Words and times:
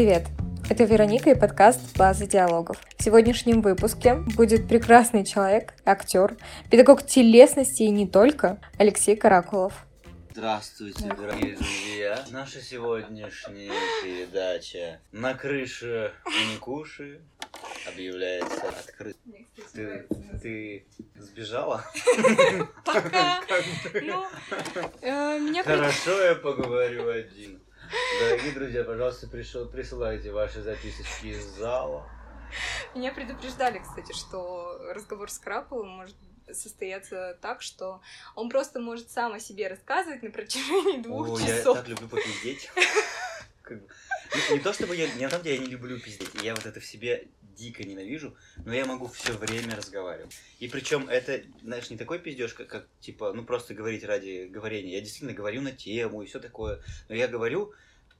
Привет! 0.00 0.28
Это 0.70 0.84
Вероника 0.84 1.28
и 1.28 1.38
подкаст 1.38 1.94
«База 1.98 2.26
диалогов». 2.26 2.78
В 2.96 3.04
сегодняшнем 3.04 3.60
выпуске 3.60 4.14
будет 4.14 4.66
прекрасный 4.66 5.26
человек, 5.26 5.74
актер, 5.84 6.38
педагог 6.70 7.04
телесности 7.04 7.82
и 7.82 7.90
не 7.90 8.08
только, 8.08 8.62
Алексей 8.78 9.14
Каракулов. 9.14 9.74
Здравствуйте, 10.30 11.04
дорогие 11.04 11.54
друзья! 11.54 12.24
Наша 12.30 12.62
сегодняшняя 12.62 13.74
передача 14.02 15.00
«На 15.12 15.34
крыше 15.34 16.14
Уникуши» 16.24 17.20
объявляется 17.86 18.70
открыт. 18.70 19.18
Ты, 19.74 20.06
ты 20.40 20.86
сбежала? 21.16 21.84
Пока. 22.86 23.42
Ну, 24.02 24.24
э. 25.02 25.62
Хорошо, 25.62 26.22
я 26.22 26.34
поговорю 26.36 27.10
один. 27.10 27.60
Дорогие 28.20 28.52
друзья, 28.52 28.84
пожалуйста, 28.84 29.26
пришел, 29.28 29.66
присылайте 29.66 30.30
ваши 30.30 30.62
записочки 30.62 31.26
из 31.26 31.44
зала. 31.56 32.08
Меня 32.94 33.12
предупреждали, 33.12 33.78
кстати, 33.78 34.12
что 34.12 34.78
разговор 34.92 35.30
с 35.30 35.38
Краповым 35.38 35.88
может 35.88 36.16
состояться 36.52 37.38
так, 37.40 37.62
что 37.62 38.00
он 38.34 38.48
просто 38.50 38.80
может 38.80 39.10
сам 39.10 39.34
о 39.34 39.40
себе 39.40 39.68
рассказывать 39.68 40.22
на 40.22 40.30
протяжении 40.30 41.00
двух 41.00 41.30
О, 41.30 41.38
часов. 41.38 41.76
я 41.76 41.82
так 41.82 41.88
люблю 41.88 42.08
попиздеть. 42.08 42.70
Как 43.70 43.80
бы, 43.82 43.88
Не, 44.50 44.56
не 44.56 44.60
то 44.64 44.72
чтобы 44.72 44.96
я, 44.96 45.08
не 45.14 45.22
на 45.22 45.30
самом 45.30 45.44
деле 45.44 45.56
я 45.58 45.62
не 45.62 45.70
люблю 45.70 45.96
пиздеть, 46.00 46.34
я 46.42 46.56
вот 46.56 46.66
это 46.66 46.80
в 46.80 46.84
себе 46.84 47.28
дико 47.56 47.84
ненавижу, 47.84 48.36
но 48.64 48.74
я 48.74 48.84
могу 48.84 49.06
все 49.06 49.32
время 49.32 49.76
разговаривать. 49.76 50.36
И 50.58 50.66
причем 50.66 51.08
это, 51.08 51.40
знаешь, 51.62 51.88
не 51.88 51.96
такой 51.96 52.18
пиздеж, 52.18 52.52
как, 52.54 52.66
как 52.66 52.88
типа, 52.98 53.32
ну 53.32 53.44
просто 53.44 53.74
говорить 53.74 54.02
ради 54.02 54.48
говорения. 54.50 54.94
Я 54.94 55.00
действительно 55.02 55.34
говорю 55.34 55.60
на 55.62 55.70
тему 55.70 56.20
и 56.20 56.26
все 56.26 56.40
такое, 56.40 56.82
но 57.08 57.14
я 57.14 57.28
говорю, 57.28 57.72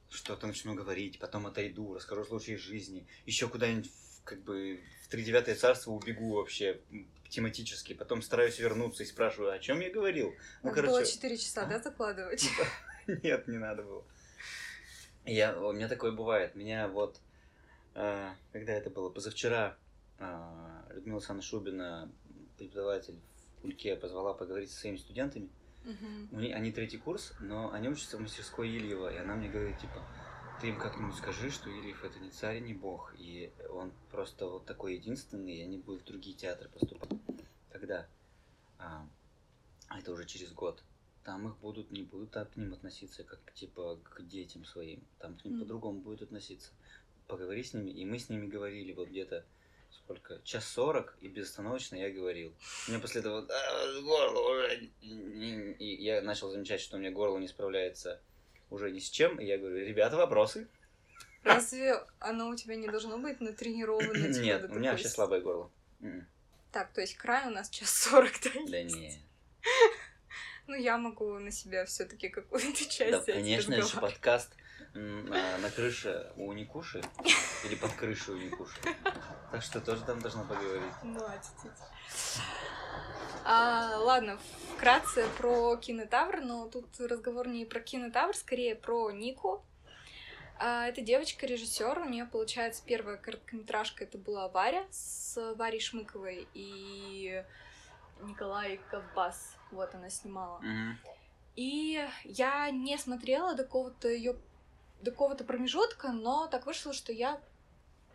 что-то 0.09 0.47
начну 0.47 0.73
говорить, 0.73 1.19
потом 1.19 1.45
отойду, 1.45 1.95
расскажу 1.95 2.23
случаи 2.23 2.55
жизни, 2.55 3.05
еще 3.25 3.49
куда-нибудь 3.49 3.91
как 4.23 4.41
бы 4.43 4.79
в 5.03 5.09
тридевятое 5.09 5.55
царство 5.55 5.91
убегу 5.91 6.35
вообще 6.35 6.79
тематически, 7.27 7.91
потом 7.91 8.21
стараюсь 8.21 8.57
вернуться 8.57 9.03
и 9.03 9.05
спрашиваю, 9.05 9.51
о 9.51 9.59
чем 9.59 9.81
я 9.81 9.89
говорил. 9.89 10.33
Ну, 10.63 10.69
Надо 10.69 10.83
было 10.83 10.99
короче, 10.99 11.11
4 11.11 11.37
часа, 11.37 11.65
да, 11.65 11.81
закладывать? 11.81 12.47
нет, 13.07 13.49
не 13.49 13.57
надо 13.57 13.83
было. 13.83 14.05
Я, 15.25 15.57
у 15.59 15.71
меня 15.71 15.87
такое 15.87 16.11
бывает. 16.11 16.55
Меня 16.55 16.87
вот, 16.87 17.19
э, 17.93 18.31
когда 18.51 18.73
это 18.73 18.89
было, 18.89 19.09
позавчера, 19.09 19.77
э, 20.17 20.83
Людмила 20.93 21.17
Александровна 21.17 21.41
Шубина, 21.41 22.11
преподаватель 22.57 23.19
в 23.57 23.61
Кульке, 23.61 23.95
позвала 23.95 24.33
поговорить 24.33 24.71
со 24.71 24.79
своими 24.79 24.97
студентами. 24.97 25.49
Мгм. 25.83 26.29
У 26.31 26.39
них- 26.39 26.55
Они 26.55 26.71
третий 26.71 26.97
курс, 26.97 27.33
но 27.39 27.71
они 27.71 27.89
учатся 27.89 28.17
в 28.17 28.21
мастерской 28.21 28.69
Ильева, 28.69 29.13
и 29.13 29.17
она 29.17 29.35
мне 29.35 29.49
говорит, 29.49 29.79
типа, 29.79 30.03
ты 30.59 30.69
им 30.69 30.77
как-нибудь 30.77 31.15
скажи, 31.15 31.49
что 31.49 31.69
Ильев 31.69 32.03
это 32.03 32.19
не 32.19 32.29
царь 32.29 32.57
и 32.57 32.61
не 32.61 32.73
бог, 32.73 33.13
и 33.17 33.51
он 33.71 33.91
просто 34.11 34.47
вот 34.47 34.65
такой 34.65 34.95
единственный, 34.95 35.55
и 35.57 35.63
они 35.63 35.77
будут 35.77 36.03
в 36.03 36.05
другие 36.05 36.35
театры 36.35 36.69
поступать. 36.69 37.09
Когда? 37.71 38.07
А 38.77 39.07
это 39.97 40.11
уже 40.11 40.25
через 40.25 40.51
год. 40.51 40.83
Там 41.23 41.47
их 41.47 41.57
будут, 41.57 41.91
не 41.91 42.01
будут 42.03 42.31
так 42.31 42.51
к 42.51 42.57
ним 42.57 42.73
относиться, 42.73 43.23
как 43.23 43.39
типа 43.53 43.99
к 44.03 44.23
детям 44.27 44.65
своим. 44.65 45.03
Там 45.19 45.37
к 45.37 45.45
ним 45.45 45.53
Мгм. 45.55 45.61
по-другому 45.63 45.99
будут 45.99 46.23
относиться. 46.23 46.71
Поговори 47.27 47.63
с 47.63 47.73
ними, 47.73 47.91
и 47.91 48.05
мы 48.05 48.17
с 48.17 48.29
ними 48.29 48.47
говорили 48.47 48.93
вот 48.93 49.09
где-то 49.09 49.45
сколько? 49.91 50.41
Час 50.43 50.67
сорок, 50.67 51.17
и 51.21 51.27
безостановочно 51.27 51.95
я 51.95 52.09
говорил. 52.09 52.53
Меня 52.87 52.99
после 52.99 53.21
этого 53.21 53.47
«А, 53.47 54.01
горло 54.01 54.49
уже... 54.51 54.89
не-». 55.01 55.73
И 55.73 56.03
я 56.03 56.21
начал 56.21 56.49
замечать, 56.49 56.81
что 56.81 56.97
у 56.97 56.99
меня 56.99 57.11
горло 57.11 57.37
не 57.37 57.47
справляется 57.47 58.19
уже 58.69 58.91
ни 58.91 58.99
с 58.99 59.09
чем. 59.09 59.39
И 59.39 59.45
я 59.45 59.57
говорю, 59.57 59.85
ребята, 59.85 60.17
вопросы? 60.17 60.67
Разве 61.43 61.95
оно 62.19 62.49
у 62.49 62.55
тебя 62.55 62.75
не 62.75 62.87
должно 62.87 63.17
быть 63.17 63.39
натренировано? 63.41 64.13
типа, 64.33 64.43
Нет, 64.43 64.69
у 64.69 64.73
меня 64.75 64.91
вообще 64.91 65.07
слабое 65.07 65.41
горло. 65.41 65.69
Так, 66.71 66.93
то 66.93 67.01
есть 67.01 67.15
край 67.15 67.47
у 67.47 67.51
нас 67.51 67.69
час 67.69 67.89
сорок, 67.91 68.31
да? 68.43 68.49
Да 68.67 68.77
есть? 68.77 69.19
Ну, 70.71 70.77
я 70.77 70.97
могу 70.97 71.37
на 71.37 71.51
себя 71.51 71.83
все 71.83 72.05
таки 72.05 72.29
какую-то 72.29 72.85
часть 72.89 73.25
Да, 73.25 73.33
конечно, 73.33 73.75
разговаривать. 73.75 74.13
подкаст 74.13 74.55
а, 74.95 75.57
на 75.57 75.69
крыше 75.69 76.31
у 76.37 76.53
Никуши 76.53 77.03
или 77.65 77.75
под 77.75 77.91
крышей 77.91 78.35
у 78.35 78.37
Никуши. 78.37 78.79
Так 79.51 79.63
что 79.63 79.81
тоже 79.81 80.01
там 80.05 80.21
должна 80.21 80.43
поговорить. 80.43 80.93
Мать, 81.03 81.47
А, 83.43 83.97
ладно, 83.99 84.39
вкратце 84.73 85.27
про 85.37 85.75
кинотавр, 85.75 86.39
но 86.39 86.69
тут 86.69 86.85
разговор 87.01 87.49
не 87.49 87.65
про 87.65 87.81
кинотавр, 87.81 88.33
скорее 88.33 88.75
про 88.75 89.11
Нику. 89.11 89.65
А, 90.57 90.87
это 90.87 91.01
девочка-режиссер, 91.01 91.99
у 91.99 92.07
нее 92.07 92.25
получается 92.25 92.81
первая 92.85 93.17
короткометражка, 93.17 94.05
это 94.05 94.17
была 94.17 94.47
Варя 94.47 94.85
с 94.89 95.35
Варей 95.57 95.81
Шмыковой 95.81 96.47
и 96.53 97.43
Николай 98.23 98.79
Ковбас, 98.89 99.55
вот 99.71 99.93
она 99.95 100.09
снимала. 100.09 100.59
Мгм. 100.59 100.97
И 101.55 102.07
я 102.23 102.69
не 102.71 102.97
смотрела 102.97 103.55
до 103.55 103.63
какого-то 103.63 104.07
ее 104.07 104.35
до 105.01 105.11
какого-то 105.11 105.43
промежутка, 105.43 106.11
но 106.11 106.47
так 106.47 106.65
вышло, 106.65 106.93
что 106.93 107.11
я 107.11 107.41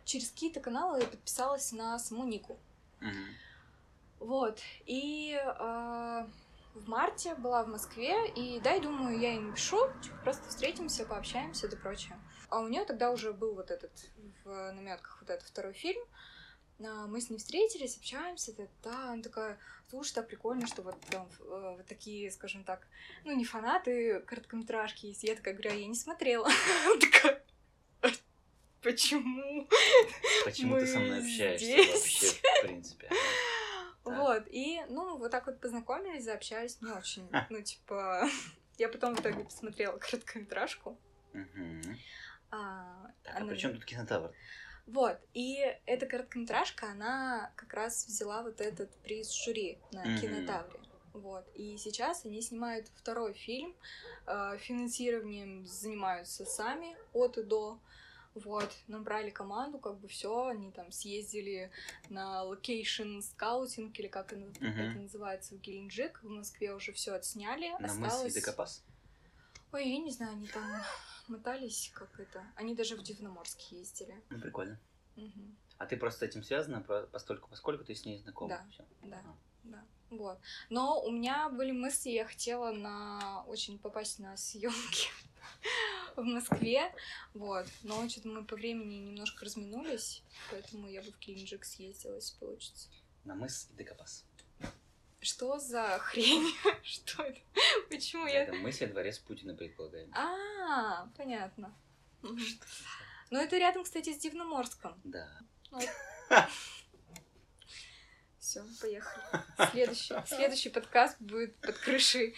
через 0.05 0.31
какие-то 0.31 0.61
каналы 0.61 1.01
подписалась 1.01 1.71
на 1.73 1.99
саму 1.99 2.25
Нику. 2.25 2.57
Мгм. 3.01 3.25
Вот. 4.19 4.59
И 4.85 5.37
э, 5.37 6.25
в 6.73 6.87
марте 6.87 7.35
была 7.35 7.63
в 7.63 7.67
Москве, 7.67 8.29
и 8.29 8.59
дай, 8.61 8.79
думаю, 8.79 9.19
я 9.19 9.33
ей 9.33 9.39
напишу, 9.39 9.77
типа, 10.01 10.17
просто 10.23 10.49
встретимся, 10.49 11.05
пообщаемся, 11.05 11.67
да 11.67 11.77
прочее. 11.77 12.17
А 12.49 12.59
у 12.59 12.67
нее 12.67 12.85
тогда 12.85 13.11
уже 13.11 13.33
был 13.33 13.55
вот 13.55 13.69
этот 13.69 13.91
в 14.45 14.71
наметках 14.71 15.17
вот 15.21 15.29
этот 15.29 15.47
второй 15.47 15.73
фильм. 15.73 16.01
А, 16.79 17.07
Мы 17.07 17.21
с 17.21 17.29
ней 17.29 17.37
встретились, 17.37 17.97
общаемся, 17.97 18.53
да, 18.55 18.67
да, 18.83 19.11
она 19.13 19.23
такая, 19.23 19.57
слушай, 19.89 20.13
так 20.13 20.27
прикольно, 20.27 20.67
что 20.67 20.81
вот 20.83 20.99
там 21.09 21.27
э, 21.39 21.75
вот 21.77 21.85
такие, 21.87 22.29
скажем 22.31 22.63
так, 22.63 22.87
ну 23.25 23.35
не 23.35 23.45
фанаты 23.45 24.19
короткометражки 24.21 25.07
есть. 25.07 25.23
Я 25.23 25.35
такая 25.35 25.53
говорю, 25.53 25.71
а 25.71 25.73
я 25.73 25.87
не 25.87 25.95
смотрела. 25.95 26.47
Такая, 27.01 27.43
«А 28.01 28.09
почему? 28.81 29.67
Почему 30.45 30.77
ты 30.79 30.85
со 30.87 30.99
мной 30.99 31.19
общаешься 31.19 31.65
здесь. 31.65 31.93
вообще, 31.93 32.27
в 32.27 32.61
принципе? 32.61 33.09
Да. 34.05 34.23
Вот, 34.23 34.43
и, 34.49 34.81
ну, 34.87 35.17
вот 35.17 35.31
так 35.31 35.47
вот 35.47 35.59
познакомились, 35.59 36.23
заобщались, 36.23 36.79
не 36.81 36.91
очень, 36.91 37.27
ну, 37.49 37.61
типа, 37.61 38.29
я 38.77 38.87
потом 38.87 39.15
в 39.15 39.19
итоге 39.19 39.43
посмотрела 39.43 39.97
короткометражку. 39.97 40.97
Мгм. 41.33 41.81
а, 42.51 43.11
Так, 43.23 43.35
а 43.35 43.37
она- 43.39 43.47
при 43.49 43.57
чем 43.57 43.73
тут 43.73 43.83
кинотавр? 43.83 44.31
Вот, 44.87 45.19
и 45.33 45.57
эта 45.85 46.05
короткометражка, 46.05 46.91
она 46.91 47.51
как 47.57 47.73
раз 47.73 48.05
взяла 48.07 48.41
вот 48.41 48.61
этот 48.61 48.89
приз 49.03 49.31
жюри 49.33 49.77
на 49.91 50.03
Мгм. 50.05 50.17
кинотавре. 50.19 50.79
Вот, 51.13 51.45
и 51.55 51.77
сейчас 51.77 52.25
они 52.25 52.41
снимают 52.41 52.87
второй 52.95 53.33
фильм, 53.33 53.75
э, 54.27 54.57
финансированием 54.59 55.65
занимаются 55.65 56.45
сами 56.45 56.95
от 57.13 57.37
и 57.37 57.43
до. 57.43 57.79
Вот, 58.35 58.71
набрали 58.87 59.31
команду, 59.31 59.79
как 59.79 59.97
бы 59.97 60.07
все, 60.07 60.45
они 60.45 60.71
там 60.71 60.91
съездили 60.91 61.71
на 62.09 62.43
location 62.43 63.19
scouting, 63.21 63.99
или 63.99 64.07
как 64.07 64.31
это, 64.31 64.43
это 64.61 64.99
называется, 64.99 65.55
в 65.55 65.59
Геленджик. 65.59 66.21
В 66.21 66.29
Москве 66.29 66.73
уже 66.73 66.93
все 66.93 67.13
отсняли. 67.13 67.71
На 67.79 67.87
осталось... 67.87 68.25
мысе 68.25 68.39
Декапас? 68.39 68.83
Ой, 69.73 69.89
я 69.89 69.97
не 69.99 70.11
знаю, 70.11 70.33
они 70.33 70.47
там 70.47 70.63
мотались, 71.27 71.91
как 71.93 72.19
это. 72.19 72.43
Они 72.55 72.75
даже 72.75 72.95
в 72.95 73.03
Дивноморск 73.03 73.59
ездили. 73.71 74.15
Ну, 74.29 74.39
прикольно. 74.39 74.79
Мгм. 75.15 75.57
А 75.77 75.85
ты 75.85 75.97
просто 75.97 76.19
с 76.25 76.29
этим 76.29 76.43
связана, 76.43 76.81
постольку, 76.81 77.49
поскольку 77.49 77.83
ты 77.83 77.93
с 77.93 78.05
ней 78.05 78.19
знакома? 78.19 78.49
Да. 78.49 78.67
Всё. 78.71 78.85
Да, 79.03 79.21
А. 79.25 79.35
да. 79.63 79.85
Вот. 80.09 80.39
Но 80.69 81.01
у 81.03 81.11
меня 81.11 81.49
были 81.49 81.71
мысли, 81.71 82.09
я 82.11 82.25
хотела 82.25 82.71
на 82.71 83.43
очень 83.47 83.77
попасть 83.77 84.19
на 84.19 84.37
съемки 84.37 85.09
в 86.15 86.23
Москве. 86.23 86.93
Вот. 87.33 87.65
Но 87.83 88.07
что-то 88.09 88.29
мы 88.29 88.45
по 88.45 88.55
времени 88.55 88.95
немножко 88.95 89.43
разминулись, 89.45 90.23
поэтому 90.49 90.87
я 90.87 91.01
бы 91.01 91.11
в 91.11 91.19
Геленджик 91.19 91.65
съездила, 91.65 92.15
если 92.15 92.37
получится. 92.39 92.87
На 93.25 93.35
мыс 93.35 93.67
Декапас. 93.77 94.23
Что 95.19 95.57
за 95.59 95.97
хрень? 95.99 96.53
Что 96.83 97.23
это? 97.23 97.39
Почему 97.89 98.23
Ну, 98.23 98.27
я... 98.29 98.43
Это 98.43 98.53
мысли 98.53 98.85
о 98.85 98.87
дворец 98.89 99.17
Путина, 99.19 99.53
предполагаем. 99.55 100.11
А, 100.13 101.07
понятно. 101.17 101.73
Мгм. 102.21 102.39
Ну, 103.31 103.39
это 103.41 103.57
рядом, 103.57 103.83
кстати, 103.83 104.13
с 104.13 104.17
Дивноморском. 104.17 104.99
Да. 105.03 105.27
Все, 108.39 108.63
поехали. 108.79 109.23
Следующий, 109.71 110.15
следующий 110.25 110.69
подкаст 110.69 111.17
будет 111.19 111.55
под 111.57 111.77
крышей. 111.79 112.33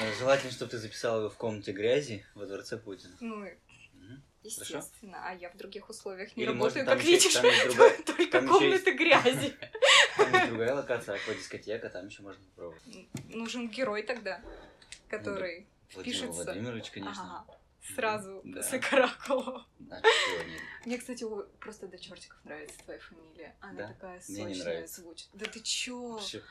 Э, 0.00 0.14
Желательно, 0.18 0.50
чтобы 0.52 0.70
ты 0.70 0.78
записала 0.78 1.18
его 1.20 1.28
в 1.28 1.36
комнате 1.36 1.72
грази 1.72 2.24
во 2.34 2.46
дворце 2.46 2.78
Путина. 2.78 3.14
Ну, 3.20 3.46
естественно. 4.42 5.18
А 5.28 5.34
я 5.34 5.50
в 5.50 5.56
других 5.58 5.90
условиях 5.90 6.34
не 6.36 6.44
Или, 6.44 6.50
работаю, 6.52 6.86
как 6.86 7.02
видишь. 7.04 7.34
другая- 7.64 8.02
Только 8.02 8.30
там 8.32 8.44
еще 8.46 8.58
комнаты 8.58 8.92
грязи. 8.92 9.54
Там 10.16 10.32
есть 10.32 10.48
другая 10.48 10.74
локация, 10.74 11.16
аквадискотека, 11.16 11.88
там 11.90 12.06
еще 12.08 12.22
можно 12.22 12.42
попробовать. 12.54 12.82
Нужен 13.28 13.68
герой 13.68 14.02
тогда, 14.02 14.40
который 15.08 15.66
Владимир 15.94 16.16
впишется. 16.18 16.44
Владимирович, 16.44 16.90
конечно. 16.90 17.44
Ага. 17.46 17.58
Сразу 17.94 18.40
Да. 18.44 18.60
после 18.62 18.78
каракула. 18.78 19.66
Мне, 20.86 20.96
кстати, 20.98 21.26
просто 21.60 21.86
до 21.86 21.98
чертиков 21.98 22.38
нравится 22.44 22.78
твоя 22.82 22.98
фамилия. 22.98 23.54
Она 23.60 23.74
Да? 23.74 23.88
такая 23.88 24.22
Мне 24.28 24.44
не 24.44 24.54
сочная 24.54 24.72
нравится. 24.72 25.00
звучит. 25.02 25.28
Да 25.34 25.44
ты 25.44 25.60
чё? 25.60 26.12
Вообще, 26.12 26.42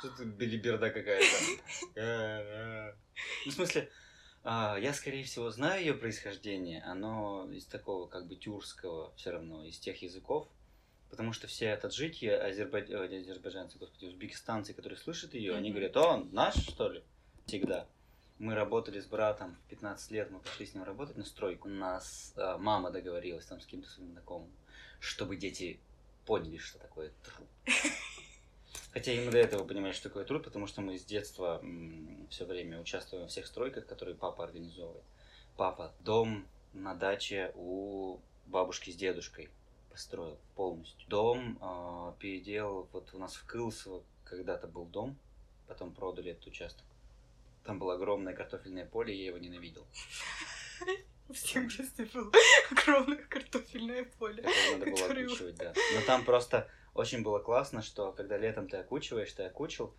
Что 0.00 0.08
ты 0.10 0.24
белиберда 0.24 0.90
какая-то? 0.90 1.26
Ну, 3.46 3.50
в 3.50 3.54
смысле, 3.54 3.88
а, 4.42 4.76
я, 4.78 4.92
скорее 4.92 5.22
всего, 5.24 5.50
знаю 5.50 5.80
ее 5.80 5.94
происхождение. 5.94 6.82
Оно 6.82 7.48
из 7.52 7.64
такого, 7.66 8.08
как 8.08 8.26
бы, 8.26 8.34
тюркского 8.34 9.14
все 9.16 9.30
равно, 9.30 9.64
из 9.64 9.78
тех 9.78 10.02
языков. 10.02 10.48
Потому 11.14 11.32
что 11.32 11.46
все 11.46 11.76
таджики, 11.76 12.24
азербай... 12.26 12.82
э, 12.88 13.20
азербайджанцы, 13.20 13.78
господи, 13.78 14.06
узбекистанцы, 14.06 14.74
которые 14.74 14.98
слышат 14.98 15.34
ее, 15.34 15.54
они 15.54 15.68
Мгм. 15.70 15.78
говорят, 15.78 15.96
о, 15.96 16.08
он 16.14 16.28
наш, 16.32 16.56
что 16.56 16.88
ли? 16.88 17.04
Всегда. 17.46 17.86
Мы 18.40 18.56
работали 18.56 18.98
с 18.98 19.06
братом 19.06 19.56
в 19.64 19.68
15 19.70 20.10
лет, 20.10 20.32
мы 20.32 20.40
пошли 20.40 20.66
с 20.66 20.74
ним 20.74 20.82
работать 20.82 21.16
на 21.16 21.24
стройку. 21.24 21.68
У 21.68 21.70
нас 21.70 22.34
э, 22.36 22.56
мама 22.58 22.90
договорилась 22.90 23.46
там 23.46 23.60
с 23.60 23.64
каким-то 23.64 23.88
своим 23.88 24.10
знакомым, 24.10 24.50
чтобы 24.98 25.36
дети 25.36 25.78
поняли, 26.26 26.56
что 26.56 26.80
такое 26.80 27.12
труд. 27.22 27.48
Хотя 28.92 29.12
и 29.12 29.24
мы 29.24 29.30
до 29.30 29.38
этого 29.38 29.64
понимали, 29.64 29.92
что 29.92 30.08
такое 30.08 30.24
труд, 30.24 30.42
потому 30.42 30.66
что 30.66 30.80
мы 30.80 30.98
с 30.98 31.04
детства 31.04 31.62
все 32.28 32.44
время 32.44 32.80
участвуем 32.80 33.22
во 33.22 33.28
всех 33.28 33.46
стройках, 33.46 33.86
которые 33.86 34.16
папа 34.16 34.42
организовывает. 34.42 35.04
Папа 35.56 35.94
дом 36.00 36.44
на 36.72 36.96
даче 36.96 37.52
у 37.54 38.18
бабушки 38.46 38.90
с 38.90 38.96
дедушкой 38.96 39.48
построил 39.94 40.40
полностью. 40.56 41.08
Дом 41.08 41.56
э, 41.60 42.12
переделал, 42.18 42.88
вот 42.92 43.14
у 43.14 43.18
нас 43.18 43.36
в 43.36 43.46
Кылсово 43.46 44.02
когда-то 44.24 44.66
был 44.66 44.86
дом, 44.86 45.16
потом 45.68 45.94
продали 45.94 46.32
этот 46.32 46.48
участок. 46.48 46.84
Там 47.62 47.78
было 47.78 47.94
огромное 47.94 48.34
картофельное 48.34 48.86
поле, 48.86 49.16
я 49.16 49.26
его 49.26 49.38
ненавидел. 49.38 49.86
В 51.28 51.34
всем 51.34 51.68
детстве 51.68 52.06
было 52.06 52.30
огромное 52.72 53.22
картофельное 53.24 54.04
поле. 54.18 54.42
Надо 54.72 54.90
было 54.90 55.06
окучивать, 55.06 55.54
да. 55.54 55.72
Но 55.94 56.00
там 56.04 56.24
просто 56.24 56.68
очень 56.92 57.22
было 57.22 57.38
классно, 57.38 57.80
что 57.80 58.10
когда 58.12 58.36
летом 58.36 58.68
ты 58.68 58.78
окучиваешь, 58.78 59.32
ты 59.32 59.44
окучил, 59.44 59.94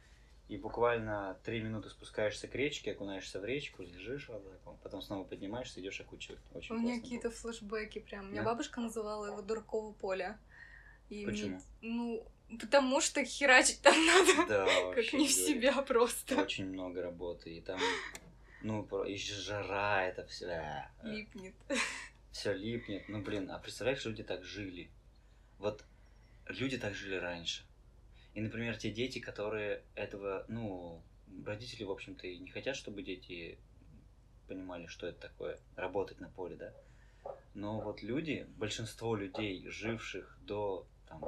и 0.48 0.58
буквально 0.58 1.38
три 1.44 1.62
минуты 1.62 1.90
спускаешься 1.90 2.48
к 2.48 2.54
речке, 2.56 2.92
окунаешься 2.92 3.40
в 3.40 3.46
речку, 3.46 3.82
лежишь 3.82 4.30
так, 4.30 4.78
потом 4.84 5.02
снова 5.02 5.24
поднимаешься, 5.24 5.82
идешь 5.82 6.00
окучивать. 6.00 6.40
Очень 6.54 6.76
У 6.76 6.80
меня 6.80 7.00
какие-то 7.02 7.32
флешбеки 7.32 8.00
прям. 8.00 8.28
У 8.28 8.32
меня 8.32 8.44
Да? 8.44 8.50
бабушка 8.52 8.80
называла 8.80 9.26
его 9.26 9.42
дураково 9.42 9.94
поле. 9.94 10.38
И 11.10 11.26
мне- 11.26 11.26
Почему? 11.26 11.62
ну, 11.82 12.28
потому 12.60 13.02
что 13.02 13.24
херачить 13.26 13.82
там 13.82 13.96
надо. 14.06 14.46
Да, 14.48 14.66
Как 14.96 15.14
не 15.14 15.28
в 15.28 15.32
себя 15.32 15.82
просто. 15.82 16.40
Очень 16.42 16.68
много 16.68 17.02
работы, 17.02 17.52
и 17.56 17.62
там, 17.62 17.80
ну, 18.62 18.84
и 19.04 19.18
жара 19.18 20.06
это 20.06 20.26
все. 20.28 20.86
Липнет. 21.04 21.56
Все 22.32 22.54
липнет. 22.54 23.08
Ну, 23.10 23.22
блин, 23.22 23.50
а 23.50 23.58
представляешь, 23.60 24.06
люди 24.06 24.22
так 24.24 24.44
жили. 24.44 24.90
Вот 25.58 25.84
люди 26.48 26.78
так 26.78 26.94
жили 26.94 27.16
раньше. 27.16 27.65
И, 28.36 28.42
например, 28.42 28.78
те 28.78 28.92
дети, 28.92 29.20
которые 29.20 29.82
этого, 29.96 30.44
ну, 30.50 31.02
родители, 31.46 31.86
в 31.86 31.92
общем-то, 31.92 32.28
и 32.28 32.38
не 32.38 32.50
хотят, 32.50 32.76
чтобы 32.76 33.02
дети 33.02 33.58
понимали, 34.48 34.88
что 34.88 35.08
это 35.08 35.22
такое, 35.30 35.58
работать 35.78 36.20
на 36.20 36.30
поле, 36.30 36.58
да. 36.58 36.74
Но 37.54 37.80
вот 37.80 38.04
люди, 38.04 38.46
большинство 38.58 39.16
людей, 39.16 39.66
живших 39.70 40.38
до 40.42 40.86
там, 41.08 41.24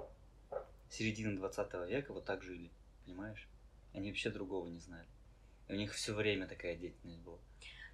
середины 0.90 1.38
20 1.38 1.74
века, 1.88 2.12
вот 2.12 2.26
так 2.26 2.44
жили, 2.44 2.70
понимаешь? 3.06 3.48
Они 3.94 4.10
вообще 4.10 4.30
другого 4.30 4.68
не 4.68 4.80
знали. 4.80 5.08
И 5.70 5.74
у 5.74 5.78
них 5.78 5.94
все 5.94 6.14
время 6.14 6.46
такая 6.46 6.76
деятельность 6.76 7.22
была. 7.22 7.40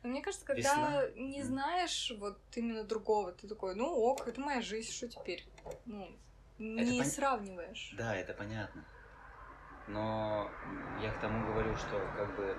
Но 0.02 0.10
мне 0.10 0.24
кажется, 0.24 0.46
когда 0.46 0.60
Весна. 0.60 1.10
не 1.16 1.44
знаешь 1.44 2.12
вот 2.18 2.40
именно 2.56 2.84
другого, 2.84 3.32
ты 3.32 3.48
такой, 3.48 3.76
ну 3.76 3.94
ок, 3.94 4.28
это 4.28 4.42
моя 4.42 4.62
жизнь, 4.62 4.92
что 4.92 5.08
теперь? 5.08 5.46
Ну, 5.86 6.10
не 6.58 7.00
пон- 7.00 7.06
сравниваешь. 7.06 7.94
Да, 7.96 8.16
это 8.16 8.34
понятно. 8.34 8.84
Но 9.88 10.50
я 11.02 11.12
к 11.12 11.20
тому 11.20 11.46
говорю, 11.48 11.76
что 11.76 12.00
как 12.16 12.36
бы 12.36 12.58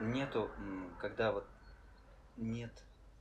нету, 0.00 0.50
когда 1.00 1.32
вот 1.32 1.46
нет 2.36 2.72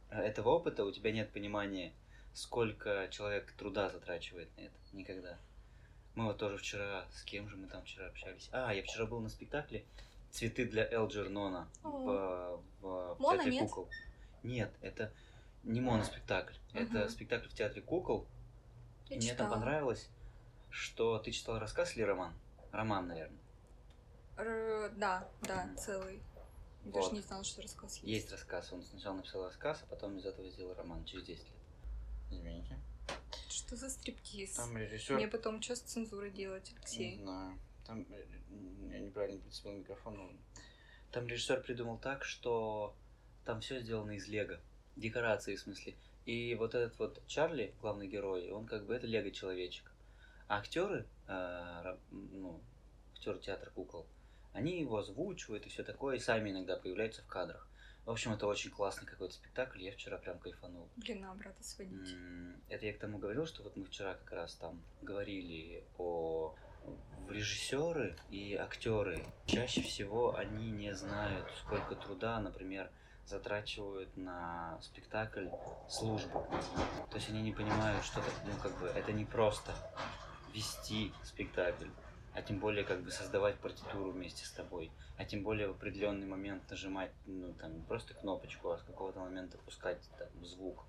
этого 0.10 0.50
опыта, 0.50 0.84
у 0.84 0.92
тебя 0.92 1.12
нет 1.12 1.32
понимания, 1.32 1.94
сколько 2.34 3.08
человек 3.12 3.52
труда 3.54 3.90
затрачивает 3.90 4.50
на 4.58 4.62
это. 4.62 4.76
Никогда. 4.94 5.38
Мы 6.16 6.26
вот 6.26 6.38
тоже 6.38 6.58
вчера, 6.58 7.06
с 7.14 7.24
кем 7.24 7.48
же 7.50 7.56
мы 7.56 7.68
там 7.68 7.84
вчера 7.84 8.08
общались? 8.08 8.50
А, 8.52 8.74
я 8.74 8.84
вчера 8.84 9.06
был 9.06 9.22
на 9.22 9.30
спектакле 9.30 9.86
«Цветы 10.32 10.66
для 10.66 10.86
Элджернона» 10.92 11.70
в, 11.84 12.60
в, 12.82 13.16
в 13.16 13.20
Моно, 13.20 13.38
Театре 13.38 13.52
нет? 13.52 13.70
кукол. 13.70 13.90
Нет, 14.44 14.72
это 14.82 15.14
не 15.64 15.80
моноспектакль. 15.80 16.54
Это 16.74 17.00
Мгм. 17.00 17.10
спектакль 17.10 17.48
в 17.48 17.54
Театре 17.54 17.82
кукол. 17.82 18.28
Я 19.10 19.18
мне 19.18 19.28
там 19.28 19.48
читала. 19.48 19.50
понравилось, 19.52 20.10
что 20.70 21.18
ты 21.20 21.32
читал 21.32 21.60
рассказ 21.60 21.96
или 21.96 22.04
роман? 22.04 22.34
Роман, 22.72 23.08
наверное. 23.08 23.40
Р- 24.38 24.92
Да, 24.98 25.28
да, 25.42 25.70
целый. 25.78 26.22
Вот. 26.86 26.94
Даже 26.96 27.12
не 27.12 27.22
знала, 27.22 27.44
что 27.44 27.62
рассказ 27.62 27.96
есть. 27.98 28.08
Есть 28.08 28.32
рассказ. 28.32 28.72
Он 28.74 28.84
сначала 28.84 29.18
написал 29.18 29.46
рассказ, 29.46 29.80
а 29.84 29.86
потом 29.88 30.18
из 30.18 30.26
этого 30.26 30.50
сделал 30.50 30.74
роман 30.74 31.06
через 31.06 31.26
10 31.26 31.44
лет. 31.44 31.54
Извините. 32.32 32.80
Что 33.50 33.76
за 33.76 33.90
стриптиз? 33.90 34.56
Там 34.56 34.76
режиссер... 34.78 35.16
Мне 35.16 35.28
потом 35.28 35.62
что 35.62 35.76
с 35.76 35.82
цензурой 35.82 36.32
делать, 36.32 36.72
Не 36.72 36.78
Алексей? 36.78 37.18
знаю. 37.22 37.60
Там 37.86 38.06
э, 38.10 38.26
я 38.92 39.00
неправильно 39.00 39.40
прицепил 39.42 39.74
микрофон. 39.74 40.16
но 40.16 40.32
Там 41.12 41.28
режиссер 41.28 41.62
придумал 41.62 41.98
так, 42.00 42.24
что 42.24 42.96
там 43.46 43.62
все 43.62 43.80
сделано 43.82 44.12
из 44.12 44.28
лего. 44.28 44.60
Декорации, 44.96 45.56
в 45.56 45.60
смысле. 45.60 45.96
И 46.26 46.56
вот 46.56 46.74
этот 46.74 46.98
вот 47.00 47.22
Чарли, 47.28 47.74
главный 47.82 48.08
герой, 48.08 48.50
он 48.52 48.66
как 48.66 48.86
бы 48.86 48.96
это 48.96 49.08
лего-человечек. 49.08 49.92
А 50.48 50.58
актеры, 50.60 51.06
ну, 52.12 52.62
актеры 53.14 53.40
театра 53.40 53.70
кукол, 53.72 54.08
они 54.54 54.80
его 54.80 54.98
озвучивают 54.98 55.66
и 55.66 55.70
все 55.70 55.84
такое, 55.84 56.18
и 56.18 56.20
сами 56.20 56.52
иногда 56.52 56.78
появляются 56.78 57.22
в 57.22 57.28
кадрах. 57.28 57.68
В 58.06 58.10
общем, 58.10 58.34
это 58.34 58.48
очень 58.48 58.72
классный 58.72 59.06
какой-то 59.06 59.36
спектакль, 59.36 59.84
я 59.84 59.92
вчера 59.92 60.18
прям 60.18 60.40
кайфанул. 60.40 60.90
Блин, 60.96 61.22
на 61.22 61.34
брата 61.36 61.64
сводить. 61.64 62.16
Это 62.68 62.86
я 62.88 62.94
к 62.94 63.00
тому 63.00 63.20
говорил, 63.20 63.46
что 63.46 63.62
вот 63.62 63.76
мы 63.78 63.86
вчера 63.86 64.16
как 64.16 64.32
раз 64.32 64.56
там 64.56 64.82
говорили 65.02 65.84
о 66.00 66.56
режиссеры 67.30 68.16
и 68.32 68.56
актеры. 68.56 69.24
Чаще 69.46 69.82
всего 69.82 70.36
они 70.36 70.72
не 70.72 70.96
знают, 70.96 71.48
сколько 71.64 71.96
труда, 71.96 72.40
например, 72.40 72.90
затрачивают 73.26 74.18
на 74.18 74.80
спектакль 74.82 75.48
службы. 75.88 76.44
То 77.10 77.18
есть 77.18 77.30
они 77.30 77.42
не 77.42 77.52
понимают, 77.52 78.04
что 78.04 78.20
это, 78.20 78.32
ну, 78.46 78.52
как 78.62 78.78
бы, 78.80 78.88
это 78.88 79.12
не 79.12 79.26
просто 79.26 79.74
вести 80.54 81.12
спектакль, 81.24 81.88
а 82.34 82.42
тем 82.42 82.60
более 82.60 82.84
как 82.84 83.02
бы 83.02 83.12
создавать 83.12 83.58
партитуру 83.58 84.12
вместе 84.12 84.46
с 84.46 84.52
тобой, 84.52 84.92
а 85.18 85.26
тем 85.26 85.44
более 85.44 85.68
в 85.68 85.72
определенный 85.72 86.28
момент 86.28 86.64
нажимать, 86.70 87.12
ну 87.26 87.54
там 87.54 87.74
не 87.76 87.82
просто 87.84 88.14
кнопочку, 88.14 88.72
а 88.72 88.78
с 88.78 88.84
какого-то 88.84 89.20
момента 89.20 89.58
пускать 89.60 90.00
там 90.18 90.46
звук 90.46 90.86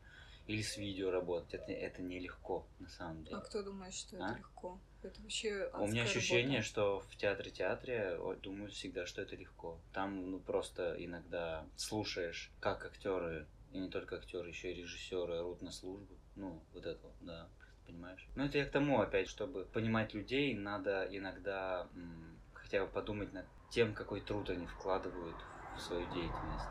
или 0.47 0.61
с 0.63 0.77
видео 0.77 1.11
работать. 1.11 1.55
Это, 1.55 1.73
это 1.73 2.03
нелегко 2.03 2.67
на 2.81 2.89
самом 2.89 3.25
деле. 3.25 3.37
А 3.37 3.41
кто 3.41 3.63
думает, 3.63 3.95
что 3.95 4.17
А? 4.17 4.31
это 4.31 4.39
легко? 4.39 4.79
Это 5.03 5.21
вообще 5.21 5.71
У 5.75 5.87
меня 5.87 6.03
ощущение, 6.05 6.59
работа. 6.59 6.67
что 6.69 7.01
в 7.01 7.17
театре-театре 7.17 8.17
о, 8.19 8.35
думают 8.35 8.73
всегда, 8.73 9.07
что 9.07 9.23
это 9.23 9.35
легко. 9.37 9.79
Там 9.93 10.31
ну 10.31 10.39
просто 10.39 10.95
иногда 10.99 11.65
слушаешь, 11.77 12.51
как 12.61 12.85
актеры, 12.85 13.47
и 13.73 13.79
не 13.79 13.89
только 13.89 14.17
актеры, 14.17 14.49
еще 14.49 14.73
и 14.73 14.75
режиссеры 14.75 15.39
орут 15.39 15.63
на 15.63 15.73
службу. 15.73 16.15
Ну, 16.37 16.61
вот 16.73 16.87
это, 16.87 17.01
вот, 17.03 17.15
да, 17.21 17.49
понимаешь? 17.93 18.27
Ну, 18.35 18.45
это 18.45 18.59
я 18.59 18.65
к 18.65 18.71
тому, 18.71 19.01
опять, 19.01 19.29
чтобы 19.29 19.65
понимать 19.67 20.15
людей, 20.15 20.55
надо 20.55 21.07
иногда 21.11 21.89
м, 21.95 22.39
хотя 22.55 22.85
бы 22.85 22.91
подумать 22.91 23.33
над 23.33 23.47
тем, 23.71 23.95
какой 23.95 24.21
труд 24.21 24.51
они 24.51 24.67
вкладывают 24.67 25.37
в 25.77 25.81
свою 25.81 26.07
деятельность. 26.13 26.65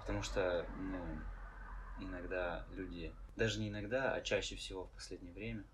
Потому 0.00 0.22
что, 0.22 0.66
ну, 0.78 1.04
иногда 2.00 2.64
люди, 2.70 3.12
даже 3.34 3.60
не 3.60 3.68
иногда, 3.68 4.14
а 4.14 4.20
чаще 4.20 4.56
всего 4.56 4.84
в 4.84 4.92
последнее 4.92 5.34
время, 5.34 5.64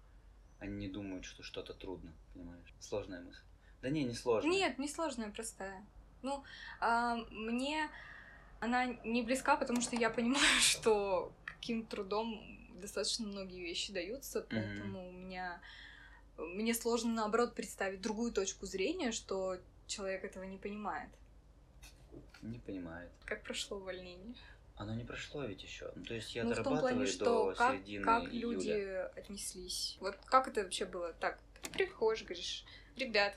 они 0.59 0.77
не 0.77 0.89
думают, 0.89 1.25
что 1.25 1.43
что-то 1.43 1.75
трудно, 1.75 2.13
понимаешь? 2.33 2.75
Сложная 2.81 3.21
мысль. 3.21 3.43
Да 3.83 3.91
не, 3.91 4.05
не 4.05 4.15
сложно. 4.15 4.49
Нет, 4.49 4.79
не 4.79 4.89
сложная, 4.89 5.31
простая. 5.31 5.85
Ну, 6.23 6.45
а, 6.81 7.17
мне 7.31 7.91
она 8.61 8.87
не 8.87 9.23
близка, 9.23 9.57
потому 9.57 9.81
что 9.81 9.97
я 9.97 10.09
понимаю, 10.09 10.47
что 10.61 11.33
каким 11.45 11.85
трудом 11.85 12.62
достаточно 12.83 13.27
многие 13.27 13.63
вещи 13.63 13.93
даются, 13.93 14.47
поэтому 14.49 15.09
у 15.09 15.13
меня 15.13 15.61
мне 16.37 16.75
сложно 16.75 17.13
наоборот 17.13 17.55
представить 17.55 18.01
другую 18.01 18.33
точку 18.33 18.67
зрения, 18.67 19.13
что 19.13 19.59
человек 19.87 20.25
этого 20.25 20.45
не 20.45 20.59
понимает. 20.59 21.11
Не 22.43 22.59
понимает. 22.59 23.11
Как 23.25 23.43
прошло 23.43 23.79
увольнение? 23.79 24.35
Оно 24.77 24.95
не 24.95 25.05
прошло 25.05 25.45
ведь 25.45 25.63
еще. 25.63 25.93
Ну, 25.95 26.05
то 26.05 26.15
есть 26.15 26.35
я 26.35 26.45
ну, 26.45 26.53
в 26.53 26.55
том 26.57 26.65
дорабатываю 26.65 26.95
плане, 26.97 27.07
что 27.07 27.25
до 27.25 27.55
как, 27.55 27.77
середины 27.77 28.05
как 28.05 28.25
июля. 28.25 28.57
люди 28.57 29.19
отнеслись. 29.19 29.97
Вот 30.01 30.17
как 30.27 30.49
это 30.49 30.63
вообще 30.63 30.87
было? 30.87 31.13
Так, 31.15 31.39
ты 31.63 31.71
приходишь, 31.71 32.25
говоришь, 32.25 32.65
ребят, 32.97 33.37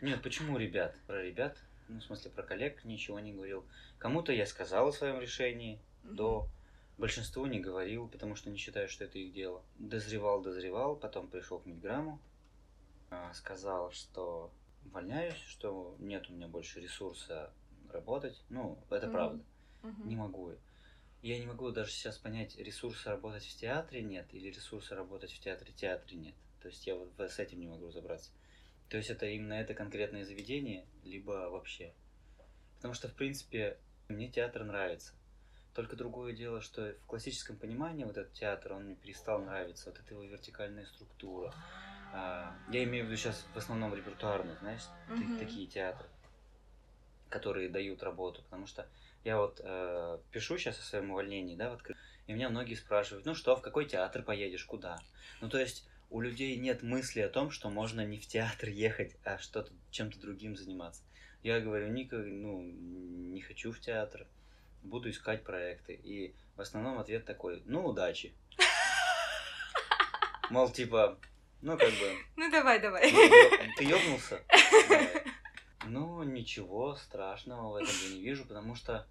Нет, 0.00 0.22
почему 0.22 0.56
ребят? 0.56 0.94
Про 1.06 1.22
ребят, 1.22 1.58
ну, 1.88 1.98
в 1.98 2.04
смысле, 2.04 2.30
про 2.30 2.42
коллег 2.42 2.84
ничего 2.84 3.18
не 3.18 3.32
говорил. 3.32 3.66
Кому-то 3.98 4.32
я 4.32 4.46
сказал 4.46 4.88
о 4.88 4.92
своем 4.92 5.20
решении, 5.20 5.80
до 6.04 6.48
большинству 7.00 7.46
не 7.46 7.58
говорил, 7.58 8.08
потому 8.08 8.36
что 8.36 8.50
не 8.50 8.58
считаю, 8.58 8.88
что 8.88 9.04
это 9.04 9.18
их 9.18 9.32
дело. 9.32 9.64
Дозревал, 9.76 10.42
дозревал, 10.42 10.96
потом 10.96 11.28
пришел 11.28 11.58
к 11.58 11.66
Мидграмму, 11.66 12.20
а, 13.10 13.32
сказал, 13.34 13.90
что 13.90 14.52
увольняюсь, 14.84 15.40
что 15.48 15.96
нет 15.98 16.28
у 16.30 16.32
меня 16.32 16.46
больше 16.46 16.80
ресурса 16.80 17.52
работать. 17.90 18.44
Ну, 18.48 18.78
это 18.90 19.06
Мгм. 19.06 19.12
правда. 19.12 19.44
Мгм. 19.82 20.08
Не 20.08 20.16
могу. 20.16 20.52
Я 21.22 21.38
не 21.38 21.46
могу 21.46 21.70
даже 21.70 21.90
сейчас 21.90 22.16
понять, 22.18 22.56
ресурса 22.56 23.10
работать 23.10 23.44
в 23.44 23.56
театре 23.56 24.02
нет 24.02 24.32
или 24.32 24.48
ресурса 24.48 24.94
работать 24.94 25.32
в 25.32 25.40
театре 25.40 25.72
театре 25.72 26.16
нет. 26.16 26.34
То 26.60 26.68
есть 26.68 26.86
я 26.86 26.94
вот 26.94 27.12
с 27.18 27.38
этим 27.38 27.60
не 27.60 27.66
могу 27.66 27.88
разобраться. 27.88 28.30
То 28.88 28.96
есть 28.96 29.10
это 29.10 29.26
именно 29.26 29.54
это 29.54 29.74
конкретное 29.74 30.24
заведение, 30.24 30.86
либо 31.04 31.48
вообще. 31.50 31.92
Потому 32.76 32.94
что, 32.94 33.08
в 33.08 33.14
принципе, 33.14 33.78
мне 34.08 34.28
театр 34.28 34.64
нравится. 34.64 35.12
Только 35.74 35.96
другое 35.96 36.32
дело, 36.32 36.60
что 36.60 36.94
в 37.02 37.06
классическом 37.06 37.56
понимании 37.56 38.04
вот 38.04 38.16
этот 38.16 38.32
театр, 38.32 38.72
он 38.72 38.84
мне 38.84 38.96
перестал 38.96 39.42
нравиться. 39.42 39.90
Вот 39.90 39.98
эта 40.00 40.14
его 40.14 40.24
вертикальная 40.24 40.84
структура. 40.84 41.54
А, 42.12 42.56
я 42.68 42.82
имею 42.84 43.04
в 43.04 43.08
виду 43.08 43.16
сейчас 43.16 43.46
в 43.52 43.56
основном 43.56 43.94
репертуарные, 43.94 44.56
знаешь, 44.56 44.88
Мгм. 45.06 45.38
такие 45.38 45.68
театры, 45.68 46.08
которые 47.28 47.68
дают 47.68 48.02
работу. 48.02 48.42
Потому 48.42 48.66
что 48.66 48.88
я 49.24 49.38
вот 49.38 49.60
э, 49.62 50.18
пишу 50.32 50.58
сейчас 50.58 50.78
о 50.78 50.82
своем 50.82 51.10
увольнении, 51.12 51.54
да, 51.56 51.70
в 51.70 51.74
откры- 51.74 51.96
и 52.26 52.32
меня 52.32 52.48
многие 52.48 52.74
спрашивают, 52.74 53.26
ну 53.26 53.34
что, 53.34 53.56
в 53.56 53.62
какой 53.62 53.86
театр 53.86 54.22
поедешь, 54.22 54.64
куда? 54.64 54.98
Ну 55.40 55.48
то 55.48 55.58
есть 55.58 55.88
у 56.10 56.20
людей 56.20 56.56
нет 56.56 56.82
мысли 56.82 57.20
о 57.20 57.28
том, 57.28 57.50
что 57.50 57.70
можно 57.70 58.04
не 58.04 58.18
в 58.18 58.26
театр 58.26 58.68
ехать, 58.68 59.16
а 59.24 59.38
что-то 59.38 59.72
чем-то 59.90 60.18
другим 60.20 60.56
заниматься. 60.56 61.04
Я 61.42 61.60
говорю, 61.60 61.88
Ника, 61.88 62.16
ну 62.18 62.60
не 62.62 63.40
хочу 63.40 63.72
в 63.72 63.80
театр, 63.80 64.26
буду 64.82 65.10
искать 65.10 65.44
проекты. 65.44 65.94
И 65.94 66.34
в 66.56 66.60
основном 66.60 66.98
ответ 66.98 67.24
такой, 67.24 67.62
ну 67.66 67.84
удачи. 67.86 68.34
Мол, 70.50 70.70
типа, 70.70 71.18
ну 71.62 71.76
как 71.78 71.90
бы, 71.90 72.16
Ну 72.36 72.50
давай, 72.50 72.80
давай. 72.80 73.10
ну, 73.12 73.72
ты 73.76 73.84
ёбнулся? 73.84 74.42
Ну, 75.86 76.22
ничего 76.22 76.94
страшного 76.96 77.72
в 77.72 77.76
этом 77.76 77.94
я 78.08 78.14
не 78.14 78.20
вижу, 78.20 78.44
потому 78.44 78.74
что 78.74 79.06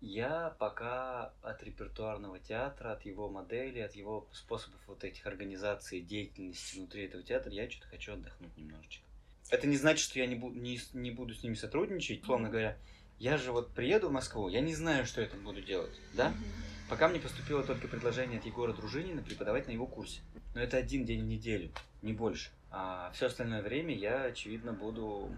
я 0.00 0.54
пока 0.58 1.32
от 1.42 1.62
репертуарного 1.62 2.38
театра, 2.38 2.92
от 2.92 3.04
его 3.04 3.28
модели, 3.28 3.80
от 3.80 3.94
его 3.94 4.28
способов 4.32 4.80
вот 4.86 5.02
этих 5.04 5.26
организаций, 5.26 6.00
деятельности 6.00 6.76
внутри 6.76 7.04
этого 7.06 7.22
театра, 7.22 7.50
я 7.52 7.68
что-то 7.70 7.88
хочу 7.88 8.12
отдохнуть 8.12 8.56
немножечко. 8.56 9.04
Это 9.50 9.66
не 9.66 9.76
значит, 9.76 10.04
что 10.04 10.18
я 10.18 10.26
не, 10.26 10.36
бу- 10.36 10.54
не, 10.54 10.78
не 10.92 11.10
буду 11.10 11.34
с 11.34 11.42
ними 11.42 11.54
сотрудничать, 11.54 12.22
условно 12.22 12.48
говоря. 12.48 12.76
Я 13.24 13.38
же 13.38 13.52
вот 13.52 13.72
приеду 13.72 14.10
в 14.10 14.12
Москву, 14.12 14.48
я 14.48 14.60
не 14.60 14.74
знаю, 14.74 15.06
что 15.06 15.22
я 15.22 15.26
там 15.26 15.42
буду 15.42 15.62
делать, 15.62 15.98
да? 16.12 16.28
Мгм. 16.28 16.44
Пока 16.90 17.08
мне 17.08 17.18
поступило 17.18 17.62
только 17.62 17.88
предложение 17.88 18.38
от 18.38 18.44
Егора 18.44 18.74
Дружинина 18.74 19.22
преподавать 19.22 19.66
на 19.66 19.70
его 19.70 19.86
курсе. 19.86 20.20
Но 20.54 20.60
это 20.60 20.76
один 20.76 21.06
день 21.06 21.22
в 21.22 21.24
неделю, 21.24 21.72
не 22.02 22.12
больше. 22.12 22.50
А 22.70 23.10
все 23.14 23.28
остальное 23.28 23.62
время 23.62 23.96
я, 23.96 24.24
очевидно, 24.24 24.74
буду 24.74 25.34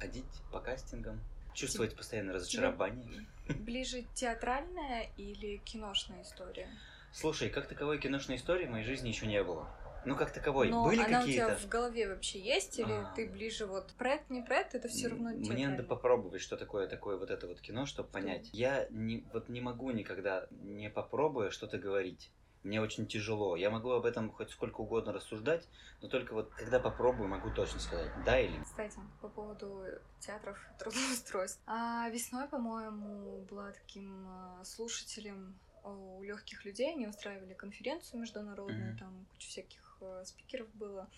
ходить 0.00 0.24
по 0.50 0.60
кастингам, 0.60 1.20
чувствовать 1.52 1.94
постоянное 1.94 2.36
разочарование. 2.36 3.26
Ближе 3.50 4.06
театральная 4.14 5.10
или 5.18 5.58
киношная 5.58 6.22
история? 6.22 6.70
Слушай, 7.12 7.50
как 7.50 7.68
таковой 7.68 7.98
киношной 7.98 8.38
истории 8.38 8.64
в 8.64 8.70
моей 8.70 8.86
жизни 8.86 9.08
еще 9.08 9.26
не 9.26 9.44
было. 9.44 9.68
Ну, 10.04 10.16
как 10.16 10.32
таковой. 10.32 10.68
Но 10.70 10.84
Были 10.84 11.02
она 11.02 11.20
у 11.20 11.26
тебя 11.26 11.46
какие-то? 11.46 11.56
в 11.56 11.68
голове 11.68 12.08
вообще 12.08 12.38
есть? 12.40 12.78
Или 12.78 12.92
А. 12.92 13.12
ты 13.16 13.28
ближе 13.28 13.66
вот 13.66 13.92
проект, 13.94 14.30
не 14.30 14.42
проект, 14.42 14.74
это 14.74 14.88
все 14.88 15.08
равно 15.08 15.30
Мне 15.30 15.42
театрально? 15.44 15.70
надо 15.70 15.82
попробовать, 15.84 16.40
что 16.42 16.56
такое 16.56 16.86
такое 16.88 17.16
вот 17.16 17.30
это 17.30 17.46
вот 17.46 17.60
кино, 17.60 17.86
чтобы 17.86 18.08
понять. 18.10 18.48
Я 18.52 18.86
не, 18.90 19.24
вот 19.32 19.48
не 19.48 19.60
могу 19.60 19.90
никогда, 19.90 20.46
не 20.50 20.90
попробуя 20.90 21.50
что-то 21.50 21.78
говорить. 21.78 22.30
Мне 22.62 22.80
очень 22.80 23.06
тяжело. 23.06 23.56
Я 23.56 23.68
могу 23.68 23.90
об 23.90 24.06
этом 24.06 24.30
хоть 24.30 24.48
сколько 24.50 24.80
угодно 24.80 25.12
рассуждать, 25.12 25.68
но 26.00 26.08
только 26.08 26.32
вот 26.32 26.50
когда 26.54 26.80
попробую, 26.80 27.28
могу 27.28 27.50
точно 27.50 27.78
сказать, 27.78 28.10
да 28.24 28.40
или 28.40 28.52
нет. 28.52 28.64
Кстати, 28.64 28.98
по 29.20 29.28
поводу 29.28 29.84
театров 30.20 30.58
трудоустройств. 30.78 31.60
А, 31.66 32.08
весной, 32.08 32.48
по-моему, 32.48 33.42
была 33.50 33.70
таким 33.72 34.26
а, 34.28 34.64
слушателем 34.64 35.58
а, 35.82 35.90
у 35.90 36.22
легких 36.22 36.64
людей. 36.64 36.90
Они 36.94 37.06
устраивали 37.06 37.52
конференцию 37.52 38.20
международную, 38.22 38.90
Мгм. 38.92 38.98
там 38.98 39.26
куча 39.32 39.48
всяких 39.48 39.83
а, 40.00 40.24
спикеров 40.24 40.68
было. 40.74 41.08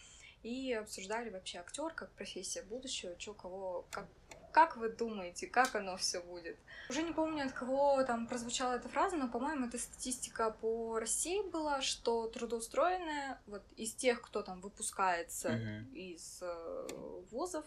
И 0.43 0.73
обсуждали 0.73 1.31
вообще 1.31 1.59
актер 1.59 1.93
как 1.93 2.11
профессия 2.13 2.63
будущего, 2.63 3.19
что 3.19 3.35
кого, 3.35 3.85
как, 3.91 4.07
как 4.53 4.77
вы 4.77 4.91
думаете, 4.91 5.47
как 5.49 5.75
оно 5.75 5.97
все 5.97 6.21
будет? 6.21 6.57
Уже 6.89 7.03
не 7.03 7.13
помню, 7.13 7.47
от 7.47 7.53
кого 7.53 8.03
там 8.05 8.29
прозвучала 8.29 8.75
эта 8.75 8.89
фраза, 8.89 9.17
но, 9.17 9.29
по-моему, 9.29 9.67
это 9.67 9.79
статистика 9.79 10.51
по 10.51 11.01
России 11.01 11.43
была, 11.51 11.83
что 11.83 12.29
трудоустроенная, 12.29 13.41
вот 13.47 13.63
из 13.77 13.93
тех, 13.95 14.21
кто 14.23 14.43
там 14.43 14.61
выпускается 14.61 15.51
Мгм. 15.51 15.95
из 15.95 16.39
э, 16.43 16.89
вузов, 17.33 17.65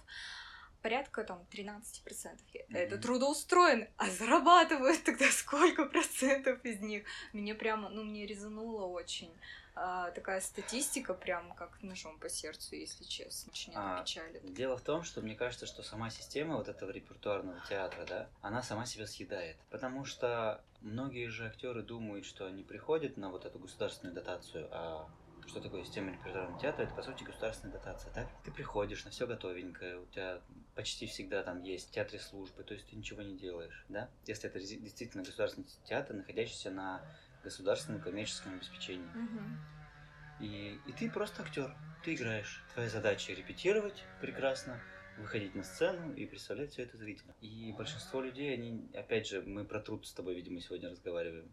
порядка 0.81 1.23
там 1.25 1.45
13%. 1.51 2.39
Мгм. 2.69 2.75
Это 2.77 2.97
трудоустроены, 2.97 3.91
а 3.97 4.09
зарабатывают 4.09 5.03
тогда 5.03 5.25
сколько 5.31 5.85
процентов 5.85 6.63
из 6.63 6.79
них? 6.79 7.03
Мне 7.33 7.55
прямо, 7.55 7.89
ну, 7.89 8.03
мне 8.03 8.25
резануло 8.25 8.85
очень. 8.85 9.31
А, 9.75 10.11
такая 10.11 10.41
статистика 10.41 11.13
прям 11.13 11.53
как 11.53 11.81
ножом 11.81 12.19
по 12.19 12.29
сердцу, 12.29 12.75
если 12.75 13.03
честно. 13.03 13.51
Очень 13.51 13.73
это 13.73 13.99
А, 13.99 14.01
печалит. 14.01 14.53
Дело 14.53 14.77
в 14.77 14.81
том, 14.81 15.03
что 15.03 15.21
мне 15.21 15.35
кажется, 15.35 15.65
что 15.65 15.83
сама 15.83 16.09
система 16.09 16.57
вот 16.57 16.67
этого 16.67 16.91
репертуарного 16.91 17.61
театра, 17.69 18.05
да, 18.05 18.29
она 18.41 18.61
сама 18.61 18.85
себя 18.85 19.07
съедает. 19.07 19.57
Потому 19.69 20.05
что 20.05 20.63
многие 20.81 21.27
же 21.27 21.47
актеры 21.47 21.81
думают, 21.81 22.25
что 22.25 22.45
они 22.45 22.63
приходят 22.63 23.17
на 23.17 23.29
вот 23.29 23.45
эту 23.45 23.59
государственную 23.59 24.13
дотацию, 24.15 24.67
а 24.71 25.09
что 25.47 25.61
такое 25.61 25.83
система 25.83 26.11
репертуарного 26.11 26.59
театра? 26.59 26.83
Это, 26.83 26.93
по 26.93 27.01
сути, 27.01 27.23
государственная 27.23 27.73
дотация, 27.73 28.13
так? 28.13 28.27
Ты 28.43 28.51
приходишь 28.51 29.03
на 29.03 29.11
все 29.11 29.25
готовенькое, 29.25 29.99
у 29.99 30.05
тебя 30.07 30.41
почти 30.75 31.07
всегда 31.07 31.41
там 31.41 31.63
есть 31.63 31.89
в 31.89 31.91
театре 31.91 32.19
службы, 32.19 32.63
то 32.63 32.73
есть 32.73 32.87
ты 32.87 32.95
ничего 32.95 33.21
не 33.21 33.35
делаешь, 33.35 33.85
да? 33.89 34.09
Если 34.27 34.49
это 34.49 34.59
действительно 34.59 35.23
государственный 35.23 35.67
театр, 35.85 36.15
находящийся 36.15 36.69
на 36.69 37.01
государственном 37.43 38.01
коммерческом 38.01 38.55
обеспечении. 38.55 39.09
И, 40.39 40.79
и 40.87 40.91
ты 40.93 41.09
просто 41.09 41.43
актер, 41.43 41.75
ты 42.03 42.15
играешь. 42.15 42.63
Твоя 42.73 42.89
задача 42.89 43.33
репетировать 43.33 44.03
прекрасно, 44.21 44.79
выходить 45.17 45.53
на 45.53 45.63
сцену 45.63 46.13
и 46.13 46.25
представлять 46.25 46.71
все 46.71 46.83
это 46.83 46.97
зрителям. 46.97 47.35
И 47.41 47.73
большинство 47.77 48.21
людей, 48.21 48.53
они, 48.53 48.89
опять 48.93 49.27
же, 49.27 49.41
мы 49.41 49.65
про 49.65 49.81
труд 49.81 50.07
с 50.07 50.13
тобой, 50.13 50.35
видимо, 50.35 50.61
сегодня 50.61 50.89
разговариваем. 50.89 51.51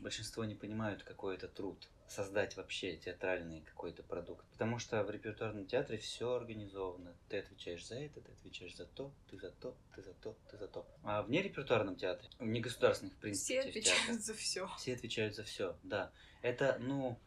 Большинство 0.00 0.44
не 0.44 0.54
понимают, 0.54 1.04
какой 1.04 1.36
это 1.36 1.48
труд 1.48 1.88
создать 2.08 2.56
вообще 2.56 2.96
театральный 2.96 3.60
какой-то 3.62 4.02
продукт. 4.02 4.44
Потому 4.52 4.78
что 4.78 5.02
в 5.02 5.10
репертуарном 5.10 5.66
театре 5.66 5.98
все 5.98 6.32
организовано. 6.32 7.14
Ты 7.28 7.38
отвечаешь 7.38 7.86
за 7.86 7.96
это, 7.96 8.20
ты 8.20 8.32
отвечаешь 8.32 8.76
за 8.76 8.86
то, 8.86 9.12
ты 9.30 9.38
за 9.38 9.50
то, 9.50 9.76
ты 9.94 10.02
за 10.02 10.14
то, 10.14 10.36
ты 10.50 10.56
за 10.56 10.68
то. 10.68 10.86
А 11.02 11.22
в 11.22 11.30
нерепертуарном 11.30 11.96
театре, 11.96 12.28
в 12.38 12.46
негосударственных, 12.46 13.14
в 13.14 13.18
принципе, 13.18 13.60
Все 13.60 13.68
отвечают 13.68 14.22
за 14.22 14.34
все. 14.34 14.68
все 14.78 14.94
отвечают 14.94 15.34
за 15.34 15.44
все, 15.44 15.76
да. 15.82 16.12
Это, 16.42 16.78
ну, 16.80 17.18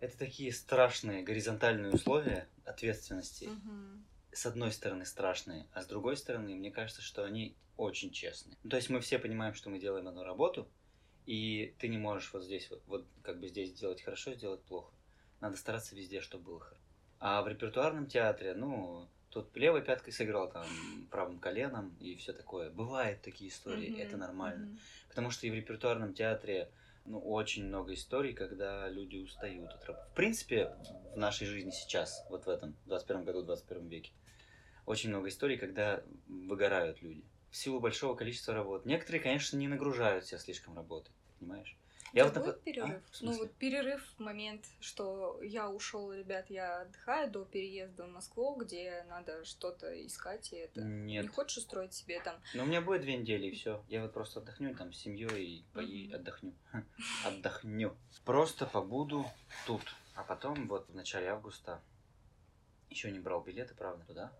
это 0.00 0.16
такие 0.18 0.52
страшные 0.52 1.22
горизонтальные 1.22 1.92
условия 1.92 2.48
ответственности. 2.64 3.48
С 4.32 4.44
одной 4.44 4.70
стороны 4.70 5.06
страшные, 5.06 5.66
а 5.72 5.80
с 5.80 5.86
другой 5.86 6.16
стороны, 6.16 6.54
мне 6.54 6.70
кажется, 6.70 7.00
что 7.00 7.24
они 7.24 7.56
очень 7.78 8.10
честные. 8.10 8.56
Ну, 8.62 8.70
то 8.70 8.76
есть 8.76 8.90
мы 8.90 9.00
все 9.00 9.18
понимаем, 9.18 9.54
что 9.54 9.70
мы 9.70 9.78
делаем 9.78 10.08
одну 10.08 10.24
работу, 10.24 10.68
и 11.26 11.74
ты 11.78 11.88
не 11.88 11.98
можешь 11.98 12.32
вот 12.32 12.44
здесь, 12.44 12.70
вот, 12.70 12.82
вот 12.86 13.06
как 13.22 13.40
бы 13.40 13.48
здесь 13.48 13.70
сделать 13.70 14.00
хорошо, 14.02 14.32
сделать 14.34 14.62
плохо. 14.62 14.92
Надо 15.40 15.56
стараться 15.56 15.94
везде, 15.94 16.20
чтобы 16.20 16.44
было 16.44 16.60
хорошо. 16.60 16.82
А 17.18 17.42
в 17.42 17.48
репертуарном 17.48 18.06
театре, 18.06 18.54
ну, 18.54 19.08
тут 19.30 19.54
левой 19.56 19.82
пяткой 19.82 20.12
сыграл, 20.12 20.50
там, 20.50 20.66
правым 21.10 21.38
коленом 21.38 21.96
и 22.00 22.14
все 22.16 22.32
такое. 22.32 22.70
Бывают 22.70 23.22
такие 23.22 23.50
истории, 23.50 24.00
это 24.00 24.16
нормально. 24.16 24.78
Потому 25.08 25.30
что 25.30 25.46
и 25.46 25.50
в 25.50 25.54
репертуарном 25.54 26.14
театре 26.14 26.70
ну, 27.04 27.18
очень 27.18 27.66
много 27.66 27.94
историй, 27.94 28.32
когда 28.32 28.88
люди 28.88 29.16
устают 29.18 29.72
от 29.72 29.84
работы. 29.84 30.08
В 30.10 30.14
принципе, 30.14 30.72
в 31.14 31.16
нашей 31.16 31.46
жизни 31.46 31.70
сейчас, 31.70 32.24
вот 32.30 32.46
в 32.46 32.48
этом, 32.48 32.76
в 32.84 32.88
21 32.88 33.24
году, 33.24 33.42
в 33.42 33.46
21 33.46 33.88
веке, 33.88 34.12
очень 34.86 35.10
много 35.10 35.28
историй, 35.28 35.56
когда 35.56 36.02
выгорают 36.28 37.02
люди. 37.02 37.24
В 37.50 37.56
силу 37.56 37.80
большого 37.80 38.14
количества 38.14 38.54
работ. 38.54 38.86
Некоторые, 38.86 39.22
конечно, 39.22 39.56
не 39.56 39.68
нагружают 39.68 40.26
себя 40.26 40.38
слишком 40.38 40.76
работой, 40.76 41.12
понимаешь? 41.38 41.76
Я 42.12 42.24
вот, 42.24 42.34
будет 42.34 42.46
например- 42.46 42.62
перерыв? 42.64 43.02
А? 43.04 43.16
Ну 43.24 43.32
вот 43.38 43.52
перерыв 43.54 44.14
в 44.16 44.20
момент, 44.20 44.64
что 44.80 45.40
я 45.42 45.68
ушел, 45.68 46.12
ребят, 46.12 46.48
я 46.50 46.82
отдыхаю 46.82 47.30
до 47.30 47.44
переезда 47.44 48.04
в 48.06 48.10
Москву, 48.10 48.54
где 48.54 49.04
надо 49.08 49.44
что-то 49.44 50.06
искать, 50.06 50.52
и 50.52 50.56
это. 50.56 50.80
Не 50.82 51.14
Нет. 51.14 51.28
хочешь 51.30 51.58
устроить 51.58 51.92
себе 51.94 52.20
там 52.20 52.36
Но 52.54 52.62
у 52.62 52.66
меня 52.66 52.80
будет 52.80 53.02
две 53.02 53.16
недели, 53.16 53.48
и 53.48 53.50
все. 53.54 53.84
Я 53.88 54.02
вот 54.02 54.12
просто 54.14 54.40
отдохну 54.40 54.74
там 54.74 54.92
с 54.92 54.98
семьей 54.98 55.44
и 55.58 55.64
пои- 55.74 56.06
Мгм. 56.06 56.14
отдохню. 56.14 56.52
Отдохню. 57.26 57.96
Просто 58.24 58.66
побуду 58.66 59.26
тут. 59.66 59.82
А 60.14 60.22
потом, 60.22 60.68
вот 60.68 60.88
в 60.88 60.94
начале 60.94 61.28
августа, 61.28 61.82
еще 62.88 63.10
не 63.10 63.18
брал 63.18 63.42
билеты, 63.42 63.74
правда, 63.74 64.04
туда. 64.06 64.32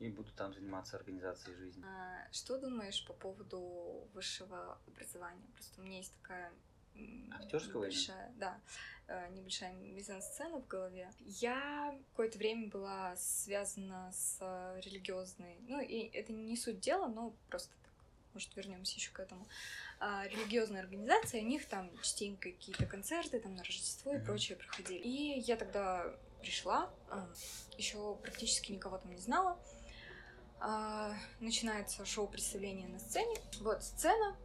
И 0.00 0.08
буду 0.08 0.32
там 0.32 0.52
заниматься 0.54 0.96
организацией 0.96 1.56
жизни. 1.56 1.84
А, 1.86 2.26
что 2.32 2.58
думаешь 2.58 3.04
по 3.06 3.12
поводу 3.12 4.08
высшего 4.14 4.78
образования? 4.86 5.46
Просто 5.54 5.80
у 5.80 5.84
меня 5.84 5.98
есть 5.98 6.14
такая 6.22 6.52
Актерского 7.32 7.84
небольшая, 7.84 8.32
да, 8.36 8.60
э, 9.06 9.28
небольшая 9.30 9.72
мизансцена 9.74 10.58
в 10.58 10.66
голове. 10.66 11.10
Я 11.20 11.98
какое-то 12.10 12.38
время 12.38 12.68
была 12.68 13.14
связана 13.16 14.10
с 14.12 14.38
религиозной, 14.84 15.58
ну 15.68 15.80
и 15.80 16.10
это 16.12 16.32
не 16.32 16.56
суть 16.56 16.80
дела, 16.80 17.06
но 17.06 17.34
просто 17.48 17.70
так, 17.82 17.92
может 18.34 18.54
вернемся 18.56 18.96
еще 18.96 19.12
к 19.12 19.20
этому. 19.20 19.46
А, 19.98 20.26
религиозная 20.26 20.80
организация, 20.80 21.42
у 21.42 21.46
них 21.46 21.66
там 21.66 21.90
частенько 21.98 22.50
какие-то 22.50 22.86
концерты 22.86 23.38
там 23.38 23.54
на 23.54 23.62
Рождество 23.62 24.12
и 24.12 24.16
mm-hmm. 24.16 24.24
прочее 24.24 24.56
проходили. 24.56 24.98
И 24.98 25.40
я 25.40 25.56
тогда 25.56 26.14
пришла, 26.40 26.90
а, 27.08 27.28
еще 27.76 28.16
практически 28.16 28.72
никого 28.72 28.98
там 28.98 29.12
не 29.12 29.20
знала. 29.20 29.58
А, 30.60 31.14
начинается 31.40 32.04
шоу 32.04 32.26
представления 32.26 32.86
на 32.86 32.98
сцене. 32.98 33.34
Вот 33.60 33.82
сцена, 33.82 34.36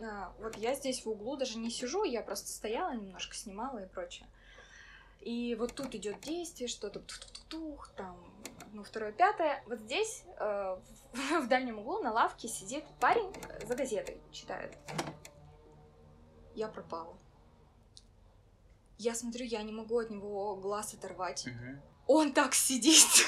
а, 0.00 0.32
вот 0.38 0.56
я 0.56 0.74
здесь 0.74 1.04
в 1.04 1.08
углу 1.08 1.36
даже 1.36 1.58
не 1.58 1.70
сижу, 1.70 2.04
я 2.04 2.22
просто 2.22 2.48
стояла, 2.48 2.92
немножко 2.92 3.34
снимала 3.34 3.84
и 3.84 3.88
прочее. 3.88 4.28
И 5.20 5.56
вот 5.56 5.74
тут 5.74 5.92
идет 5.96 6.20
действие, 6.20 6.68
что-то 6.68 7.00
тух-тух-тух, 7.00 7.88
там, 7.96 8.16
ну, 8.72 8.84
второе, 8.84 9.10
пятое. 9.10 9.60
Вот 9.66 9.80
здесь, 9.80 10.22
э, 10.38 10.78
в, 11.12 11.40
в 11.44 11.48
дальнем 11.48 11.80
углу, 11.80 12.00
на 12.00 12.12
лавке 12.12 12.46
сидит 12.46 12.84
парень 13.00 13.32
за 13.66 13.74
газетой, 13.74 14.20
читает. 14.30 14.76
Я 16.54 16.68
пропала. 16.68 17.18
Я 18.98 19.16
смотрю, 19.16 19.44
я 19.44 19.62
не 19.64 19.72
могу 19.72 19.98
от 19.98 20.10
него 20.10 20.54
глаз 20.54 20.94
оторвать. 20.94 21.46
Угу. 21.46 21.82
Он 22.06 22.32
так 22.32 22.54
сидит. 22.54 23.04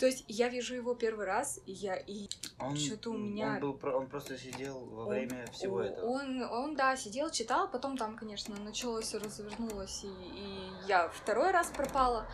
То 0.00 0.06
есть 0.06 0.24
я 0.28 0.48
вижу 0.48 0.74
его 0.74 0.94
первый 0.94 1.26
раз, 1.26 1.60
и 1.66 1.72
я 1.72 1.94
и 1.94 2.26
он, 2.58 2.74
что-то 2.74 3.10
у 3.10 3.18
меня. 3.18 3.60
Он, 3.60 3.60
был, 3.60 3.78
он 3.94 4.08
просто 4.08 4.38
сидел 4.38 4.80
во 4.86 5.04
время 5.04 5.44
он, 5.46 5.52
всего 5.52 5.82
этого. 5.82 6.06
Он, 6.06 6.42
он, 6.42 6.74
да, 6.74 6.96
сидел, 6.96 7.30
читал, 7.30 7.70
потом 7.70 7.98
там, 7.98 8.16
конечно, 8.16 8.56
началось, 8.56 9.12
развернулось, 9.12 10.02
и, 10.04 10.08
и 10.08 10.70
я 10.88 11.10
второй 11.10 11.50
раз 11.50 11.68
пропала. 11.68 12.26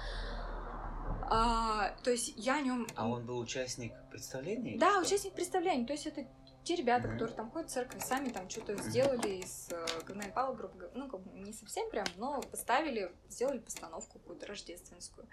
А, 1.29 1.91
то 2.05 2.13
есть 2.13 2.35
я 2.37 2.59
о 2.59 2.61
нем. 2.61 2.87
А 2.95 3.09
он 3.09 3.27
был 3.27 3.41
участник 3.41 3.93
представления? 4.13 4.79
Да, 4.79 5.01
участник 5.01 5.33
представления. 5.33 5.87
То 5.87 5.93
есть 5.93 6.07
это 6.07 6.25
те 6.63 6.77
ребята, 6.77 7.09
mm-hmm. 7.09 7.13
которые 7.15 7.37
там 7.37 7.51
ходят 7.51 7.69
в 7.69 7.73
церковь, 7.73 8.05
сами 8.05 8.29
там 8.29 8.49
что-то 8.49 8.77
сделали 8.77 9.41
из 9.43 9.71
э, 9.73 9.87
говна 10.07 10.27
и 10.27 10.33
пала, 10.33 10.55
грубо 10.55 10.75
говоря. 10.75 10.93
Ну, 10.95 11.09
как 11.09 11.21
бы 11.21 11.37
не 11.41 11.53
совсем 11.53 11.91
прям, 11.91 12.07
но 12.17 12.41
поставили, 12.43 13.11
сделали 13.29 13.59
постановку 13.59 14.21
какую-то 14.21 14.47
рождественскую. 14.47 15.27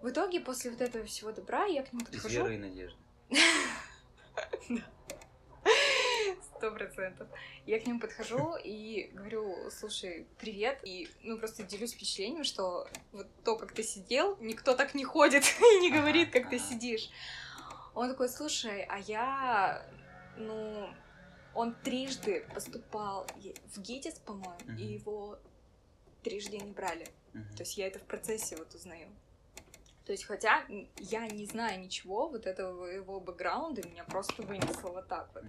В 0.00 0.08
итоге, 0.08 0.40
после 0.40 0.70
вот 0.70 0.80
этого 0.80 1.04
всего 1.04 1.30
добра, 1.30 1.66
я 1.66 1.82
к 1.82 1.92
нему 1.92 2.04
подхожу... 2.04 2.28
Веры 2.28 2.54
и 2.54 2.58
надежды. 2.58 2.98
Сто 6.56 6.70
процентов. 6.70 7.28
Я 7.66 7.80
к 7.80 7.86
нему 7.86 8.00
подхожу 8.00 8.56
и 8.56 9.10
говорю, 9.12 9.70
слушай, 9.70 10.26
привет. 10.38 10.80
И, 10.84 11.08
ну, 11.22 11.38
просто 11.38 11.64
делюсь 11.64 11.92
впечатлением, 11.92 12.44
что 12.44 12.88
вот 13.12 13.26
то, 13.44 13.56
как 13.56 13.72
ты 13.72 13.82
сидел, 13.82 14.38
никто 14.40 14.74
так 14.74 14.94
не 14.94 15.04
ходит 15.04 15.44
и 15.60 15.80
не 15.80 15.90
говорит, 15.90 16.30
как 16.30 16.48
ты 16.48 16.58
сидишь. 16.58 17.10
Он 17.94 18.08
такой, 18.08 18.28
слушай, 18.28 18.82
а 18.88 18.98
я, 19.00 19.86
ну, 20.36 20.88
он 21.54 21.74
трижды 21.74 22.46
поступал 22.54 23.26
в 23.74 23.80
ГИТИС, 23.80 24.20
по-моему, 24.20 24.78
и 24.78 24.84
его 24.84 25.38
трижды 26.22 26.58
не 26.58 26.72
брали. 26.72 27.06
То 27.32 27.60
есть 27.60 27.76
я 27.76 27.86
это 27.86 27.98
в 27.98 28.04
процессе 28.04 28.56
вот 28.56 28.74
узнаю. 28.74 29.08
То 30.10 30.14
есть, 30.14 30.24
хотя 30.24 30.64
я 30.96 31.28
не 31.28 31.46
знаю 31.46 31.78
ничего 31.78 32.28
вот 32.28 32.44
этого 32.44 32.86
его 32.86 33.20
бэкграунда, 33.20 33.86
меня 33.86 34.02
просто 34.02 34.42
вынесло 34.42 34.88
вот 34.88 35.06
так 35.06 35.30
вот. 35.32 35.44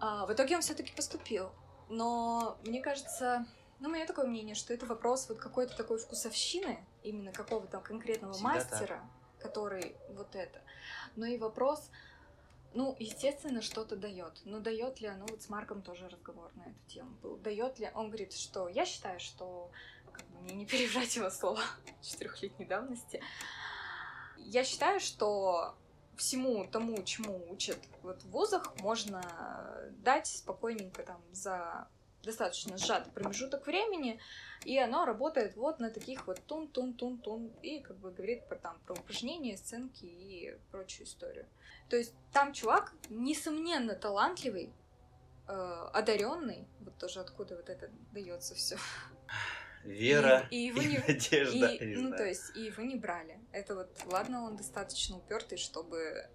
А, 0.00 0.26
в 0.26 0.32
итоге 0.32 0.56
он 0.56 0.62
все-таки 0.62 0.92
поступил. 0.92 1.52
Но 1.88 2.58
мне 2.64 2.82
кажется, 2.82 3.46
ну, 3.78 3.88
у 3.88 3.92
меня 3.92 4.06
такое 4.06 4.26
мнение, 4.26 4.56
что 4.56 4.74
это 4.74 4.86
вопрос 4.86 5.28
вот 5.28 5.38
какой-то 5.38 5.76
такой 5.76 5.98
вкусовщины, 5.98 6.84
именно 7.04 7.30
какого-то 7.30 7.78
конкретного 7.78 8.32
Всегда 8.32 8.54
мастера, 8.54 9.08
так. 9.38 9.52
который 9.52 9.94
вот 10.08 10.34
это. 10.34 10.60
Но 11.14 11.26
и 11.26 11.38
вопрос, 11.38 11.92
ну, 12.72 12.96
естественно, 12.98 13.62
что-то 13.62 13.94
дает. 13.94 14.40
Но 14.44 14.58
дает 14.58 15.00
ли 15.00 15.06
оно, 15.06 15.26
вот 15.26 15.42
с 15.42 15.48
Марком 15.48 15.80
тоже 15.80 16.08
разговор 16.08 16.50
на 16.56 16.62
эту 16.62 16.88
тему 16.88 17.10
был. 17.22 17.36
Дает 17.36 17.78
ли, 17.78 17.88
он 17.94 18.08
говорит, 18.08 18.32
что 18.32 18.68
я 18.68 18.84
считаю, 18.84 19.20
что 19.20 19.70
мне 20.40 20.54
не 20.54 20.66
пережать 20.66 21.14
его 21.16 21.30
слова 21.30 21.62
четырехлетней 22.02 22.66
давности. 22.66 23.22
Я 24.38 24.64
считаю, 24.64 25.00
что 25.00 25.74
всему 26.16 26.66
тому, 26.66 27.02
чему 27.02 27.44
учат 27.50 27.78
вот 28.02 28.22
в 28.22 28.30
вузах, 28.30 28.76
можно 28.80 29.22
дать 30.04 30.26
спокойненько 30.26 31.02
там 31.02 31.22
за 31.32 31.88
достаточно 32.24 32.78
сжатый 32.78 33.12
промежуток 33.12 33.66
времени, 33.66 34.18
и 34.64 34.78
оно 34.78 35.04
работает 35.04 35.56
вот 35.56 35.78
на 35.78 35.90
таких 35.90 36.26
вот 36.26 36.40
тун-тун-тун-тун, 36.46 37.52
и 37.62 37.80
как 37.80 37.98
бы 37.98 38.10
говорит 38.10 38.48
про, 38.48 38.56
там, 38.56 38.78
про 38.86 38.94
упражнения, 38.94 39.56
сценки 39.56 40.06
и 40.06 40.56
прочую 40.70 41.06
историю. 41.06 41.46
То 41.88 41.96
есть 41.96 42.14
там 42.32 42.52
чувак, 42.52 42.94
несомненно, 43.10 43.94
талантливый, 43.94 44.72
э, 45.46 45.88
одаренный, 45.92 46.66
вот 46.80 46.96
тоже 46.98 47.20
откуда 47.20 47.56
вот 47.56 47.68
это 47.68 47.90
дается 48.12 48.54
все 48.54 48.78
вера 49.84 50.46
и, 50.50 50.56
и, 50.56 50.66
его 50.68 50.80
и 50.80 50.86
не, 50.86 50.98
надежда. 51.08 51.68
И, 51.68 51.96
ну, 51.96 52.10
то 52.10 52.24
есть, 52.24 52.56
и 52.56 52.64
его 52.64 52.82
не 52.82 52.96
брали. 52.96 53.38
Это 53.52 53.74
вот, 53.74 53.90
ладно, 54.06 54.44
он 54.44 54.56
достаточно 54.56 55.16
упертый, 55.16 55.58
чтобы 55.58 56.28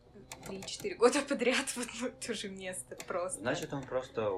3-4 0.48 0.96
года 0.96 1.22
подряд 1.22 1.66
вот 1.76 1.88
в 1.88 2.12
то 2.26 2.34
же 2.34 2.50
место 2.50 2.96
просто. 3.08 3.40
Значит, 3.40 3.74
он 3.74 3.84
просто 3.84 4.32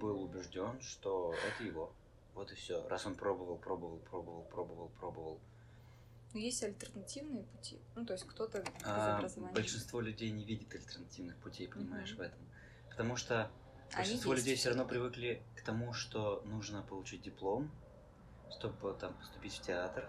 был 0.00 0.22
убежден, 0.22 0.80
что 0.80 1.34
это 1.46 1.64
его. 1.64 1.92
Вот 2.34 2.52
и 2.52 2.54
все. 2.54 2.86
Раз 2.88 3.06
он 3.06 3.14
пробовал, 3.14 3.56
пробовал, 3.56 3.98
пробовал, 3.98 4.42
пробовал, 4.44 4.88
пробовал. 5.00 5.40
Но 6.34 6.40
есть 6.40 6.62
альтернативные 6.62 7.44
пути. 7.44 7.80
Ну, 7.94 8.04
то 8.04 8.12
есть 8.12 8.26
кто-то 8.26 8.62
а, 8.84 9.26
Большинство 9.54 10.02
людей 10.02 10.30
не 10.30 10.44
видит 10.44 10.74
альтернативных 10.74 11.36
путей, 11.38 11.66
понимаешь, 11.66 12.12
угу. 12.12 12.18
в 12.18 12.20
этом. 12.22 12.38
Потому 12.90 13.16
что 13.16 13.50
большинство 13.94 14.32
Они 14.32 14.40
людей 14.40 14.56
все 14.56 14.68
равно 14.68 14.84
привыкли 14.84 15.42
к 15.54 15.62
тому, 15.62 15.94
что 15.94 16.42
нужно 16.44 16.82
получить 16.82 17.22
диплом, 17.22 17.70
чтобы 18.50 18.94
там 18.94 19.14
поступить 19.14 19.54
в 19.54 19.62
театр, 19.62 20.08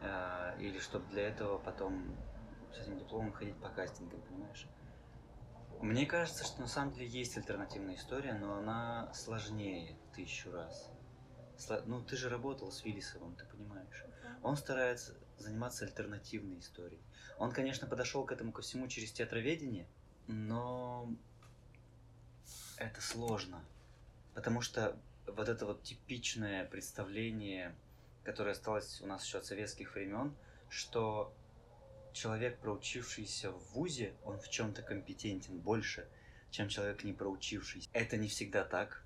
э, 0.00 0.56
или 0.60 0.78
чтобы 0.78 1.06
для 1.08 1.28
этого 1.28 1.58
потом 1.58 2.16
с 2.72 2.80
этим 2.80 2.98
дипломом 2.98 3.32
ходить 3.32 3.56
по 3.56 3.68
кастингам, 3.68 4.20
понимаешь? 4.22 4.66
Мне 5.80 6.06
кажется, 6.06 6.44
что 6.44 6.60
на 6.60 6.68
самом 6.68 6.92
деле 6.92 7.06
есть 7.06 7.36
альтернативная 7.36 7.96
история, 7.96 8.34
но 8.34 8.56
она 8.56 9.12
сложнее 9.12 9.96
тысячу 10.14 10.50
раз. 10.50 10.90
Сло... 11.58 11.82
Ну, 11.84 12.02
ты 12.02 12.16
же 12.16 12.28
работал 12.28 12.72
с 12.72 12.84
Виллисовым, 12.84 13.34
ты 13.36 13.44
понимаешь. 13.44 14.04
Он 14.42 14.56
старается 14.56 15.14
заниматься 15.38 15.84
альтернативной 15.84 16.60
историей. 16.60 17.00
Он, 17.38 17.52
конечно, 17.52 17.86
подошел 17.86 18.24
к 18.24 18.32
этому 18.32 18.52
ко 18.52 18.62
всему 18.62 18.88
через 18.88 19.12
театроведение, 19.12 19.86
но 20.26 21.10
это 22.78 23.00
сложно. 23.00 23.62
Потому 24.34 24.60
что 24.60 24.96
вот 25.26 25.48
это 25.48 25.66
вот 25.66 25.82
типичное 25.82 26.64
представление, 26.64 27.74
которое 28.24 28.52
осталось 28.52 29.00
у 29.00 29.06
нас 29.06 29.24
еще 29.24 29.38
от 29.38 29.46
советских 29.46 29.94
времен, 29.94 30.34
что 30.68 31.34
человек, 32.12 32.58
проучившийся 32.58 33.50
в 33.50 33.58
ВУЗе, 33.72 34.14
он 34.24 34.38
в 34.38 34.48
чем-то 34.48 34.82
компетентен 34.82 35.58
больше, 35.58 36.08
чем 36.50 36.68
человек, 36.68 37.04
не 37.04 37.12
проучившийся. 37.12 37.88
Это 37.92 38.16
не 38.16 38.28
всегда 38.28 38.64
так. 38.64 39.02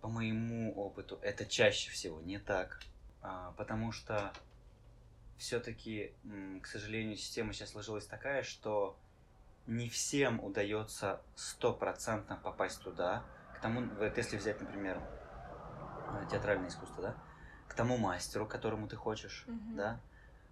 По 0.00 0.08
моему 0.08 0.72
опыту, 0.74 1.18
это 1.22 1.44
чаще 1.44 1.90
всего 1.90 2.20
не 2.22 2.38
так. 2.38 2.80
А, 3.22 3.52
потому 3.52 3.92
что 3.92 4.32
все-таки, 5.36 6.14
к 6.62 6.66
сожалению, 6.66 7.16
система 7.16 7.52
сейчас 7.52 7.70
сложилась 7.70 8.06
такая, 8.06 8.42
что 8.42 8.98
не 9.66 9.88
всем 9.88 10.42
удается 10.42 11.22
стопроцентно 11.36 12.36
попасть 12.36 12.80
туда, 12.80 13.24
к 13.60 13.62
тому, 13.62 13.82
вот 13.82 14.16
если 14.16 14.38
взять, 14.38 14.58
например, 14.58 14.98
э, 16.14 16.24
театральное 16.30 16.68
искусство, 16.68 17.02
да, 17.02 17.16
к 17.68 17.74
тому 17.74 17.98
мастеру, 17.98 18.46
которому 18.46 18.88
ты 18.88 18.96
хочешь, 18.96 19.44
mm-hmm. 19.46 19.74
да, 19.76 20.00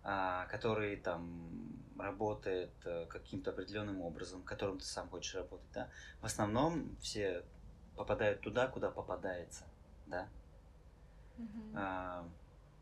а, 0.04 0.44
который 0.48 0.96
там 0.96 1.50
работает 1.98 2.70
а, 2.84 3.06
каким-то 3.06 3.52
определенным 3.52 4.02
образом, 4.02 4.42
которым 4.42 4.78
ты 4.78 4.84
сам 4.84 5.08
хочешь 5.08 5.34
работать, 5.34 5.72
да. 5.72 5.88
В 6.20 6.26
основном 6.26 6.98
все 7.00 7.44
попадают 7.96 8.42
туда, 8.42 8.68
куда 8.68 8.90
попадается, 8.90 9.64
да. 10.06 10.28
Mm-hmm. 11.38 11.72
А, 11.76 12.28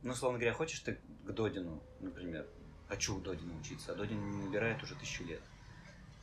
ну, 0.03 0.13
словно 0.13 0.41
говоря, 0.41 0.55
хочешь 0.55 0.81
ты 0.81 0.99
к 1.25 1.31
Додину, 1.31 1.81
например, 2.01 2.49
хочу 2.89 3.17
к 3.21 3.23
Додину 3.23 3.61
учиться, 3.61 3.93
а 3.93 3.95
Додин 3.95 4.29
не 4.29 4.47
набирает 4.47 4.83
уже 4.83 4.97
тысячу 4.97 5.23
лет. 5.23 5.43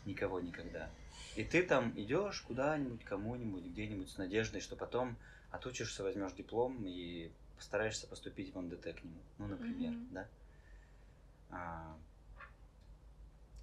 Никого 0.03 0.41
никогда. 0.41 0.89
И 1.35 1.43
ты 1.43 1.63
там 1.63 1.93
идешь 1.99 2.41
куда-нибудь, 2.41 3.03
кому-нибудь, 3.03 3.63
где-нибудь 3.65 4.09
с 4.09 4.17
надеждой, 4.17 4.61
что 4.61 4.75
потом 4.75 5.15
отучишься, 5.51 6.03
возьмешь 6.03 6.33
диплом 6.33 6.85
и 6.85 7.31
постараешься 7.57 8.07
поступить 8.07 8.53
в 8.53 8.59
МДТ 8.59 8.95
к 8.95 9.03
нему. 9.03 9.21
Ну, 9.39 9.47
например, 9.47 9.91
mm-hmm. 9.91 10.07
да. 10.11 10.27
А, 11.49 11.97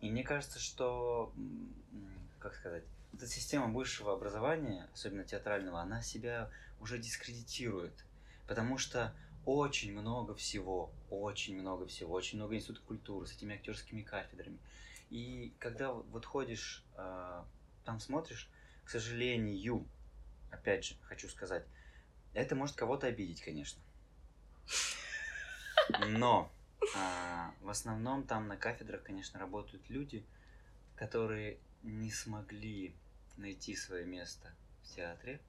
И 0.01 0.11
мне 0.11 0.25
кажется, 0.25 0.59
что, 0.59 1.33
как 2.39 2.55
сказать, 2.55 2.85
эта 3.13 3.27
система 3.27 3.67
высшего 3.67 4.13
образования, 4.15 4.89
особенно 4.95 5.25
театрального, 5.25 5.81
она 5.81 6.03
себя 6.03 6.51
уже 6.81 6.99
дискредитирует. 6.99 7.93
Потому 8.47 8.79
что 8.79 9.15
очень 9.47 9.93
много 9.93 10.35
всего, 10.35 10.91
очень 11.09 11.61
много 11.61 11.87
всего, 11.87 12.15
очень 12.15 12.39
много 12.39 12.57
институтов 12.57 12.85
культуры 12.85 13.27
с 13.27 13.33
этими 13.33 13.55
актерскими 13.55 14.03
кафедрами. 14.03 14.59
И 15.11 15.53
когда 15.59 15.93
вот 15.93 16.07
вот 16.11 16.25
ходишь, 16.25 16.85
а, 16.97 17.45
там 17.91 17.99
смотришь, 17.99 18.49
к 18.85 18.89
сожалению, 18.89 19.85
опять 20.53 20.85
же, 20.85 20.95
хочу 21.03 21.29
сказать, 21.29 21.67
это 22.35 22.55
может 22.55 22.77
кого-то 22.77 23.09
обидеть, 23.09 23.43
конечно. 23.43 23.83
Но 26.11 26.53
а, 26.95 27.53
в 27.61 27.69
основном 27.69 28.23
там 28.23 28.47
на 28.47 28.57
кафедрах, 28.57 29.03
конечно, 29.03 29.41
работают 29.41 29.91
люди, 29.91 30.25
которые 30.95 31.59
не 31.83 32.13
смогли 32.13 32.95
найти 33.37 33.75
свое 33.75 34.07
место 34.07 34.55
в 34.85 34.95
театре 34.95 35.41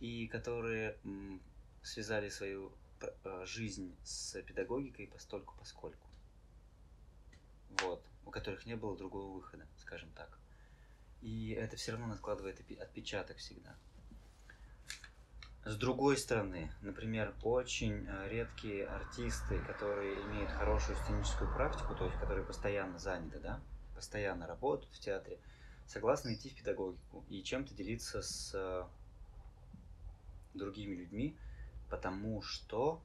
и 0.00 0.26
которые 0.26 0.96
м, 1.04 1.42
связали 1.82 2.30
свою 2.30 2.72
э, 3.02 3.44
жизнь 3.44 3.94
с 4.04 4.40
педагогикой 4.40 5.06
постольку 5.08 5.54
поскольку. 5.58 6.08
Вот, 7.82 8.02
у 8.24 8.30
которых 8.30 8.64
не 8.64 8.74
было 8.74 8.96
другого 8.96 9.34
выхода, 9.34 9.66
скажем 9.76 10.10
так. 10.12 10.38
И 11.22 11.50
это 11.50 11.76
все 11.76 11.92
равно 11.92 12.06
накладывает 12.06 12.60
отпечаток 12.80 13.38
всегда. 13.38 13.74
С 15.66 15.76
другой 15.76 16.16
стороны, 16.16 16.70
например, 16.80 17.34
очень 17.42 18.06
э, 18.06 18.28
редкие 18.28 18.86
артисты, 18.86 19.58
которые 19.58 20.14
имеют 20.26 20.52
хорошую 20.52 20.96
сценическую 20.96 21.52
практику, 21.52 21.96
то 21.96 22.04
есть 22.04 22.16
которые 22.20 22.44
постоянно 22.44 23.00
заняты, 23.00 23.40
да, 23.40 23.60
постоянно 23.96 24.46
работают 24.46 24.94
в 24.94 25.00
театре, 25.00 25.40
согласны 25.88 26.34
идти 26.34 26.50
в 26.50 26.54
педагогику 26.54 27.24
и 27.28 27.42
чем-то 27.42 27.74
делиться 27.74 28.22
с 28.22 28.52
э, 28.54 28.84
другими 30.54 30.94
людьми, 30.94 31.36
потому 31.90 32.42
что 32.42 33.02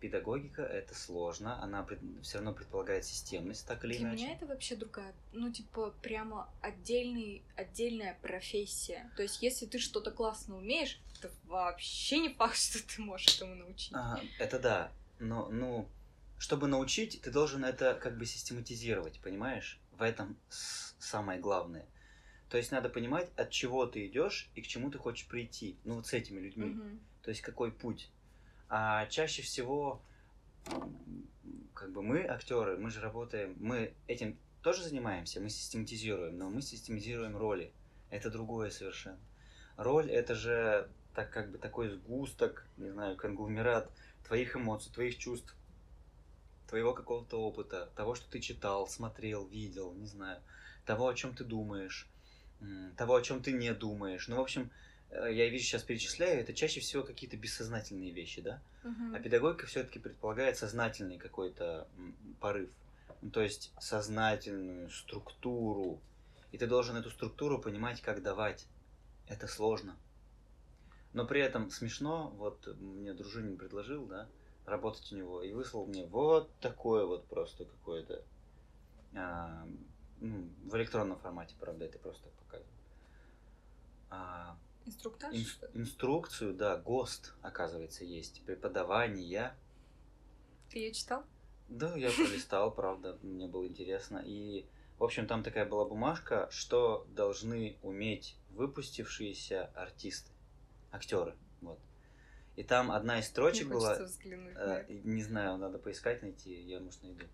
педагогика 0.00 0.62
это 0.62 0.94
сложно, 0.94 1.62
она 1.62 1.86
все 2.22 2.38
равно 2.38 2.52
предполагает 2.52 3.04
системность, 3.04 3.66
так 3.66 3.84
или 3.84 3.98
Для 3.98 4.08
иначе. 4.08 4.24
меня 4.24 4.34
это 4.34 4.46
вообще 4.46 4.76
другая, 4.76 5.14
ну, 5.32 5.52
типа, 5.52 5.94
прямо 6.02 6.48
отдельный, 6.60 7.42
отдельная 7.56 8.18
профессия. 8.22 9.10
То 9.16 9.22
есть, 9.22 9.42
если 9.42 9.66
ты 9.66 9.78
что-то 9.78 10.10
классно 10.10 10.56
умеешь, 10.56 11.00
то 11.20 11.30
вообще 11.44 12.18
не 12.18 12.34
факт, 12.34 12.56
что 12.58 12.78
ты 12.86 13.02
можешь 13.02 13.36
этому 13.36 13.54
научить. 13.54 13.92
А, 13.94 14.20
это 14.38 14.58
да, 14.58 14.92
но, 15.18 15.48
ну, 15.50 15.88
чтобы 16.38 16.66
научить, 16.66 17.20
ты 17.20 17.30
должен 17.30 17.64
это 17.64 17.94
как 17.94 18.16
бы 18.16 18.24
систематизировать, 18.24 19.20
понимаешь? 19.20 19.78
В 19.92 20.02
этом 20.02 20.36
самое 20.98 21.38
главное. 21.38 21.86
То 22.48 22.56
есть 22.56 22.72
надо 22.72 22.88
понимать, 22.88 23.30
от 23.36 23.50
чего 23.50 23.86
ты 23.86 24.06
идешь 24.06 24.50
и 24.54 24.62
к 24.62 24.66
чему 24.66 24.90
ты 24.90 24.98
хочешь 24.98 25.26
прийти. 25.28 25.76
Ну, 25.84 25.96
вот 25.96 26.06
с 26.06 26.14
этими 26.14 26.40
людьми. 26.40 26.66
Мгм. 26.66 27.00
То 27.22 27.30
есть 27.30 27.42
какой 27.42 27.70
путь. 27.70 28.10
А 28.72 29.06
чаще 29.06 29.42
всего, 29.42 30.00
как 31.74 31.92
бы 31.92 32.02
мы, 32.02 32.24
актеры, 32.24 32.76
мы 32.76 32.90
же 32.90 33.00
работаем, 33.00 33.56
мы 33.58 33.92
этим 34.06 34.38
тоже 34.62 34.84
занимаемся, 34.84 35.40
мы 35.40 35.50
систематизируем, 35.50 36.38
но 36.38 36.48
мы 36.48 36.62
систематизируем 36.62 37.36
роли. 37.36 37.72
Это 38.10 38.30
другое 38.30 38.70
совершенно. 38.70 39.18
Роль 39.76 40.08
это 40.08 40.36
же 40.36 40.88
так 41.14 41.30
как 41.32 41.50
бы 41.50 41.58
такой 41.58 41.88
сгусток, 41.88 42.64
не 42.76 42.90
знаю, 42.90 43.16
конгломерат 43.16 43.90
твоих 44.24 44.54
эмоций, 44.54 44.92
твоих 44.92 45.18
чувств, 45.18 45.56
твоего 46.68 46.94
какого-то 46.94 47.40
опыта, 47.40 47.90
того, 47.96 48.14
что 48.14 48.30
ты 48.30 48.38
читал, 48.38 48.86
смотрел, 48.86 49.48
видел, 49.48 49.92
не 49.94 50.06
знаю, 50.06 50.40
того, 50.86 51.08
о 51.08 51.14
чем 51.14 51.34
ты 51.34 51.42
думаешь, 51.42 52.08
того, 52.96 53.16
о 53.16 53.22
чем 53.22 53.42
ты 53.42 53.50
не 53.52 53.74
думаешь. 53.74 54.28
Ну, 54.28 54.36
в 54.36 54.40
общем, 54.40 54.70
я 55.10 55.48
вижу 55.48 55.64
сейчас 55.64 55.82
перечисляю, 55.82 56.40
это 56.40 56.54
чаще 56.54 56.80
всего 56.80 57.02
какие-то 57.02 57.36
бессознательные 57.36 58.12
вещи, 58.12 58.40
да? 58.40 58.62
Мгм. 58.84 59.14
А 59.14 59.18
педагогика 59.18 59.66
все-таки 59.66 59.98
предполагает 59.98 60.56
сознательный 60.56 61.18
какой-то 61.18 61.88
порыв. 62.40 62.70
Ну, 63.22 63.30
то 63.30 63.40
есть 63.42 63.72
сознательную 63.78 64.90
структуру. 64.90 66.00
И 66.52 66.58
ты 66.58 66.66
должен 66.66 66.96
эту 66.96 67.10
структуру 67.10 67.60
понимать, 67.60 68.00
как 68.00 68.22
давать. 68.22 68.66
Это 69.28 69.46
сложно. 69.46 69.96
Но 71.12 71.26
при 71.26 71.40
этом 71.40 71.70
смешно, 71.70 72.32
вот 72.36 72.66
мне 72.78 73.12
дружинин 73.12 73.56
предложил, 73.56 74.06
да, 74.06 74.28
работать 74.64 75.12
у 75.12 75.16
него, 75.16 75.42
и 75.42 75.52
выслал 75.52 75.86
мне 75.86 76.06
вот 76.06 76.50
такое 76.60 77.04
вот 77.04 77.26
просто 77.26 77.64
какое-то, 77.64 78.22
а, 79.14 79.66
ну, 80.20 80.48
в 80.64 80.76
электронном 80.76 81.18
формате, 81.18 81.56
правда, 81.58 81.84
это 81.84 81.98
просто 81.98 82.28
показываю. 82.44 82.72
А, 84.10 84.56
Инструктаж? 84.86 85.34
Инс- 85.34 85.70
инструкцию, 85.74 86.54
да, 86.54 86.76
ГОСТ, 86.76 87.34
оказывается, 87.42 88.04
есть. 88.04 88.42
Преподавание. 88.44 89.54
Ты 90.70 90.78
ее 90.78 90.92
читал? 90.92 91.24
Да, 91.68 91.94
я 91.96 92.10
пролистал, 92.10 92.70
правда, 92.74 93.18
мне 93.22 93.46
было 93.46 93.66
интересно. 93.66 94.22
И, 94.24 94.66
в 94.98 95.04
общем, 95.04 95.26
там 95.26 95.42
такая 95.42 95.66
была 95.66 95.84
бумажка, 95.84 96.48
что 96.50 97.06
должны 97.14 97.78
уметь 97.82 98.36
выпустившиеся 98.50 99.66
артисты, 99.74 100.30
актеры. 100.90 101.36
Вот. 101.60 101.78
И 102.56 102.64
там 102.64 102.90
одна 102.90 103.20
из 103.20 103.26
строчек 103.26 103.66
Мне 103.66 103.74
была, 103.74 103.98
взглянуть 104.02 104.56
э, 104.56 104.84
не 104.88 105.22
знаю, 105.22 105.56
надо 105.56 105.78
поискать, 105.78 106.22
найти, 106.22 106.60
я, 106.62 106.80
может, 106.80 107.02
найду. 107.02 107.24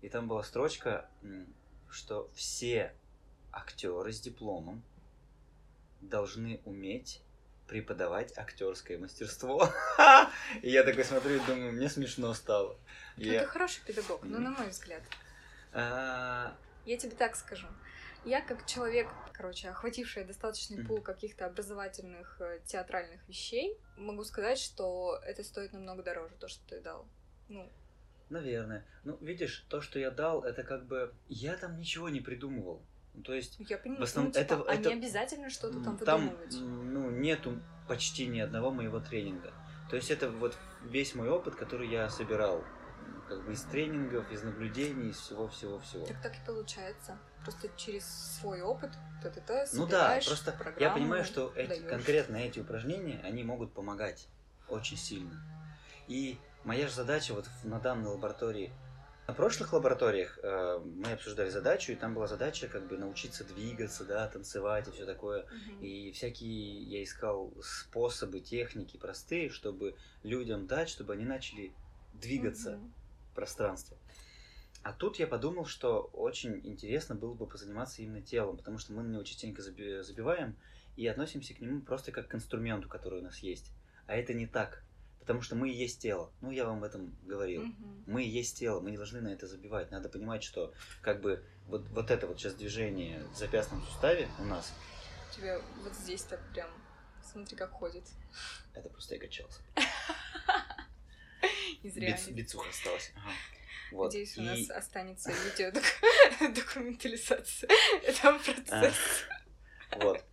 И 0.00 0.08
там 0.08 0.28
была 0.28 0.42
строчка, 0.42 1.08
что 1.90 2.30
все 2.34 2.94
актеры 3.52 4.12
с 4.12 4.20
дипломом 4.20 4.82
должны 6.08 6.60
уметь 6.64 7.20
преподавать 7.66 8.36
актерское 8.38 8.98
мастерство. 8.98 9.68
И 10.62 10.70
я 10.70 10.84
такой 10.84 11.04
смотрю 11.04 11.36
и 11.36 11.46
думаю, 11.46 11.72
мне 11.72 11.88
смешно 11.88 12.32
стало. 12.32 12.78
Ну, 13.16 13.24
Я- 13.24 13.42
Это 13.42 13.48
хороший 13.48 13.82
педагог, 13.84 14.22
ну, 14.22 14.38
на 14.38 14.50
мой 14.50 14.68
взгляд. 14.68 15.02
А, 15.72 16.56
Я 16.84 16.96
тебе 16.96 17.16
так 17.16 17.34
скажу. 17.36 17.66
Я 18.24 18.40
как 18.40 18.66
человек, 18.66 19.08
короче, 19.32 19.68
охвативший 19.68 20.24
достаточный 20.24 20.84
пул 20.84 21.00
каких-то 21.00 21.46
образовательных 21.46 22.40
э, 22.40 22.60
театральных 22.66 23.20
вещей, 23.28 23.78
могу 23.96 24.24
сказать, 24.24 24.58
что 24.58 25.20
это 25.24 25.44
стоит 25.44 25.72
намного 25.72 26.02
дороже, 26.02 26.34
то, 26.40 26.48
что 26.48 26.60
ты 26.68 26.80
дал. 26.80 27.06
Ну, 27.48 27.70
Наверное. 28.28 28.84
Ну, 29.04 29.16
видишь, 29.20 29.64
то, 29.68 29.80
что 29.80 30.00
я 30.00 30.10
дал, 30.10 30.42
это 30.42 30.64
как 30.64 30.86
бы... 30.86 31.14
Я 31.28 31.56
там 31.56 31.76
ничего 31.78 32.08
не 32.08 32.20
придумывал. 32.20 32.82
Ну, 33.16 33.22
То 33.22 33.34
есть... 33.34 33.56
я 33.58 33.78
понимаю, 33.78 34.00
В 34.02 34.04
основном 34.04 34.32
ну, 34.34 34.40
типа, 34.40 34.54
это- 34.54 34.62
а 34.70 34.74
это- 34.74 34.90
обязательно 34.90 35.50
что-то 35.50 35.82
там 35.82 35.96
Там, 35.98 36.28
выдумывать. 36.28 36.56
ну, 36.60 37.10
нету 37.10 37.60
почти 37.88 38.26
ни 38.26 38.40
одного 38.40 38.70
моего 38.70 39.00
тренинга. 39.00 39.52
То 39.90 39.96
есть 39.96 40.10
это 40.10 40.30
вот 40.30 40.56
весь 40.82 41.14
мой 41.14 41.28
опыт, 41.28 41.54
который 41.54 41.88
я 41.88 42.08
собирал. 42.10 42.62
Как 43.28 43.44
бы 43.44 43.52
из 43.52 43.62
тренингов, 43.62 44.30
из 44.30 44.42
наблюдений, 44.42 45.10
из 45.10 45.16
всего-всего-всего. 45.16 46.06
Так 46.06 46.22
так 46.22 46.36
и 46.36 46.46
получается. 46.46 47.18
Просто 47.42 47.68
через 47.76 48.04
свой 48.38 48.60
опыт 48.62 48.92
т-т-т, 49.22 49.66
Ну 49.72 49.86
да, 49.86 50.20
просто 50.24 50.56
я 50.78 50.90
понимаю, 50.90 51.24
что 51.24 51.52
эти, 51.56 51.80
конкретно 51.80 52.36
эти 52.36 52.60
упражнения, 52.60 53.20
они 53.24 53.42
могут 53.44 53.72
помогать 53.72 54.28
очень 54.68 54.96
сильно. 54.96 55.40
И 56.08 56.38
моя 56.64 56.86
же 56.86 56.94
задача 56.94 57.34
вот 57.34 57.48
на 57.64 57.80
данной 57.80 58.10
лаборатории, 58.10 58.72
на 59.26 59.34
прошлых 59.34 59.72
лабораториях 59.72 60.38
э, 60.42 60.78
мы 60.84 61.12
обсуждали 61.12 61.50
задачу, 61.50 61.92
и 61.92 61.96
там 61.96 62.14
была 62.14 62.28
задача 62.28 62.68
как 62.68 62.86
бы 62.86 62.96
научиться 62.96 63.44
двигаться, 63.44 64.04
да, 64.04 64.28
танцевать 64.28 64.86
и 64.88 64.92
все 64.92 65.04
такое. 65.04 65.42
Мгм. 65.44 65.84
И 65.84 66.12
всякие 66.12 66.82
я 66.82 67.02
искал 67.02 67.52
способы, 67.60 68.40
техники 68.40 68.96
простые, 68.96 69.50
чтобы 69.50 69.96
людям 70.22 70.66
дать, 70.66 70.88
чтобы 70.88 71.14
они 71.14 71.24
начали 71.24 71.72
двигаться 72.12 72.76
Мгм. 72.76 72.92
в 73.32 73.34
пространстве. 73.34 73.96
А 74.82 74.92
тут 74.92 75.16
я 75.16 75.26
подумал, 75.26 75.64
что 75.66 76.02
очень 76.12 76.60
интересно 76.64 77.16
было 77.16 77.34
бы 77.34 77.46
позаниматься 77.48 78.02
именно 78.02 78.22
телом, 78.22 78.56
потому 78.56 78.78
что 78.78 78.92
мы 78.92 79.02
на 79.02 79.08
него 79.08 79.24
частенько 79.24 79.60
заби- 79.60 80.02
забиваем 80.02 80.56
и 80.94 81.04
относимся 81.08 81.54
к 81.54 81.60
нему 81.60 81.80
просто 81.80 82.12
как 82.12 82.28
к 82.28 82.34
инструменту, 82.36 82.88
который 82.88 83.18
у 83.18 83.22
нас 83.24 83.38
есть. 83.38 83.72
А 84.06 84.14
это 84.14 84.32
не 84.34 84.46
так, 84.46 84.84
потому 85.26 85.42
что 85.42 85.56
мы 85.56 85.68
и 85.70 85.74
есть 85.74 86.00
тело. 86.00 86.30
Ну, 86.40 86.52
я 86.52 86.64
вам 86.64 86.78
об 86.78 86.84
этом 86.84 87.16
говорил. 87.24 87.62
Мгм. 87.64 88.04
Мы 88.06 88.22
и 88.22 88.28
есть 88.28 88.56
тело, 88.60 88.78
мы 88.80 88.92
не 88.92 88.96
должны 88.96 89.20
на 89.20 89.28
это 89.28 89.48
забивать. 89.48 89.90
Надо 89.90 90.08
понимать, 90.08 90.44
что 90.44 90.72
как 91.02 91.20
бы 91.20 91.44
вот, 91.66 91.84
вот 91.88 92.12
это 92.12 92.28
вот 92.28 92.38
сейчас 92.38 92.54
движение 92.54 93.24
в 93.24 93.36
запястном 93.36 93.82
суставе 93.86 94.28
у 94.38 94.44
нас, 94.44 94.72
У 95.32 95.34
тебя 95.34 95.60
вот 95.82 95.92
здесь 95.94 96.22
так 96.22 96.40
прям, 96.52 96.70
смотри, 97.24 97.56
как 97.56 97.72
ходит. 97.72 98.04
это 98.72 98.88
просто 98.88 99.14
я 99.16 99.20
качался. 99.20 99.60
Биц- 101.82 101.98
реальности. 101.98 102.30
бицуха 102.30 102.68
осталась. 102.70 103.12
Вот. 103.92 104.06
Надеюсь, 104.06 104.38
у 104.38 104.42
И- 104.42 104.44
нас 104.44 104.70
останется 104.70 105.32
видео 105.58 105.72
документализация 106.54 107.68
этого 108.04 108.38
процесса. 108.38 108.94
Вот. 110.00 110.24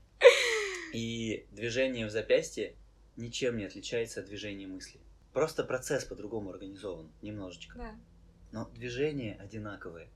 И 0.93 1.47
движение 1.51 2.05
в 2.05 2.11
запястье 2.11 2.75
ничем 3.17 3.57
не 3.57 3.65
отличается 3.65 4.19
от 4.19 4.27
движения 4.27 4.67
мысли. 4.67 4.99
Просто 5.33 5.63
процесс 5.63 6.05
по-другому 6.05 6.51
организован, 6.51 7.11
немножечко. 7.21 7.77
Да. 7.77 7.95
Но 8.51 8.69
движения 8.69 9.35
одинаковые. 9.39 10.09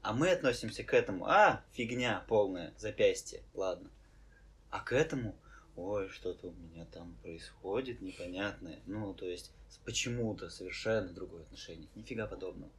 А 0.00 0.12
мы 0.12 0.30
относимся 0.30 0.82
к 0.82 0.94
этому, 0.94 1.26
а, 1.26 1.62
фигня 1.72 2.24
полная, 2.26 2.74
запястье, 2.76 3.42
ладно. 3.54 3.90
А 4.70 4.80
к 4.80 4.92
этому, 4.92 5.36
ой, 5.76 6.08
что-то 6.08 6.48
у 6.48 6.52
меня 6.52 6.86
там 6.86 7.14
происходит 7.22 8.00
непонятное. 8.00 8.80
Ну, 8.86 9.14
то 9.14 9.26
есть, 9.26 9.52
почему-то 9.84 10.50
совершенно 10.50 11.12
другое 11.12 11.42
отношение. 11.42 11.88
Нифига 11.94 12.26
подобного. 12.26 12.72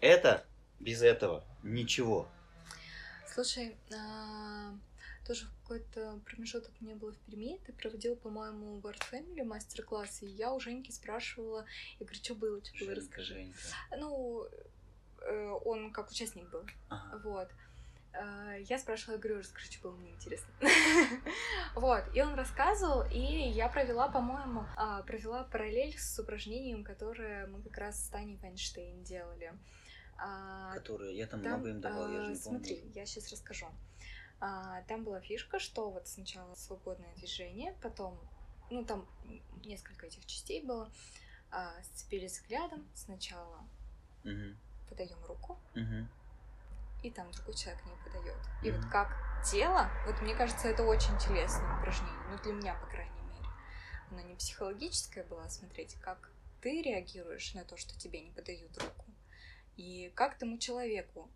Это 0.00 0.44
без 0.80 1.02
этого 1.02 1.44
ничего. 1.62 2.28
Слушай, 3.32 3.76
а, 3.94 4.74
тоже 5.26 5.46
в 5.46 5.53
какой-то 5.64 6.20
промежуток 6.26 6.72
не 6.80 6.94
было 6.94 7.12
в 7.12 7.18
Перми, 7.20 7.58
ты 7.66 7.72
проводил, 7.72 8.16
по-моему, 8.16 8.80
в 8.80 8.86
Art 8.86 9.02
Family 9.10 9.42
мастер-класс, 9.44 10.22
и 10.22 10.26
я 10.26 10.52
у 10.52 10.60
Женьки 10.60 10.90
спрашивала, 10.90 11.64
я 11.98 12.06
говорю, 12.06 12.22
что 12.22 12.34
было, 12.34 12.64
что 12.64 12.84
было, 12.84 12.94
расскажи. 12.94 13.34
Женька. 13.34 13.58
Ну, 13.98 14.44
э, 15.22 15.48
он 15.64 15.90
как 15.92 16.10
участник 16.10 16.50
был, 16.50 16.64
Ага. 16.90 17.20
вот. 17.24 17.48
Э, 18.12 18.62
Я 18.68 18.78
спрашивала, 18.78 19.14
я 19.16 19.20
говорю, 19.22 19.38
расскажи, 19.40 19.72
что 19.72 19.88
было, 19.88 19.96
мне 19.96 20.12
интересно. 20.12 20.52
Вот, 21.74 22.04
и 22.14 22.22
он 22.22 22.34
рассказывал, 22.34 23.02
и 23.10 23.18
я 23.18 23.68
провела, 23.68 24.08
по-моему, 24.08 24.64
а, 24.76 25.02
провела 25.02 25.44
параллель 25.44 25.98
с 25.98 26.18
упражнением, 26.20 26.84
которое 26.84 27.46
мы 27.48 27.60
как 27.62 27.78
раз 27.78 28.04
с 28.04 28.08
Таней 28.10 28.36
Вайнштейн 28.36 29.02
делали. 29.02 29.52
А, 30.16 30.72
Которые 30.74 31.16
я 31.16 31.26
там, 31.26 31.40
много 31.40 31.70
им 31.70 31.80
давал, 31.80 32.08
я 32.12 32.20
же 32.22 32.26
а, 32.26 32.34
не 32.34 32.38
помню. 32.38 32.58
Смотри, 32.60 32.92
я 32.94 33.06
сейчас 33.06 33.32
расскажу. 33.32 33.66
А, 34.46 34.82
Там 34.88 35.04
была 35.04 35.20
фишка, 35.22 35.58
что 35.58 35.90
вот 35.90 36.06
сначала 36.06 36.54
свободное 36.54 37.14
движение, 37.14 37.74
потом, 37.80 38.18
ну 38.68 38.84
там 38.84 39.08
несколько 39.64 40.04
этих 40.04 40.26
частей 40.26 40.62
было, 40.62 40.92
а, 41.50 41.82
сцепились 41.82 42.32
взглядом, 42.40 42.86
сначала 42.94 43.66
Мгм, 44.22 44.58
подаем 44.90 45.24
руку, 45.24 45.58
мгм. 45.74 46.10
и 47.02 47.10
там 47.10 47.30
другой 47.30 47.54
человек 47.54 47.82
не 47.86 47.96
подает. 48.04 48.38
И 48.62 48.70
вот 48.70 48.84
как 48.90 49.16
тело, 49.50 49.88
вот 50.06 50.20
мне 50.20 50.34
кажется, 50.34 50.68
это 50.68 50.82
очень 50.82 51.16
телесное 51.16 51.78
упражнение, 51.78 52.28
ну 52.30 52.36
для 52.42 52.52
меня, 52.52 52.74
по 52.74 52.86
крайней 52.86 53.22
мере. 53.22 53.48
Оно 54.10 54.20
не 54.20 54.34
психологическое 54.34 55.24
было, 55.24 55.44
а 55.44 55.48
смотреть, 55.48 55.94
как 56.02 56.30
ты 56.60 56.82
реагируешь 56.82 57.54
на 57.54 57.64
то, 57.64 57.78
что 57.78 57.98
тебе 57.98 58.20
не 58.20 58.30
подают 58.30 58.76
руку, 58.76 59.06
и 59.78 60.12
как 60.14 60.36
тому 60.36 60.58
человеку, 60.58 61.30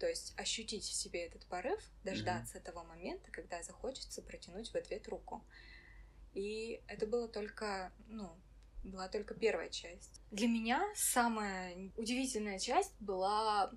то 0.00 0.08
есть 0.08 0.32
ощутить 0.38 0.84
в 0.84 0.92
себе 0.94 1.26
этот 1.26 1.44
порыв, 1.46 1.78
дождаться 2.04 2.58
того 2.58 2.82
момента, 2.84 3.30
когда 3.30 3.62
захочется 3.62 4.22
протянуть 4.22 4.70
в 4.70 4.74
ответ 4.74 5.06
руку. 5.08 5.44
И 6.32 6.80
это 6.88 7.06
было 7.06 7.28
только, 7.28 7.92
ну, 8.08 8.30
была 8.82 9.08
только 9.08 9.34
первая 9.34 9.68
часть. 9.68 10.22
Для 10.30 10.48
меня 10.48 10.82
самая 10.96 11.90
удивительная 11.98 12.58
часть 12.58 12.94
была 12.98 13.70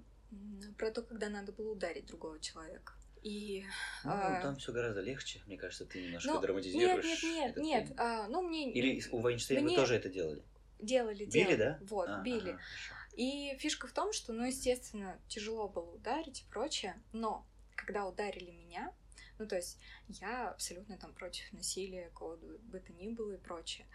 про 0.78 0.92
то, 0.92 1.02
когда 1.02 1.28
надо 1.30 1.52
было 1.52 1.74
ударить 1.74 2.06
другого 2.06 2.40
человека. 2.40 2.94
И 3.22 3.66
Ну, 4.06 4.12
а, 4.12 4.42
там 4.42 4.56
все 4.58 4.72
гораздо 4.72 5.02
легче. 5.02 5.42
Мне 5.46 5.58
кажется, 5.58 5.86
ты 5.86 6.04
немножко 6.06 6.28
ну, 6.30 6.34
нет, 6.36 6.42
драматизируешь. 6.42 7.06
нет, 7.06 7.24
нет, 7.24 7.52
этот 7.52 7.64
нет. 7.64 7.88
фильм. 7.88 8.00
а, 8.00 8.28
ну, 8.30 8.42
мне 8.42 8.72
Или 8.72 9.02
у 9.12 9.20
Вайнштейна 9.20 9.62
Мне- 9.64 9.76
вы 9.76 9.82
тоже 9.82 9.96
это 9.96 10.10
делали? 10.10 10.44
делали, 10.80 11.26
Били, 11.26 11.30
делали. 11.32 11.56
да? 11.56 11.80
Вот, 11.82 12.10
А, 12.10 12.22
били. 12.22 12.52
ага, 12.52 12.60
хорошо. 12.60 12.94
И 13.16 13.56
фишка 13.60 13.88
в 13.88 13.94
том, 13.94 14.12
что, 14.12 14.34
ну, 14.34 14.46
естественно, 14.46 15.20
тяжело 15.28 15.70
было 15.70 15.92
ударить 15.92 16.42
и 16.42 16.50
прочее, 16.50 17.02
но 17.12 17.46
когда 17.76 18.08
ударили 18.08 18.52
меня, 18.52 18.94
ну, 19.38 19.48
то 19.48 19.56
есть 19.56 19.80
я 20.08 20.50
абсолютно 20.50 20.98
там 20.98 21.14
против 21.14 21.52
насилия, 21.54 22.10
какого 22.10 22.38
бы 22.38 22.80
то 22.80 22.94
ни 22.94 23.10
было 23.10 23.34
и 23.34 23.38
прочее. 23.38 23.88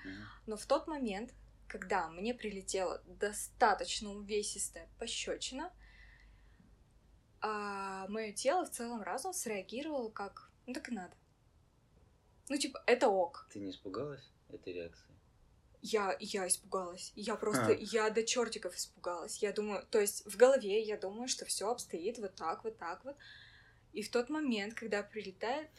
Но 0.46 0.57
в 0.57 0.66
тот 0.66 0.87
момент, 0.87 1.35
когда 1.66 2.09
мне 2.09 2.35
прилетела 2.35 3.02
достаточно 3.07 4.11
увесистая 4.11 4.88
пощечина, 4.98 5.72
а 7.40 8.09
мое 8.09 8.33
тело 8.33 8.64
в 8.64 8.70
целом 8.70 9.02
разум 9.02 9.33
среагировало 9.33 10.11
как, 10.11 10.50
ну 10.66 10.74
так 10.74 10.88
и 10.88 10.92
надо. 10.92 11.16
Ну, 12.48 12.57
типа, 12.57 12.83
это 12.87 13.09
ок. 13.09 13.48
Ты 13.52 13.61
не 13.61 13.70
испугалась 13.70 14.33
этой 14.48 14.72
реакции? 14.72 15.08
Я, 15.81 16.17
я 16.21 16.49
испугалась. 16.49 17.12
Я 17.14 17.37
просто, 17.37 17.69
А. 17.69 17.73
я 17.73 18.11
до 18.11 18.25
чертиков 18.25 18.75
испугалась. 18.75 19.38
Я 19.38 19.53
думаю, 19.53 19.87
то 19.91 20.01
есть 20.01 20.27
в 20.27 20.37
голове 20.37 20.83
я 20.83 20.97
думаю, 20.97 21.29
что 21.29 21.45
все 21.45 21.71
обстоит 21.71 22.19
вот 22.19 22.35
так, 22.35 22.64
вот 22.64 22.79
так 22.79 23.05
вот. 23.05 23.17
И 23.93 24.03
в 24.03 24.11
тот 24.11 24.29
момент, 24.29 24.75
когда 24.75 25.03
прилетает, 25.03 25.71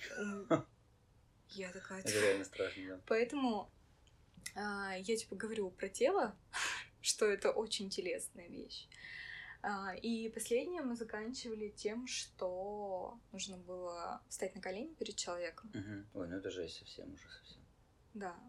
я 1.50 1.72
такая... 1.72 2.00
Это 2.02 2.12
реально 2.12 2.46
страшно, 2.46 2.88
да. 2.88 3.02
Поэтому 3.08 3.70
а, 4.56 4.96
я 4.98 5.18
типа 5.18 5.36
говорю 5.36 5.72
про 5.72 5.90
тело, 5.90 6.36
что 7.02 7.26
это 7.26 7.52
очень 7.52 7.90
телесная 7.90 8.48
вещь. 8.48 8.88
А, 9.62 9.94
и 9.96 10.30
последнее 10.30 10.82
мы 10.82 10.96
заканчивали 10.96 11.70
тем, 11.70 12.08
что 12.08 13.20
нужно 13.32 13.58
было 13.58 14.22
встать 14.30 14.56
на 14.56 14.62
колени 14.62 14.94
перед 14.94 15.16
человеком. 15.16 15.70
Мгм. 15.74 16.08
Ой, 16.14 16.28
ну 16.28 16.38
это 16.38 16.50
жесть 16.50 16.78
совсем 16.78 17.14
уже 17.14 17.30
совсем. 17.30 17.62
Да. 18.14 18.40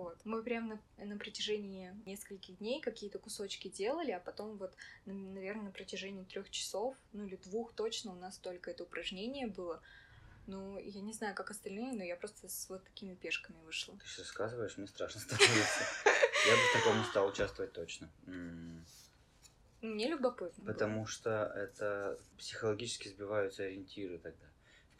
Вот. 0.00 0.18
Мы 0.24 0.42
прям 0.42 0.68
на, 0.68 1.04
на 1.04 1.18
протяжении 1.18 1.94
нескольких 2.06 2.58
дней 2.58 2.80
какие-то 2.80 3.18
кусочки 3.18 3.68
делали, 3.68 4.12
а 4.12 4.20
потом 4.20 4.56
вот, 4.56 4.74
наверное, 5.04 5.64
на 5.64 5.70
протяжении 5.70 6.24
трех 6.24 6.50
часов, 6.50 6.96
ну 7.12 7.26
или 7.26 7.36
двух 7.36 7.74
точно 7.74 8.12
у 8.12 8.16
нас 8.16 8.38
только 8.38 8.70
это 8.70 8.84
упражнение 8.84 9.46
было. 9.46 9.82
Ну, 10.46 10.78
я 10.78 11.00
не 11.02 11.12
знаю, 11.12 11.34
как 11.34 11.50
остальные, 11.50 11.92
но 11.92 12.02
я 12.02 12.16
просто 12.16 12.48
с 12.48 12.68
вот 12.70 12.82
такими 12.84 13.14
пешками 13.14 13.58
вышла. 13.62 13.96
Ты 13.98 14.06
сейчас 14.06 14.18
рассказываешь, 14.20 14.76
мне 14.78 14.86
страшно 14.86 15.20
становится. 15.20 15.84
Я 16.46 16.56
бы 16.56 16.62
в 16.62 16.72
таком 16.72 16.98
не 16.98 17.04
стал 17.04 17.28
участвовать 17.28 17.72
точно. 17.72 18.10
Мне 19.82 20.08
любопытно. 20.08 20.64
было. 20.64 20.72
Потому 20.72 21.06
что 21.06 21.52
это 21.54 22.18
психологически 22.38 23.08
сбиваются 23.08 23.64
ориентиры 23.64 24.18
тогда. 24.18 24.46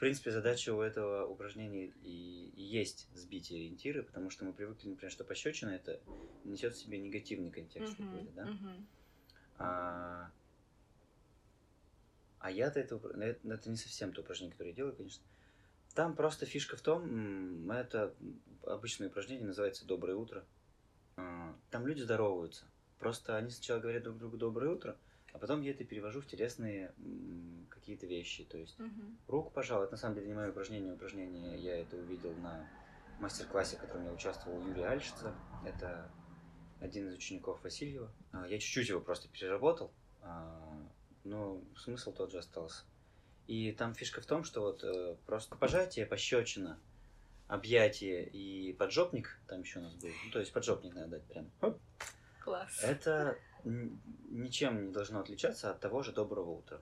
В 0.01 0.03
принципе, 0.03 0.31
задача 0.31 0.73
у 0.73 0.81
этого 0.81 1.27
упражнения 1.27 1.89
и, 1.89 2.49
и 2.57 2.63
есть 2.63 3.07
сбить 3.13 3.51
ориентиры, 3.51 4.03
потому 4.03 4.31
что 4.31 4.47
мы 4.47 4.55
привыкли, 4.55 4.89
например, 4.89 5.13
что 5.13 5.25
пощечина 5.25 5.73
это 5.73 6.01
несет 6.43 6.73
в 6.73 6.79
себе 6.79 6.97
негативный 6.97 7.51
контекст 7.51 7.99
Мгм, 7.99 8.07
какой-то, 8.07 8.33
да? 8.33 8.45
мгм. 8.47 8.89
А, 9.59 10.33
а 12.39 12.51
я-то 12.51 12.81
это, 12.81 12.97
это, 12.97 13.47
это 13.47 13.69
не 13.69 13.77
совсем 13.77 14.15
то 14.15 14.23
упражнение, 14.23 14.53
которое 14.53 14.71
я 14.71 14.77
делаю, 14.77 14.97
конечно. 14.97 15.23
Там 15.95 16.17
просто 16.17 16.47
фишка 16.47 16.79
в 16.79 16.81
том, 16.81 17.71
это 17.71 18.15
обычное 18.63 19.09
упражнение, 19.09 19.47
называется 19.47 19.85
«Доброе 19.85 20.15
утро». 20.15 20.47
А, 21.19 21.55
Там 21.69 21.87
люди 21.87 22.01
здороваются. 22.01 22.65
Просто 22.99 23.37
они 23.37 23.51
сначала 23.51 23.81
говорят 23.81 24.05
друг 24.05 24.17
другу 24.17 24.39
«Доброе 24.39 24.71
утро», 24.71 24.97
а 25.33 25.39
потом 25.39 25.63
я 25.63 25.71
это 25.73 25.85
перевожу 25.85 26.21
в 26.21 26.27
телесные 26.27 26.93
какие-то 27.69 28.07
вещи. 28.07 28.45
То 28.45 28.59
есть 28.59 28.79
Мгм. 28.79 29.19
руку 29.29 29.51
пожал. 29.51 29.83
Это 29.83 29.93
на 29.93 29.99
самом 29.99 30.15
деле 30.17 30.27
не 30.29 30.35
мое 30.35 30.51
упражнение. 30.51 30.93
Упражнение 30.93 31.59
я 31.59 31.81
это 31.81 31.97
увидел 31.97 32.35
на 32.37 32.69
мастер-классе, 33.21 33.77
в 33.77 33.81
котором 33.81 34.05
я 34.05 34.13
участвовал 34.13 34.59
у 34.59 34.67
Юрия 34.69 34.87
Альшица. 34.89 35.35
Это 35.65 36.11
один 36.81 37.09
из 37.09 37.15
учеников 37.15 37.63
Васильева. 37.63 38.11
А, 38.33 38.47
Я 38.47 38.59
чуть-чуть 38.59 38.89
его 38.89 39.01
просто 39.01 39.29
переработал, 39.29 39.93
а, 40.23 40.83
но 41.25 41.61
смысл 41.77 42.13
тот 42.13 42.31
же 42.33 42.39
остался. 42.39 42.85
И 43.47 43.73
там 43.73 43.95
фишка 43.95 44.21
в 44.21 44.27
том, 44.27 44.45
что 44.45 44.61
вот 44.63 44.83
э, 44.85 45.17
просто 45.27 45.57
пожатие, 45.57 46.07
пощечина, 46.07 46.79
объятие 47.49 48.25
и 48.29 48.73
поджопник, 48.75 49.39
там 49.49 49.63
еще 49.63 49.81
у 49.81 49.83
нас 49.83 49.95
был, 49.97 50.09
ну, 50.25 50.31
то 50.31 50.39
есть 50.39 50.53
поджопник 50.53 50.95
надо 50.95 51.09
дать 51.09 51.25
прям. 51.25 51.51
Класс. 52.45 52.81
Это 52.83 53.37
ничем 53.65 54.87
не 54.87 54.93
должно 54.93 55.21
отличаться 55.21 55.71
от 55.71 55.81
того 55.81 56.03
же 56.03 56.13
доброго 56.13 56.51
утра. 56.51 56.81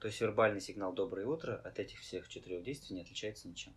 То 0.00 0.08
есть 0.08 0.20
вербальный 0.20 0.60
сигнал 0.60 0.92
доброе 0.92 1.26
утро 1.26 1.56
от 1.64 1.78
этих 1.78 2.00
всех 2.00 2.28
четырех 2.28 2.62
действий 2.62 2.94
не 2.96 3.02
отличается 3.02 3.48
ничем. 3.48 3.72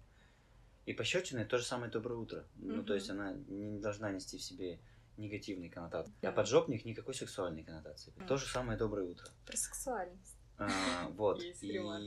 И 0.86 0.93
пощечина 0.93 1.39
это 1.39 1.52
то 1.52 1.58
же 1.58 1.65
самое 1.65 1.91
доброе 1.91 2.15
утро. 2.15 2.46
Ну, 2.56 2.84
то 2.84 2.93
есть 2.93 3.10
она 3.10 3.34
не 3.48 3.80
должна 3.80 4.12
нести 4.12 4.38
в 4.38 4.41
себе 4.43 4.80
негативной 5.17 5.70
коннотации. 5.70 6.13
А 6.22 6.28
Да. 6.28 6.32
поджопник 6.32 6.86
никакой 6.86 7.13
сексуальной 7.13 7.63
коннотации. 7.63 8.13
Мгм. 8.17 8.28
То 8.28 8.38
же 8.38 8.46
самое 8.46 8.78
доброе 8.78 9.04
утро. 9.06 9.28
Про 9.46 9.58
сексуальность. 9.58 10.36
А, 10.60 10.70
вот. 11.10 11.41
Есть 11.43 11.63
И 11.63 11.72
ремарка. 11.72 12.06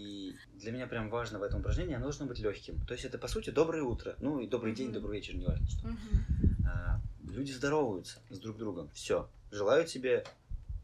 для 0.55 0.73
меня 0.73 0.87
прям 0.87 1.09
важно 1.11 1.39
в 1.39 1.43
этом 1.43 1.61
упражнении, 1.61 1.95
оно 1.95 2.05
должно 2.05 2.27
быть 2.27 2.39
легким. 2.41 2.85
То 2.87 2.95
есть 2.95 3.05
это 3.05 3.17
по 3.19 3.29
сути 3.29 3.51
доброе 3.51 3.83
утро. 3.83 4.17
Ну 4.21 4.41
и 4.41 4.47
добрый 4.47 4.75
день, 4.75 4.87
Мгм. 4.89 4.95
добрый 4.95 5.19
вечер, 5.19 5.37
неважно 5.37 5.67
что. 5.69 5.87
Мгм. 5.89 6.67
А, 6.67 7.01
люди 7.29 7.53
здороваются 7.53 8.21
с 8.31 8.39
друг 8.39 8.57
другом. 8.59 8.89
Все. 8.91 9.29
Желают 9.51 9.89
себе 9.89 10.25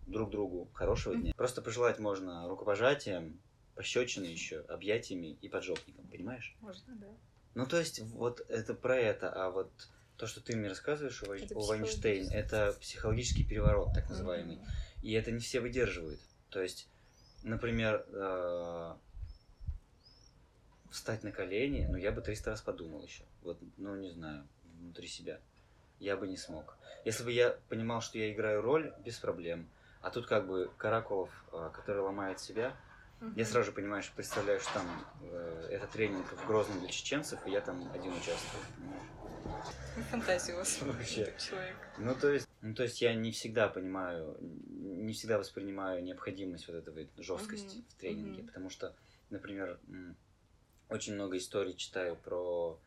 друг 0.06 0.30
другу 0.30 0.68
хорошего 0.74 1.16
дня. 1.16 1.32
Просто 1.36 1.62
пожелать 1.62 1.98
можно 1.98 2.48
рукопожатием, 2.48 3.40
пощечиной 3.74 4.32
еще, 4.32 4.60
объятиями 4.68 5.36
и 5.40 5.48
поджопником, 5.48 6.06
понимаешь? 6.08 6.56
Можно, 6.60 6.96
да. 6.96 7.08
Ну, 7.54 7.66
то 7.66 7.78
есть, 7.78 8.00
вот 8.00 8.40
это 8.48 8.74
про 8.74 8.96
это, 8.96 9.30
а 9.32 9.50
вот 9.50 9.70
то, 10.16 10.26
что 10.26 10.40
ты 10.40 10.56
мне 10.56 10.68
рассказываешь 10.68 11.22
Вай- 11.22 11.44
Это 11.44 11.58
у 11.58 11.62
Вайнштейн, 11.62 12.28
это 12.30 12.76
психологический 12.80 13.44
переворот, 13.44 13.92
так 13.94 14.08
называемый. 14.08 14.56
Мгм. 14.56 14.66
И 15.02 15.12
это 15.12 15.30
не 15.30 15.40
все 15.40 15.60
выдерживают. 15.60 16.20
То 16.50 16.62
есть, 16.62 16.88
например, 17.42 18.06
э, 18.08 18.96
встать 20.90 21.22
на 21.22 21.32
колени, 21.32 21.86
ну, 21.90 21.96
я 21.96 22.12
бы 22.12 22.22
300 22.22 22.50
раз 22.50 22.62
подумал 22.62 23.04
еще. 23.04 23.24
Вот, 23.42 23.58
ну, 23.76 23.94
не 23.96 24.10
знаю, 24.10 24.48
внутри 24.80 25.08
себя. 25.08 25.40
Я 25.98 26.16
бы 26.16 26.26
не 26.26 26.36
смог. 26.36 26.76
Если 27.04 27.24
бы 27.24 27.32
я 27.32 27.56
понимал, 27.68 28.00
что 28.00 28.18
я 28.18 28.32
играю 28.32 28.60
роль, 28.62 28.92
без 29.04 29.18
проблем. 29.18 29.68
А 30.02 30.10
тут 30.10 30.26
как 30.26 30.46
бы 30.46 30.70
Каракулов, 30.76 31.30
э, 31.52 31.70
который 31.72 32.02
ломает 32.02 32.38
себя, 32.40 32.76
я 33.34 33.44
сразу 33.46 33.66
же 33.66 33.72
понимаю, 33.72 34.02
что 34.02 34.14
представляю, 34.14 34.60
что 34.60 34.74
там 34.74 34.86
э, 35.22 35.68
это 35.70 35.86
тренинг 35.86 36.26
в 36.26 36.46
Грозном 36.46 36.80
для 36.80 36.88
чеченцев, 36.88 37.38
и 37.46 37.50
я 37.50 37.60
там 37.60 37.90
один 37.94 38.12
участвую. 38.12 38.62
понимаешь? 38.76 40.10
Фантазия 40.10 40.52
у 40.54 40.56
вас. 40.58 40.78
Вообще. 40.82 41.34
Человек. 41.38 41.76
Ну, 41.98 42.14
то 42.14 42.30
есть, 42.30 42.46
ну, 42.60 42.74
то 42.74 42.82
есть 42.82 43.00
я 43.00 43.14
не 43.14 43.32
всегда 43.32 43.68
понимаю, 43.68 44.36
не 44.40 45.12
всегда 45.14 45.38
воспринимаю 45.38 46.02
необходимость 46.04 46.68
вот 46.68 46.76
этой 46.76 47.08
жесткости 47.16 47.78
Мгм, 47.78 47.86
в 47.88 47.94
тренинге, 47.94 48.42
мгм. 48.42 48.46
потому 48.48 48.70
что, 48.70 48.94
например, 49.30 49.80
очень 50.90 51.14
много 51.14 51.38
историй 51.38 51.74
читаю 51.74 52.16
про 52.16 52.78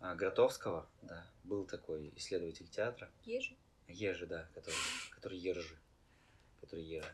а, 0.00 0.14
Гротовского, 0.14 0.88
да, 1.02 1.26
был 1.44 1.66
такой 1.66 2.12
исследователь 2.16 2.68
театра, 2.68 3.10
Ежи. 3.24 3.54
Ежи, 3.86 4.26
да, 4.26 4.48
который, 4.54 4.76
который 5.10 5.38
Ержи, 5.38 5.76
который 6.60 6.84
Ежи. 6.84 7.12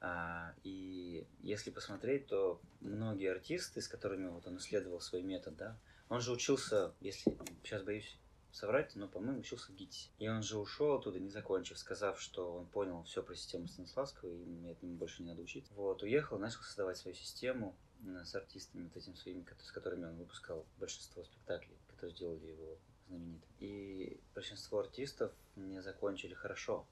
А, 0.00 0.54
и 0.62 1.26
если 1.40 1.70
посмотреть, 1.70 2.26
то 2.26 2.60
многие 2.80 3.30
артисты, 3.30 3.80
с 3.80 3.88
которыми 3.88 4.28
вот 4.28 4.46
он 4.46 4.56
исследовал 4.56 5.00
свой 5.00 5.22
метод, 5.22 5.56
да, 5.56 5.78
он 6.08 6.20
же 6.20 6.32
учился, 6.32 6.92
если 7.00 7.36
сейчас 7.62 7.82
боюсь 7.82 8.18
соврать, 8.52 8.96
но, 8.96 9.08
по-моему, 9.08 9.40
учился 9.40 9.70
в 9.70 9.76
ГИТИСе. 9.76 10.10
И 10.18 10.28
он 10.28 10.42
же 10.42 10.58
ушел 10.58 10.96
оттуда, 10.96 11.20
не 11.20 11.28
закончив, 11.28 11.78
сказав, 11.78 12.20
что 12.20 12.52
он 12.52 12.66
понял 12.66 13.02
все 13.04 13.22
про 13.22 13.34
систему 13.34 13.68
Станиславского, 13.68 14.28
и 14.28 14.66
этому 14.66 14.96
больше 14.96 15.22
не 15.22 15.28
надо 15.28 15.42
учиться. 15.42 15.72
Вот, 15.74 16.02
уехал, 16.02 16.38
начал 16.38 16.62
создавать 16.62 16.96
свою 16.96 17.14
систему 17.14 17.76
м, 18.02 18.24
с 18.24 18.34
артистами, 18.34 18.84
вот 18.84 18.96
этими 18.96 19.14
своими, 19.14 19.46
с 19.62 19.70
которыми 19.70 20.06
он 20.06 20.16
выпускал 20.16 20.66
большинство 20.78 21.22
спектаклей, 21.24 21.78
которые 22.00 22.16
сделали 22.16 22.46
его 22.46 22.78
знаменитым. 23.08 23.50
И 23.58 24.18
большинство 24.34 24.78
артистов 24.80 25.32
не 25.56 25.82
закончили 25.82 26.32
хорошо. 26.32 26.86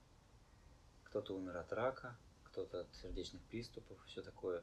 Кто-то 1.04 1.34
умер 1.34 1.56
от 1.56 1.72
рака, 1.72 2.16
кто-то 2.44 2.80
от 2.82 2.94
сердечных 2.94 3.40
приступов, 3.44 3.98
все 4.06 4.22
такое. 4.22 4.62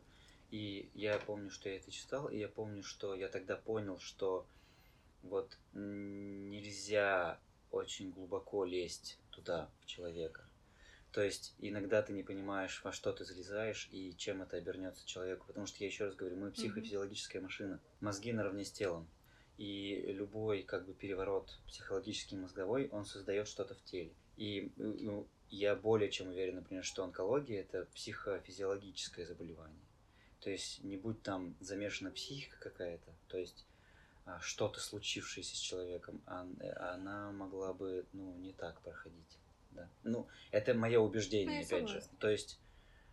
И 0.52 0.92
я 0.94 1.18
помню, 1.18 1.50
что 1.50 1.70
я 1.70 1.78
это 1.78 1.90
читал, 1.90 2.28
и 2.30 2.38
я 2.38 2.48
помню, 2.48 2.84
что 2.84 3.16
я 3.16 3.28
тогда 3.28 3.56
понял, 3.56 3.98
что 3.98 4.46
вот 5.24 5.58
нельзя 5.74 7.40
очень 7.72 8.12
глубоко 8.12 8.64
лезть 8.64 9.18
туда, 9.32 9.72
в 9.82 9.88
человека. 9.88 10.46
То 11.12 11.24
есть 11.24 11.56
иногда 11.60 12.04
ты 12.04 12.14
не 12.14 12.22
понимаешь, 12.22 12.84
во 12.84 12.92
что 12.92 13.12
ты 13.12 13.26
залезаешь 13.26 13.88
и 13.92 14.14
чем 14.18 14.44
это 14.44 14.58
обернется 14.58 15.08
человеку. 15.08 15.48
Потому 15.48 15.66
что 15.66 15.78
я 15.80 15.88
еще 15.88 16.06
раз 16.06 16.16
говорю, 16.16 16.36
мы 16.36 16.52
психофизиологическая 16.52 17.42
машина. 17.42 17.80
Мозги 18.02 18.34
наравне 18.34 18.66
с 18.66 18.72
телом. 18.72 19.08
И 19.58 20.02
любой 20.08 20.64
как 20.64 20.86
бы 20.86 20.94
переворот 20.94 21.58
психологический 21.68 22.36
мозговой, 22.36 22.90
он 22.92 23.06
создает 23.06 23.48
что-то 23.48 23.76
в 23.76 23.84
теле. 23.84 24.14
И 24.38 24.72
ну, 24.76 25.28
я 25.50 25.76
более 25.76 26.12
чем 26.12 26.28
уверен, 26.28 26.56
например, 26.56 26.84
что 26.84 27.04
онкология 27.04 27.62
это 27.62 27.86
психофизиологическое 27.94 29.26
заболевание. 29.26 29.86
То 30.42 30.50
есть 30.50 30.84
не 30.84 30.98
будь 30.98 31.22
там 31.24 31.56
замешана 31.60 32.12
психика 32.12 32.58
какая-то, 32.60 33.12
то 33.28 33.38
есть 33.38 33.66
а, 34.26 34.40
что-то 34.42 34.80
случившееся 34.80 35.56
с 35.56 35.60
человеком, 35.60 36.22
э, 36.28 36.72
она 36.72 37.32
могла 37.32 37.74
бы 37.74 38.06
ну, 38.12 38.36
не 38.38 38.54
так 38.54 38.82
проходить. 38.82 39.38
Да. 39.72 39.90
Ну, 40.04 40.28
это 40.52 40.74
мое 40.74 41.00
убеждение, 41.00 41.60
Ну, 41.60 41.66
опять 41.66 41.90
же. 41.90 42.04
То 42.20 42.30
есть 42.30 42.60
а, 42.60 42.65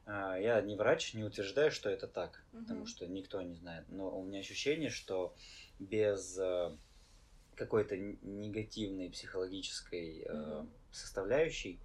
я 0.07 0.61
не 0.62 0.77
врач, 0.77 1.15
не 1.15 1.25
утверждаю, 1.25 1.71
что 1.71 1.88
это 1.91 2.07
так, 2.07 2.45
потому 2.53 2.81
Мгм. 2.81 2.87
что 2.87 3.07
никто 3.07 3.41
не 3.43 3.55
знает. 3.55 3.88
Но 3.88 4.19
у 4.19 4.25
меня 4.25 4.41
ощущение, 4.41 4.91
что 4.91 5.35
без 5.79 6.38
а, 6.38 6.77
какой-то 7.55 7.97
негативной 7.97 9.11
психологической 9.11 10.25
а, 10.29 10.62
Мгм. 10.62 10.71
составляющей 10.91 11.81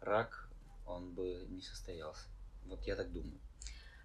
рак 0.00 0.50
он 0.86 1.12
бы 1.14 1.46
не 1.48 1.62
состоялся. 1.62 2.28
Вот 2.64 2.84
я 2.86 2.96
так 2.96 3.12
думаю. 3.12 3.38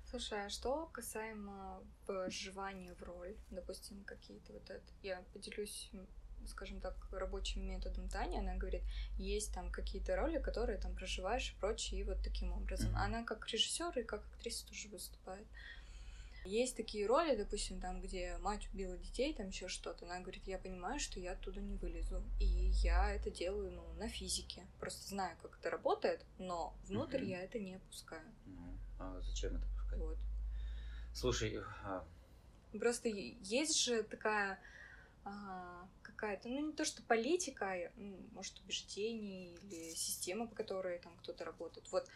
Слушай, 0.05 0.45
а 0.45 0.49
что 0.49 0.85
касаемо 0.93 1.83
вживания 2.07 2.93
в 2.93 3.03
роль, 3.03 3.35
допустим, 3.49 4.03
какие-то 4.03 4.53
вот 4.53 4.69
это, 4.69 4.85
я 5.01 5.23
поделюсь, 5.33 5.89
скажем 6.47 6.79
так, 6.81 6.95
рабочим 7.11 7.67
методом 7.67 8.09
Тани, 8.09 8.37
она 8.37 8.55
говорит, 8.55 8.83
есть 9.17 9.53
там 9.53 9.71
какие-то 9.71 10.15
роли, 10.15 10.39
которые 10.39 10.77
там 10.77 10.95
проживаешь 10.95 11.51
и 11.51 11.59
прочее, 11.59 12.01
и 12.01 12.03
вот 12.03 12.21
таким 12.23 12.51
образом. 12.53 12.91
Мгм. 12.91 12.97
Она 12.97 13.23
как 13.23 13.47
режиссер 13.47 13.99
и 13.99 14.03
как 14.03 14.23
актриса 14.33 14.67
тоже 14.67 14.87
выступает. 14.89 15.47
Есть 16.45 16.77
такие 16.77 17.07
роли, 17.07 17.35
допустим, 17.35 17.81
там, 17.81 18.01
где 18.01 18.37
мать 18.37 18.69
убила 18.71 18.95
детей, 18.97 19.33
там 19.33 19.47
еще 19.47 19.67
что-то. 19.67 20.05
Она 20.05 20.19
говорит, 20.19 20.43
я 20.45 20.59
понимаю, 20.59 20.99
что 20.99 21.19
я 21.19 21.31
оттуда 21.31 21.59
не 21.59 21.75
вылезу. 21.75 22.21
И 22.39 22.45
я 22.45 23.11
это 23.11 23.31
делаю, 23.31 23.71
ну, 23.71 23.93
на 23.93 24.07
физике. 24.07 24.67
Просто 24.79 25.07
знаю, 25.07 25.35
как 25.41 25.57
это 25.59 25.71
работает, 25.71 26.23
но 26.37 26.77
внутрь 26.83 27.21
Мгм. 27.21 27.29
я 27.29 27.41
это 27.41 27.57
не 27.57 27.75
опускаю. 27.75 28.21
Ну, 28.45 28.77
а 28.99 29.19
зачем 29.21 29.55
это 29.55 29.65
пускать? 29.75 29.99
Вот. 29.99 30.17
Слушай, 31.15 31.57
а, 31.83 32.05
Просто 32.79 33.09
есть 33.09 33.79
же 33.81 34.03
такая 34.03 34.59
какая-то, 36.01 36.47
ну 36.49 36.67
не 36.67 36.73
то 36.73 36.85
что 36.85 37.01
политика, 37.03 37.73
а, 37.73 37.91
может 38.33 38.59
убеждение 38.61 39.53
или 39.55 39.93
система, 39.95 40.47
по 40.47 40.55
которой 40.55 40.99
там 40.99 41.15
кто-то 41.17 41.43
работает. 41.45 41.91
Вот 41.91 42.07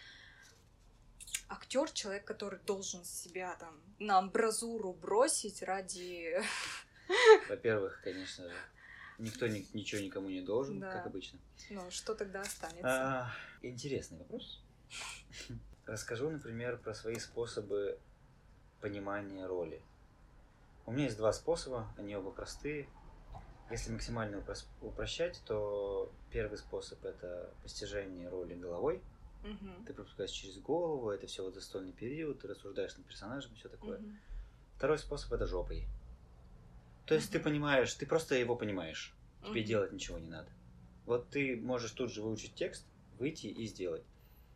актер 1.47 1.91
человек, 1.91 2.25
который 2.25 2.59
должен 2.65 3.03
себя 3.03 3.55
там 3.59 3.79
на 3.99 4.19
амбразуру 4.19 4.93
бросить 4.93 5.61
ради... 5.63 6.41
во-первых, 7.49 8.01
конечно 8.03 8.47
же, 8.47 8.55
никто 9.17 9.47
ни- 9.47 9.67
ничего 9.73 10.01
никому 10.01 10.29
не 10.29 10.41
должен, 10.41 10.79
Да. 10.79 10.91
как 10.91 11.07
обычно. 11.07 11.39
Ну, 11.69 11.89
что 11.91 12.15
тогда 12.15 12.41
останется? 12.41 12.87
А, 12.87 13.33
интересный 13.61 14.19
вопрос. 14.19 14.61
Расскажу, 15.85 16.29
например, 16.29 16.77
про 16.77 16.93
свои 16.93 17.17
способы 17.17 17.99
понимания 18.79 19.45
роли. 19.45 19.81
У 20.85 20.91
меня 20.91 21.05
есть 21.05 21.17
два 21.17 21.33
способа, 21.33 21.91
они 21.97 22.15
оба 22.15 22.31
простые. 22.31 22.87
Если 23.71 23.91
максимально 23.91 24.43
упрощать, 24.81 25.41
то 25.45 26.11
первый 26.31 26.57
способ 26.57 27.03
это 27.05 27.53
постижение 27.61 28.27
роли 28.29 28.55
головой. 28.55 29.01
Мгм. 29.43 29.85
Ты 29.85 29.93
пропускаешь 29.93 30.31
через 30.31 30.57
голову, 30.59 31.11
это 31.11 31.27
все 31.27 31.43
вот 31.43 31.53
застольный 31.53 31.93
период, 31.93 32.39
ты 32.39 32.47
рассуждаешь 32.47 32.97
над 32.97 33.05
персонажем, 33.05 33.53
все 33.55 33.69
такое. 33.69 33.99
Мгм. 33.99 34.19
Второй 34.75 34.97
способ 34.97 35.31
это 35.33 35.45
жопой. 35.45 35.87
То 37.05 37.15
есть 37.15 37.31
ты 37.31 37.39
понимаешь, 37.39 37.93
ты 37.93 38.05
просто 38.05 38.35
его 38.35 38.55
понимаешь. 38.55 39.13
Тебе 39.43 39.63
делать 39.63 39.91
ничего 39.91 40.19
не 40.19 40.27
надо. 40.27 40.49
Вот 41.05 41.29
ты 41.29 41.55
можешь 41.55 41.91
тут 41.91 42.11
же 42.11 42.21
выучить 42.21 42.53
текст, 42.55 42.85
выйти 43.17 43.47
и 43.47 43.65
сделать. 43.65 44.03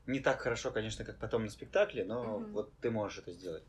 Не 0.06 0.19
так 0.19 0.39
хорошо, 0.39 0.71
конечно, 0.71 1.06
как 1.06 1.17
потом 1.17 1.45
на 1.45 1.49
спектакле, 1.49 2.04
но 2.04 2.39
вот 2.39 2.71
ты 2.82 2.91
можешь 2.91 3.19
это 3.19 3.32
сделать. 3.32 3.63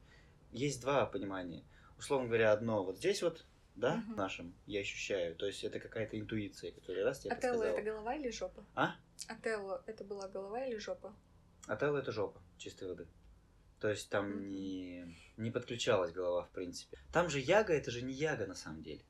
Есть 0.53 0.81
два 0.81 1.07
понимания. 1.07 1.65
Условно 1.99 2.27
говоря, 2.27 2.53
одно 2.53 2.85
вот 2.85 2.99
здесь 2.99 3.23
вот, 3.23 3.45
да, 3.75 3.97
Мгм. 3.97 4.17
нашим, 4.17 4.55
я 4.67 4.81
ощущаю. 4.81 5.37
То 5.37 5.47
есть 5.47 5.65
это 5.65 5.81
какая-то 5.81 6.19
интуиция, 6.19 6.73
которая 6.73 7.05
раз 7.05 7.21
тебе 7.21 7.33
Отелло 7.33 7.53
подсказала. 7.53 7.79
это 7.79 7.83
голова 7.91 8.15
или 8.15 8.31
жопа? 8.31 8.67
А? 8.75 8.97
Отелло 9.29 9.83
это 9.87 10.05
была 10.05 10.29
голова 10.29 10.65
или 10.65 10.77
жопа? 10.79 11.15
Отелло 11.67 11.99
это 11.99 12.13
жопа 12.13 12.43
чистой 12.59 12.89
воды. 12.89 13.09
То 13.81 13.89
есть 13.89 14.09
там 14.11 14.31
Мгм. 14.31 14.49
не, 14.49 15.17
не 15.37 15.51
подключалась 15.51 16.13
голова, 16.13 16.45
в 16.45 16.51
принципе. 16.53 16.97
Там 17.13 17.29
же 17.29 17.41
яга, 17.41 17.75
это 17.75 17.91
же 17.91 18.03
не 18.03 18.15
яга 18.15 18.47
на 18.47 18.55
самом 18.55 18.83
деле. 18.83 19.05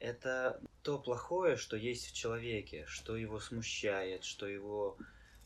Это 0.00 0.60
то 0.82 0.98
плохое, 0.98 1.56
что 1.56 1.76
есть 1.76 2.06
в 2.06 2.14
человеке, 2.14 2.84
что 2.86 3.16
его 3.16 3.40
смущает, 3.40 4.24
что 4.24 4.46
его 4.46 4.96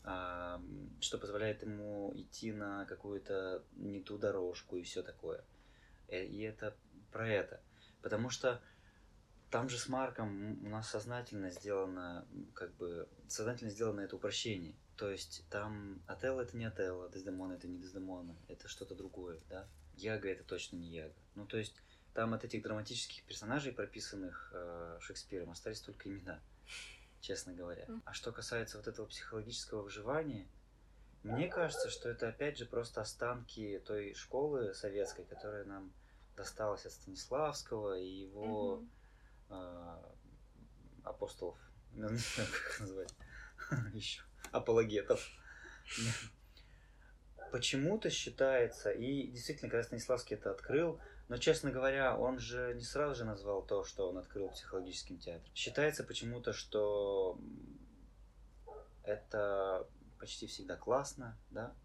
что 0.03 1.17
позволяет 1.17 1.61
ему 1.61 2.11
идти 2.13 2.51
на 2.51 2.85
какую-то 2.85 3.63
не 3.71 4.01
ту 4.01 4.17
дорожку 4.17 4.75
и 4.75 4.83
все 4.83 5.01
такое. 5.01 5.45
Э, 6.09 6.25
И 6.25 6.41
это 6.41 6.75
про 7.09 7.29
это. 7.29 7.63
Потому 8.03 8.29
что 8.29 8.61
там 9.49 9.69
же 9.69 9.79
с 9.79 9.87
Марком 9.87 10.63
у 10.65 10.69
нас 10.69 10.89
сознательно 10.89 11.49
сделано, 11.49 12.27
как 12.53 12.73
бы, 12.75 13.07
сознательно 13.27 13.71
сделано 13.71 14.01
это 14.01 14.15
упрощение. 14.17 14.75
То 14.97 15.09
есть 15.09 15.45
там 15.49 16.03
Отелло 16.05 16.41
это 16.41 16.55
не 16.55 16.65
Отелло, 16.65 17.09
Дездемона 17.09 17.53
это 17.53 17.67
не 17.67 17.79
Дездемона, 17.79 18.35
это 18.47 18.67
что-то 18.67 18.93
другое, 18.93 19.39
да? 19.49 19.67
Яга 19.95 20.29
это 20.29 20.43
точно 20.43 20.75
не 20.75 20.89
Яга. 20.89 21.15
Ну, 21.35 21.47
то 21.47 21.57
есть 21.57 21.75
там 22.13 22.33
от 22.33 22.43
этих 22.43 22.61
драматических 22.61 23.23
персонажей, 23.23 23.71
прописанных 23.71 24.51
э, 24.53 24.97
Шекспиром, 25.01 25.51
остались 25.51 25.81
только 25.81 26.09
имена, 26.09 26.39
честно 27.21 27.53
говоря. 27.53 27.87
А 28.05 28.13
что 28.13 28.31
касается 28.31 28.77
вот 28.77 28.87
этого 28.87 29.05
психологического 29.07 29.81
выживания, 29.81 30.47
мне 31.23 31.47
кажется, 31.47 31.89
что 31.89 32.09
это 32.09 32.27
опять 32.27 32.57
же 32.57 32.65
просто 32.65 33.01
останки 33.01 33.81
той 33.85 34.13
школы 34.13 34.73
советской, 34.73 35.23
которая 35.25 35.63
нам 35.63 35.93
досталась 36.35 36.85
от 36.85 36.91
Станиславского 36.91 37.99
и 37.99 38.07
его 38.07 38.77
Мгм. 38.77 38.89
а, 39.49 40.15
апостолов, 41.03 41.57
не 41.93 42.01
знаю, 42.07 42.17
как 42.17 42.71
их 42.71 42.79
назвать, 42.79 43.13
еще, 43.93 44.21
апологетов. 44.51 45.27
Почему-то 47.51 48.09
считается, 48.09 48.89
и 48.89 49.27
действительно, 49.27 49.69
когда 49.69 49.83
Станиславский 49.83 50.35
это 50.35 50.49
открыл, 50.51 50.99
но, 51.29 51.37
честно 51.37 51.71
говоря, 51.71 52.17
он 52.17 52.39
же 52.39 52.73
не 52.73 52.83
сразу 52.83 53.15
же 53.15 53.25
назвал 53.25 53.63
то, 53.63 53.83
что 53.83 54.09
он 54.09 54.17
открыл 54.17 54.49
психологическим 54.49 55.19
театром. 55.19 55.53
Считается 55.53 56.03
почему-то, 56.03 56.51
что 56.51 57.39
это 59.03 59.87
почти 60.19 60.47
всегда 60.47 60.75
классно, 60.77 61.37
да? 61.51 61.75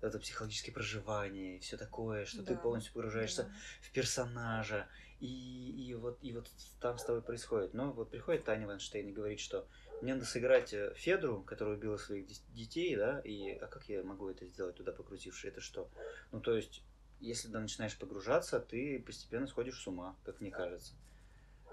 Это 0.00 0.18
психологическое 0.18 0.72
проживание, 0.72 1.58
все 1.60 1.76
такое, 1.76 2.26
что 2.26 2.42
ты 2.42 2.54
Да, 2.54 2.60
полностью 2.60 2.92
погружаешься 2.92 3.44
Да. 3.44 3.52
в 3.80 3.90
персонажа, 3.92 4.88
и, 5.20 5.88
и 5.88 5.94
вот 5.94 6.18
и 6.22 6.32
вот 6.32 6.50
там 6.80 6.98
с 6.98 7.04
тобой 7.04 7.22
происходит. 7.22 7.72
Но 7.72 7.92
вот 7.92 8.10
приходит 8.10 8.44
Таня 8.44 8.66
Вайнштейн 8.66 9.08
и 9.08 9.12
говорит, 9.12 9.40
что 9.40 9.66
мне 10.02 10.14
надо 10.14 10.26
сыграть 10.26 10.74
э, 10.74 10.92
Федру, 10.96 11.42
которая 11.42 11.76
убила 11.76 11.96
своих 11.96 12.26
детей, 12.52 12.94
да, 12.96 13.20
и 13.20 13.52
а 13.52 13.66
как 13.66 13.88
я 13.88 14.02
могу 14.02 14.28
это 14.28 14.44
сделать 14.46 14.76
туда 14.76 14.92
погрузившись? 14.92 15.46
Это 15.50 15.60
что? 15.62 15.90
Ну, 16.32 16.40
то 16.40 16.54
есть, 16.54 16.82
если 17.20 17.48
ты 17.48 17.58
начинаешь 17.58 17.98
погружаться, 17.98 18.60
ты 18.60 19.00
постепенно 19.00 19.46
сходишь 19.46 19.80
с 19.80 19.86
ума, 19.86 20.16
как 20.24 20.40
мне 20.40 20.50
кажется. 20.50 20.94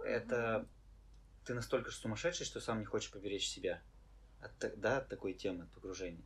Это 0.05 0.65
ты 1.45 1.53
настолько 1.53 1.91
сумасшедший, 1.91 2.45
что 2.45 2.61
сам 2.61 2.79
не 2.79 2.85
хочешь 2.85 3.11
поберечь 3.11 3.49
себя 3.49 3.81
от, 4.39 4.79
да, 4.79 4.99
от 4.99 5.09
такой 5.09 5.33
темы, 5.33 5.65
от 5.65 5.71
погружения. 5.71 6.23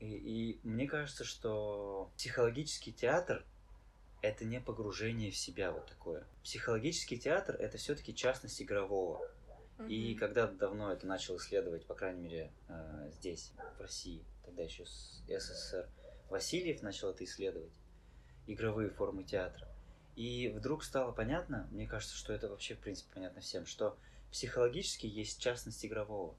И, 0.00 0.06
и 0.06 0.60
мне 0.62 0.86
кажется, 0.86 1.24
что 1.24 2.10
психологический 2.16 2.92
театр 2.92 3.44
это 4.22 4.44
не 4.44 4.60
погружение 4.60 5.30
в 5.30 5.36
себя 5.36 5.72
вот 5.72 5.86
такое. 5.86 6.26
Психологический 6.42 7.18
театр 7.18 7.56
это 7.56 7.78
все-таки 7.78 8.14
частность 8.14 8.60
игрового. 8.60 9.26
И 9.88 10.14
когда 10.14 10.46
давно 10.46 10.90
это 10.90 11.06
начал 11.06 11.36
исследовать, 11.36 11.84
по 11.84 11.94
крайней 11.94 12.22
мере, 12.22 12.52
э, 12.68 13.10
здесь, 13.12 13.52
в 13.76 13.80
России, 13.80 14.24
тогда 14.42 14.62
еще 14.62 14.86
с 14.86 15.22
СССР, 15.28 15.86
Васильев 16.30 16.82
начал 16.82 17.10
это 17.10 17.24
исследовать, 17.24 17.74
игровые 18.46 18.88
формы 18.88 19.22
театра. 19.22 19.68
И 20.16 20.48
вдруг 20.48 20.82
стало 20.82 21.12
понятно, 21.12 21.68
мне 21.70 21.86
кажется, 21.86 22.16
что 22.16 22.32
это 22.32 22.48
вообще, 22.48 22.74
в 22.74 22.78
принципе, 22.78 23.12
понятно 23.12 23.42
всем, 23.42 23.66
что 23.66 23.98
психологически 24.30 25.06
есть 25.06 25.40
частность 25.40 25.84
игрового. 25.84 26.34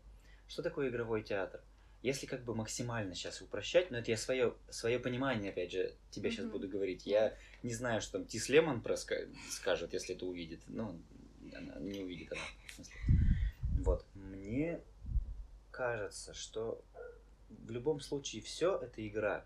Что 0.47 0.63
такое 0.63 0.89
игровой 0.89 1.23
театр? 1.23 1.61
Если 2.03 2.25
как 2.27 2.43
бы 2.43 2.53
максимально 2.55 3.15
сейчас 3.15 3.41
упрощать, 3.41 3.89
но 3.91 3.97
это 3.97 4.11
я 4.11 4.17
свое, 4.17 4.55
свое 4.69 4.99
понимание, 4.99 5.51
опять 5.51 5.71
же, 5.71 5.95
тебе 6.11 6.29
сейчас 6.31 6.45
Мгм. 6.45 6.51
буду 6.53 6.69
говорить. 6.69 7.05
Я 7.05 7.35
не 7.63 7.73
знаю, 7.73 8.01
что 8.01 8.13
там 8.13 8.25
Тис 8.27 8.49
Лемон 8.49 8.81
проска- 8.81 9.27
скажет, 9.49 9.93
если 9.93 10.15
это 10.15 10.25
увидит. 10.25 10.61
Ну, 10.67 11.01
она 11.53 11.79
не 11.79 12.03
увидит 12.03 12.31
она. 12.31 12.41
в 12.67 12.71
смысле. 12.75 12.95
Вот. 13.83 14.05
Мне 14.13 14.79
кажется, 15.71 16.33
что 16.33 16.83
в 17.49 17.71
любом 17.71 17.99
случае 17.99 18.41
все 18.41 18.77
это 18.77 19.05
игра. 19.07 19.45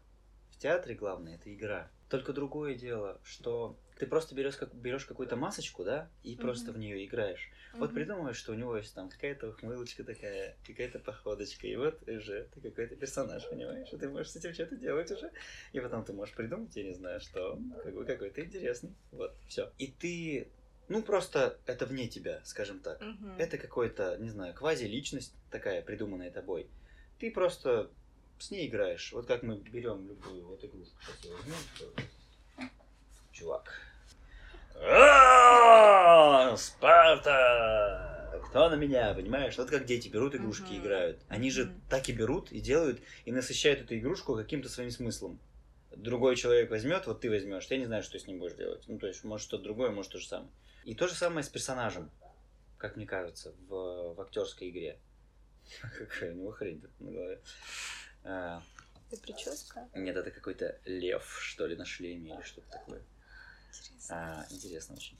В 0.51 0.57
театре 0.57 0.95
главное 0.95 1.35
это 1.35 1.53
игра. 1.53 1.89
Только 2.09 2.33
другое 2.33 2.75
дело, 2.75 3.19
что 3.23 3.77
ты 4.01 4.07
просто 4.07 4.33
берешь, 4.33 4.55
как, 4.55 4.73
берешь 4.73 5.05
какую-то 5.05 5.35
масочку, 5.35 5.83
да, 5.83 6.09
и 6.23 6.35
просто 6.35 6.71
Мгм. 6.71 6.79
в 6.79 6.79
нее 6.79 7.05
играешь. 7.05 7.51
Вот 7.73 7.91
Мгм. 7.91 7.93
придумываешь, 7.93 8.35
что 8.35 8.51
у 8.51 8.55
него 8.55 8.75
есть 8.75 8.95
там 8.95 9.09
какая-то 9.09 9.49
ухмылочка 9.49 10.03
такая, 10.03 10.57
какая-то 10.65 10.97
походочка, 10.97 11.67
и 11.67 11.75
вот 11.75 12.01
уже 12.09 12.49
ты 12.51 12.61
какой-то 12.61 12.95
персонаж, 12.95 13.47
понимаешь? 13.47 13.93
И 13.93 13.97
ты 13.97 14.09
можешь 14.09 14.31
с 14.31 14.35
этим 14.37 14.55
что-то 14.55 14.75
делать 14.75 15.11
уже. 15.11 15.31
И 15.71 15.79
потом 15.79 16.03
ты 16.03 16.13
можешь 16.13 16.33
придумать, 16.33 16.75
я 16.75 16.83
не 16.83 16.95
знаю, 16.95 17.21
что 17.21 17.53
он 17.53 17.75
как 17.83 17.93
бы 17.93 18.03
какой-то 18.03 18.41
интересный. 18.41 18.95
Вот, 19.11 19.37
все. 19.47 19.71
И 19.77 19.85
ты, 19.91 20.47
ну 20.87 21.03
просто 21.03 21.59
это 21.67 21.85
вне 21.85 22.07
тебя, 22.07 22.41
скажем 22.43 22.79
так. 22.79 22.99
Мгм. 23.01 23.37
Это 23.37 23.59
какой-то, 23.59 24.17
не 24.17 24.31
знаю, 24.31 24.55
квази-личность 24.55 25.35
такая, 25.51 25.83
придуманная 25.83 26.31
тобой. 26.31 26.71
Ты 27.19 27.29
просто 27.29 27.91
с 28.39 28.49
ней 28.49 28.67
играешь. 28.67 29.13
Вот 29.13 29.27
как 29.27 29.43
мы 29.43 29.59
берем 29.59 30.07
любую 30.07 30.47
вот 30.47 30.63
игрушку. 30.63 30.95
Сейчас 31.05 31.23
я 31.23 31.33
возьму. 31.35 31.55
Чувак. 33.31 33.90
«А, 34.83 36.55
Спарта! 36.57 38.07
Кто 38.49 38.69
на 38.69 38.75
меня, 38.75 39.13
понимаешь? 39.13 39.57
Вот 39.57 39.69
как 39.69 39.85
дети 39.85 40.09
берут 40.09 40.35
игрушки 40.35 40.73
и 40.73 40.79
играют. 40.79 41.21
Они 41.29 41.51
же 41.51 41.71
так 41.89 42.09
и 42.09 42.11
берут 42.13 42.51
и 42.51 42.59
делают, 42.59 42.99
и 43.25 43.31
насыщают 43.31 43.81
эту 43.81 43.95
игрушку 43.97 44.35
каким-то 44.35 44.67
своим 44.69 44.91
смыслом. 44.91 45.39
Другой 45.95 46.35
человек 46.35 46.69
возьмет, 46.71 47.05
вот 47.05 47.21
ты 47.21 47.29
возьмешь, 47.29 47.65
я 47.67 47.77
не 47.77 47.85
знаю, 47.85 48.01
что 48.03 48.17
с 48.17 48.25
ним 48.27 48.39
будешь 48.39 48.55
делать. 48.55 48.83
Ну, 48.87 48.97
то 48.97 49.07
есть, 49.07 49.23
может, 49.23 49.47
что-то 49.47 49.63
другое, 49.65 49.91
может, 49.91 50.11
то 50.11 50.19
же 50.19 50.27
самое. 50.27 50.49
И 50.83 50.95
то 50.95 51.07
же 51.07 51.13
самое 51.13 51.43
с 51.43 51.49
персонажем, 51.49 52.09
как 52.77 52.95
мне 52.95 53.05
кажется, 53.05 53.53
в, 53.69 54.13
в 54.15 54.21
актерской 54.21 54.69
игре. 54.69 54.97
Какая 55.97 56.31
у 56.31 56.35
него 56.35 56.51
хрень 56.51 56.81
тут 56.81 56.91
на 56.99 57.11
голове. 57.11 57.41
А, 58.23 58.61
Это 59.11 59.21
прическа? 59.21 59.87
нет, 59.95 60.15
это 60.15 60.31
какой-то 60.31 60.79
лев, 60.85 61.23
что 61.41 61.67
ли, 61.67 61.75
на 61.75 61.85
шлеме 61.85 62.33
или 62.35 62.41
что-то 62.41 62.69
такое. 62.71 63.01
Интересно. 63.79 64.15
А, 64.15 64.45
интересно 64.53 64.95
очень. 64.95 65.17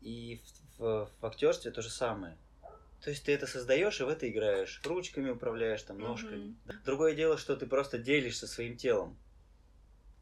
И 0.00 0.40
в, 0.78 0.82
в, 0.82 1.10
в 1.20 1.26
актерстве 1.26 1.70
то 1.70 1.82
же 1.82 1.90
самое. 1.90 2.36
То 3.00 3.10
есть 3.10 3.24
ты 3.24 3.32
это 3.32 3.46
создаешь 3.46 4.00
и 4.00 4.04
в 4.04 4.08
это 4.08 4.28
играешь. 4.28 4.80
Ручками 4.84 5.30
управляешь, 5.30 5.82
там, 5.82 5.98
ножками. 5.98 6.56
Другое 6.84 7.14
дело, 7.14 7.36
что 7.36 7.54
ты 7.54 7.66
просто 7.66 7.98
делишься 7.98 8.46
своим 8.46 8.76
телом. 8.76 9.16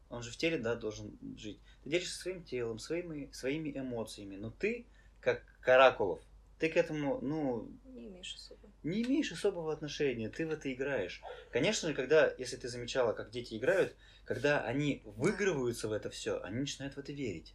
Он 0.09 0.21
же 0.21 0.31
в 0.31 0.37
теле, 0.37 0.57
да, 0.57 0.75
должен 0.75 1.17
жить. 1.37 1.59
Ты 1.83 1.89
делишься 1.89 2.19
своим 2.19 2.43
телом, 2.43 2.79
своими, 2.79 3.31
своими 3.31 3.71
эмоциями. 3.75 4.35
Но 4.35 4.51
ты, 4.51 4.85
как 5.21 5.43
Каракулов, 5.61 6.21
ты 6.63 6.69
к 6.69 6.77
этому, 6.77 7.19
ну, 7.19 7.69
Не 7.83 8.07
имеешь 8.07 8.35
особо. 8.35 8.71
не 8.83 9.03
имеешь 9.03 9.33
особого 9.33 9.73
отношения, 9.73 10.29
ты 10.29 10.47
в 10.47 10.49
это 10.51 10.71
играешь. 10.71 11.21
Конечно 11.51 11.89
же, 11.89 11.93
когда, 11.93 12.33
если 12.37 12.55
ты 12.55 12.69
замечала, 12.69 13.11
как 13.11 13.31
дети 13.31 13.57
играют, 13.57 13.97
когда 14.23 14.61
они 14.63 15.01
выигрываются 15.03 15.89
в 15.89 15.91
это 15.91 16.09
все, 16.09 16.41
они 16.41 16.61
начинают 16.61 16.95
в 16.95 16.99
это 16.99 17.11
верить. 17.11 17.53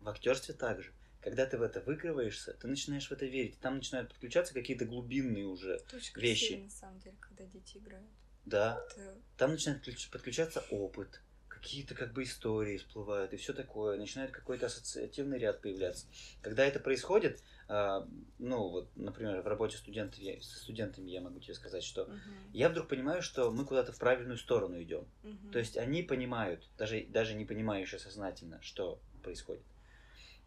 В 0.00 0.08
актерстве 0.08 0.52
также. 0.52 0.92
Когда 1.20 1.46
ты 1.46 1.58
в 1.58 1.62
это 1.62 1.80
выигрываешься, 1.80 2.54
ты 2.54 2.66
начинаешь 2.66 3.08
в 3.08 3.12
это 3.12 3.24
верить. 3.26 3.60
Там 3.60 3.76
начинают 3.76 4.08
подключаться 4.08 4.52
какие-то 4.52 4.84
глубинные 4.84 5.46
уже. 5.46 5.74
Это 5.76 5.96
очень 5.96 6.20
Вещи. 6.20 6.46
красиво, 6.48 6.64
на 6.64 6.70
самом 6.70 6.98
деле, 6.98 7.16
когда 7.20 7.44
дети 7.44 7.78
играют. 7.78 8.10
Да. 8.44 8.80
Это 8.96 9.16
Там 9.36 9.52
начинает 9.52 9.80
ключ- 9.86 10.10
подключаться 10.10 10.64
опыт. 10.70 11.20
Какие-то 11.66 11.96
как 11.96 12.12
бы 12.12 12.22
истории 12.22 12.76
всплывают 12.76 13.32
и 13.32 13.36
все 13.36 13.52
такое. 13.52 13.98
Начинает 13.98 14.30
какой-то 14.30 14.66
ассоциативный 14.66 15.36
ряд 15.36 15.60
появляться. 15.60 16.06
Когда 16.40 16.64
это 16.64 16.78
происходит, 16.78 17.42
а, 17.66 18.06
ну 18.38 18.68
вот, 18.68 18.88
например, 18.94 19.42
в 19.42 19.48
работе 19.48 19.76
студентов, 19.76 20.20
я, 20.20 20.40
со 20.40 20.58
студентами 20.58 21.10
я 21.10 21.20
могу 21.20 21.40
тебе 21.40 21.54
сказать, 21.54 21.82
что 21.82 22.04
Мгм. 22.04 22.20
я 22.52 22.68
вдруг 22.68 22.86
понимаю, 22.86 23.20
что 23.20 23.50
мы 23.50 23.64
куда-то 23.64 23.90
в 23.90 23.98
правильную 23.98 24.38
сторону 24.38 24.80
идем. 24.80 25.08
Мгм. 25.24 25.50
То 25.50 25.58
есть 25.58 25.76
они 25.76 26.04
понимают, 26.04 26.70
даже, 26.78 27.04
даже 27.08 27.34
не 27.34 27.44
понимающие 27.44 27.98
сознательно, 27.98 28.62
что 28.62 29.00
происходит. 29.24 29.64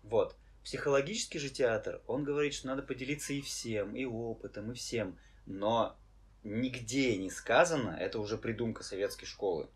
Вот. 0.04 0.38
Психологический 0.64 1.40
же 1.40 1.50
театр, 1.50 2.02
он 2.08 2.24
говорит, 2.24 2.54
что 2.54 2.68
надо 2.68 2.82
поделиться 2.82 3.34
и 3.34 3.42
всем, 3.42 3.94
и 3.94 4.06
опытом, 4.06 4.72
и 4.72 4.74
всем. 4.74 5.20
Но 5.46 5.98
нигде 6.46 7.18
не 7.18 7.30
сказано, 7.30 7.98
это 8.00 8.20
уже 8.20 8.38
придумка 8.38 8.84
советской 8.84 9.26
школы, 9.26 9.68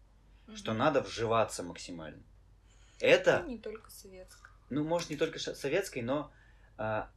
что 0.56 0.72
Мгм. 0.72 0.80
надо 0.80 1.02
вживаться 1.02 1.64
максимально. 1.64 2.22
Это, 3.00 3.42
Ну, 3.44 3.50
не 3.50 3.58
только 3.60 3.90
советская. 3.92 4.52
ну, 4.70 4.84
может, 4.84 5.10
не 5.10 5.18
только 5.18 5.40
советской, 5.40 6.02
но 6.02 6.32
а, 6.78 7.10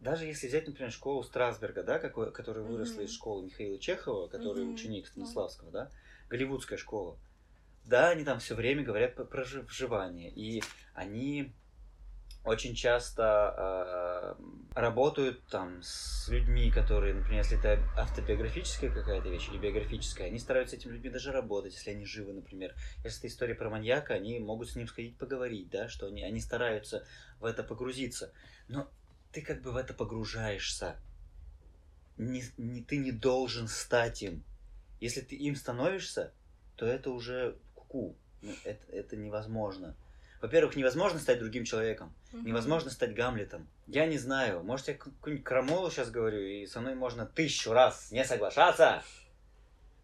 даже 0.00 0.24
если 0.26 0.46
взять, 0.48 0.66
например, 0.66 0.92
школу 0.92 1.22
Страсберга, 1.22 1.82
да, 1.82 1.98
какой, 1.98 2.32
которая 2.32 2.64
выросла 2.64 2.96
Мгм. 2.96 3.04
из 3.04 3.12
школы 3.14 3.44
Михаила 3.46 3.78
Чехова, 3.78 4.28
который 4.28 4.64
Мгм. 4.64 4.74
ученик. 4.74 5.06
Станиславского, 5.06 5.70
да, 5.70 5.90
голливудская 6.28 6.78
школа. 6.78 7.16
Да, 7.84 8.10
они 8.10 8.24
там 8.24 8.40
все 8.40 8.54
время 8.54 8.82
говорят 8.82 9.14
про, 9.14 9.24
про 9.24 9.44
жи- 9.44 9.62
вживание, 9.62 10.30
и 10.30 10.62
они 10.94 11.52
очень 12.46 12.76
часто 12.76 13.24
а, 13.24 14.36
работают 14.74 15.44
там 15.48 15.82
с 15.82 16.28
людьми, 16.28 16.70
которые, 16.70 17.12
например, 17.12 17.42
если 17.42 17.58
это 17.58 17.82
автобиографическая 17.96 18.88
какая-то 18.88 19.28
вещь 19.28 19.48
или 19.48 19.58
биографическая, 19.58 20.28
они 20.28 20.38
стараются 20.38 20.76
с 20.76 20.78
этими 20.78 20.92
людьми 20.92 21.10
даже 21.10 21.32
работать, 21.32 21.74
если 21.74 21.90
они 21.90 22.06
живы, 22.06 22.32
например. 22.32 22.74
Если 23.02 23.18
это 23.18 23.26
история 23.26 23.56
про 23.56 23.68
маньяка, 23.68 24.14
они 24.14 24.38
могут 24.38 24.70
с 24.70 24.76
ним 24.76 24.86
сходить 24.86 25.18
поговорить, 25.18 25.70
да, 25.70 25.88
что 25.88 26.06
они, 26.06 26.22
они 26.22 26.40
стараются 26.40 27.04
в 27.40 27.44
это 27.44 27.64
погрузиться. 27.64 28.32
Но 28.68 28.88
ты 29.32 29.42
как 29.42 29.60
бы 29.60 29.72
в 29.72 29.76
это 29.76 29.92
погружаешься. 29.92 30.96
Не, 32.16 32.44
не, 32.56 32.80
ты 32.80 32.96
не 32.98 33.10
должен 33.10 33.66
стать 33.66 34.22
им. 34.22 34.44
Если 35.00 35.20
ты 35.20 35.34
им 35.34 35.56
становишься, 35.56 36.32
то 36.76 36.86
это 36.86 37.10
уже 37.10 37.58
куку. 37.74 38.14
Ну, 38.40 38.52
Это, 38.64 38.86
это 38.92 39.16
невозможно. 39.16 39.96
Во-первых, 40.40 40.76
невозможно 40.76 41.18
стать 41.18 41.38
другим 41.38 41.64
человеком. 41.64 42.14
Мгм. 42.32 42.46
Невозможно 42.46 42.90
стать 42.90 43.14
Гамлетом. 43.14 43.68
Я 43.86 44.06
не 44.06 44.18
знаю. 44.18 44.62
Может, 44.62 44.88
я 44.88 44.94
какую-нибудь 44.94 45.44
крамолу 45.44 45.90
сейчас 45.90 46.10
говорю, 46.10 46.40
и 46.40 46.66
со 46.66 46.80
мной 46.80 46.94
можно 46.94 47.26
тысячу 47.26 47.72
раз 47.72 48.10
не 48.12 48.24
соглашаться. 48.24 49.02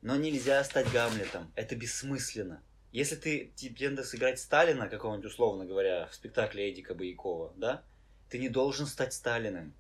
Но 0.01 0.17
нельзя 0.17 0.63
стать 0.65 0.91
Гамлетом. 0.93 1.53
Это 1.55 1.77
бессмысленно. 1.77 2.63
Если 2.93 3.17
ты 3.17 3.53
тебе 3.57 3.89
надо 3.89 4.05
сыграть 4.05 4.39
Сталина, 4.39 4.89
какого-нибудь, 4.89 5.31
условно 5.31 5.65
говоря, 5.65 6.07
в 6.09 6.15
спектакле 6.15 6.71
Эдика 6.71 6.95
Боякова, 6.95 7.55
да, 7.57 7.83
ты 8.29 8.39
не 8.39 8.49
должен 8.49 8.87
стать 8.87 9.15
Сталиным. 9.15 9.75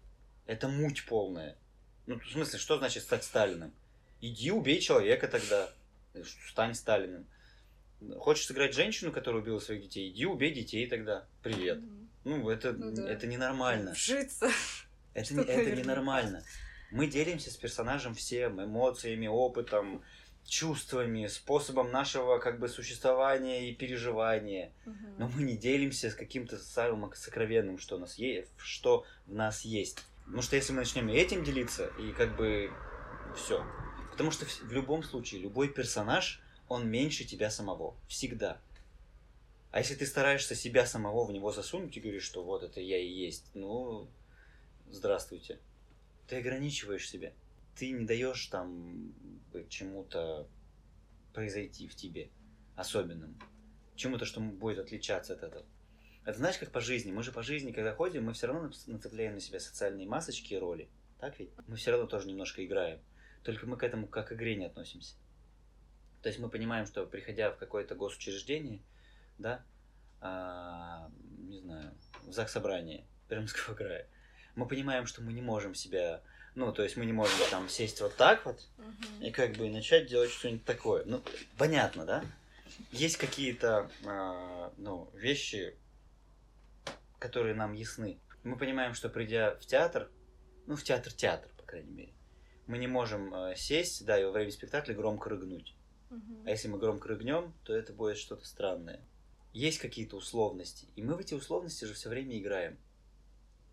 Это 0.46 0.68
муть 0.68 1.06
полная. 1.06 1.56
Ну, 2.06 2.18
в 2.18 2.30
смысле, 2.30 2.58
что 2.58 2.78
значит 2.78 3.02
стать 3.02 3.24
Сталиным? 3.24 3.72
Иди 4.20 4.50
убей 4.50 4.80
человека 4.80 5.28
тогда. 5.28 5.70
Стань 6.48 6.74
Сталиным. 6.74 7.26
Хочешь 8.18 8.46
сыграть 8.46 8.74
женщину, 8.74 9.12
которая 9.12 9.42
убила 9.42 9.58
своих 9.58 9.82
детей? 9.82 10.10
Иди 10.10 10.26
убей 10.26 10.52
детей 10.52 10.86
тогда. 10.86 11.26
Привет. 11.42 11.78
Мгм. 11.78 12.08
Ну, 12.24 12.50
это, 12.50 12.72
Ну 12.72 12.92
да. 12.92 13.08
это 13.08 13.26
ненормально. 13.26 13.92
Вжиться. 13.92 14.50
Это, 15.14 15.34
не, 15.34 15.42
это 15.44 15.76
ненормально. 15.76 16.42
Мы 16.90 17.06
делимся 17.06 17.50
с 17.50 17.56
персонажем 17.56 18.14
всем 18.14 18.64
эмоциями, 18.64 19.26
опытом, 19.26 20.02
чувствами, 20.46 21.26
способом 21.26 21.90
нашего 21.90 22.38
как 22.38 22.58
бы 22.58 22.68
существования 22.68 23.68
и 23.68 23.74
переживания. 23.74 24.72
Мгм. 24.86 25.14
Но 25.18 25.28
мы 25.28 25.42
не 25.42 25.56
делимся 25.56 26.10
с 26.10 26.14
каким-то 26.14 26.58
самым 26.58 27.12
сокровенным, 27.14 27.78
что 27.78 27.96
у 27.96 27.98
нас 27.98 28.14
есть, 28.16 28.50
что 28.56 29.04
в 29.26 29.34
нас 29.34 29.62
есть. 29.62 30.02
Потому 30.24 30.42
что 30.42 30.56
если 30.56 30.72
мы 30.72 30.80
начнем 30.80 31.08
этим 31.08 31.44
делиться, 31.44 31.90
и 31.98 32.12
как 32.12 32.36
бы 32.36 32.70
все. 33.36 33.64
Потому 34.10 34.30
что 34.30 34.44
в 34.46 34.72
любом 34.72 35.02
случае, 35.02 35.40
любой 35.42 35.68
персонаж, 35.68 36.41
он 36.72 36.88
меньше 36.88 37.24
тебя 37.24 37.50
самого. 37.50 37.96
Всегда. 38.08 38.60
А 39.70 39.78
если 39.78 39.94
ты 39.94 40.06
стараешься 40.06 40.54
себя 40.54 40.84
самого 40.84 41.24
в 41.24 41.32
него 41.32 41.50
засунуть 41.50 41.96
и 41.96 42.00
говоришь, 42.00 42.24
что 42.24 42.42
вот 42.42 42.62
это 42.62 42.80
я 42.80 42.98
и 42.98 43.08
есть, 43.08 43.46
ну, 43.54 44.08
здравствуйте. 44.90 45.58
Ты 46.28 46.36
ограничиваешь 46.36 47.08
себя. 47.08 47.32
Ты 47.76 47.90
не 47.90 48.04
даешь 48.04 48.46
там 48.46 49.14
чему-то 49.68 50.46
произойти 51.32 51.88
в 51.88 51.94
тебе 51.94 52.28
особенному. 52.76 53.34
Чему-то, 53.96 54.24
что 54.24 54.40
будет 54.40 54.78
отличаться 54.78 55.34
от 55.34 55.42
этого. 55.42 55.64
Это 56.24 56.38
знаешь, 56.38 56.58
как 56.58 56.70
по 56.70 56.80
жизни. 56.80 57.10
Мы 57.10 57.22
же 57.22 57.32
по 57.32 57.42
жизни, 57.42 57.72
когда 57.72 57.94
ходим, 57.94 58.24
мы 58.24 58.32
все 58.32 58.46
равно 58.46 58.70
нацепляем 58.86 59.34
на 59.34 59.40
себя 59.40 59.58
социальные 59.58 60.06
масочки 60.06 60.54
и 60.54 60.58
роли. 60.58 60.88
Так 61.18 61.38
ведь? 61.38 61.50
Мы 61.66 61.76
все 61.76 61.90
равно 61.90 62.06
тоже 62.06 62.28
немножко 62.28 62.64
играем. 62.64 63.00
Только 63.42 63.66
мы 63.66 63.76
к 63.76 63.82
этому 63.82 64.06
как 64.06 64.28
к 64.28 64.32
игре 64.32 64.54
не 64.54 64.66
относимся. 64.66 65.14
То 66.22 66.28
есть 66.28 66.38
мы 66.38 66.48
понимаем, 66.48 66.86
что 66.86 67.04
приходя 67.04 67.50
в 67.50 67.56
какое-то 67.56 67.94
госучреждение, 67.94 68.80
да, 69.38 69.64
а, 70.20 71.10
не 71.48 71.60
знаю, 71.60 71.92
в 72.22 72.32
ЗАГС 72.32 72.52
собрание 72.52 73.04
Пермского 73.28 73.74
края, 73.74 74.06
мы 74.54 74.66
понимаем, 74.66 75.06
что 75.06 75.20
мы 75.20 75.32
не 75.32 75.42
можем 75.42 75.74
себя, 75.74 76.22
ну, 76.54 76.72
то 76.72 76.84
есть 76.84 76.96
мы 76.96 77.06
не 77.06 77.12
можем 77.12 77.34
там 77.50 77.68
сесть 77.68 78.00
вот 78.00 78.16
так 78.16 78.46
вот 78.46 78.68
и 79.20 79.30
как 79.30 79.52
бы 79.56 79.68
начать 79.68 80.06
делать 80.06 80.30
что-нибудь 80.30 80.64
такое. 80.64 81.04
Ну, 81.06 81.22
понятно, 81.58 82.06
да? 82.06 82.24
Есть 82.92 83.16
какие-то, 83.16 83.90
а, 84.06 84.72
ну, 84.76 85.10
вещи, 85.14 85.76
которые 87.18 87.54
нам 87.54 87.72
ясны. 87.72 88.20
Мы 88.44 88.56
понимаем, 88.56 88.94
что 88.94 89.08
придя 89.08 89.56
в 89.56 89.66
театр, 89.66 90.08
ну, 90.66 90.76
в 90.76 90.84
театр-театр, 90.84 91.50
по 91.56 91.64
крайней 91.64 91.92
мере, 91.92 92.12
мы 92.66 92.78
не 92.78 92.86
можем 92.86 93.34
э, 93.34 93.56
сесть, 93.56 94.04
да, 94.04 94.20
и 94.20 94.24
во 94.24 94.30
время 94.30 94.50
спектакля 94.52 94.94
громко 94.94 95.28
рыгнуть. 95.30 95.74
Мгм. 96.12 96.42
А 96.46 96.50
если 96.50 96.68
мы 96.68 96.78
громко 96.78 97.08
рыгнем, 97.08 97.54
то 97.64 97.74
это 97.74 97.94
будет 97.94 98.18
что-то 98.18 98.44
странное. 98.44 99.00
Есть 99.54 99.78
какие-то 99.78 100.16
условности, 100.16 100.86
и 100.94 101.02
мы 101.02 101.14
в 101.14 101.20
эти 101.20 101.32
условности 101.32 101.86
же 101.86 101.94
все 101.94 102.10
время 102.10 102.38
играем. 102.38 102.78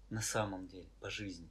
На 0.09 0.21
самом 0.21 0.67
деле, 0.67 0.87
по 1.01 1.09
жизни. 1.09 1.49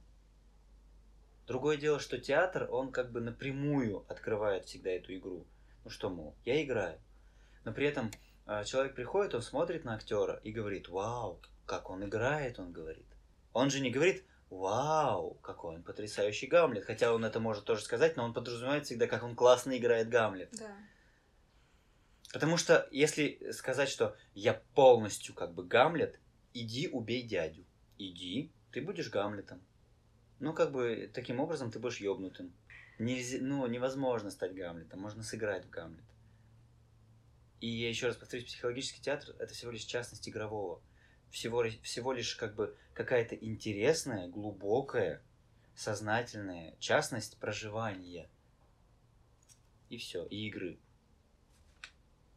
Другое 1.45 1.77
дело, 1.77 1.99
что 1.99 2.17
театр, 2.17 2.67
он 2.71 2.91
как 2.91 3.11
бы 3.11 3.21
напрямую 3.21 4.03
открывает 4.07 4.65
всегда 4.65 4.89
эту 4.89 5.15
игру. 5.15 5.45
Ну 5.83 5.91
что, 5.91 6.09
мол, 6.09 6.35
я 6.43 6.61
играю. 6.63 6.99
Но 7.65 7.71
при 7.71 7.85
этом 7.87 8.11
э, 8.47 8.63
человек 8.65 8.95
приходит, 8.95 9.35
он 9.35 9.43
смотрит 9.43 9.83
на 9.83 9.93
актера 9.93 10.39
и 10.43 10.51
говорит, 10.51 10.89
вау, 10.89 11.39
как 11.65 11.89
он 11.91 12.03
играет, 12.03 12.59
он 12.59 12.71
говорит. 12.71 13.07
Он 13.53 13.69
же 13.69 13.79
не 13.79 13.91
говорит, 13.91 14.23
вау, 14.49 15.35
какой 15.41 15.75
он 15.75 15.83
потрясающий 15.83 16.47
Гамлет. 16.47 16.85
Хотя 16.85 17.13
он 17.13 17.25
это 17.25 17.39
может 17.39 17.65
тоже 17.65 17.83
сказать, 17.83 18.17
но 18.17 18.23
он 18.23 18.33
подразумевает 18.33 18.85
всегда, 18.85 19.07
как 19.07 19.23
он 19.23 19.35
классно 19.35 19.77
играет 19.77 20.09
Гамлет. 20.09 20.49
Да. 20.57 20.75
Потому 22.33 22.57
что 22.57 22.87
если 22.91 23.51
сказать, 23.51 23.89
что 23.89 24.15
я 24.33 24.61
полностью 24.75 25.33
как 25.33 25.53
бы 25.53 25.63
Гамлет, 25.63 26.19
иди 26.53 26.87
убей 26.87 27.23
дядю. 27.23 27.65
Иди, 27.97 28.51
ты 28.71 28.81
будешь 28.81 29.09
Гамлетом. 29.09 29.61
Ну, 30.39 30.53
как 30.53 30.71
бы, 30.71 31.09
таким 31.13 31.39
образом 31.39 31.71
ты 31.71 31.79
будешь 31.79 31.99
ёбнутым. 31.99 32.53
Нельзя, 32.97 33.39
ну, 33.41 33.65
невозможно 33.67 34.29
стать 34.31 34.53
Гамлетом, 34.53 34.99
можно 34.99 35.23
сыграть 35.23 35.65
в 35.65 35.69
Гамлет. 35.69 36.03
И 37.59 37.67
я 37.67 37.89
еще 37.89 38.07
раз 38.07 38.15
повторюсь, 38.15 38.45
психологический 38.45 39.01
театр– 39.01 39.35
это 39.39 39.53
всего 39.53 39.71
лишь 39.71 39.83
частность 39.83 40.27
игрового. 40.29 40.81
Всего, 41.29 41.63
всего 41.83 42.13
лишь 42.13 42.35
как 42.35 42.55
бы 42.55 42.75
какая-то 42.93 43.35
интересная, 43.35 44.27
глубокая, 44.27 45.21
сознательная 45.75 46.75
частность 46.79 47.37
проживания. 47.37 48.29
И 49.89 49.97
все, 49.97 50.25
и 50.25 50.47
игры. 50.47 50.79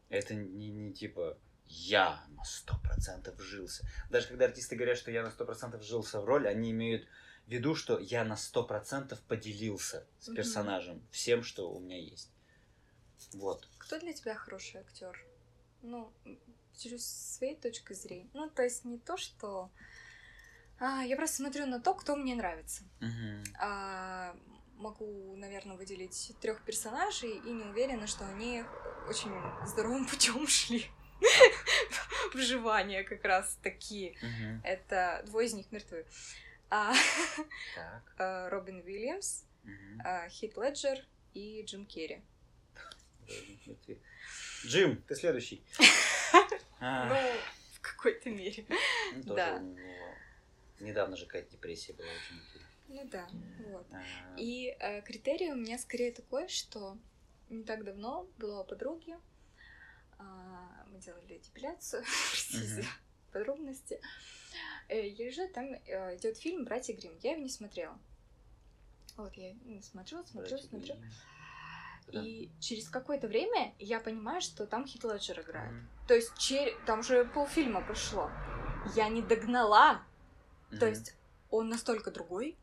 Это 0.09 0.35
не, 0.35 0.69
не 0.69 0.93
типа 0.93 1.37
я 1.67 2.23
на 2.29 2.43
сто 2.43 2.77
процентов 2.79 3.35
вжился. 3.35 3.87
Даже 4.09 4.27
когда 4.27 4.45
артисты 4.45 4.75
говорят, 4.75 4.97
что 4.97 5.11
я 5.11 5.23
на 5.23 5.31
сто 5.31 5.45
процентов 5.45 5.81
вжился 5.81 6.21
в 6.21 6.25
роль, 6.25 6.47
они 6.47 6.71
имеют 6.71 7.07
в 7.47 7.51
виду, 7.51 7.75
что 7.75 7.99
я 7.99 8.23
на 8.23 8.37
сто 8.37 8.63
процентов 8.63 9.19
поделился 9.21 10.07
с 10.19 10.33
персонажем 10.33 11.05
всем, 11.11 11.43
что 11.43 11.71
у 11.71 11.79
меня 11.79 11.99
есть. 11.99 12.31
Вот. 13.33 13.67
Кто 13.79 13.99
для 13.99 14.13
тебя 14.13 14.35
хороший 14.35 14.81
актер? 14.81 15.19
Ну, 15.81 16.13
через 16.77 17.35
своей 17.35 17.55
точки 17.55 17.93
зрения. 17.93 18.29
Ну, 18.33 18.49
то 18.49 18.63
есть 18.63 18.85
не 18.85 18.97
то, 18.97 19.17
что... 19.17 19.71
А, 20.79 21.03
я 21.03 21.15
просто 21.15 21.37
смотрю 21.37 21.65
на 21.65 21.79
то, 21.79 21.93
кто 21.93 22.15
мне 22.15 22.35
нравится. 22.35 22.83
Мгм. 22.99 23.43
А, 23.59 24.35
могу, 24.75 25.35
наверное, 25.35 25.77
выделить 25.77 26.33
трех 26.41 26.63
персонажей 26.63 27.37
и 27.37 27.49
не 27.51 27.63
уверена, 27.63 28.07
что 28.07 28.25
они 28.27 28.63
очень 29.07 29.31
здоровым 29.65 30.05
путем 30.09 30.47
шли. 30.47 30.85
Выживание 32.33 33.03
как 33.03 33.23
раз 33.23 33.57
такие. 33.61 34.17
Это 34.63 35.23
двое 35.25 35.47
из 35.47 35.53
них 35.53 35.71
мертвы. 35.71 36.05
А, 36.69 36.93
а, 38.17 38.49
Робин 38.49 38.81
Уильямс, 38.83 39.43
а, 40.03 40.27
Хит 40.29 40.57
Леджер 40.57 41.05
и 41.33 41.63
Джим 41.63 41.85
Керри. 41.85 42.23
Джим, 44.65 45.01
ты 45.07 45.15
следующий. 45.15 45.63
А, 46.85 47.07
Ну, 47.07 47.15
в 47.71 47.79
какой-то 47.79 48.29
мере. 48.29 48.65
ну, 49.23 49.35
да. 49.35 49.63
Недавно 50.81 51.15
же 51.15 51.25
какая-то 51.25 51.51
депрессия 51.51 51.93
была 51.93 52.07
очень. 52.07 52.41
Ну 52.89 53.07
да, 53.09 53.27
вот. 53.69 53.87
А, 53.93 54.03
И 54.37 54.75
э, 54.79 55.01
критерий 55.01 55.51
у 55.51 55.55
меня 55.55 55.79
скорее 55.79 56.11
такой, 56.11 56.49
что 56.49 56.97
не 57.49 57.63
так 57.63 57.85
давно 57.85 58.27
была 58.37 58.61
у 58.61 58.63
подруги, 58.65 59.15
а, 60.19 60.85
мы 60.87 60.99
делали 60.99 61.37
депиляцию, 61.37 62.03
простите 62.31 62.85
подробности. 63.31 64.01
Э, 64.89 65.07
Я 65.07 65.25
лежу, 65.27 65.47
там 65.47 65.73
э, 65.73 66.17
идет 66.17 66.37
фильм 66.37 66.65
«Братья 66.65 66.93
Грим. 66.93 67.17
Я 67.21 67.31
его 67.31 67.41
не 67.41 67.49
смотрела. 67.49 67.97
Вот 69.15 69.33
я 69.35 69.53
ну, 69.63 69.81
смотрю, 69.81 70.25
смотрю, 70.25 70.49
братья 70.49 70.67
смотрю. 70.67 70.95
Да. 72.11 72.21
И 72.21 72.49
через 72.59 72.89
какое-то 72.89 73.27
время 73.27 73.73
я 73.79 73.99
понимаю, 73.99 74.41
что 74.41 74.65
там 74.67 74.85
Хит 74.85 75.03
Леджер 75.03 75.39
играет. 75.41 75.71
Мгм. 75.71 75.89
То 76.07 76.13
есть 76.15 76.31
чер- 76.37 76.73
там 76.85 76.99
уже 76.99 77.25
полфильма 77.25 77.81
прошло. 77.81 78.29
Я 78.95 79.09
не 79.09 79.21
догнала. 79.21 80.03
То 80.69 80.75
Мгм. 80.77 80.87
есть 80.89 81.15
он 81.49 81.69
настолько 81.69 82.11
другой, 82.11 82.57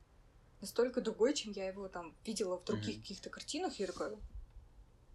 настолько 0.61 1.01
другой, 1.01 1.35
чем 1.35 1.53
я 1.53 1.69
его 1.69 1.89
там 1.89 2.15
видела 2.25 2.59
в 2.59 2.65
других 2.65 2.97
Мгм. 2.97 3.03
каких-то 3.03 3.31
картинах. 3.31 3.79
Я 3.79 3.87
такая... 3.87 4.17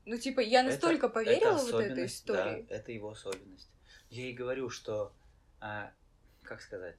Ну, 0.05 0.17
типа, 0.17 0.39
я 0.39 0.61
Это- 0.61 0.71
настолько 0.71 1.09
поверила 1.09 1.55
это 1.57 1.65
в 1.65 1.71
вот 1.71 1.81
этой 1.83 2.05
истории. 2.05 2.65
Да, 2.69 2.75
это 2.75 2.91
его 2.91 3.09
особенность. 3.09 3.69
Я 4.09 4.29
и 4.29 4.33
говорю, 4.33 4.69
что, 4.69 5.11
а, 5.59 5.91
как 6.43 6.61
сказать, 6.61 6.95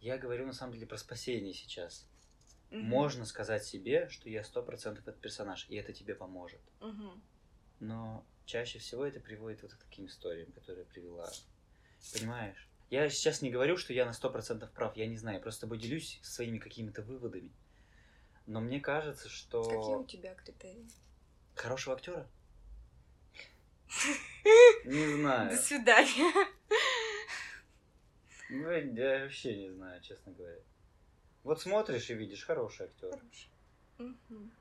я 0.00 0.16
говорю 0.16 0.46
на 0.46 0.52
самом 0.52 0.72
деле 0.74 0.86
про 0.86 0.96
спасение 0.96 1.52
сейчас. 1.54 2.06
Мгм. 2.70 2.84
Можно 2.84 3.24
сказать 3.24 3.64
себе, 3.64 4.08
что 4.08 4.28
я 4.28 4.44
сто 4.44 4.62
процентов 4.62 5.06
этот 5.06 5.20
персонаж, 5.20 5.66
и 5.68 5.76
это 5.76 5.92
тебе 5.92 6.14
поможет. 6.14 6.60
Мгм. 6.80 7.22
Но 7.80 8.24
чаще 8.46 8.78
всего 8.78 9.04
это 9.04 9.20
приводит 9.20 9.62
вот 9.62 9.72
к 9.74 9.78
таким 9.78 10.06
историям, 10.06 10.52
которые 10.52 10.84
привела. 10.86 11.30
Понимаешь? 12.12 12.68
Я 12.90 13.08
сейчас 13.08 13.42
не 13.42 13.50
говорю, 13.50 13.76
что 13.76 13.92
я 13.92 14.04
на 14.04 14.12
сто 14.12 14.30
процентов 14.30 14.70
прав, 14.72 14.96
я 14.96 15.06
не 15.06 15.16
знаю, 15.16 15.36
я 15.36 15.42
просто 15.42 15.58
с 15.58 15.60
тобой 15.60 15.78
делюсь 15.78 16.18
своими 16.22 16.58
какими-то 16.58 17.02
выводами. 17.02 17.52
Но 18.46 18.60
мне 18.60 18.80
кажется, 18.80 19.28
что 19.28 19.62
Какие 19.62 19.94
у 19.96 20.04
тебя 20.04 20.34
критерии? 20.34 20.88
хорошего 21.54 21.94
актера. 21.94 22.28
Не 24.84 25.06
знаю. 25.16 25.50
До 25.50 25.56
свидания. 25.56 26.32
Ну, 28.48 28.70
я 28.70 29.24
вообще 29.24 29.56
не 29.56 29.70
знаю, 29.70 30.00
честно 30.00 30.32
говоря. 30.32 30.60
Вот 31.42 31.60
смотришь 31.60 32.10
и 32.10 32.14
видишь 32.14 32.44
хороший 32.44 32.86
актер. 32.86 33.10
Хорошо. 33.10 33.48
Мгм. 33.98 34.52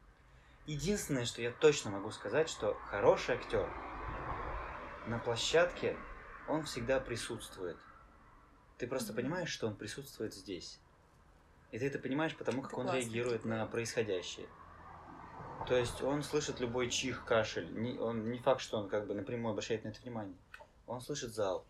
Единственное, 0.65 1.25
что 1.25 1.41
я 1.41 1.51
точно 1.51 1.91
могу 1.91 2.11
сказать, 2.11 2.49
что 2.49 2.73
хороший 2.75 3.35
актер 3.35 3.69
на 5.07 5.19
площадке, 5.19 5.97
он 6.47 6.63
всегда 6.63 6.99
присутствует. 6.99 7.77
Ты 8.77 8.87
просто 8.87 9.11
Мгм. 9.11 9.21
понимаешь, 9.23 9.49
что 9.49 9.67
он 9.67 9.75
присутствует 9.75 10.33
здесь. 10.33 10.79
И 11.71 11.79
ты 11.79 11.87
это 11.87 11.99
понимаешь, 11.99 12.35
потому 12.37 12.61
как 12.61 12.71
Это 12.71 12.79
он 12.81 12.87
классно 12.87 12.99
реагирует 12.99 13.45
на 13.45 13.65
происходящее. 13.67 14.47
То 15.67 15.75
есть 15.75 16.01
он 16.01 16.23
слышит 16.23 16.59
любой 16.59 16.89
чих, 16.89 17.25
кашель. 17.25 17.71
Не, 17.73 17.99
он, 17.99 18.31
не 18.31 18.39
факт, 18.39 18.61
что 18.61 18.77
он 18.77 18.89
как 18.89 19.05
бы 19.05 19.13
напрямую 19.13 19.51
обращает 19.51 19.83
на 19.83 19.89
это 19.89 20.01
внимание. 20.01 20.37
Он 20.87 21.01
слышит 21.01 21.31
зал. 21.31 21.67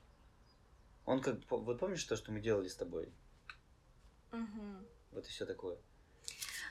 Он 1.06 1.22
как... 1.22 1.40
Вот 1.50 1.80
помнишь 1.80 2.04
то, 2.04 2.16
что 2.16 2.32
мы 2.32 2.40
делали 2.40 2.68
с 2.68 2.76
тобой? 2.76 3.12
Мгм. 4.32 4.88
Вот 5.12 5.26
и 5.26 5.30
все 5.30 5.46
такое. 5.46 5.78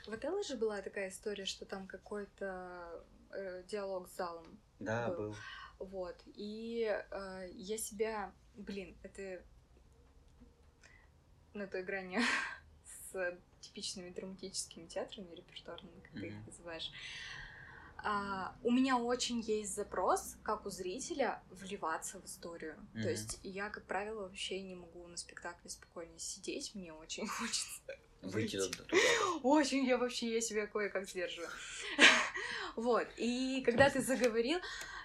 В 0.05 0.13
Отелло 0.13 0.43
же 0.43 0.55
была 0.55 0.81
такая 0.81 1.09
история, 1.09 1.45
что 1.45 1.65
там 1.65 1.87
какой-то 1.87 3.05
э, 3.31 3.63
диалог 3.67 4.07
с 4.07 4.15
залом. 4.15 4.59
Да, 4.79 5.09
был. 5.09 5.15
был. 5.17 5.35
Вот. 5.79 6.21
И 6.25 6.83
э, 7.11 7.49
я 7.53 7.77
себя... 7.77 8.33
Блин, 8.55 8.97
это 9.03 9.43
на 11.53 11.67
той 11.67 11.83
грани 11.83 12.19
с 13.11 13.37
типичными 13.61 14.09
драматическими 14.09 14.87
театрами 14.87 15.33
репертуарными, 15.35 15.99
как 16.01 16.13
ты 16.13 16.27
их 16.27 16.45
называешь. 16.45 16.91
А, 18.01 18.55
у 18.63 18.71
меня 18.71 18.97
очень 18.97 19.41
есть 19.41 19.75
запрос, 19.75 20.37
как 20.43 20.65
у 20.65 20.69
зрителя, 20.69 21.41
вливаться 21.49 22.19
в 22.19 22.25
историю. 22.25 22.75
Мгм. 22.93 23.03
То 23.03 23.09
есть 23.09 23.39
я, 23.43 23.69
как 23.69 23.85
правило, 23.85 24.23
вообще 24.23 24.61
не 24.61 24.75
могу 24.75 25.05
на 25.07 25.17
спектакле 25.17 25.69
спокойно 25.69 26.17
сидеть. 26.17 26.75
Мне 26.75 26.93
очень 26.93 27.27
хочется 27.27 27.81
Выйти 28.21 28.59
туда. 28.59 28.83
Очень 29.43 29.85
я 29.85 29.97
вообще, 29.97 30.33
я 30.33 30.41
себя 30.41 30.67
кое-как 30.67 31.07
сдерживаю. 31.07 31.49
Вот, 32.75 33.07
и 33.17 33.61
когда 33.65 33.89
ты 33.89 34.01
заговорил, 34.01 34.59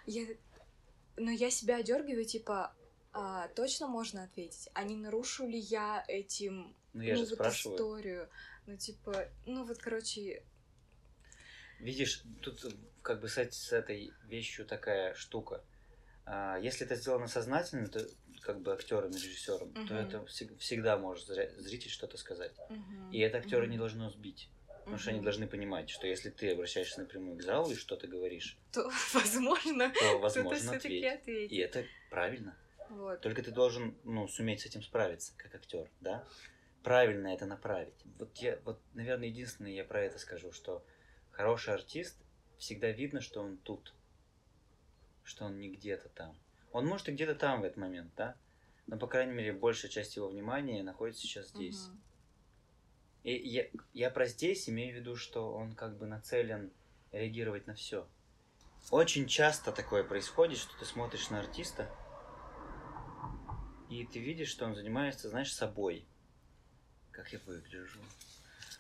я... 0.06 0.26
Но 1.16 1.30
я 1.30 1.50
себя 1.50 1.76
одергиваю, 1.76 2.24
типа, 2.24 2.72
а, 3.12 3.48
точно 3.48 3.88
можно 3.88 4.24
ответить? 4.24 4.68
А 4.74 4.84
не 4.84 4.96
нарушу 4.96 5.46
ли 5.46 5.58
я 5.58 6.04
этим, 6.06 6.74
Ну, 6.92 7.02
я 7.02 7.14
ну, 7.14 7.20
же 7.20 7.30
вот 7.30 7.34
спрашиваю. 7.34 7.76
историю? 7.76 8.28
Ну, 8.66 8.76
типа, 8.76 9.28
ну, 9.46 9.64
вот, 9.64 9.78
короче, 9.78 10.42
Видишь, 11.80 12.22
тут 12.40 12.64
как 13.02 13.20
бы 13.20 13.28
с, 13.28 13.36
с 13.36 13.72
этой 13.72 14.12
вещью 14.24 14.64
такая 14.64 15.14
штука. 15.14 15.62
А, 16.24 16.58
если 16.58 16.86
это 16.86 16.96
сделано 16.96 17.28
сознательно, 17.28 17.88
то 17.88 18.06
как 18.44 18.60
бы 18.60 18.72
актером 18.72 19.10
и 19.10 19.14
режиссером, 19.14 19.72
то 19.74 19.94
Мгм. 19.94 19.96
это 19.96 20.18
всег- 20.26 20.58
всегда 20.58 20.96
может 20.98 21.26
зритель 21.26 21.90
что-то 21.90 22.16
сказать. 22.18 22.54
мгм, 22.68 23.10
И 23.10 23.18
это 23.20 23.38
актера 23.38 23.62
не 23.62 23.68
мгм, 23.68 23.78
должно 23.78 24.10
сбить. 24.10 24.50
Потому 24.84 24.98
что 24.98 25.10
они 25.12 25.20
должны 25.20 25.46
понимать, 25.46 25.88
что 25.90 26.06
если 26.06 26.30
ты 26.30 26.52
обращаешься 26.52 27.00
напрямую 27.00 27.38
к 27.38 27.42
залу 27.42 27.70
и 27.70 27.74
что-то 27.76 28.06
говоришь, 28.06 28.58
То, 28.72 28.90
возможно, 29.14 29.92
то 29.98 30.18
возможно 30.18 30.72
ответить. 30.72 31.20
ответит. 31.20 31.52
И 31.52 31.56
это 31.58 31.86
правильно. 32.10 32.56
Вот. 32.90 33.20
Только 33.22 33.42
ты 33.42 33.50
должен, 33.50 33.96
ну, 34.04 34.28
суметь 34.28 34.60
с 34.60 34.66
этим 34.66 34.82
справиться, 34.82 35.32
как 35.36 35.54
актер, 35.54 35.90
да? 36.00 36.22
Правильно 36.82 37.28
это 37.28 37.46
направить. 37.46 37.94
Вот 38.18 38.36
я, 38.38 38.58
вот, 38.64 38.78
наверное, 38.92 39.28
единственное 39.28 39.72
я 39.72 39.84
про 39.84 40.02
это 40.02 40.18
скажу, 40.18 40.52
что 40.52 40.84
хороший 41.30 41.72
артист 41.72 42.22
всегда 42.58 42.90
видно, 42.90 43.22
что 43.22 43.40
он 43.40 43.56
тут, 43.56 43.94
что 45.22 45.46
он 45.46 45.58
не 45.58 45.70
где-то 45.70 46.08
там. 46.10 46.36
Он 46.74 46.86
может 46.86 47.08
и 47.08 47.12
где-то 47.12 47.36
там 47.36 47.60
в 47.60 47.64
этот 47.64 47.78
момент, 47.78 48.12
да? 48.16 48.36
Но, 48.88 48.98
по 48.98 49.06
крайней 49.06 49.32
мере, 49.32 49.52
большая 49.52 49.90
часть 49.90 50.16
его 50.16 50.28
внимания 50.28 50.82
находится 50.82 51.22
сейчас 51.22 51.50
здесь. 51.50 51.86
Мгм. 51.86 52.02
И 53.22 53.32
я, 53.48 53.66
я 53.92 54.10
про 54.10 54.26
здесь 54.26 54.68
имею 54.68 54.92
в 54.92 54.98
виду, 54.98 55.14
что 55.14 55.54
он 55.54 55.76
как 55.76 55.96
бы 55.96 56.06
нацелен 56.06 56.72
реагировать 57.12 57.68
на 57.68 57.74
все. 57.74 58.08
Очень 58.90 59.28
часто 59.28 59.70
такое 59.70 60.02
происходит, 60.02 60.58
что 60.58 60.76
ты 60.76 60.84
смотришь 60.84 61.30
на 61.30 61.38
артиста, 61.38 61.88
и 63.88 64.04
ты 64.04 64.18
видишь, 64.18 64.48
что 64.48 64.66
он 64.66 64.74
занимается, 64.74 65.30
знаешь, 65.30 65.54
собой. 65.54 66.04
Как 67.12 67.32
я 67.32 67.38
выгляжу. 67.46 68.00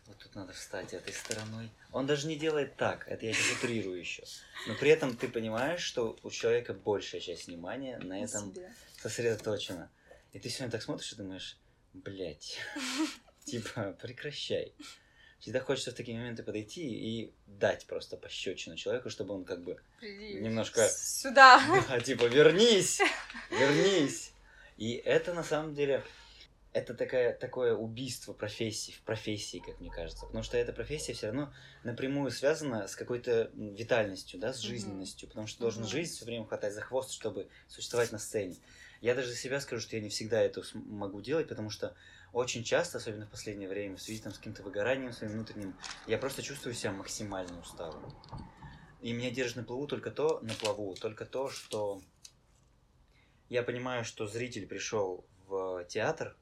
Вот 0.06 0.18
тут 0.18 0.34
надо 0.34 0.52
встать 0.52 0.92
этой 0.92 1.12
стороной. 1.14 1.70
Он 1.92 2.06
даже 2.06 2.26
не 2.26 2.36
делает 2.36 2.76
так, 2.76 3.08
это 3.08 3.24
я 3.24 3.32
сейчас 3.32 3.56
утрирую 3.58 3.98
еще. 3.98 4.22
Но 4.66 4.74
при 4.74 4.90
этом 4.90 5.16
ты 5.16 5.28
понимаешь, 5.28 5.80
что 5.82 6.16
у 6.22 6.30
человека 6.30 6.74
большая 6.74 7.20
часть 7.20 7.46
внимания 7.46 7.98
на 7.98 8.22
этом 8.22 8.52
себе. 8.54 8.70
сосредоточена. 9.00 9.90
И 10.32 10.38
ты 10.38 10.48
сегодня 10.50 10.70
так 10.72 10.82
смотришь 10.82 11.12
и 11.12 11.16
думаешь, 11.16 11.56
блядь, 11.94 12.58
типа, 13.44 13.96
прекращай. 14.00 14.74
Всегда 15.38 15.60
хочется 15.60 15.90
в 15.90 15.94
такие 15.94 16.16
моменты 16.18 16.42
подойти 16.42 16.82
и 16.86 17.32
дать 17.46 17.86
просто 17.86 18.16
пощечину 18.16 18.76
человеку, 18.76 19.10
чтобы 19.10 19.34
он 19.34 19.44
как 19.44 19.62
бы, 19.62 19.78
Приди 20.00 20.34
Немножко- 20.40 20.88
Сюда. 20.88 21.62
а, 21.88 22.00
типа, 22.00 22.24
вернись, 22.24 23.00
вернись. 23.50 24.32
И 24.76 24.92
это 24.94 25.34
на 25.34 25.44
самом 25.44 25.74
деле, 25.74 26.02
это 26.74 26.92
такая, 26.94 27.32
такое 27.32 27.74
убийство 27.74 28.32
профессии, 28.32 28.90
в 28.90 29.02
профессии, 29.02 29.60
как 29.60 29.78
мне 29.78 29.90
кажется. 29.90 30.26
Потому 30.26 30.42
что 30.42 30.58
эта 30.58 30.72
профессия 30.72 31.12
все 31.12 31.28
равно 31.28 31.54
напрямую 31.84 32.32
связана 32.32 32.88
с 32.88 32.96
какой-то 32.96 33.52
витальностью, 33.54 34.40
да, 34.40 34.52
с 34.52 34.58
жизненностью. 34.58 35.28
Потому 35.28 35.46
что 35.46 35.60
должен 35.60 35.84
Мгм. 35.84 35.90
жизнь 35.90 36.12
все 36.12 36.24
время 36.24 36.46
хватать 36.46 36.74
за 36.74 36.80
хвост, 36.80 37.12
чтобы 37.12 37.48
существовать 37.68 38.10
на 38.10 38.18
сцене. 38.18 38.56
Я 39.00 39.14
даже 39.14 39.28
за 39.28 39.36
себя 39.36 39.60
скажу, 39.60 39.82
что 39.82 39.94
я 39.94 40.02
не 40.02 40.08
всегда 40.08 40.40
это 40.40 40.62
могу 40.74 41.20
делать, 41.20 41.46
потому 41.46 41.70
что 41.70 41.94
очень 42.32 42.64
часто, 42.64 42.98
особенно 42.98 43.26
в 43.26 43.30
последнее 43.30 43.68
время, 43.68 43.96
в 43.96 44.02
связи 44.02 44.20
там, 44.20 44.32
с 44.32 44.38
каким-то 44.38 44.64
выгоранием 44.64 45.12
своим 45.12 45.34
внутренним, 45.34 45.78
я 46.08 46.18
просто 46.18 46.42
чувствую 46.42 46.74
себя 46.74 46.90
максимально 46.90 47.60
усталым. 47.60 48.04
И 49.00 49.12
меня 49.12 49.30
держит 49.30 49.56
на 49.56 49.62
плаву 49.62 49.86
только 49.86 50.10
то, 50.10 50.40
на 50.40 50.54
плаву, 50.54 50.96
только 50.96 51.24
то, 51.24 51.48
что 51.50 52.02
я 53.48 53.62
понимаю, 53.62 54.04
что 54.04 54.26
зритель 54.26 54.66
пришел 54.66 55.24
в 55.46 55.84
театр, 55.84 56.36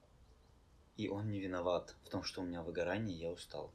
и 0.96 1.08
он 1.08 1.30
не 1.30 1.40
виноват 1.40 1.94
в 2.04 2.08
том, 2.08 2.22
что 2.22 2.42
у 2.42 2.44
меня 2.44 2.62
выгорание, 2.62 3.16
я 3.18 3.30
устал. 3.30 3.72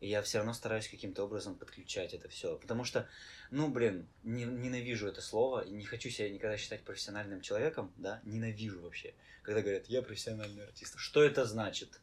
И 0.00 0.08
я 0.08 0.22
все 0.22 0.38
равно 0.38 0.52
стараюсь 0.52 0.88
каким-то 0.88 1.24
образом 1.24 1.56
подключать 1.56 2.14
это 2.14 2.28
все. 2.28 2.56
Потому 2.56 2.84
что, 2.84 3.08
ну, 3.50 3.68
блин, 3.68 4.06
не- 4.22 4.44
ненавижу 4.44 5.08
это 5.08 5.20
слово, 5.20 5.62
и 5.64 5.70
не 5.70 5.84
хочу 5.84 6.08
себя 6.08 6.30
никогда 6.30 6.56
считать 6.56 6.84
профессиональным 6.84 7.40
человеком, 7.40 7.92
да, 7.96 8.20
ненавижу 8.24 8.80
вообще. 8.80 9.14
Когда 9.42 9.60
говорят, 9.60 9.86
я 9.86 10.02
профессиональный 10.02 10.64
артист. 10.64 10.94
Что 10.98 11.22
это 11.22 11.44
значит? 11.46 12.00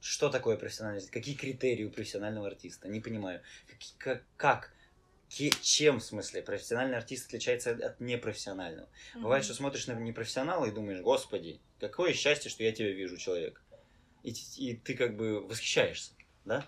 Что 0.00 0.30
такое 0.30 0.56
профессиональный 0.56 0.98
артист? 0.98 1.12
Какие 1.12 1.34
критерии 1.34 1.84
у 1.84 1.90
профессионального 1.90 2.46
артиста? 2.46 2.88
Не 2.88 3.00
понимаю. 3.00 3.42
Каки- 3.68 3.94
Как? 3.98 4.24
как? 4.36 4.72
Чем, 5.62 6.00
в 6.00 6.04
смысле? 6.04 6.42
Профессиональный 6.42 6.98
артист 6.98 7.28
отличается 7.28 7.70
от 7.70 8.00
непрофессионального. 8.00 8.88
Бывает, 9.14 9.44
что 9.44 9.54
смотришь 9.54 9.86
на 9.86 9.92
непрофессионала 9.92 10.66
и 10.66 10.70
думаешь, 10.70 11.00
господи, 11.00 11.58
какое 11.80 12.12
счастье, 12.12 12.50
что 12.50 12.62
я 12.64 12.72
тебя 12.72 12.92
вижу, 12.92 13.16
человек. 13.16 13.62
И, 14.22 14.34
и 14.58 14.76
ты 14.76 14.94
как 14.94 15.16
бы 15.16 15.40
восхищаешься, 15.40 16.12
да? 16.44 16.66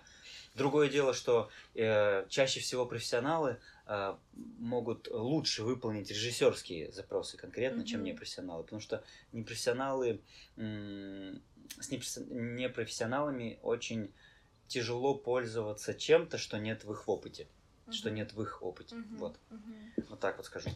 Другое 0.55 0.89
дело, 0.89 1.13
что 1.13 1.49
э, 1.75 2.25
чаще 2.29 2.59
всего 2.59 2.85
профессионалы 2.85 3.59
э, 3.85 4.15
могут 4.57 5.09
лучше 5.09 5.63
выполнить 5.63 6.09
режиссерские 6.09 6.91
запросы 6.91 7.37
конкретно, 7.37 7.85
чем 7.85 7.99
Мгм. 7.99 8.09
непрофессионалы. 8.09 8.63
Потому 8.63 8.81
что 8.81 9.03
непрофессионалы 9.31 10.21
м, 10.57 11.41
с 11.79 11.91
непрофесси- 11.91 12.25
непрофессионалами 12.33 13.59
очень 13.61 14.11
тяжело 14.67 15.13
пользоваться 15.13 15.93
чем-то, 15.93 16.37
что 16.37 16.57
нет 16.57 16.83
в 16.83 16.91
их 16.91 17.07
опыте. 17.07 17.47
Что 17.91 18.09
Мгм. 18.09 18.15
нет 18.15 18.33
в 18.33 18.41
их 18.41 18.61
опыте. 18.63 18.95
Мгм. 18.95 19.17
Вот. 19.17 19.39
Мгм. 19.49 19.93
Вот 20.09 20.19
так 20.19 20.37
вот 20.37 20.45
скажу. 20.45 20.69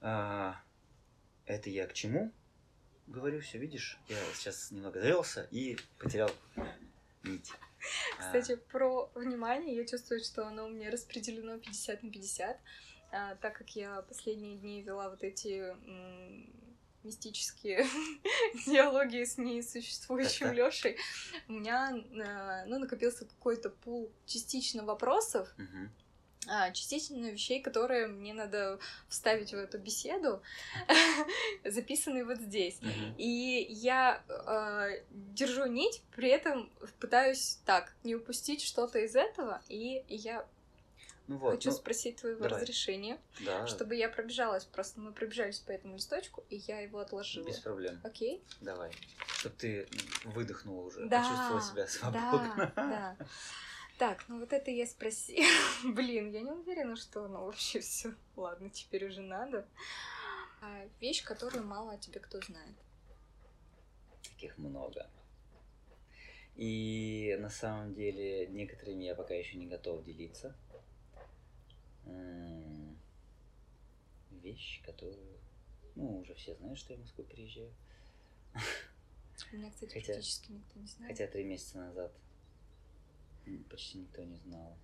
А, 0.00 0.60
это 1.46 1.70
я 1.70 1.86
к 1.86 1.94
чему? 1.94 2.32
Говорю, 3.06 3.40
все, 3.40 3.58
видишь, 3.58 3.98
я 4.08 4.16
сейчас 4.34 4.70
немного 4.70 5.00
завелся 5.00 5.48
и 5.50 5.78
потерял 5.98 6.30
нить. 7.22 7.50
А, 8.18 8.20
Кстати, 8.20 8.56
про 8.56 9.10
внимание, 9.14 9.76
я 9.76 9.86
чувствую, 9.86 10.22
что 10.22 10.46
оно 10.46 10.66
у 10.66 10.68
меня 10.68 10.90
распределено 10.90 11.58
50 11.58 12.02
на 12.02 12.10
50, 12.10 12.60
а, 13.10 13.34
так 13.36 13.56
как 13.56 13.70
я 13.70 14.02
последние 14.02 14.56
дни 14.56 14.82
вела 14.82 15.08
вот 15.08 15.22
эти 15.22 15.74
мистические 17.02 17.86
диалоги 18.66 19.24
с 19.24 19.38
несуществующим. 19.38 20.52
Лешей, 20.52 20.98
у 21.48 21.52
меня 21.52 21.94
а, 22.24 22.66
ну, 22.66 22.78
накопился 22.78 23.24
какой-то 23.24 23.70
пул 23.70 24.12
частично 24.26 24.84
вопросов, 24.84 25.48
мгм. 25.56 25.90
А, 26.46 26.70
частично 26.70 27.30
вещей, 27.30 27.60
которые 27.60 28.06
мне 28.06 28.32
надо 28.32 28.78
вставить 29.08 29.50
в 29.52 29.56
эту 29.56 29.78
беседу, 29.78 30.40
записанные 31.64 32.24
вот 32.24 32.38
здесь. 32.38 32.78
Мгм. 32.80 33.14
И 33.18 33.66
я 33.70 34.22
э, 34.28 35.02
держу 35.10 35.66
нить, 35.66 36.02
при 36.14 36.28
этом 36.30 36.70
пытаюсь 37.00 37.58
так, 37.64 37.92
не 38.04 38.14
упустить 38.14 38.62
что-то 38.62 38.98
из 39.00 39.16
этого, 39.16 39.60
и 39.68 40.04
я 40.08 40.46
Ну 41.26 41.36
вот, 41.38 41.54
хочу 41.54 41.70
ну, 41.70 41.76
спросить 41.76 42.16
твоего 42.16 42.42
давай. 42.44 42.62
разрешения, 42.62 43.18
да, 43.40 43.66
чтобы 43.66 43.96
я 43.96 44.08
пробежалась, 44.08 44.64
просто 44.64 45.00
мы 45.00 45.12
пробежались 45.12 45.58
по 45.58 45.72
этому 45.72 45.96
листочку, 45.96 46.44
и 46.48 46.56
я 46.56 46.80
его 46.80 47.00
отложила. 47.00 47.46
без 47.46 47.58
проблем. 47.58 48.00
Окей? 48.04 48.42
Давай. 48.60 48.90
Чтобы 49.38 49.56
ты 49.56 49.88
выдохнула 50.24 50.84
уже, 50.86 51.06
Да, 51.06 51.20
почувствовала 51.20 51.60
себя 51.62 51.86
свободно. 51.88 52.72
Да, 52.76 53.16
да. 53.18 53.26
Так, 53.98 54.24
ну 54.28 54.38
вот 54.40 54.52
это 54.52 54.70
я 54.70 54.86
спросила. 54.86 55.44
Блин, 55.84 56.30
я 56.30 56.40
не 56.42 56.50
уверена, 56.52 56.96
что 56.96 57.24
оно 57.24 57.44
вообще 57.46 57.80
все. 57.80 58.14
Ладно, 58.36 58.70
теперь 58.70 59.06
уже 59.06 59.20
надо. 59.22 59.66
А, 60.60 60.86
вещь, 61.00 61.24
которую 61.24 61.64
мало 61.64 61.92
о 61.92 61.98
тебе 61.98 62.20
кто 62.20 62.40
знает. 62.40 62.76
Таких 64.22 64.56
много. 64.58 65.08
И 66.54 67.36
на 67.40 67.50
самом 67.50 67.94
деле 67.94 68.46
некоторыми 68.48 69.04
я 69.04 69.14
пока 69.14 69.34
еще 69.34 69.56
не 69.56 69.66
готов 69.66 70.04
делиться. 70.04 70.56
М, 72.06 72.98
Вещь, 74.30 74.80
которую... 74.84 75.38
Ну, 75.96 76.20
уже 76.20 76.34
все 76.34 76.54
знают, 76.54 76.78
что 76.78 76.92
я 76.92 76.98
в 76.98 77.02
Москву 77.02 77.24
приезжаю. 77.24 77.72
У 79.52 79.56
меня, 79.56 79.70
кстати, 79.70 79.92
Хотя- 79.92 80.12
практически 80.14 80.52
никто 80.52 80.78
не 80.78 80.86
знает. 80.86 81.12
Хотя 81.18 81.26
три 81.30 81.44
месяца 81.44 81.78
назад 81.78 82.12
м, 82.12 82.27
почти 83.56 83.98
никто 83.98 84.22
не 84.22 84.36
знал. 84.36 84.76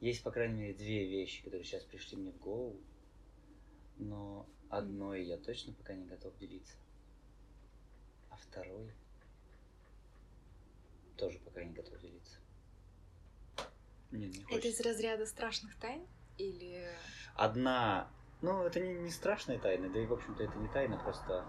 Есть, 0.00 0.22
по 0.22 0.30
крайней 0.30 0.54
мере, 0.54 0.74
две 0.74 1.06
вещи, 1.06 1.42
которые 1.44 1.64
сейчас 1.64 1.84
пришли 1.84 2.16
мне 2.16 2.32
в 2.32 2.38
голову, 2.38 2.76
но 3.98 4.46
одной 4.68 5.24
я 5.24 5.36
точно 5.36 5.72
пока 5.74 5.94
не 5.94 6.04
готов 6.06 6.36
делиться, 6.38 6.74
а 8.30 8.36
второй 8.36 8.92
тоже 11.16 11.38
пока 11.38 11.62
не 11.62 11.72
готов 11.72 12.00
делиться. 12.00 12.38
Нет, 14.10 14.34
не 14.34 14.42
Это 14.42 14.68
из 14.68 14.76
хочется. 14.76 14.82
разряда 14.82 15.26
страшных 15.26 15.76
тайн? 15.76 16.04
Или... 16.36 16.84
Одна, 17.36 18.10
ну, 18.40 18.64
это 18.64 18.80
не, 18.80 18.94
не 18.94 19.10
страшная 19.10 19.58
тайна, 19.58 19.88
да 19.88 20.00
и, 20.00 20.06
в 20.06 20.12
общем-то, 20.12 20.42
это 20.42 20.58
не 20.58 20.68
тайна, 20.68 20.98
просто... 20.98 21.46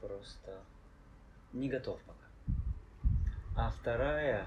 Просто 0.00 0.64
не 1.52 1.68
готов 1.68 2.00
пока. 2.02 2.18
А 3.56 3.70
вторая, 3.70 4.46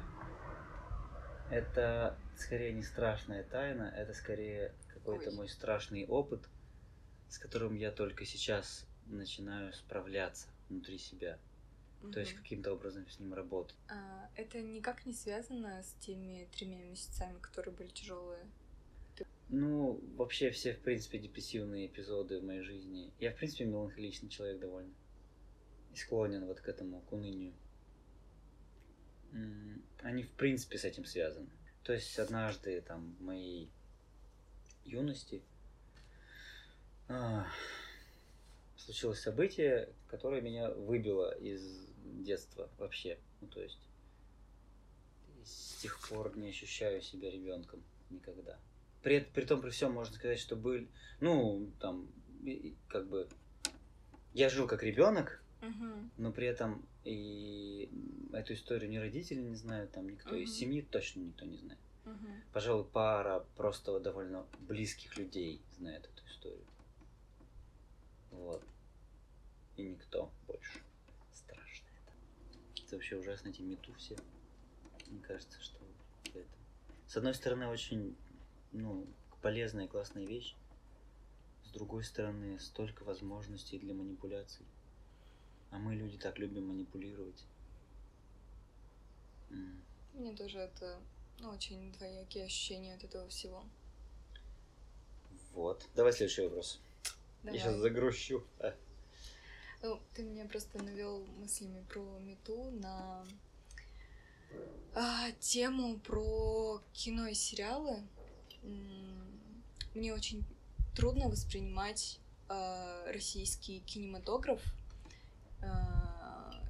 это 1.49 2.17
скорее 2.37 2.73
не 2.73 2.83
страшная 2.83 3.43
тайна, 3.43 3.93
это 3.95 4.13
скорее 4.13 4.73
какой-то 4.93 5.29
Ой. 5.29 5.35
мой 5.35 5.49
страшный 5.49 6.05
опыт, 6.05 6.47
с 7.29 7.37
которым 7.37 7.75
я 7.75 7.91
только 7.91 8.25
сейчас 8.25 8.85
начинаю 9.07 9.73
справляться 9.73 10.47
внутри 10.69 10.97
себя. 10.97 11.37
То 12.13 12.19
есть 12.19 12.33
каким-то 12.33 12.73
образом 12.73 13.07
с 13.07 13.19
ним 13.19 13.33
работать. 13.35 13.75
А, 13.87 14.27
это 14.35 14.59
никак 14.59 15.05
не 15.05 15.13
связано 15.13 15.83
с 15.83 15.93
теми 15.99 16.49
тремя 16.51 16.83
месяцами, 16.83 17.37
которые 17.39 17.75
были 17.75 17.89
тяжелые. 17.89 18.43
Ну, 19.49 19.99
вообще 20.15 20.49
все, 20.49 20.73
в 20.73 20.79
принципе, 20.79 21.19
депрессивные 21.19 21.85
эпизоды 21.87 22.39
в 22.39 22.43
моей 22.43 22.61
жизни. 22.61 23.11
Я, 23.19 23.31
в 23.31 23.35
принципе, 23.35 23.65
меланхоличный 23.65 24.29
человек 24.29 24.59
довольно. 24.59 24.93
И 25.93 25.97
склонен 25.97 26.45
вот 26.45 26.61
к 26.61 26.67
этому, 26.67 27.01
к 27.01 27.11
унынию. 27.11 27.53
Они, 30.01 30.23
в 30.23 30.31
принципе, 30.31 30.77
с 30.77 30.85
этим 30.85 31.05
связаны. 31.05 31.49
То 31.83 31.93
есть, 31.93 32.17
однажды, 32.19 32.81
там, 32.81 33.15
в 33.19 33.21
моей 33.21 33.69
юности 34.85 35.41
а, 37.07 37.45
случилось 38.77 39.21
событие, 39.21 39.89
которое 40.07 40.41
меня 40.41 40.69
выбило 40.71 41.33
из 41.37 41.87
детства 42.03 42.69
вообще. 42.77 43.17
Ну, 43.41 43.47
то 43.47 43.61
есть, 43.61 43.79
с 45.43 45.81
тех 45.81 45.99
пор 46.07 46.37
не 46.37 46.49
ощущаю 46.49 47.01
себя 47.01 47.29
ребенком 47.31 47.83
никогда. 48.09 48.59
При, 49.01 49.19
при 49.19 49.45
том, 49.45 49.61
при 49.61 49.69
всем, 49.71 49.93
можно 49.93 50.15
сказать, 50.15 50.39
что 50.39 50.55
были, 50.55 50.87
ну, 51.19 51.71
там, 51.79 52.11
как 52.87 53.07
бы, 53.07 53.27
я 54.33 54.49
жил 54.49 54.67
как 54.67 54.83
ребенок, 54.83 55.40
Но 56.17 56.31
при 56.31 56.47
этом 56.47 56.85
и 57.03 57.91
эту 58.33 58.53
историю 58.53 58.89
ни 58.89 58.97
родители 58.97 59.41
не 59.41 59.55
знают, 59.55 59.91
там 59.91 60.09
никто 60.09 60.35
из 60.35 60.49
Мгм. 60.49 60.57
семьи 60.59 60.81
точно 60.81 61.21
никто 61.21 61.45
не 61.45 61.57
знает. 61.57 61.79
Мгм. 62.05 62.41
Пожалуй, 62.51 62.85
пара 62.85 63.45
просто 63.55 63.99
довольно 63.99 64.45
близких 64.67 65.17
людей 65.17 65.61
знает 65.71 66.05
эту 66.05 66.25
историю. 66.27 66.65
Вот. 68.31 68.63
И 69.77 69.83
никто 69.83 70.31
больше. 70.47 70.81
Страшно 71.33 71.87
это. 72.05 72.83
Это 72.83 72.95
вообще 72.95 73.17
ужасно, 73.17 73.49
эти 73.49 73.61
мету 73.61 73.93
все. 73.93 74.17
Мне 75.07 75.21
кажется, 75.21 75.59
что 75.61 75.79
это... 76.33 76.47
С 77.07 77.17
одной 77.17 77.33
стороны, 77.33 77.67
очень, 77.67 78.15
ну, 78.71 79.07
полезная 79.41 79.85
и 79.85 79.87
классная 79.87 80.25
вещь. 80.25 80.55
С 81.65 81.71
другой 81.71 82.03
стороны, 82.03 82.59
столько 82.59 83.03
возможностей 83.03 83.79
для 83.79 83.93
манипуляций. 83.93 84.65
А 85.71 85.77
мы, 85.77 85.95
люди, 85.95 86.17
так 86.17 86.37
любим 86.37 86.67
манипулировать. 86.67 87.45
Мне 90.13 90.35
тоже 90.35 90.59
это 90.59 90.99
ну, 91.39 91.49
очень 91.49 91.91
двоякие 91.93 92.45
ощущения 92.45 92.95
от 92.95 93.03
этого 93.03 93.27
всего. 93.29 93.63
Вот. 95.53 95.87
Давай 95.95 96.13
следующий 96.13 96.43
вопрос. 96.43 96.79
Давай. 97.43 97.57
Я 97.57 97.65
сейчас 97.65 97.77
загрущу. 97.77 98.43
Ну, 99.81 99.99
ты 100.13 100.23
меня 100.23 100.45
просто 100.45 100.81
навел 100.83 101.25
мыслями 101.39 101.83
про 101.89 102.19
мету 102.19 102.69
на 102.71 103.25
а, 104.93 105.31
тему 105.39 105.99
про 105.99 106.81
кино 106.93 107.27
и 107.27 107.33
сериалы. 107.33 108.03
Мне 109.95 110.13
очень 110.13 110.45
трудно 110.95 111.29
воспринимать 111.29 112.19
а, 112.47 113.11
российский 113.11 113.79
кинематограф, 113.79 114.61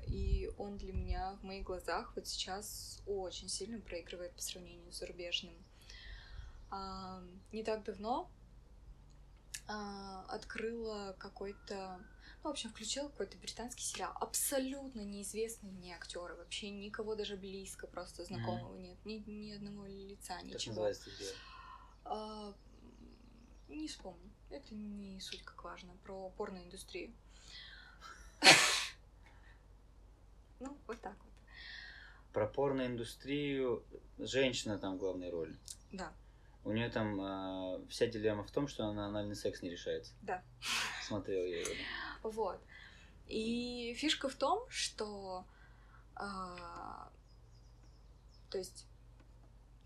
и 0.07 0.51
он 0.57 0.77
для 0.77 0.93
меня 0.93 1.37
в 1.41 1.43
моих 1.43 1.63
глазах 1.63 2.13
вот 2.15 2.27
сейчас 2.27 3.01
очень 3.05 3.47
сильно 3.49 3.79
проигрывает 3.79 4.33
по 4.33 4.41
сравнению 4.41 4.91
с 4.91 4.99
зарубежным. 4.99 5.53
А, 6.69 7.21
Не 7.51 7.63
так 7.63 7.83
давно 7.83 8.29
а, 9.67 10.25
открыла 10.27 11.15
какой-то 11.17 11.99
ну, 12.43 12.49
в 12.49 12.53
общем, 12.53 12.71
включила 12.71 13.07
какой-то 13.09 13.37
британский 13.37 13.83
сериал. 13.83 14.13
Абсолютно 14.19 15.01
неизвестные 15.01 15.71
мне 15.71 15.95
актеры. 15.95 16.35
Вообще 16.35 16.71
никого 16.71 17.13
даже 17.13 17.37
близко 17.37 17.85
просто 17.85 18.25
знакомого 18.25 18.75
нет. 18.77 18.97
Ни, 19.05 19.23
ни 19.27 19.51
одного 19.51 19.85
лица, 19.85 20.33
Как 20.37 20.45
ничего. 20.45 20.71
называется 20.71 21.09
это 21.11 21.19
дело? 21.19 21.35
А, 22.05 22.53
не 23.69 23.87
вспомню. 23.87 24.31
Это 24.49 24.73
не 24.73 25.19
суть 25.19 25.43
как 25.43 25.63
важно. 25.63 25.93
Про 26.03 26.29
порноиндустрию. 26.31 27.13
Ну, 30.61 30.77
вот 30.87 31.01
так 31.01 31.15
вот. 31.23 31.33
Про 32.33 32.47
порноиндустрию 32.47 33.83
женщина 34.17 34.77
там 34.77 34.95
в 34.95 34.99
главной 34.99 35.29
роли. 35.29 35.57
Да, 35.91 36.13
У 36.63 36.71
нее 36.71 36.89
там 36.89 37.19
а, 37.19 37.81
вся 37.89 38.07
дилемма 38.07 38.43
в 38.43 38.51
том, 38.51 38.67
что 38.67 38.85
она 38.85 39.07
анальный 39.07 39.35
секс 39.35 39.61
не 39.61 39.69
решается. 39.69 40.13
да. 40.21 40.41
Смотрел 41.03 41.43
я 41.43 41.61
его. 41.61 41.73
Вот. 42.23 42.61
И 43.27 43.93
фишка 43.97 44.29
в 44.29 44.35
том, 44.35 44.65
что 44.69 45.45
а, 46.15 47.09
то 48.49 48.57
есть 48.57 48.85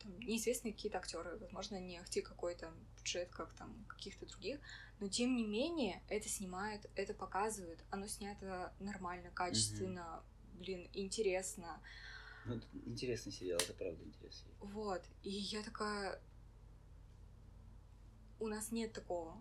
там, 0.04 0.20
неизвестные 0.20 0.74
какие-то 0.74 0.98
актеры, 0.98 1.38
возможно, 1.38 1.80
не 1.80 1.98
ахти 1.98 2.22
какой-то 2.22 2.72
бюджет, 2.98 3.30
как 3.30 3.54
там 3.54 3.86
каких-то 3.88 4.26
других, 4.26 4.60
но 5.00 5.08
тем 5.08 5.36
не 5.36 5.46
менее 5.46 6.02
это 6.10 6.28
снимает, 6.28 6.90
это 6.96 7.14
показывает, 7.14 7.80
оно 7.92 8.08
снято 8.08 8.74
нормально, 8.80 9.30
качественно, 9.32 10.24
блин, 10.60 10.90
интересно. 10.94 11.82
Ну, 12.46 12.56
это 12.56 12.66
интересный 12.86 13.32
сериал, 13.32 13.60
это 13.60 13.74
правда 13.74 14.04
интересный. 14.04 14.52
Вот. 14.60 15.02
И 15.24 15.30
я 15.32 15.64
такая... 15.64 16.20
У 18.40 18.48
нас 18.48 18.72
нет 18.72 18.94
такого. 18.94 19.38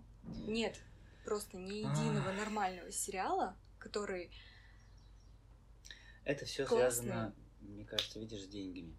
Нет 0.46 0.80
просто 1.24 1.56
ни 1.56 1.78
единого 1.78 2.30
Ах. 2.30 2.36
нормального 2.36 2.92
сериала, 2.92 3.56
который... 3.78 4.30
Это 6.24 6.44
все 6.44 6.66
связано, 6.66 7.34
мне 7.60 7.84
кажется, 7.84 8.20
видишь, 8.20 8.44
с 8.44 8.48
деньгами. 8.48 8.96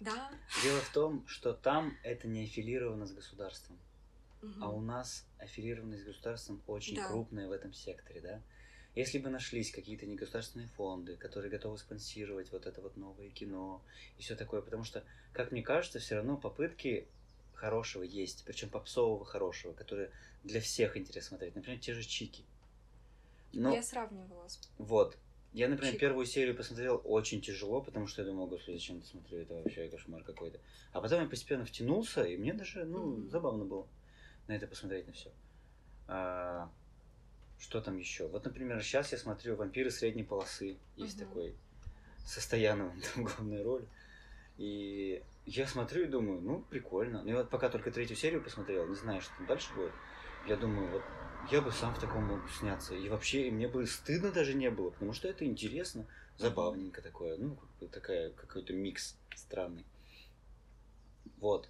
Да. 0.00 0.32
Дело 0.62 0.80
в 0.80 0.92
том, 0.92 1.26
что 1.26 1.52
там 1.52 1.96
это 2.02 2.26
не 2.26 2.44
аффилировано 2.44 3.06
с 3.06 3.12
государством. 3.12 3.78
мгм. 4.40 4.64
А 4.64 4.70
у 4.70 4.80
нас 4.80 5.24
аффилированность 5.38 6.02
с 6.02 6.06
государством 6.06 6.62
очень 6.66 6.96
Да. 6.96 7.06
крупная 7.08 7.46
в 7.48 7.52
этом 7.52 7.72
секторе, 7.72 8.20
да? 8.20 8.42
Если 8.94 9.18
бы 9.18 9.30
нашлись 9.30 9.70
какие-то 9.70 10.04
негосударственные 10.04 10.68
фонды, 10.68 11.16
которые 11.16 11.50
готовы 11.50 11.78
спонсировать 11.78 12.52
вот 12.52 12.66
это 12.66 12.82
вот 12.82 12.96
новое 12.96 13.30
кино 13.30 13.82
и 14.18 14.22
все 14.22 14.36
такое, 14.36 14.60
потому 14.60 14.84
что, 14.84 15.02
как 15.32 15.50
мне 15.50 15.62
кажется, 15.62 15.98
все 15.98 16.16
равно 16.16 16.36
попытки 16.36 17.06
хорошего 17.54 18.02
есть, 18.02 18.44
причем 18.44 18.68
попсового 18.68 19.24
хорошего, 19.24 19.72
которые 19.72 20.10
для 20.44 20.60
всех 20.60 20.96
интересно 20.96 21.30
смотреть. 21.36 21.54
Например, 21.54 21.78
те 21.78 21.94
же 21.94 22.02
Чики. 22.02 22.44
Но 23.52 23.74
Я 23.74 23.82
сравнивала 23.82 24.48
с... 24.48 24.60
вот. 24.78 25.16
Я, 25.54 25.68
например, 25.68 25.92
Чик. 25.92 26.00
первую 26.00 26.26
серию 26.26 26.56
посмотрел 26.56 27.00
очень 27.04 27.40
тяжело, 27.40 27.82
потому 27.82 28.06
что 28.06 28.22
я 28.22 28.28
думал, 28.28 28.46
господи, 28.46 28.76
зачем 28.76 28.98
я 28.98 29.04
смотрю, 29.04 29.38
это 29.38 29.54
вообще 29.54 29.88
кошмар 29.88 30.22
какой-то. 30.22 30.58
А 30.92 31.00
потом 31.00 31.22
я 31.22 31.28
постепенно 31.28 31.64
втянулся, 31.64 32.24
и 32.24 32.36
мне 32.36 32.54
даже, 32.54 32.84
ну, 32.84 33.04
Мгм. 33.06 33.30
забавно 33.30 33.64
было 33.64 33.86
на 34.48 34.52
это 34.52 34.66
посмотреть, 34.66 35.06
на 35.06 35.12
все. 35.12 35.30
Что 37.62 37.80
там 37.80 37.96
еще? 37.96 38.26
Вот, 38.26 38.44
например, 38.44 38.82
сейчас 38.82 39.12
я 39.12 39.18
смотрю 39.18 39.54
«Вампиры 39.54 39.90
средней 39.90 40.24
полосы». 40.24 40.76
Есть 40.96 41.16
Мгм. 41.16 41.28
такой 41.28 41.54
со 42.26 42.40
Стояновым 42.40 43.00
там 43.14 43.24
главная 43.24 43.62
роль. 43.62 43.86
И 44.58 45.22
я 45.46 45.66
смотрю 45.66 46.04
и 46.04 46.08
думаю, 46.08 46.40
ну, 46.40 46.60
прикольно. 46.60 47.22
Ну, 47.22 47.30
и 47.30 47.34
вот 47.34 47.50
пока 47.50 47.68
только 47.68 47.92
третью 47.92 48.16
серию 48.16 48.42
посмотрел, 48.42 48.86
не 48.88 48.96
знаю, 48.96 49.22
что 49.22 49.32
там 49.36 49.46
дальше 49.46 49.72
будет, 49.74 49.92
я 50.48 50.56
думаю, 50.56 50.90
вот 50.90 51.02
я 51.50 51.60
бы 51.60 51.70
сам 51.70 51.94
в 51.94 52.00
таком 52.00 52.24
мог 52.24 52.40
сняться. 52.50 52.94
И 52.94 53.08
вообще, 53.08 53.46
и 53.46 53.50
мне 53.52 53.68
бы 53.68 53.86
стыдно 53.86 54.32
даже 54.32 54.54
не 54.54 54.70
было, 54.70 54.90
потому 54.90 55.12
что 55.12 55.28
это 55.28 55.44
интересно, 55.44 56.06
забавненько 56.38 57.00
такое. 57.00 57.36
Ну, 57.36 57.54
как 57.54 57.70
бы 57.80 57.86
такая, 57.86 58.30
какой-то 58.30 58.72
микс 58.72 59.16
странный. 59.36 59.86
Вот. 61.38 61.68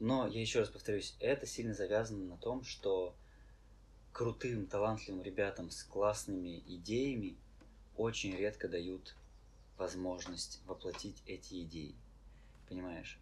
Но, 0.00 0.26
я 0.26 0.40
еще 0.40 0.60
раз 0.60 0.70
повторюсь, 0.70 1.16
это 1.20 1.46
сильно 1.46 1.74
завязано 1.74 2.24
на 2.24 2.38
том, 2.38 2.64
что 2.64 3.14
крутым, 4.18 4.66
талантливым 4.66 5.22
ребятам 5.22 5.70
с 5.70 5.84
классными 5.84 6.58
идеями 6.66 7.36
очень 7.96 8.34
редко 8.34 8.66
дают 8.66 9.14
возможность 9.76 10.60
воплотить 10.66 11.22
эти 11.24 11.62
идеи. 11.62 11.94
Понимаешь? 12.68 13.20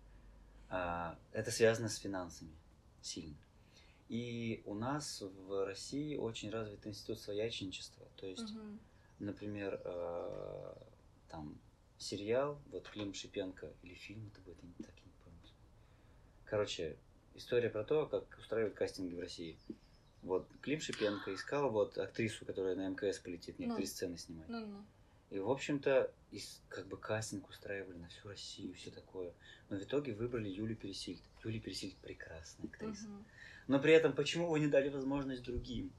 А, 0.70 1.18
это 1.32 1.50
связано 1.50 1.90
с 1.90 1.96
финансами 1.96 2.56
сильно. 3.02 3.36
И 4.08 4.62
у 4.64 4.72
нас 4.72 5.20
в 5.20 5.66
России 5.66 6.16
очень 6.16 6.48
развит 6.48 6.86
институт 6.86 7.20
своячничества. 7.20 8.06
То 8.16 8.26
есть, 8.26 8.54
Мгм. 8.54 8.80
например, 9.18 9.78
э, 9.84 10.74
там 11.28 11.58
сериал, 11.98 12.58
вот 12.70 12.88
Клим 12.88 13.12
Шипенко, 13.12 13.70
или 13.82 13.92
фильм 13.92 14.30
это 14.32 14.40
будет, 14.40 14.62
я 14.62 14.68
не 14.68 14.82
так 14.82 14.94
не 15.04 15.12
помню. 15.22 15.50
Короче, 16.46 16.96
история 17.34 17.68
про 17.68 17.84
то, 17.84 18.06
как 18.06 18.24
устраивают 18.38 18.74
кастинги 18.74 19.14
в 19.14 19.20
России. 19.20 19.58
Вот 20.22 20.48
Клим 20.62 20.80
Шипенко 20.80 21.32
искал 21.34 21.70
вот 21.70 21.96
актрису, 21.98 22.44
которая 22.44 22.74
на 22.74 22.88
МКС 22.88 23.18
полетит, 23.18 23.58
некоторые 23.58 23.86
Ну. 23.86 23.90
сцены 23.92 24.18
снимать. 24.18 24.48
Ну-ну. 24.48 24.84
И, 25.30 25.38
в 25.38 25.50
общем-то, 25.50 26.12
из- 26.30 26.62
как 26.68 26.86
бы 26.86 26.96
кастинг 26.96 27.48
устраивали 27.48 27.96
на 27.98 28.08
всю 28.08 28.28
Россию, 28.28 28.74
все 28.74 28.90
такое. 28.90 29.32
Но 29.68 29.76
в 29.76 29.82
итоге 29.82 30.14
выбрали 30.14 30.48
Юлю 30.48 30.76
Пересильд. 30.76 31.20
Юлия 31.44 31.60
Пересильд 31.60 31.96
прекрасная 31.96 32.66
актриса. 32.68 33.08
Мгм. 33.08 33.24
Но 33.66 33.80
при 33.80 33.92
этом, 33.92 34.12
почему 34.12 34.48
вы 34.48 34.60
не 34.60 34.68
дали 34.68 34.88
возможность 34.88 35.42
другим? 35.42 35.92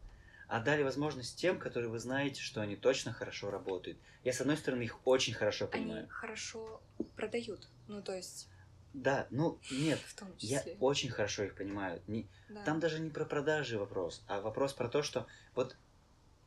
А 0.48 0.62
дали 0.62 0.82
возможность 0.84 1.38
тем, 1.38 1.60
которые 1.60 1.90
вы 1.90 2.00
знаете, 2.00 2.42
что 2.42 2.62
они 2.62 2.78
точно 2.78 3.12
хорошо 3.12 3.52
работают. 3.52 3.98
Я, 4.24 4.32
с 4.32 4.40
одной 4.40 4.56
стороны, 4.56 4.84
их 4.84 5.06
очень 5.06 5.34
хорошо 5.34 5.68
понимаю. 5.68 6.00
Они 6.04 6.08
хорошо 6.10 6.82
продают. 7.18 7.68
Ну, 7.90 8.02
то 8.02 8.14
есть, 8.16 8.48
Да, 8.94 9.28
ну, 9.30 9.60
нет, 9.72 10.00
в 10.00 10.16
том 10.16 10.34
я 10.40 10.64
очень 10.80 11.10
хорошо 11.10 11.44
их 11.44 11.56
понимаю. 11.56 12.02
Не- 12.08 12.28
Да. 12.50 12.64
Там 12.64 12.80
даже 12.80 13.00
не 13.00 13.10
про 13.10 13.26
продажи 13.26 13.78
вопрос, 13.78 14.24
а 14.28 14.42
вопрос 14.42 14.74
про 14.74 14.90
то, 14.90 15.04
что 15.04 15.28
вот 15.54 15.76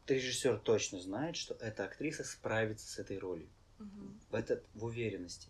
режиссер 0.07 0.59
точно 0.59 1.01
знает, 1.01 1.36
что 1.36 1.55
эта 1.55 1.84
актриса 1.84 2.24
справится 2.24 2.88
с 2.88 2.99
этой 2.99 3.18
ролью. 3.18 3.49
Мгм. 3.78 4.20
в, 4.28 4.34
этот, 4.34 4.62
в 4.74 4.84
уверенности. 4.84 5.49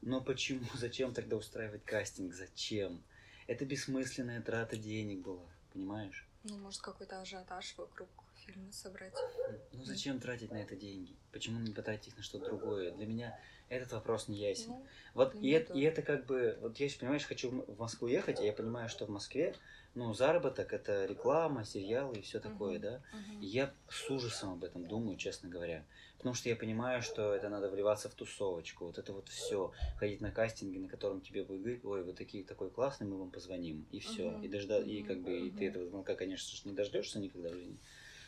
Но 0.00 0.22
почему, 0.22 0.60
зачем 0.74 1.12
тогда 1.12 1.36
устраивать 1.36 1.84
кастинг? 1.84 2.34
Зачем? 2.34 3.02
Это 3.46 3.64
бессмысленная 3.66 4.40
трата 4.40 4.76
денег 4.76 5.20
была, 5.20 5.46
понимаешь? 5.72 6.26
Ну, 6.44 6.56
может, 6.58 6.80
какой-то 6.80 7.20
ажиотаж 7.20 7.74
вокруг 7.76 8.08
фильма 8.46 8.72
собрать. 8.72 9.24
Ну 9.72 9.84
зачем 9.84 10.20
тратить 10.20 10.52
на 10.52 10.58
это 10.58 10.76
деньги? 10.76 11.16
Почему 11.32 11.60
не 11.60 11.72
потратить 11.72 12.08
их 12.08 12.16
на 12.16 12.22
что-то 12.22 12.44
другое? 12.46 12.92
Для 12.92 13.06
меня 13.06 13.38
этот 13.68 13.92
вопрос 13.92 14.28
не 14.28 14.38
ясен. 14.38 14.72
Ну, 14.72 14.86
Вот 15.14 15.34
и, 15.42 15.50
это, 15.50 15.72
и 15.74 15.80
это 15.82 16.02
как 16.02 16.26
бы, 16.26 16.56
вот 16.60 16.78
я, 16.78 16.88
понимаешь, 16.98 17.24
хочу 17.26 17.50
в 17.50 17.78
Москву 17.78 18.08
ехать, 18.08 18.40
а 18.40 18.44
я 18.44 18.52
понимаю, 18.52 18.88
что 18.88 19.06
в 19.06 19.10
Москве, 19.10 19.54
ну, 19.94 20.14
заработок 20.14 20.72
это 20.72 21.04
реклама, 21.04 21.64
сериалы 21.64 22.18
и 22.18 22.22
все 22.22 22.40
такое, 22.40 22.78
Мгм. 22.78 22.82
да? 22.82 23.02
И 23.40 23.46
я 23.46 23.74
с 23.88 24.08
ужасом 24.10 24.52
об 24.54 24.64
этом 24.64 24.86
думаю, 24.86 25.18
честно 25.18 25.48
говоря. 25.48 25.84
Потому 26.16 26.34
что 26.34 26.48
я 26.48 26.56
понимаю, 26.56 27.02
что 27.02 27.34
это 27.34 27.48
надо 27.48 27.68
вливаться 27.68 28.08
в 28.08 28.14
тусовочку. 28.14 28.86
Вот 28.86 28.98
это 28.98 29.12
вот 29.12 29.28
все. 29.28 29.72
Ходить 29.96 30.20
на 30.20 30.30
кастинги, 30.30 30.78
на 30.78 30.88
котором 30.88 31.20
тебе 31.20 31.44
говорить, 31.44 31.84
ой, 31.84 32.02
вы 32.02 32.12
такие 32.14 32.44
такой 32.44 32.70
классный, 32.70 33.06
мы 33.06 33.18
вам 33.18 33.30
позвоним. 33.30 33.86
И 33.90 34.00
все. 34.00 34.30
Мгм, 34.30 34.44
И 34.44 34.48
дожда... 34.48 34.78
и 34.78 35.00
мгм, 35.00 35.08
как 35.08 35.22
бы 35.22 35.32
и 35.32 35.50
ты 35.50 35.66
этого 35.68 35.86
звонка, 35.86 36.14
конечно 36.14 36.56
же, 36.56 36.62
не 36.68 36.74
дождешься 36.74 37.18
никогда 37.18 37.50
в 37.50 37.54
жизни. 37.54 37.78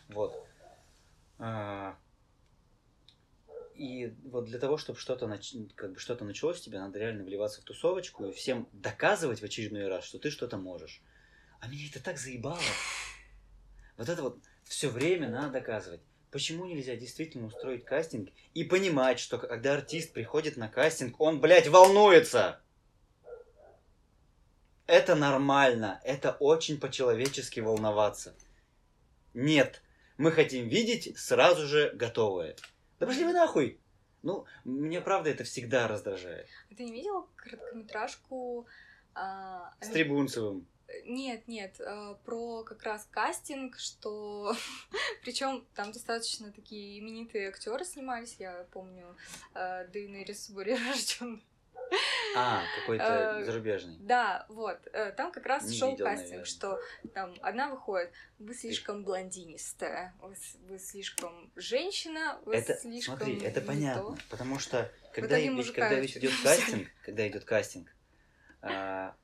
Вот. 0.08 0.46
А, 1.38 1.96
И 3.74 4.12
вот 4.24 4.46
для 4.46 4.58
того, 4.58 4.76
чтобы 4.76 4.98
что-то 4.98 5.26
нач... 5.28 5.54
как 5.76 5.92
бы 5.92 5.98
что-то 6.00 6.24
началось, 6.24 6.60
тебе 6.60 6.80
надо 6.80 6.98
реально 6.98 7.24
вливаться 7.24 7.60
в 7.60 7.64
тусовочку 7.64 8.26
и 8.26 8.32
всем 8.32 8.68
доказывать 8.72 9.40
в 9.40 9.44
очередной 9.44 9.86
раз, 9.86 10.04
что 10.04 10.18
ты 10.18 10.30
что-то 10.30 10.56
можешь. 10.56 11.00
А 11.60 11.68
меня 11.68 11.86
это 11.88 12.02
так 12.02 12.18
заебало. 12.18 12.58
Вот 13.96 14.08
это 14.08 14.22
вот 14.22 14.38
все 14.64 14.88
время 14.88 15.28
надо 15.28 15.52
доказывать. 15.52 16.00
Почему 16.30 16.66
нельзя 16.66 16.96
действительно 16.96 17.46
устроить 17.46 17.84
кастинг 17.84 18.30
и 18.52 18.64
понимать, 18.64 19.18
что 19.18 19.38
когда 19.38 19.74
артист 19.74 20.12
приходит 20.12 20.56
на 20.56 20.68
кастинг, 20.68 21.20
он, 21.20 21.40
блядь, 21.40 21.68
волнуется? 21.68 22.60
Это 24.86 25.14
нормально. 25.14 26.00
Это 26.04 26.32
очень 26.32 26.80
по-человечески 26.80 27.60
волноваться. 27.60 28.34
Нет. 29.34 29.82
Мы 30.18 30.32
хотим 30.32 30.68
видеть 30.68 31.16
сразу 31.16 31.66
же 31.66 31.92
готовое. 31.94 32.56
Да 32.98 33.06
пошли 33.06 33.24
вы 33.24 33.32
нахуй! 33.32 33.80
Ну, 34.22 34.46
мне 34.64 35.00
правда 35.00 35.30
это 35.30 35.44
всегда 35.44 35.86
раздражает. 35.86 36.48
А 36.70 36.74
Ты 36.74 36.84
не 36.84 36.92
видел 36.92 37.28
короткометражку? 37.36 38.66
а, 39.14 39.72
С 39.80 39.88
Трибунцевым. 39.88 40.66
Нет, 41.04 41.46
нет, 41.46 41.78
э, 41.80 42.16
про 42.24 42.64
как 42.64 42.82
раз 42.82 43.06
кастинг, 43.10 43.78
что 43.78 44.56
причем 45.22 45.66
там 45.74 45.92
достаточно 45.92 46.50
такие 46.50 46.98
именитые 46.98 47.48
актеры 47.48 47.84
снимались, 47.84 48.36
я 48.38 48.66
помню, 48.72 49.14
э, 49.54 49.86
Дейнерис 49.88 50.50
рожден. 50.50 51.42
А, 52.36 52.62
какой-то 52.80 53.04
Э, 53.04 53.44
зарубежный. 53.44 53.96
Да, 54.00 54.44
вот, 54.48 54.78
э, 54.92 55.12
там 55.12 55.32
как 55.32 55.46
раз 55.46 55.72
шел 55.72 55.96
кастинг, 55.96 56.46
что 56.46 56.78
там 57.14 57.34
одна 57.40 57.70
выходит, 57.70 58.12
вы 58.38 58.54
слишком 58.54 59.04
блондинистая, 59.04 60.14
вы, 60.20 60.78
слишком 60.78 61.50
женщина, 61.56 62.38
вы 62.44 62.60
слишком 62.60 63.16
смотри, 63.16 63.40
это 63.42 63.60
понятно, 63.60 64.16
то». 64.16 64.18
потому 64.30 64.58
что 64.58 64.90
когда, 65.12 65.40
идет 65.40 66.32
кастинг, 66.42 66.88
когда 67.02 67.26
идет 67.26 67.44
кастинг, 67.44 67.88
а, 68.60 69.14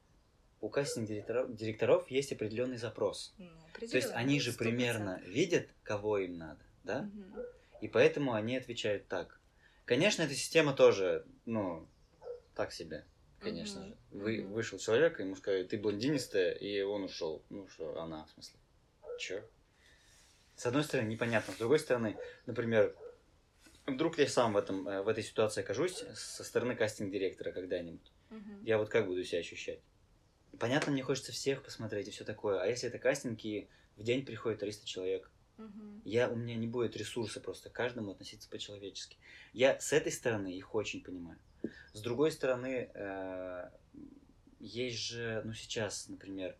у 0.61 0.68
кастинг 0.68 1.07
директоров, 1.07 1.55
директоров 1.55 2.11
есть 2.11 2.32
определенный 2.32 2.78
запрос. 2.78 3.34
Ну, 3.36 3.50
То 3.78 3.96
есть 3.96 4.11
они 4.12 4.40
же 4.40 4.50
100%. 4.52 4.57
примерно 4.57 5.20
видят, 5.26 5.68
кого 5.82 6.18
им 6.18 6.38
надо, 6.38 6.61
да? 6.84 7.11
И 7.80 7.88
поэтому 7.88 8.32
они 8.32 8.57
отвечают 8.57 9.07
так. 9.09 9.40
Конечно, 9.84 10.22
эта 10.22 10.34
система 10.34 10.72
тоже, 10.72 11.26
ну, 11.44 11.86
так 12.55 12.72
себе, 12.72 13.07
конечно 13.40 13.84
же. 13.84 13.96
Вы, 14.11 14.42
Мгм. 14.42 14.52
Вышел 14.52 14.78
человек, 14.78 15.20
ему 15.20 15.34
сказали, 15.36 15.64
ты 15.64 15.78
блондинистая, 15.78 16.52
и 16.52 16.80
он 16.82 17.05
ушел. 17.05 17.44
Ну 17.50 17.68
что, 17.68 18.00
она, 18.00 18.24
в 18.26 18.30
смысле. 18.30 18.59
Чё? 19.18 19.44
С 20.57 20.66
одной 20.66 20.84
стороны, 20.84 21.09
непонятно. 21.09 21.52
С 21.52 21.57
другой 21.57 21.78
стороны, 21.78 22.16
например, 22.46 22.96
вдруг 23.86 24.18
я 24.18 24.28
сам 24.28 24.52
в, 24.52 24.57
этом, 24.57 24.86
э, 24.88 25.02
в 25.02 25.09
этой 25.09 25.22
ситуации 25.24 25.62
окажусь 25.62 26.05
со 26.14 26.44
стороны 26.44 26.76
кастинг-директора 26.76 27.52
когда-нибудь. 27.52 28.12
Мгм. 28.30 28.64
Я 28.64 28.78
вот 28.78 28.88
как 28.88 29.07
буду 29.07 29.24
себя 29.24 29.40
ощущать? 29.40 29.82
Понятно, 30.59 30.92
мне 30.92 31.02
хочется 31.02 31.32
всех 31.32 31.64
посмотреть 31.64 32.09
и 32.09 32.11
все 32.12 32.24
такое. 32.24 32.61
А 32.61 32.66
если 32.66 32.88
это 32.88 32.98
кастинг, 32.98 33.44
и 33.44 33.68
в 33.96 34.05
день 34.05 34.24
приходит 34.24 34.61
300 34.61 34.86
человек, 34.86 35.30
Мгм. 35.57 36.02
я, 36.05 36.28
у 36.28 36.36
меня 36.36 36.55
не 36.55 36.68
будет 36.68 36.96
ресурса 36.96 37.40
просто 37.40 37.70
к 37.70 37.72
каждому 37.72 38.12
относиться 38.12 38.48
по-человечески. 38.48 39.18
Я 39.52 39.78
с 39.80 39.92
этой 39.92 40.12
стороны 40.12 40.57
их 40.57 40.74
очень 40.74 41.02
понимаю. 41.02 41.40
С 41.92 42.00
другой 42.00 42.30
стороны, 42.32 42.90
э, 42.94 43.70
есть 44.60 44.98
же, 44.98 45.42
ну 45.44 45.52
сейчас, 45.52 46.08
например, 46.08 46.56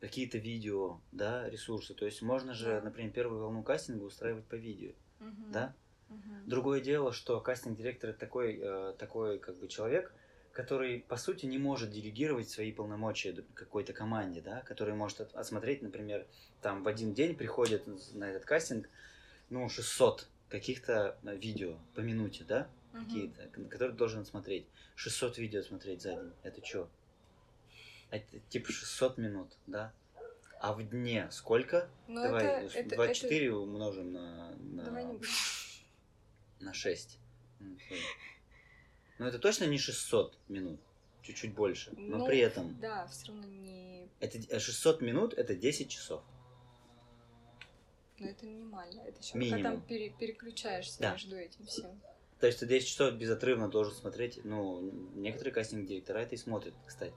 какие-то 0.00 0.38
видео, 0.38 1.00
да, 1.12 1.48
ресурсы. 1.48 1.94
То 1.94 2.06
есть 2.06 2.22
можно 2.22 2.54
же, 2.54 2.80
например, 2.80 3.12
первую 3.12 3.40
волну 3.42 3.62
кастинга 3.62 4.04
устраивать 4.04 4.44
по 4.46 4.54
видео, 4.56 4.92
Мгм. 5.20 5.52
да? 5.52 5.74
Мгм. 6.08 6.42
Другое 6.46 6.80
дело, 6.80 7.12
что 7.12 7.40
кастинг-директор 7.40 8.10
это 8.10 8.18
такой, 8.18 8.58
э, 8.60 8.94
такой 8.98 9.38
как 9.38 9.56
бы 9.58 9.68
человек, 9.68 10.12
который, 10.52 11.00
по 11.00 11.16
сути, 11.16 11.46
не 11.46 11.58
может 11.58 11.90
делегировать 11.90 12.50
свои 12.50 12.72
полномочия 12.72 13.34
какой-то 13.54 13.92
команде, 13.92 14.40
да, 14.40 14.60
который 14.62 14.94
может 14.94 15.20
от- 15.20 15.34
осмотреть, 15.34 15.82
например, 15.82 16.26
там 16.60 16.82
в 16.82 16.88
один 16.88 17.14
день 17.14 17.34
приходит 17.34 17.86
на 18.14 18.24
этот 18.24 18.44
кастинг, 18.44 18.88
ну, 19.48 19.68
600 19.68 20.28
каких-то 20.48 21.16
э, 21.24 21.36
видео 21.36 21.78
по 21.94 22.00
минуте, 22.00 22.44
да, 22.44 22.68
Мгм. 22.92 23.04
какие-то, 23.04 23.48
к- 23.48 23.68
которые 23.68 23.96
должен 23.96 24.20
отсмотреть. 24.20 24.66
600 24.96 25.38
видео 25.38 25.62
смотреть 25.62 26.02
за 26.02 26.14
день, 26.14 26.32
это 26.42 26.64
что? 26.64 26.88
Это 28.10 28.38
типа 28.50 28.70
600 28.72 29.18
минут, 29.18 29.56
да? 29.66 29.92
А 30.60 30.74
в 30.74 30.82
дне 30.88 31.28
сколько? 31.30 31.88
Ну, 32.06 32.22
Давай, 32.22 32.44
это, 32.66 32.78
это, 32.78 32.94
24 32.96 33.52
умножим 33.54 34.12
на, 34.12 34.50
на, 34.56 34.82
это... 34.82 34.84
Давай 34.84 35.04
не 35.06 35.20
на 36.60 36.72
6. 36.74 37.18
М, 37.60 37.78
sorry. 37.90 37.98
Но 39.18 39.26
это 39.28 39.38
точно 39.38 39.64
не 39.64 39.78
600 39.78 40.38
минут, 40.48 40.80
чуть-чуть 41.22 41.54
больше. 41.54 41.90
Но 41.96 42.18
Ну, 42.18 42.26
при 42.26 42.38
этом 42.38 42.78
Да, 42.80 43.06
все 43.06 43.28
равно 43.28 43.46
не... 43.46 44.08
это 44.20 44.38
д- 44.38 44.60
600 44.60 45.00
минут 45.00 45.32
это 45.34 45.54
10 45.54 45.88
часов. 45.90 46.22
Но 48.18 48.28
это 48.28 48.46
минимально. 48.46 49.00
Это 49.00 49.18
еще 49.20 49.32
пока 49.32 49.38
Минимум. 49.38 49.62
там 49.62 49.80
пере- 49.82 50.10
переключаешься 50.10 51.00
Да. 51.00 51.12
между 51.12 51.36
этим 51.36 51.66
всем. 51.66 52.00
То 52.42 52.48
есть 52.48 52.58
ты 52.58 52.66
10 52.66 52.88
часов 52.88 53.14
безотрывно 53.14 53.68
должен 53.68 53.94
смотреть. 53.94 54.40
Ну, 54.42 54.90
некоторые 55.14 55.54
кастинг-директора 55.54 56.18
это 56.18 56.34
и 56.34 56.38
смотрят, 56.38 56.74
кстати. 56.84 57.14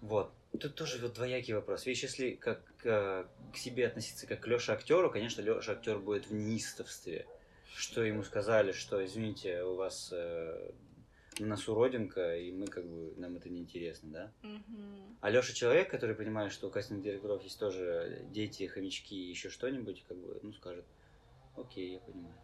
Вот. 0.00 0.32
Тут 0.58 0.74
тоже 0.74 0.98
вот 1.00 1.14
двоякий 1.14 1.54
вопрос. 1.54 1.86
Видишь, 1.86 2.02
если 2.02 2.32
как 2.32 2.64
э, 2.82 3.26
к 3.52 3.56
себе 3.56 3.86
относиться 3.86 4.26
как 4.26 4.40
к 4.40 4.48
Лёше 4.48 4.72
актеру, 4.72 5.08
конечно, 5.08 5.40
Лёша 5.40 5.70
актер 5.70 6.00
будет 6.00 6.26
в 6.26 6.34
неистовстве. 6.34 7.26
Что 7.76 8.02
ему 8.02 8.24
сказали, 8.24 8.72
что, 8.72 9.04
извините, 9.04 9.62
у 9.62 9.76
вас 9.76 10.10
э, 10.12 10.72
на 11.38 11.46
носу 11.46 11.72
родинка, 11.72 12.36
и 12.36 12.50
мы 12.50 12.66
как 12.66 12.84
бы, 12.84 13.14
нам 13.16 13.36
это 13.36 13.48
неинтересно, 13.50 14.10
да? 14.10 14.32
Мгм. 14.42 15.16
А 15.20 15.30
Леша 15.30 15.52
человек, 15.52 15.92
который 15.92 16.16
понимает, 16.16 16.50
что 16.52 16.66
у 16.66 16.70
кастинг-директоров 16.72 17.40
есть 17.44 17.60
тоже 17.60 18.26
дети, 18.32 18.66
хомячки 18.66 19.14
и 19.14 19.30
еще 19.30 19.48
что-нибудь, 19.48 20.02
как 20.08 20.16
бы, 20.16 20.40
ну, 20.42 20.52
скажет, 20.54 20.86
окей, 21.54 21.92
я 21.92 22.00
понимаю. 22.00 22.34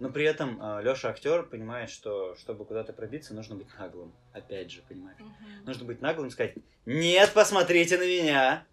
Но 0.00 0.10
при 0.10 0.24
этом 0.24 0.58
Леша 0.80 1.10
актер 1.10 1.44
понимает, 1.44 1.90
что 1.90 2.34
чтобы 2.36 2.64
куда-то 2.64 2.92
пробиться, 2.92 3.34
нужно 3.34 3.54
быть 3.54 3.68
наглым. 3.78 4.12
Опять 4.32 4.70
же, 4.72 4.82
понимаешь? 4.88 5.20
Мгм. 5.20 5.64
Нужно 5.66 5.84
быть 5.84 6.00
наглым 6.00 6.28
и 6.28 6.30
сказать, 6.30 6.56
нет, 6.86 7.32
посмотрите 7.34 7.98
на 7.98 8.06
меня. 8.06 8.66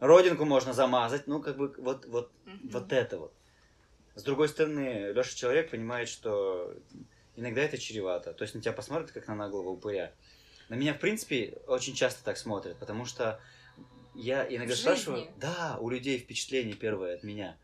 Родинку 0.00 0.46
можно 0.46 0.72
замазать. 0.72 1.26
Ну, 1.26 1.42
как 1.42 1.58
бы 1.58 1.74
вот, 1.76 2.06
вот, 2.06 2.32
Мгм. 2.46 2.70
вот 2.72 2.92
это 2.92 3.18
вот. 3.18 3.34
С 4.14 4.22
другой 4.22 4.48
стороны, 4.48 5.12
Леша 5.12 5.36
человек 5.36 5.70
понимает, 5.70 6.08
что 6.08 6.74
иногда 7.36 7.60
это 7.60 7.76
чревато. 7.76 8.32
То 8.32 8.42
есть 8.42 8.54
на 8.54 8.62
тебя 8.62 8.72
посмотрят, 8.72 9.12
как 9.12 9.28
на 9.28 9.34
наглого 9.34 9.68
упыря. 9.68 10.14
На 10.70 10.74
меня, 10.74 10.94
в 10.94 10.98
принципе, 10.98 11.58
очень 11.66 11.94
часто 11.94 12.24
так 12.24 12.38
смотрят, 12.38 12.78
потому 12.78 13.04
что 13.04 13.40
я 14.14 14.46
иногда 14.48 14.74
В 14.74 14.78
спрашиваю, 14.78 15.20
жизни? 15.20 15.34
да, 15.38 15.76
у 15.80 15.90
людей 15.90 16.18
впечатление 16.18 16.74
первое 16.76 17.14
от 17.16 17.22
меня. 17.24 17.58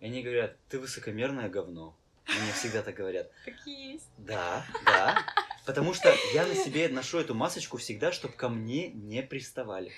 И 0.00 0.06
они 0.06 0.22
говорят, 0.22 0.56
ты 0.68 0.78
высокомерное 0.78 1.48
говно. 1.48 1.97
Мне 2.28 2.52
всегда 2.52 2.82
так 2.82 2.94
говорят. 2.94 3.30
Так 3.44 3.54
и 3.66 3.70
есть. 3.92 4.08
Да, 4.18 4.64
да. 4.84 5.18
Потому 5.64 5.94
что 5.94 6.14
я 6.34 6.46
на 6.46 6.54
себе 6.54 6.88
ношу 6.88 7.18
эту 7.18 7.34
масочку 7.34 7.76
всегда, 7.78 8.12
чтобы 8.12 8.34
ко 8.34 8.48
мне 8.48 8.88
не 8.88 9.22
приставали. 9.22 9.92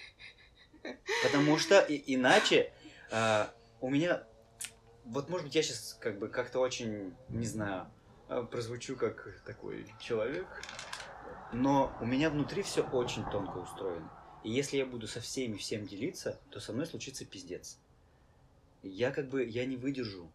Потому 1.23 1.59
что 1.59 1.81
и- 1.81 2.15
иначе 2.15 2.73
а, 3.11 3.53
у 3.81 3.91
меня... 3.91 4.25
Вот, 5.05 5.29
может 5.29 5.47
быть, 5.47 5.55
я 5.55 5.63
сейчас 5.63 5.97
как 6.01 6.19
бы 6.19 6.29
как-то 6.29 6.61
очень, 6.61 7.15
не 7.29 7.47
знаю, 7.47 7.91
а, 8.29 8.43
прозвучу 8.45 8.97
как 8.97 9.43
такой 9.45 9.87
человек, 10.01 10.47
но 11.53 11.97
у 12.01 12.07
меня 12.07 12.31
внутри 12.31 12.63
все 12.63 12.83
очень 12.83 13.25
тонко 13.31 13.59
устроено. 13.59 14.11
И 14.45 14.51
если 14.51 14.77
я 14.77 14.87
буду 14.87 15.07
со 15.07 15.21
всеми 15.21 15.57
всем 15.57 15.87
делиться, 15.87 16.39
то 16.51 16.61
со 16.61 16.73
мной 16.73 16.87
случится 16.87 17.25
пиздец. 17.25 17.79
Я 18.83 19.11
как 19.11 19.29
бы, 19.29 19.45
я 19.45 19.67
не 19.67 19.77
выдержу, 19.77 20.33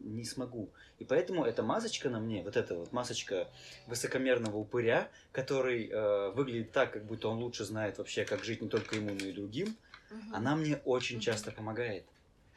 не 0.00 0.24
смогу. 0.24 0.72
И 0.98 1.04
поэтому 1.04 1.44
эта 1.44 1.62
масочка 1.62 2.10
на 2.10 2.20
мне, 2.20 2.42
вот 2.42 2.56
эта 2.56 2.76
вот 2.76 2.92
масочка 2.92 3.50
высокомерного 3.86 4.56
упыря, 4.56 5.10
который 5.32 5.88
э, 5.88 6.30
выглядит 6.30 6.72
так, 6.72 6.92
как 6.92 7.04
будто 7.06 7.28
он 7.28 7.38
лучше 7.38 7.64
знает 7.64 7.98
вообще, 7.98 8.24
как 8.24 8.44
жить 8.44 8.62
не 8.62 8.68
только 8.68 8.96
ему, 8.96 9.14
но 9.14 9.26
и 9.26 9.32
другим, 9.32 9.76
Мгм. 10.10 10.34
она 10.34 10.56
мне 10.56 10.76
очень 10.84 11.16
Мгм. 11.16 11.22
часто 11.22 11.52
помогает. 11.52 12.06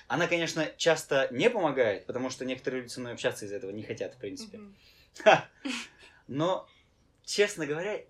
Она, 0.08 0.28
конечно, 0.28 0.66
часто 0.78 1.28
не 1.32 1.50
помогает, 1.50 2.06
потому 2.06 2.30
что 2.30 2.46
некоторые 2.46 2.82
люди 2.82 2.92
со 2.92 3.00
мной 3.00 3.14
общаться 3.14 3.46
из-за 3.46 3.56
этого 3.56 3.72
не 3.72 3.84
хотят, 3.84 4.16
в 4.16 4.18
принципе. 4.18 4.60
Ха! 5.24 5.50
Но, 6.28 6.70
честно 7.24 7.66
говоря, 7.66 8.04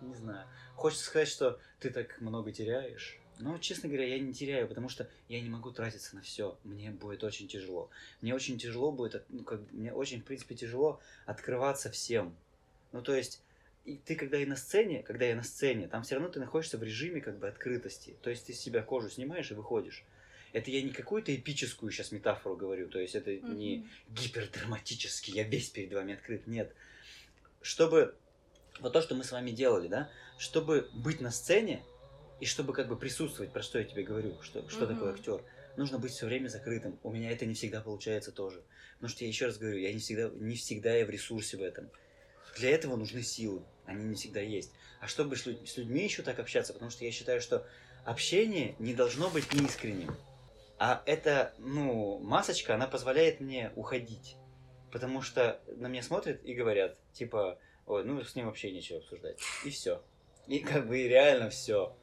не 0.00 0.14
знаю. 0.14 0.46
Хочется 0.74 1.06
сказать, 1.06 1.28
что 1.28 1.58
ты 1.80 1.90
так 1.90 2.20
много 2.20 2.52
теряешь. 2.52 3.18
Но, 3.38 3.58
честно 3.58 3.88
говоря, 3.88 4.06
я 4.06 4.18
не 4.18 4.32
теряю, 4.32 4.66
потому 4.66 4.88
что 4.88 5.08
я 5.28 5.40
не 5.40 5.50
могу 5.50 5.70
тратиться 5.70 6.16
на 6.16 6.22
все. 6.22 6.58
Мне 6.64 6.90
будет 6.90 7.22
очень 7.22 7.48
тяжело. 7.48 7.90
Мне 8.22 8.34
очень 8.34 8.58
тяжело 8.58 8.92
будет, 8.92 9.24
ну, 9.28 9.44
как, 9.44 9.60
мне 9.72 9.92
очень, 9.92 10.22
в 10.22 10.24
принципе, 10.24 10.54
тяжело 10.54 11.00
открываться 11.26 11.90
всем. 11.90 12.34
Ну, 12.92 13.02
то 13.02 13.14
есть, 13.14 13.42
и 13.84 13.98
ты 13.98 14.16
когда 14.16 14.38
и 14.38 14.46
на 14.46 14.56
сцене, 14.56 15.02
когда 15.02 15.26
я 15.26 15.36
на 15.36 15.42
сцене, 15.42 15.86
там 15.86 16.02
все 16.02 16.14
равно 16.14 16.30
ты 16.30 16.40
находишься 16.40 16.78
в 16.78 16.82
режиме 16.82 17.20
как 17.20 17.38
бы 17.38 17.46
открытости. 17.46 18.16
То 18.22 18.30
есть 18.30 18.46
ты 18.46 18.54
с 18.54 18.60
себя 18.60 18.82
кожу 18.82 19.10
снимаешь 19.10 19.50
и 19.50 19.54
выходишь. 19.54 20.04
Это 20.52 20.70
я 20.70 20.82
не 20.82 20.90
какую-то 20.90 21.34
эпическую 21.34 21.92
сейчас 21.92 22.12
метафору 22.12 22.56
говорю, 22.56 22.88
то 22.88 22.98
есть 22.98 23.14
это 23.14 23.36
не 23.36 23.78
Мгм. 23.78 23.88
гипердраматически, 24.10 25.30
я 25.32 25.42
весь 25.42 25.68
перед 25.68 25.92
вами 25.92 26.14
открыт. 26.14 26.46
Нет. 26.46 26.74
Чтобы 27.60 28.14
вот 28.80 28.92
то, 28.92 29.02
что 29.02 29.14
мы 29.14 29.24
с 29.24 29.32
вами 29.32 29.50
делали, 29.50 29.88
да, 29.88 30.10
чтобы 30.38 30.88
быть 30.94 31.20
на 31.20 31.30
сцене 31.30 31.82
и 32.40 32.44
чтобы 32.46 32.72
как 32.72 32.88
бы 32.88 32.98
присутствовать, 32.98 33.52
про 33.52 33.62
что 33.62 33.78
я 33.78 33.84
тебе 33.84 34.02
говорю, 34.02 34.40
что, 34.42 34.68
что 34.68 34.84
Мгм. 34.84 34.94
такое 34.94 35.12
актер, 35.12 35.42
нужно 35.76 35.98
быть 35.98 36.12
все 36.12 36.26
время 36.26 36.48
закрытым. 36.48 36.98
У 37.02 37.10
меня 37.10 37.30
это 37.30 37.46
не 37.46 37.54
всегда 37.54 37.80
получается 37.80 38.32
тоже. 38.32 38.62
Потому 38.96 39.10
что 39.10 39.24
я 39.24 39.28
еще 39.28 39.46
раз 39.46 39.58
говорю, 39.58 39.78
я 39.78 39.92
не 39.92 40.00
всегда, 40.00 40.28
не 40.28 40.56
всегда 40.56 40.94
я 40.94 41.06
в 41.06 41.10
ресурсе 41.10 41.56
в 41.56 41.62
этом. 41.62 41.90
Для 42.56 42.70
этого 42.70 42.96
нужны 42.96 43.22
силы, 43.22 43.64
они 43.84 44.04
не 44.04 44.14
всегда 44.14 44.40
есть. 44.40 44.72
А 45.00 45.08
чтобы 45.08 45.36
с 45.36 45.46
людьми 45.46 46.04
еще 46.04 46.22
так 46.22 46.38
общаться, 46.38 46.72
потому 46.72 46.90
что 46.90 47.04
я 47.04 47.12
считаю, 47.12 47.40
что 47.40 47.66
общение 48.04 48.74
не 48.78 48.94
должно 48.94 49.30
быть 49.30 49.52
неискренним. 49.52 50.14
А 50.78 51.02
эта, 51.06 51.54
ну, 51.58 52.18
масочка, 52.18 52.74
она 52.74 52.86
позволяет 52.86 53.40
мне 53.40 53.72
уходить. 53.76 54.36
Потому 54.92 55.22
что 55.22 55.60
на 55.66 55.88
меня 55.88 56.02
смотрят 56.02 56.42
и 56.44 56.54
говорят, 56.54 56.98
типа, 57.12 57.58
ой, 57.86 58.04
ну 58.04 58.22
с 58.22 58.34
ним 58.34 58.46
вообще 58.46 58.70
нечего 58.70 58.98
обсуждать. 58.98 59.38
И 59.64 59.70
все. 59.70 60.02
И 60.46 60.60
как 60.60 60.86
бы 60.86 61.02
реально 61.02 61.50
все. 61.50 61.96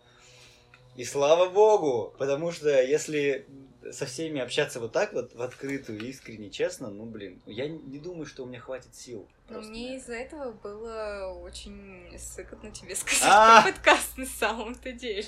И 0.96 1.06
слава 1.06 1.50
богу, 1.50 2.14
потому 2.18 2.52
что 2.52 2.70
если 2.82 3.48
со 3.92 4.06
всеми 4.06 4.40
общаться 4.40 4.80
вот 4.80 4.92
так 4.92 5.14
вот, 5.14 5.34
в 5.34 5.42
открытую, 5.42 6.00
искренне, 6.08 6.50
честно, 6.50 6.90
ну, 6.90 7.06
блин, 7.06 7.42
я 7.46 7.68
не 7.68 8.00
думаю, 8.00 8.26
что 8.26 8.44
у 8.44 8.46
меня 8.46 8.60
хватит 8.60 8.96
сил. 8.96 9.28
Но 9.50 9.62
мне 9.62 9.98
из-за 9.98 10.14
этого 10.14 10.52
было 10.52 11.38
очень 11.42 12.18
сыкотно 12.18 12.72
тебе 12.72 12.96
сказать 12.96 13.30
А! 13.30 13.62
про 13.62 13.72
подкаст 13.72 14.18
на 14.18 14.26
самом-то 14.26 14.92
деле. 14.92 15.28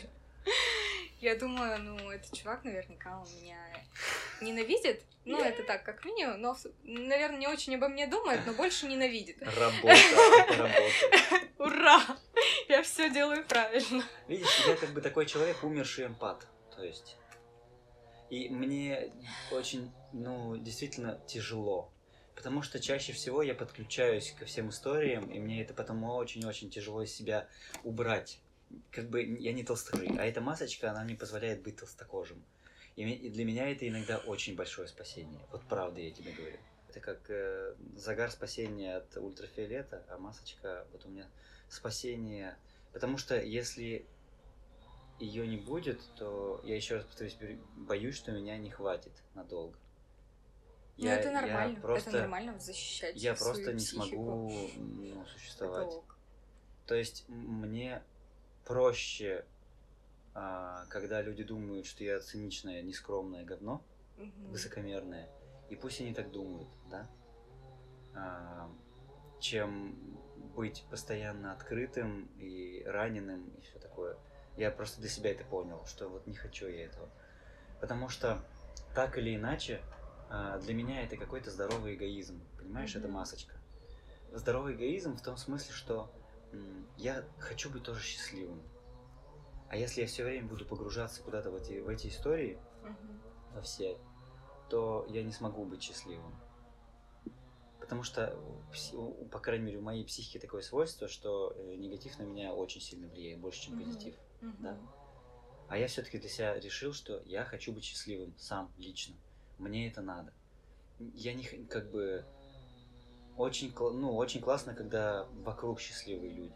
Я 1.20 1.36
думаю, 1.36 1.82
ну, 1.82 2.12
этот 2.12 2.34
чувак 2.34 2.64
наверняка 2.64 3.20
он 3.20 3.28
меня 3.42 3.58
ненавидит. 4.42 5.02
Ну, 5.26 5.40
это 5.42 5.64
так, 5.64 5.84
как 5.84 6.06
минимум, 6.06 6.40
но, 6.40 6.56
наверное, 6.84 7.40
не 7.40 7.48
очень 7.48 7.76
обо 7.76 7.88
мне 7.88 8.06
думает, 8.06 8.42
но 8.46 8.54
больше 8.54 8.86
ненавидит. 8.86 9.42
Работа, 9.42 9.96
работа. 10.50 11.48
Ура! 11.58 12.02
Я 12.70 12.84
все 12.84 13.10
делаю 13.10 13.46
правильно. 13.46 14.04
Видишь, 14.28 14.66
я 14.68 14.76
как 14.76 14.92
бы 14.92 15.02
такой 15.02 15.26
человек, 15.26 15.64
умерший 15.64 16.08
эмпат. 16.08 16.48
То 16.76 16.84
есть. 16.84 17.18
И 18.30 18.50
мне 18.50 19.12
очень, 19.52 19.92
ну, 20.14 20.58
действительно 20.58 21.22
тяжело. 21.28 21.92
Потому 22.36 22.62
что 22.62 22.80
чаще 22.80 23.14
всего 23.14 23.42
я 23.44 23.54
подключаюсь 23.54 24.32
ко 24.32 24.46
всем 24.46 24.70
историям, 24.70 25.30
и 25.32 25.40
мне 25.40 25.62
это 25.62 25.74
потом 25.74 26.04
очень-очень 26.04 26.70
тяжело 26.70 27.02
из 27.04 27.14
себя 27.14 27.48
убрать. 27.84 28.40
Как 28.92 29.10
бы 29.10 29.24
я 29.24 29.54
не 29.54 29.64
толстокожий, 29.64 30.18
а 30.18 30.26
эта 30.26 30.42
масочка, 30.42 30.92
она 30.92 31.04
мне 31.04 31.16
позволяет 31.16 31.62
быть 31.62 31.78
толстокожим. 31.78 32.44
И 32.96 33.30
для 33.30 33.46
меня 33.46 33.70
это 33.70 33.88
иногда 33.88 34.18
очень 34.18 34.56
большое 34.56 34.88
спасение. 34.88 35.40
Вот 35.52 35.64
правда 35.64 36.02
я 36.02 36.12
тебе 36.12 36.32
говорю. 36.32 36.58
Это 36.90 37.00
как 37.00 37.30
э, 37.30 37.76
загар 37.96 38.32
спасения 38.32 38.98
от 38.98 39.18
ультрафиолета, 39.18 40.06
а 40.10 40.18
масочка, 40.18 40.88
вот 40.92 41.06
у 41.06 41.10
меня 41.10 41.28
спасение. 41.70 42.58
Потому 42.94 43.18
что 43.18 43.40
если 43.42 44.06
ее 45.20 45.48
не 45.48 45.58
будет, 45.58 46.02
то 46.16 46.62
я 46.64 46.76
еще 46.76 46.96
раз 46.96 47.06
повторюсь, 47.06 47.38
боюсь, 47.76 48.16
что 48.16 48.32
меня 48.32 48.58
не 48.58 48.70
хватит 48.70 49.14
надолго. 49.34 49.78
Ну, 50.98 51.08
это 51.08 51.32
нормально. 51.32 51.82
просто, 51.82 52.10
Это 52.10 52.22
нормально 52.22 52.60
защищать 52.60 53.22
я 53.22 53.36
свою 53.36 53.54
просто 53.54 53.74
не 53.74 53.80
психику. 53.80 54.50
смогу 54.50 54.72
ну, 54.78 55.22
Это 55.22 55.30
существовать. 55.30 55.88
ок. 55.88 56.18
То 56.86 56.96
есть 56.96 57.28
мне 57.28 58.02
проще, 58.66 59.46
а, 60.34 60.86
когда 60.86 61.22
люди 61.22 61.44
думают, 61.44 61.86
что 61.86 62.04
я 62.04 62.20
циничное, 62.20 62.82
нескромное 62.82 63.44
говно, 63.44 63.84
Мгм. 64.18 64.52
высокомерное, 64.52 65.30
и 65.70 65.76
пусть 65.76 66.00
они 66.00 66.14
так 66.14 66.32
думают, 66.32 66.70
да, 66.90 67.10
А, 68.14 68.72
чем 69.42 70.18
быть 70.56 70.86
постоянно 70.90 71.52
открытым 71.52 72.26
и 72.38 72.84
раненым 72.86 73.50
и 73.50 73.62
все 73.62 73.78
такое. 73.80 74.18
Я 74.58 74.72
просто 74.72 75.02
для 75.02 75.10
себя 75.10 75.32
это 75.32 75.44
понял, 75.44 75.86
что 75.86 76.08
вот 76.08 76.26
не 76.28 76.36
хочу 76.36 76.68
я 76.68 76.86
этого. 76.86 77.10
Потому 77.82 78.10
что 78.10 78.40
так 78.94 79.18
или 79.18 79.36
иначе, 79.36 79.82
а, 80.30 80.58
для 80.60 80.74
меня 80.74 81.04
это 81.04 81.18
какой-то 81.18 81.52
здоровый 81.52 81.96
эгоизм. 81.96 82.42
Понимаешь, 82.58 82.96
это 82.96 83.08
Мгм. 83.08 83.18
масочка. 83.18 83.56
Здоровый 84.32 84.74
эгоизм 84.74 85.18
в 85.18 85.22
том 85.22 85.38
смысле, 85.38 85.74
что 85.74 86.12
я 86.98 87.24
хочу 87.38 87.70
быть 87.70 87.84
тоже 87.84 88.02
счастливым. 88.02 88.64
А 89.70 89.76
если 89.76 90.02
я 90.02 90.08
все 90.08 90.24
время 90.24 90.48
буду 90.48 90.66
погружаться 90.66 91.22
куда-то 91.22 91.52
в 91.52 91.56
эти, 91.56 91.80
в 91.80 91.90
эти 91.90 92.08
истории, 92.08 92.58
Мгм. 92.82 93.22
во 93.54 93.62
все, 93.62 93.98
то 94.70 95.06
я 95.10 95.24
не 95.24 95.32
смогу 95.32 95.66
быть 95.66 95.84
счастливым. 95.84 96.34
Потому 97.86 98.02
что, 98.02 98.36
у- 98.94 99.26
по 99.28 99.40
крайней 99.40 99.66
мере, 99.66 99.78
у 99.78 99.82
моей 99.82 100.04
психики 100.06 100.40
такое 100.40 100.64
свойство, 100.64 101.08
что 101.08 101.54
э, 101.56 101.76
негатив 101.76 102.18
на 102.18 102.24
меня 102.24 102.52
очень 102.52 102.82
сильно 102.82 103.08
влияет, 103.08 103.40
больше, 103.40 103.62
чем 103.62 103.78
позитив. 103.78 104.16
Мгм. 104.42 104.56
Да. 104.60 104.80
А 105.68 105.78
я 105.78 105.88
все-таки 105.88 106.18
для 106.18 106.30
себя 106.30 106.60
решил, 106.60 106.94
что 106.94 107.22
я 107.26 107.46
хочу 107.46 107.72
быть 107.72 107.84
счастливым 107.84 108.34
сам, 108.40 108.74
лично. 108.78 109.16
Мне 109.60 109.88
это 109.88 110.02
надо. 110.02 110.34
Я 111.14 111.34
не 111.36 111.44
как 111.44 111.92
бы 111.92 112.26
очень, 113.36 113.72
ну, 113.76 114.16
очень 114.16 114.42
классно, 114.42 114.74
когда 114.74 115.26
вокруг 115.44 115.80
счастливые 115.80 116.34
люди. 116.34 116.56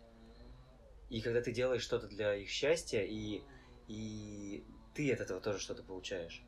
И 1.09 1.21
когда 1.21 1.41
ты 1.41 1.51
делаешь 1.51 1.83
что-то 1.83 2.07
для 2.07 2.35
их 2.35 2.49
счастья, 2.49 3.03
и, 3.03 3.43
и 3.87 4.63
ты 4.95 5.11
от 5.13 5.19
этого 5.19 5.41
тоже 5.41 5.59
что-то 5.59 5.83
получаешь. 5.83 6.43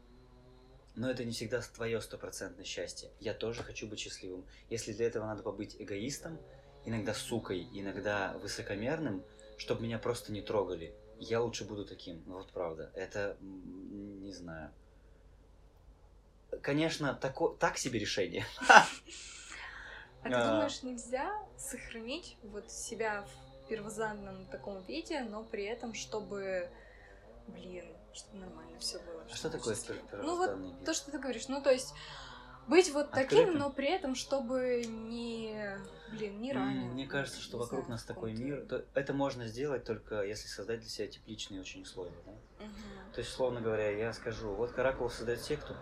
Но 0.95 1.09
это 1.09 1.23
не 1.23 1.31
всегда 1.31 1.61
твое 1.61 2.01
стопроцентное 2.01 2.65
счастье. 2.65 3.09
Я 3.19 3.33
тоже 3.33 3.63
хочу 3.63 3.87
быть 3.87 3.99
счастливым. 3.99 4.45
Если 4.69 4.91
для 4.93 5.07
этого 5.07 5.25
надо 5.25 5.41
побыть 5.41 5.75
эгоистом, 5.79 6.39
иногда 6.85 7.13
сукой, 7.13 7.67
иногда 7.71 8.37
высокомерным, 8.39 9.23
чтобы 9.57 9.83
меня 9.83 9.99
просто 9.99 10.31
не 10.31 10.41
трогали, 10.41 10.93
я 11.17 11.41
лучше 11.41 11.63
буду 11.65 11.85
таким. 11.85 12.23
Ну 12.25 12.37
вот 12.37 12.51
правда. 12.51 12.91
Это, 12.95 13.37
не 13.41 14.33
знаю. 14.33 14.71
конечно, 16.61 17.13
тако... 17.13 17.49
так 17.49 17.77
себе 17.77 17.99
решение. 17.99 18.45
А 20.23 20.29
ты 20.29 20.29
думаешь, 20.29 20.83
нельзя 20.83 21.33
сохранить 21.57 22.37
вот 22.43 22.71
себя 22.71 23.23
в 23.23 23.69
первозданном 23.69 24.45
таком 24.47 24.83
виде, 24.83 25.21
но 25.21 25.43
при 25.43 25.63
этом, 25.63 25.95
чтобы, 25.95 26.69
блин, 27.47 27.85
чтобы 28.13 28.37
нормально 28.37 28.79
все 28.79 28.99
было. 28.99 29.23
А 29.31 29.35
что 29.35 29.49
такое 29.49 29.75
Ну 30.11 30.37
вот 30.37 30.83
то, 30.85 30.93
что 30.93 31.11
ты 31.11 31.19
говоришь, 31.19 31.47
ну 31.47 31.61
то 31.61 31.71
есть 31.71 31.93
быть 32.67 32.91
вот 32.93 33.11
таким, 33.11 33.57
но 33.57 33.69
при 33.69 33.87
этом, 33.89 34.15
чтобы 34.15 34.83
не, 34.87 35.77
блин, 36.11 36.41
не 36.41 36.53
ранен. 36.53 36.91
Мне 36.91 37.07
кажется, 37.07 37.41
что 37.41 37.57
вокруг 37.57 37.89
нас 37.89 38.03
такой 38.03 38.33
мир, 38.33 38.65
то 38.65 38.85
это 38.93 39.13
можно 39.13 39.47
сделать 39.47 39.83
только 39.83 40.23
если 40.23 40.47
создать 40.47 40.79
для 40.79 40.89
себя 40.89 41.07
тепличные 41.07 41.61
очень 41.61 41.81
условия, 41.81 42.15
да? 42.25 42.31
Угу. 42.31 43.13
То 43.13 43.19
есть, 43.19 43.31
условно 43.31 43.61
говоря, 43.61 43.89
я 43.89 44.13
скажу, 44.13 44.53
вот 44.53 44.71
Каракул 44.71 45.09
создает 45.09 45.41
секту, 45.41 45.75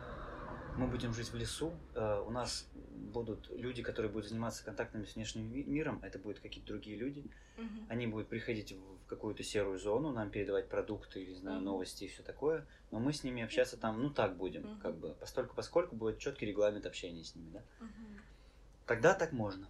мы 0.78 0.88
будем 0.88 1.14
жить 1.14 1.32
в 1.32 1.36
лесу, 1.36 1.74
э, 1.96 2.24
у 2.26 2.32
нас 2.32 2.68
будут 2.74 3.50
люди, 3.52 3.82
которые 3.82 4.12
будут 4.12 4.30
заниматься 4.30 4.64
контактами 4.64 5.06
с 5.06 5.16
внешним 5.16 5.52
миром, 5.52 6.00
это 6.04 6.20
будут 6.20 6.40
какие-то 6.40 6.68
другие 6.68 6.98
люди, 6.98 7.26
угу. 7.58 7.86
они 7.88 8.08
будут 8.08 8.28
приходить 8.28 8.72
в 8.74 9.08
какую-то 9.08 9.44
серую 9.44 9.80
зону, 9.80 10.12
нам 10.12 10.30
передавать 10.30 10.70
продукты, 10.70 11.22
или, 11.22 11.34
знаю, 11.34 11.62
новости 11.62 12.06
и 12.06 12.08
все 12.08 12.24
такое, 12.24 12.66
но 12.92 13.00
мы 13.00 13.14
с 13.14 13.24
ними 13.24 13.44
общаться 13.44 13.78
там, 13.78 14.02
ну, 14.02 14.10
так 14.10 14.38
будем, 14.38 14.66
угу. 14.66 14.82
как 14.82 14.96
бы, 14.98 15.16
постольку 15.20 15.56
поскольку 15.56 15.96
будет 15.96 16.20
четкий 16.20 16.46
регламент 16.46 16.86
общения 16.86 17.24
с 17.24 17.36
ними, 17.36 17.50
да. 17.52 17.64
Угу. 17.80 17.90
Тогда 18.86 19.14
так 19.14 19.32
можно. 19.32 19.68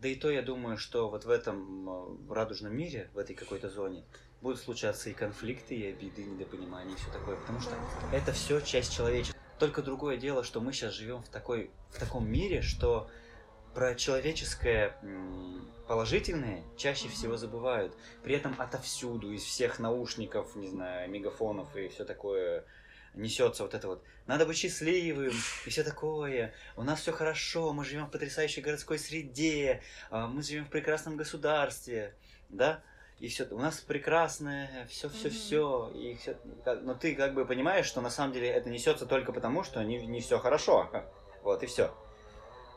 Да 0.00 0.08
и 0.08 0.16
то 0.16 0.30
я 0.30 0.42
думаю, 0.42 0.78
что 0.78 1.08
вот 1.08 1.24
в 1.24 1.30
этом 1.30 1.88
э, 1.88 2.32
радужном 2.34 2.76
мире, 2.76 3.08
в 3.14 3.18
этой 3.18 3.36
какой-то 3.36 3.70
зоне, 3.70 4.04
будут 4.40 4.60
случаться 4.60 5.08
и 5.08 5.12
конфликты, 5.12 5.76
и 5.76 5.86
обиды, 5.86 6.22
и 6.22 6.24
недопонимания, 6.24 6.94
и 6.94 6.96
все 6.96 7.10
такое, 7.12 7.36
потому 7.36 7.60
что 7.60 7.70
да. 7.70 8.16
это 8.16 8.32
все 8.32 8.60
часть 8.60 8.92
человечества. 8.92 9.40
Только 9.62 9.80
другое 9.80 10.16
дело, 10.16 10.42
что 10.42 10.60
мы 10.60 10.72
сейчас 10.72 10.92
живем 10.92 11.22
в, 11.22 11.28
такой, 11.28 11.70
в 11.90 12.00
таком 12.00 12.28
мире, 12.28 12.62
что 12.62 13.08
про 13.74 13.94
человеческое 13.94 14.96
положительное 15.86 16.64
чаще 16.76 17.06
всего 17.06 17.36
забывают. 17.36 17.96
При 18.24 18.34
этом 18.34 18.56
отовсюду, 18.58 19.30
из 19.30 19.44
всех 19.44 19.78
наушников, 19.78 20.56
не 20.56 20.66
знаю, 20.66 21.08
мегафонов 21.08 21.76
и 21.76 21.86
все 21.86 22.04
такое 22.04 22.64
несется 23.14 23.62
вот 23.62 23.74
это 23.74 23.86
вот. 23.86 24.02
Надо 24.26 24.46
быть 24.46 24.56
счастливым 24.56 25.30
и 25.64 25.70
все 25.70 25.84
такое. 25.84 26.52
У 26.74 26.82
нас 26.82 27.00
все 27.00 27.12
хорошо, 27.12 27.72
мы 27.72 27.84
живем 27.84 28.06
в 28.06 28.10
потрясающей 28.10 28.62
городской 28.62 28.98
среде, 28.98 29.80
а, 30.10 30.26
мы 30.26 30.42
живем 30.42 30.64
в 30.64 30.70
прекрасном 30.70 31.16
государстве, 31.16 32.16
да? 32.48 32.82
И 33.22 33.28
все, 33.28 33.46
у 33.52 33.58
нас 33.58 33.78
прекрасное, 33.78 34.84
все, 34.90 35.08
все, 35.08 35.30
все, 35.30 35.92
и 35.94 36.16
все, 36.16 36.36
но 36.82 36.94
ты 36.94 37.14
как 37.14 37.34
бы 37.34 37.46
понимаешь, 37.46 37.86
что 37.86 38.00
на 38.00 38.10
самом 38.10 38.32
деле 38.32 38.48
это 38.48 38.68
несется 38.68 39.06
только 39.06 39.32
потому, 39.32 39.62
что 39.62 39.80
не, 39.84 40.04
не 40.08 40.20
все 40.20 40.40
хорошо, 40.40 40.90
вот 41.44 41.62
и 41.62 41.66
все. 41.66 41.94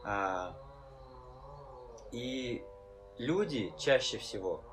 А, 0.04 0.56
и 2.12 2.64
люди 3.18 3.74
чаще 3.80 4.20
всего, 4.20 4.64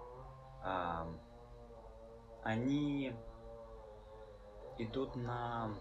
а, 0.62 1.10
они 2.42 3.14
идут 4.76 5.16
на, 5.16 5.74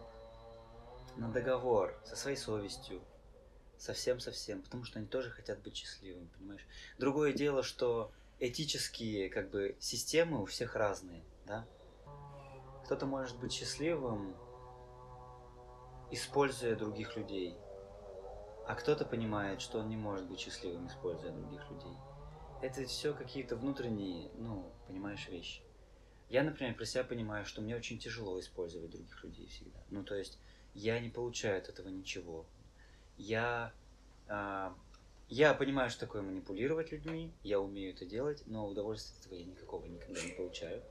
на 1.17 1.27
договор 1.33 1.99
со 2.05 2.15
своей 2.15 2.37
совестью, 2.37 3.01
совсем-совсем, 3.77 4.61
потому 4.61 4.85
что 4.85 4.99
они 4.99 5.07
тоже 5.09 5.31
хотят 5.31 5.59
быть 5.59 5.75
счастливыми, 5.75 6.29
понимаешь? 6.37 6.65
Другое 6.97 7.33
дело, 7.33 7.61
что 7.61 8.13
этические 8.41 9.29
как 9.29 9.51
бы 9.51 9.77
системы 9.79 10.41
у 10.41 10.45
всех 10.45 10.75
разные, 10.75 11.23
да? 11.45 11.65
Кто-то 12.85 13.05
может 13.05 13.39
быть 13.39 13.53
счастливым, 13.53 14.35
используя 16.09 16.75
других 16.75 17.15
людей, 17.15 17.55
а 18.67 18.75
кто-то 18.75 19.05
понимает, 19.05 19.61
что 19.61 19.79
он 19.79 19.89
не 19.89 19.95
может 19.95 20.27
быть 20.27 20.39
счастливым, 20.39 20.87
используя 20.87 21.31
других 21.31 21.69
людей. 21.69 21.95
Это 22.61 22.85
все 22.85 23.13
какие-то 23.13 23.55
внутренние, 23.55 24.31
ну, 24.35 24.71
понимаешь, 24.87 25.27
вещи. 25.29 25.61
Я, 26.29 26.43
например, 26.43 26.75
про 26.75 26.85
себя 26.85 27.03
понимаю, 27.03 27.45
что 27.45 27.61
мне 27.61 27.75
очень 27.75 27.99
тяжело 27.99 28.39
использовать 28.39 28.91
других 28.91 29.23
людей 29.23 29.47
всегда. 29.47 29.79
Ну, 29.89 30.03
то 30.03 30.15
есть, 30.15 30.39
я 30.73 30.99
не 30.99 31.09
получаю 31.09 31.57
от 31.59 31.69
этого 31.69 31.89
ничего. 31.89 32.45
Я 33.17 33.73
а, 34.27 34.75
я 35.31 35.53
понимаю, 35.53 35.89
что 35.89 36.01
такое 36.01 36.21
манипулировать 36.21 36.91
людьми, 36.91 37.33
я 37.41 37.61
умею 37.61 37.93
это 37.93 38.05
делать, 38.05 38.43
но 38.47 38.67
удовольствия 38.67 39.15
от 39.17 39.25
этого 39.25 39.39
я 39.39 39.45
никакого 39.45 39.85
никогда 39.85 40.21
не 40.21 40.33
получаю. 40.33 40.83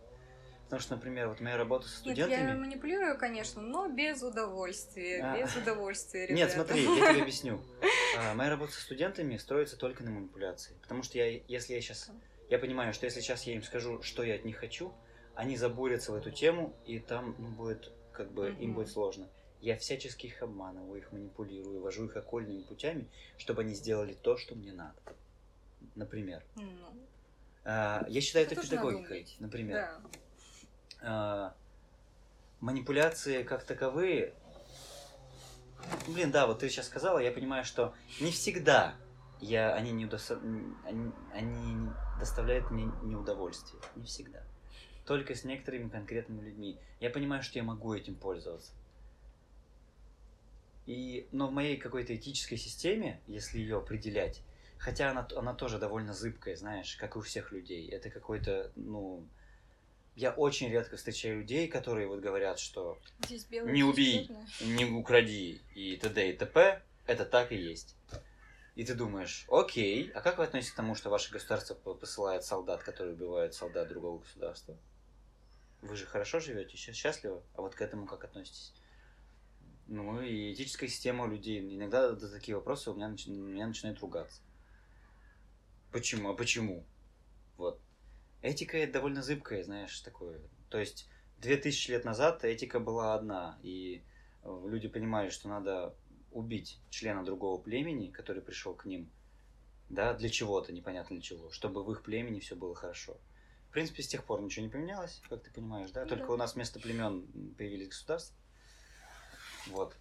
Потому 0.64 0.80
что, 0.80 0.94
например, 0.94 1.28
вот 1.28 1.40
моя 1.40 1.58
работа 1.58 1.86
с 1.86 1.96
студентами... 1.96 2.40
Нет, 2.40 2.48
я 2.48 2.54
манипулирую, 2.54 3.18
конечно, 3.18 3.60
но 3.60 3.88
без 3.88 4.22
удовольствия, 4.22 5.22
а... 5.22 5.36
без 5.36 5.54
удовольствия, 5.56 6.22
ребята. 6.26 6.34
Нет, 6.34 6.50
смотри, 6.52 6.82
я 6.82 7.12
тебе 7.12 7.22
объясню. 7.22 7.60
А, 8.18 8.34
моя 8.34 8.50
работа 8.50 8.72
со 8.72 8.80
студентами 8.80 9.36
строится 9.36 9.76
только 9.76 10.02
на 10.02 10.10
манипуляции. 10.10 10.74
Потому 10.82 11.04
что 11.04 11.16
я, 11.16 11.26
если 11.46 11.74
я 11.74 11.80
сейчас... 11.80 12.10
Я 12.48 12.58
понимаю, 12.58 12.92
что 12.92 13.06
если 13.06 13.20
сейчас 13.20 13.44
я 13.44 13.54
им 13.54 13.62
скажу, 13.62 14.02
что 14.02 14.24
я 14.24 14.34
от 14.34 14.44
них 14.44 14.56
хочу, 14.56 14.92
они 15.36 15.56
забурятся 15.56 16.10
в 16.10 16.16
эту 16.16 16.32
тему, 16.32 16.74
и 16.86 16.98
там 16.98 17.36
ну, 17.38 17.48
будет, 17.48 17.92
как 18.12 18.32
бы, 18.32 18.50
угу. 18.50 18.60
им 18.60 18.74
будет 18.74 18.88
сложно. 18.88 19.28
Я 19.60 19.76
всячески 19.76 20.26
их 20.26 20.42
обманываю, 20.42 21.00
их 21.00 21.12
манипулирую, 21.12 21.80
вожу 21.80 22.06
их 22.06 22.16
окольными 22.16 22.62
путями, 22.62 23.06
чтобы 23.36 23.62
они 23.62 23.74
сделали 23.74 24.14
то, 24.14 24.36
что 24.36 24.54
мне 24.54 24.72
надо. 24.72 24.98
Например. 25.94 26.42
Ну, 26.56 26.64
а, 27.64 28.04
я 28.08 28.20
считаю 28.20 28.46
это, 28.46 28.54
это 28.54 28.62
педагогикой. 28.62 29.26
Например. 29.38 29.76
Да. 29.76 30.00
А, 31.02 31.54
манипуляции 32.60 33.42
как 33.42 33.64
таковые. 33.64 34.34
Блин, 36.06 36.30
да, 36.30 36.46
вот 36.46 36.60
ты 36.60 36.68
сейчас 36.68 36.86
сказала, 36.86 37.18
я 37.18 37.32
понимаю, 37.32 37.64
что 37.64 37.94
не 38.20 38.30
всегда 38.30 38.94
я, 39.40 39.74
они, 39.74 39.92
не 39.92 40.04
удос... 40.04 40.30
они, 40.30 41.12
они 41.32 41.90
доставляют 42.18 42.70
мне 42.70 42.90
неудовольствие. 43.02 43.82
Не 43.96 44.04
всегда. 44.04 44.42
Только 45.06 45.34
с 45.34 45.44
некоторыми 45.44 45.88
конкретными 45.88 46.42
людьми. 46.42 46.78
Я 47.00 47.10
понимаю, 47.10 47.42
что 47.42 47.58
я 47.58 47.64
могу 47.64 47.94
этим 47.94 48.14
пользоваться. 48.14 48.72
И, 50.90 51.28
но 51.30 51.46
в 51.46 51.52
моей 51.52 51.76
какой-то 51.76 52.16
этической 52.16 52.58
системе, 52.58 53.20
если 53.28 53.60
ее 53.60 53.76
определять, 53.76 54.42
хотя 54.76 55.12
она, 55.12 55.28
она 55.36 55.54
тоже 55.54 55.78
довольно 55.78 56.12
зыбкая, 56.12 56.56
знаешь, 56.56 56.96
как 56.96 57.14
и 57.14 57.18
у 57.20 57.22
всех 57.22 57.52
людей, 57.52 57.88
это 57.88 58.10
какой-то, 58.10 58.72
ну, 58.74 59.24
я 60.16 60.32
очень 60.32 60.68
редко 60.68 60.96
встречаю 60.96 61.38
людей, 61.38 61.68
которые 61.68 62.08
вот 62.08 62.18
говорят, 62.18 62.58
что 62.58 62.98
не 63.28 63.84
убей, 63.84 64.32
не 64.62 64.84
укради 64.84 65.60
и 65.76 65.96
т.д. 65.96 66.28
и 66.28 66.36
т.п. 66.36 66.82
Это 67.06 67.24
так 67.24 67.52
и 67.52 67.56
есть. 67.56 67.94
И 68.74 68.84
ты 68.84 68.94
думаешь, 68.94 69.46
окей, 69.48 70.10
а 70.12 70.20
как 70.20 70.38
вы 70.38 70.44
относитесь 70.44 70.72
к 70.72 70.76
тому, 70.76 70.96
что 70.96 71.08
ваше 71.08 71.30
государство 71.30 71.74
посылает 71.74 72.42
солдат, 72.42 72.82
которые 72.82 73.14
убивают 73.14 73.54
солдат 73.54 73.86
другого 73.86 74.18
государства? 74.18 74.76
Вы 75.82 75.94
же 75.94 76.06
хорошо 76.06 76.40
живете, 76.40 76.76
счастливы, 76.76 77.42
а 77.54 77.62
вот 77.62 77.76
к 77.76 77.80
этому 77.80 78.06
как 78.06 78.24
относитесь? 78.24 78.72
Ну 79.90 80.22
и 80.22 80.52
этическая 80.52 80.88
система 80.88 81.24
у 81.24 81.28
людей. 81.28 81.60
Иногда 81.60 82.14
за 82.14 82.30
такие 82.30 82.56
вопросы 82.56 82.90
у 82.90 82.94
меня, 82.94 83.08
нач... 83.08 83.26
меня 83.26 83.66
начинает 83.66 83.98
ругаться. 83.98 84.40
Почему? 85.90 86.30
А 86.30 86.34
почему? 86.34 86.86
Вот. 87.56 87.80
Этика 88.40 88.78
это 88.78 88.94
довольно 88.94 89.20
зыбкая, 89.20 89.64
знаешь, 89.64 89.98
такое. 90.00 90.40
То 90.68 90.78
есть, 90.78 91.08
две 91.38 91.56
тысячи 91.56 91.90
лет 91.90 92.04
назад 92.04 92.44
этика 92.44 92.78
была 92.78 93.14
одна, 93.14 93.58
и 93.64 94.04
э, 94.44 94.66
люди 94.68 94.86
понимали, 94.86 95.28
что 95.28 95.48
надо 95.48 95.96
убить 96.30 96.78
члена 96.90 97.24
другого 97.24 97.60
племени, 97.60 98.12
который 98.12 98.42
пришел 98.42 98.74
к 98.74 98.86
ним, 98.86 99.10
да, 99.88 100.14
для 100.14 100.28
чего-то, 100.28 100.72
непонятно 100.72 101.16
для 101.16 101.22
чего, 101.22 101.50
чтобы 101.50 101.82
в 101.82 101.90
их 101.90 102.04
племени 102.04 102.38
все 102.38 102.54
было 102.54 102.76
хорошо. 102.76 103.18
В 103.68 103.72
принципе, 103.72 104.04
с 104.04 104.08
тех 104.08 104.24
пор 104.24 104.40
ничего 104.40 104.64
не 104.64 104.70
поменялось, 104.70 105.20
как 105.28 105.42
ты 105.42 105.50
понимаешь, 105.50 105.90
да? 105.90 106.06
Только 106.06 106.28
да. 106.28 106.32
у 106.34 106.36
нас 106.36 106.54
вместо 106.54 106.78
племен 106.78 107.26
появились 107.58 107.88
государства. 107.88 108.36
Вот. 109.68 109.96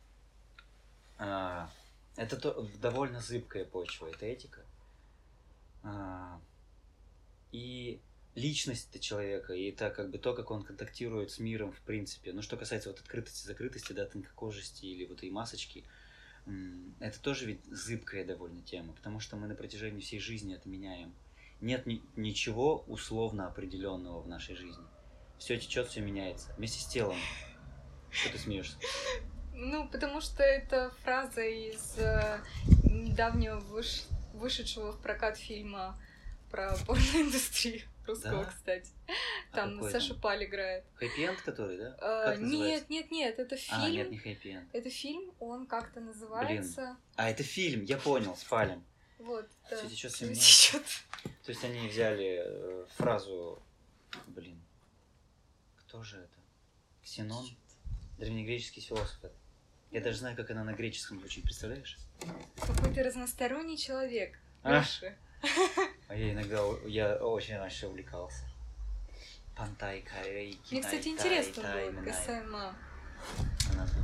А, 1.17 1.69
это 2.15 2.37
то, 2.37 2.67
довольно 2.81 3.19
зыбкая 3.19 3.65
почва, 3.65 4.07
это 4.07 4.25
этика. 4.25 4.61
А, 5.83 6.39
и 7.51 8.01
личность 8.35 8.99
человека, 9.01 9.53
и 9.53 9.69
это 9.71 9.89
как 9.89 10.09
бы 10.09 10.17
то, 10.17 10.33
как 10.33 10.51
он 10.51 10.63
контактирует 10.63 11.31
с 11.31 11.39
миром 11.39 11.71
в 11.71 11.81
принципе. 11.81 12.33
Ну, 12.33 12.41
что 12.41 12.57
касается 12.57 12.89
вот 12.89 12.99
открытости, 12.99 13.45
закрытости, 13.45 13.93
да, 13.93 14.05
тонкокожести 14.05 14.85
или 14.85 15.05
вот 15.05 15.23
и 15.23 15.29
масочки, 15.29 15.83
это 16.99 17.21
тоже 17.21 17.45
ведь 17.45 17.63
зыбкая 17.65 18.25
довольно 18.25 18.61
тема, 18.61 18.93
потому 18.93 19.19
что 19.19 19.35
мы 19.35 19.47
на 19.47 19.55
протяжении 19.55 19.99
всей 19.99 20.19
жизни 20.19 20.55
это 20.55 20.67
меняем. 20.69 21.13
Нет 21.61 21.85
ни, 21.85 22.01
ничего 22.15 22.85
условно 22.87 23.47
определенного 23.47 24.21
в 24.21 24.27
нашей 24.27 24.55
жизни. 24.55 24.83
Все 25.37 25.57
течет, 25.57 25.87
все 25.87 26.01
меняется. 26.01 26.53
Вместе 26.57 26.79
с 26.79 26.85
телом. 26.85 27.17
Что 28.09 28.31
ты 28.31 28.39
смеешься? 28.39 28.77
Ну, 29.61 29.87
потому 29.89 30.21
что 30.21 30.41
это 30.41 30.89
фраза 31.03 31.41
из 31.41 31.97
э, 31.97 32.39
недавнего 32.83 33.57
выш... 33.59 34.03
вышедшего 34.33 34.93
в 34.93 35.01
прокат 35.01 35.37
фильма 35.37 35.99
про 36.49 36.75
порноиндустрию. 36.87 37.81
русского, 38.07 38.45
Да? 38.45 38.49
кстати. 38.51 38.89
А 39.51 39.55
Там 39.55 39.75
какой 39.75 39.91
Саша 39.91 40.13
там? 40.13 40.21
Паль 40.21 40.45
играет. 40.45 40.85
Хэппи-энд 40.95 41.41
который, 41.41 41.77
да? 41.77 41.95
А, 41.99 42.35
называется? 42.37 42.45
нет, 42.55 42.89
нет, 42.89 43.11
нет, 43.11 43.39
это 43.39 43.57
фильм. 43.57 43.81
А, 43.81 43.89
нет, 43.89 44.09
не 44.09 44.17
хэппи-энд. 44.17 44.69
Это 44.73 44.89
фильм, 44.89 45.31
он 45.39 45.65
как-то 45.67 45.99
называется. 45.99 46.95
А, 47.17 47.29
это 47.29 47.43
фильм, 47.43 47.83
я 47.83 47.97
понял, 47.97 48.35
с 48.37 48.43
Фалем. 48.43 48.83
Вот, 49.17 49.45
да. 49.69 49.75
Всё 49.77 49.89
течёт 49.89 50.11
Всё 50.13 50.25
семья. 50.25 50.35
течёт. 50.35 50.83
То 51.43 51.49
есть 51.51 51.63
они 51.65 51.87
взяли 51.89 52.41
э, 52.45 52.85
фразу, 52.95 53.61
блин, 54.27 54.57
кто 55.79 56.01
же 56.01 56.17
это? 56.17 56.39
Ксенон? 57.03 57.45
Древнегреческий 58.17 58.81
философ 58.81 59.17
это. 59.23 59.33
Я 59.91 60.01
даже 60.01 60.19
знаю, 60.19 60.35
как 60.35 60.51
она 60.51 60.63
на 60.63 60.73
греческом 60.73 61.19
звучит, 61.19 61.43
представляешь? 61.43 61.97
Какой 62.59 62.93
ты 62.93 63.01
разносторонний 63.01 63.77
человек. 63.77 64.37
А? 64.63 64.83
А 66.07 66.15
я 66.15 66.33
иногда, 66.33 66.59
я 66.85 67.15
очень 67.15 67.57
раньше 67.57 67.87
увлекался. 67.87 68.43
Пантай, 69.55 70.01
Кай, 70.01 70.57
Мне, 70.71 70.81
кстати, 70.81 71.07
интересно 71.09 71.63
было 71.63 72.03
касаемо 72.03 72.75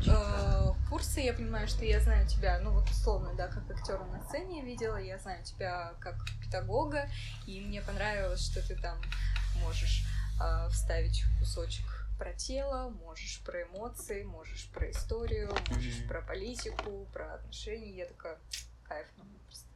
э, 0.06 0.90
курса. 0.90 1.22
Я 1.22 1.34
понимаю, 1.34 1.68
что 1.68 1.86
я 1.86 2.00
знаю 2.00 2.28
тебя, 2.28 2.60
ну 2.60 2.72
вот 2.72 2.90
условно, 2.90 3.34
да, 3.36 3.48
как 3.48 3.70
актера 3.70 4.04
на 4.06 4.22
сцене 4.28 4.64
видела, 4.64 4.98
я 4.98 5.18
знаю 5.18 5.44
тебя 5.44 5.94
как 6.00 6.16
педагога, 6.44 7.10
и 7.48 7.62
мне 7.62 7.82
понравилось, 7.82 8.46
что 8.46 8.68
ты 8.68 8.76
там 8.76 9.00
можешь 9.62 10.06
э, 10.42 10.70
вставить 10.70 11.24
кусочек 11.40 11.86
про 12.18 12.34
тело, 12.34 12.90
можешь 12.90 13.42
про 13.44 13.64
эмоции, 13.64 14.24
можешь 14.24 14.70
про 14.72 14.90
историю, 14.90 15.54
можешь 15.70 16.00
Мгм. 16.00 16.08
про 16.08 16.22
политику, 16.22 17.08
про 17.14 17.34
отношения. 17.36 17.92
Я 17.98 18.06
такая, 18.06 18.38
кайф, 18.88 19.08
ну 19.18 19.26
просто. 19.46 19.68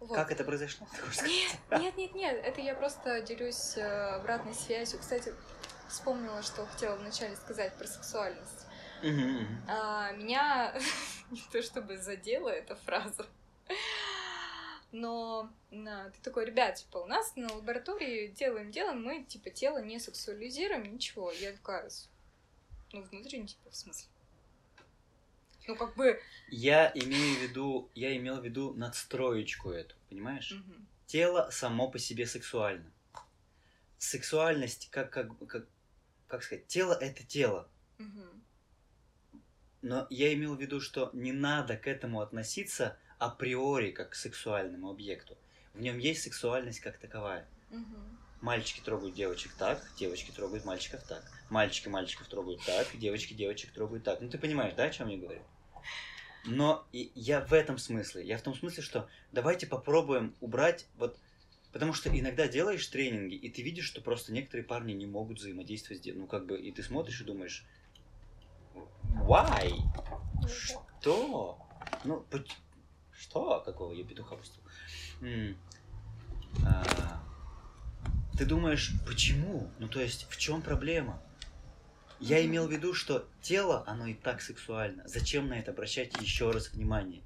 Вот. 0.00 0.14
Как 0.14 0.30
это 0.30 0.44
произошло? 0.44 0.86
Нет, 1.24 1.56
нет, 1.70 1.96
нет, 1.96 2.14
нет, 2.14 2.44
это 2.44 2.60
я 2.60 2.74
просто 2.74 3.22
делюсь 3.22 3.76
э, 3.76 4.16
обратной 4.16 4.54
связью. 4.54 5.00
Кстати, 5.00 5.32
вспомнила, 5.88 6.42
что 6.42 6.66
хотела 6.66 6.96
вначале 6.96 7.34
сказать 7.34 7.74
про 7.76 7.86
сексуальность. 7.86 8.66
Мгм. 9.02 9.62
А, 9.68 10.12
меня 10.12 10.74
не 11.30 11.42
то 11.50 11.62
чтобы 11.62 11.96
задела 11.96 12.50
эта 12.50 12.76
фраза, 12.76 13.26
но 14.92 15.50
на, 15.70 16.10
ты 16.10 16.20
такой, 16.22 16.46
ребят, 16.46 16.76
типа, 16.76 16.98
у 16.98 17.06
нас 17.06 17.34
на 17.36 17.52
лаборатории 17.52 18.28
делаем 18.28 18.70
делаем, 18.70 19.02
мы 19.02 19.24
типа 19.24 19.50
тело 19.50 19.78
не 19.78 19.98
сексуализируем, 19.98 20.92
ничего. 20.92 21.30
Я 21.32 21.52
такая, 21.52 21.88
«С- 21.90 22.08
ну 22.92 23.02
внутренне, 23.02 23.46
типа, 23.46 23.70
в 23.70 23.76
смысле? 23.76 24.08
Ну, 25.66 25.74
как 25.76 25.96
бы... 25.96 26.20
Я 26.48 26.92
имею 26.94 27.38
в 27.38 27.42
виду, 27.42 27.90
я 27.94 28.16
имел 28.16 28.40
в 28.40 28.44
виду 28.44 28.72
надстроечку 28.74 29.70
эту, 29.70 29.96
понимаешь? 30.08 30.52
мгм. 30.52 30.86
Тело 31.06 31.50
само 31.50 31.90
по 31.90 31.98
себе 31.98 32.26
сексуально. 32.26 32.90
Сексуальность, 33.98 34.88
как, 34.90 35.10
как, 35.10 35.36
как, 35.46 35.66
как 36.28 36.42
сказать, 36.42 36.66
тело 36.66 36.92
это 36.94 37.24
тело. 37.24 37.68
Мгм. 37.98 38.42
Но 39.82 40.06
я 40.10 40.32
имел 40.34 40.54
в 40.56 40.60
виду, 40.60 40.80
что 40.80 41.10
не 41.12 41.32
надо 41.32 41.76
к 41.76 41.86
этому 41.86 42.20
относиться 42.20 42.98
априори 43.18 43.90
как 43.90 44.10
к 44.10 44.14
сексуальному 44.14 44.90
объекту. 44.90 45.36
В 45.74 45.80
нем 45.80 45.98
есть 45.98 46.22
сексуальность 46.22 46.80
как 46.80 46.98
таковая. 46.98 47.46
Мгм. 47.70 48.18
Мальчики 48.40 48.80
трогают 48.80 49.14
девочек 49.14 49.52
так, 49.58 49.82
девочки 49.98 50.30
трогают 50.30 50.64
мальчиков 50.64 51.02
так. 51.04 51.24
Мальчики 51.50 51.88
мальчиков 51.88 52.28
трогают 52.28 52.64
так, 52.64 52.86
девочки 52.94 53.34
девочек 53.34 53.72
трогают 53.72 54.04
так. 54.04 54.20
Ну 54.20 54.28
ты 54.28 54.38
понимаешь, 54.38 54.74
да, 54.74 54.84
о 54.84 54.90
чем 54.90 55.08
я 55.08 55.18
говорю? 55.18 55.42
Но 56.44 56.86
и 56.92 57.10
я 57.14 57.40
в 57.40 57.52
этом 57.52 57.78
смысле. 57.78 58.24
Я 58.24 58.38
в 58.38 58.42
том 58.42 58.54
смысле, 58.54 58.82
что 58.82 59.08
давайте 59.32 59.66
попробуем 59.66 60.34
убрать 60.40 60.86
вот 60.96 61.18
Потому 61.76 61.92
что 61.92 62.08
иногда 62.08 62.48
делаешь 62.48 62.86
тренинги, 62.86 63.34
и 63.34 63.50
ты 63.50 63.60
видишь, 63.60 63.84
что 63.84 64.00
просто 64.00 64.32
некоторые 64.32 64.64
парни 64.64 64.94
не 64.94 65.04
могут 65.04 65.40
взаимодействовать 65.40 66.02
с 66.02 66.06
Ну, 66.14 66.26
как 66.26 66.46
бы, 66.46 66.58
и 66.58 66.72
ты 66.72 66.82
смотришь 66.82 67.20
и 67.20 67.24
думаешь, 67.24 67.66
why? 69.26 69.74
Что? 70.48 71.58
Ну, 72.04 72.24
что? 73.28 73.62
Какого 73.64 73.92
я 73.92 74.04
петуха 74.04 74.36
пустил? 74.36 74.62
А, 76.64 77.22
Ты 78.38 78.44
думаешь, 78.44 78.92
почему? 79.06 79.70
Ну, 79.78 79.88
то 79.88 80.00
есть, 80.00 80.26
в 80.30 80.36
чем 80.36 80.62
проблема? 80.62 81.20
Я 82.18 82.44
имел 82.44 82.66
в 82.66 82.72
виду, 82.72 82.94
что 82.94 83.28
тело, 83.42 83.84
оно 83.86 84.06
и 84.06 84.14
так 84.14 84.40
сексуально. 84.40 85.06
Зачем 85.06 85.48
на 85.48 85.58
это 85.58 85.72
обращать 85.72 86.18
еще 86.20 86.50
раз 86.50 86.72
внимание? 86.72 87.22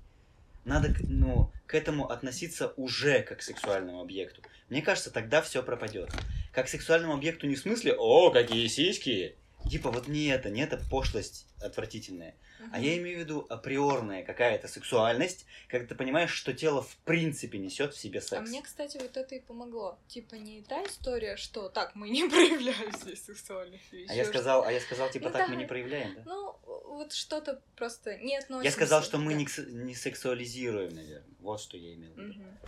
Надо, 0.65 0.95
ну, 1.01 1.53
к 1.67 1.75
этому 1.75 2.11
относиться 2.11 2.75
уже 2.77 3.23
как 3.23 3.39
к 3.39 3.43
сексуальному 3.43 4.01
объекту. 4.01 4.43
Мне 4.69 4.83
кажется, 4.83 5.11
тогда 5.11 5.43
все 5.43 5.63
пропадет. 5.63 6.11
Как 6.53 6.67
к 6.67 6.69
сексуальному 6.69 7.15
объекту 7.15 7.47
не 7.47 7.55
в 7.55 7.61
смысле, 7.61 7.95
о, 7.97 8.31
какие 8.31 8.67
сиськи. 8.67 9.37
Типа 9.69 9.91
вот 9.91 10.09
не 10.09 10.27
это, 10.27 10.51
не 10.51 10.63
это 10.63 10.79
пошлость 10.91 11.47
отвратительная. 11.61 12.35
А 12.73 12.79
я 12.79 12.97
имею 12.99 13.19
в 13.19 13.21
виду 13.21 13.47
априорная 13.49 14.23
какая-то 14.23 14.69
сексуальность, 14.69 15.47
когда 15.69 15.87
ты 15.87 15.95
понимаешь, 15.95 16.31
что 16.31 16.53
тело 16.53 16.83
в 16.83 16.97
принципе 17.05 17.59
несет 17.59 17.95
в 17.95 17.99
себе 17.99 18.21
секс. 18.21 18.33
А 18.33 18.41
мне, 18.41 18.63
кстати, 18.63 18.99
вот 18.99 19.17
это 19.17 19.35
и 19.35 19.41
помогло. 19.41 19.99
Типа 20.09 20.35
не 20.35 20.63
та 20.63 20.85
история, 20.85 21.37
что 21.37 21.69
так, 21.69 21.95
мы 21.95 22.11
не 22.11 22.29
проявляем 22.29 22.93
здесь 22.97 23.25
сексуальных 23.25 23.81
вещей. 23.93 24.09
А 24.09 24.15
я 24.15 24.25
сказал, 24.25 24.65
а 24.65 24.73
я 24.73 24.81
сказал, 24.81 25.11
типа, 25.11 25.27
Ну 25.27 25.33
так 25.33 25.49
мы 25.49 25.55
да. 25.55 25.61
не 25.61 25.67
проявляем, 25.67 26.15
да? 26.17 26.23
Ну, 26.27 26.59
вот 26.65 27.13
что-то 27.13 27.63
просто 27.77 28.17
не 28.19 28.37
относимся. 28.37 28.65
Я 28.65 28.73
сказал, 28.73 29.03
что 29.03 29.19
мы 29.19 29.35
не, 29.35 29.49
не 29.73 29.95
сексуализируем, 29.95 30.95
наверное. 30.95 31.27
Вот 31.41 31.61
что 31.61 31.77
я 31.77 31.95
имел 31.95 32.13
в 32.13 32.19
виду. 32.19 32.41
Мгм. 32.41 32.59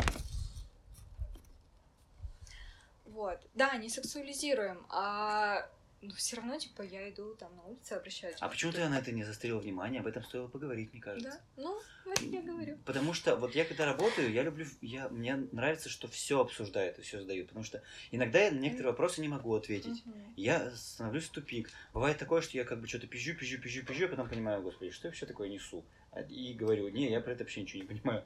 Вот. 3.07 3.39
Да, 3.55 3.77
не 3.77 3.91
сексуализируем, 3.91 4.87
а 4.89 5.69
ну, 6.03 6.13
все 6.15 6.37
равно, 6.37 6.59
типа, 6.59 6.83
я 6.83 7.09
иду 7.09 7.35
там 7.37 7.55
на 7.57 7.63
улице, 7.65 7.93
обращаюсь. 7.93 8.37
А 8.41 8.49
почему 8.49 8.73
ты 8.73 8.87
на 8.89 8.99
это 8.99 9.13
не 9.13 9.25
застрелил 9.25 9.61
внимание? 9.61 10.01
Об 10.01 10.07
этом 10.09 10.25
стоило 10.25 10.49
поговорить, 10.49 10.93
мне 10.93 11.01
кажется. 11.01 11.31
Да? 11.57 11.63
Ну, 11.63 11.81
вот 12.05 12.21
я 12.21 12.43
говорю. 12.43 12.79
Потому 12.85 13.15
что 13.15 13.37
вот 13.37 13.55
я 13.55 13.65
когда 13.65 13.87
работаю, 13.87 14.33
я 14.33 14.43
люблю, 14.43 14.67
я, 14.81 15.09
мне 15.09 15.37
нравится, 15.53 15.89
что 15.89 16.09
все 16.09 16.41
обсуждают 16.41 16.99
и 16.99 17.03
все 17.03 17.21
задают. 17.21 17.49
Потому 17.49 17.65
что 17.65 17.83
иногда 18.11 18.41
я 18.41 18.51
на 18.51 18.59
некоторые 18.59 18.91
вопросы 18.91 19.21
не 19.21 19.29
могу 19.29 19.55
ответить. 19.55 20.05
Мгм. 20.05 20.35
Я 20.37 20.71
становлюсь 20.77 21.25
в 21.25 21.31
тупик. 21.31 21.71
Бывает 21.95 22.19
такое, 22.19 22.41
что 22.43 22.57
я 22.57 22.65
как 22.65 22.81
бы 22.81 22.89
что-то 22.89 23.07
пизжу, 23.07 23.35
пизжу, 23.35 23.61
пизжу, 23.61 23.85
пизжу, 23.85 24.07
а 24.07 24.09
потом 24.09 24.29
понимаю, 24.29 24.61
господи, 24.63 24.91
что 24.91 25.07
я 25.07 25.11
вообще 25.11 25.27
такое 25.27 25.49
несу? 25.49 25.85
А- 26.11 26.23
И 26.23 26.55
говорю, 26.55 26.89
не, 26.89 27.11
я 27.11 27.21
про 27.21 27.33
это 27.33 27.45
вообще 27.45 27.63
ничего 27.63 27.83
не 27.83 27.89
понимаю. 27.89 28.25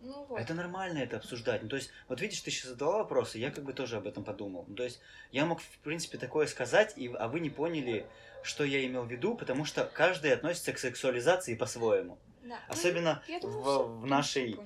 Ну 0.00 0.24
вот. 0.24 0.40
Это 0.40 0.54
нормально 0.54 0.98
это 0.98 1.16
обсуждать. 1.18 1.62
Ну, 1.62 1.68
то 1.68 1.76
есть, 1.76 1.90
вот 2.08 2.20
видишь, 2.20 2.40
ты 2.40 2.50
сейчас 2.50 2.70
задала 2.70 2.98
вопросы, 2.98 3.38
я 3.38 3.50
как 3.50 3.64
бы 3.64 3.72
тоже 3.72 3.96
об 3.96 4.06
этом 4.06 4.24
подумал. 4.24 4.64
Ну, 4.68 4.74
то 4.74 4.82
есть, 4.84 5.00
я 5.32 5.44
мог, 5.46 5.60
в 5.60 5.78
принципе, 5.78 6.16
такое 6.18 6.46
сказать, 6.46 6.94
и, 6.96 7.08
а 7.08 7.28
вы 7.28 7.40
не 7.40 7.50
поняли, 7.50 8.06
что 8.42 8.64
я 8.64 8.84
имел 8.86 9.04
в 9.04 9.10
виду, 9.10 9.34
потому 9.36 9.64
что 9.64 9.84
каждый 9.84 10.32
относится 10.32 10.72
к 10.72 10.78
сексуализации 10.78 11.54
по-своему. 11.54 12.18
Да. 12.42 12.58
Ну, 12.68 12.72
Особенно 12.72 13.22
думаю, 13.42 13.60
в, 13.60 14.00
в 14.00 14.06
нашей 14.06 14.58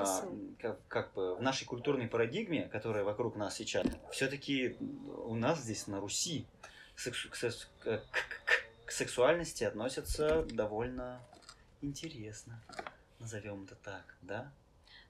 посыл. 0.00 0.54
как, 0.58 0.78
как 0.88 1.12
бы 1.12 1.36
в 1.36 1.42
нашей 1.42 1.66
культурной 1.66 2.08
парадигме, 2.08 2.66
которая 2.68 3.04
вокруг 3.04 3.36
нас 3.36 3.54
сейчас, 3.56 3.86
все-таки 4.10 4.76
у 4.80 5.34
нас 5.34 5.60
здесь 5.60 5.86
на 5.86 6.00
Руси 6.00 6.46
сексу- 6.96 7.28
к, 7.28 7.36
к- 7.82 8.02
к- 8.10 8.86
к 8.86 8.90
сексуальности 8.90 9.64
относятся 9.64 10.42
довольно 10.50 11.20
интересно, 11.82 12.62
назовем 13.18 13.64
это 13.64 13.74
так, 13.76 14.16
да? 14.22 14.50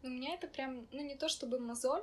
Ну, 0.02 0.08
у 0.10 0.12
меня 0.12 0.34
это 0.34 0.46
прям, 0.46 0.86
ну, 0.92 1.02
не 1.02 1.14
то 1.16 1.28
чтобы 1.28 1.58
мозоль, 1.58 2.02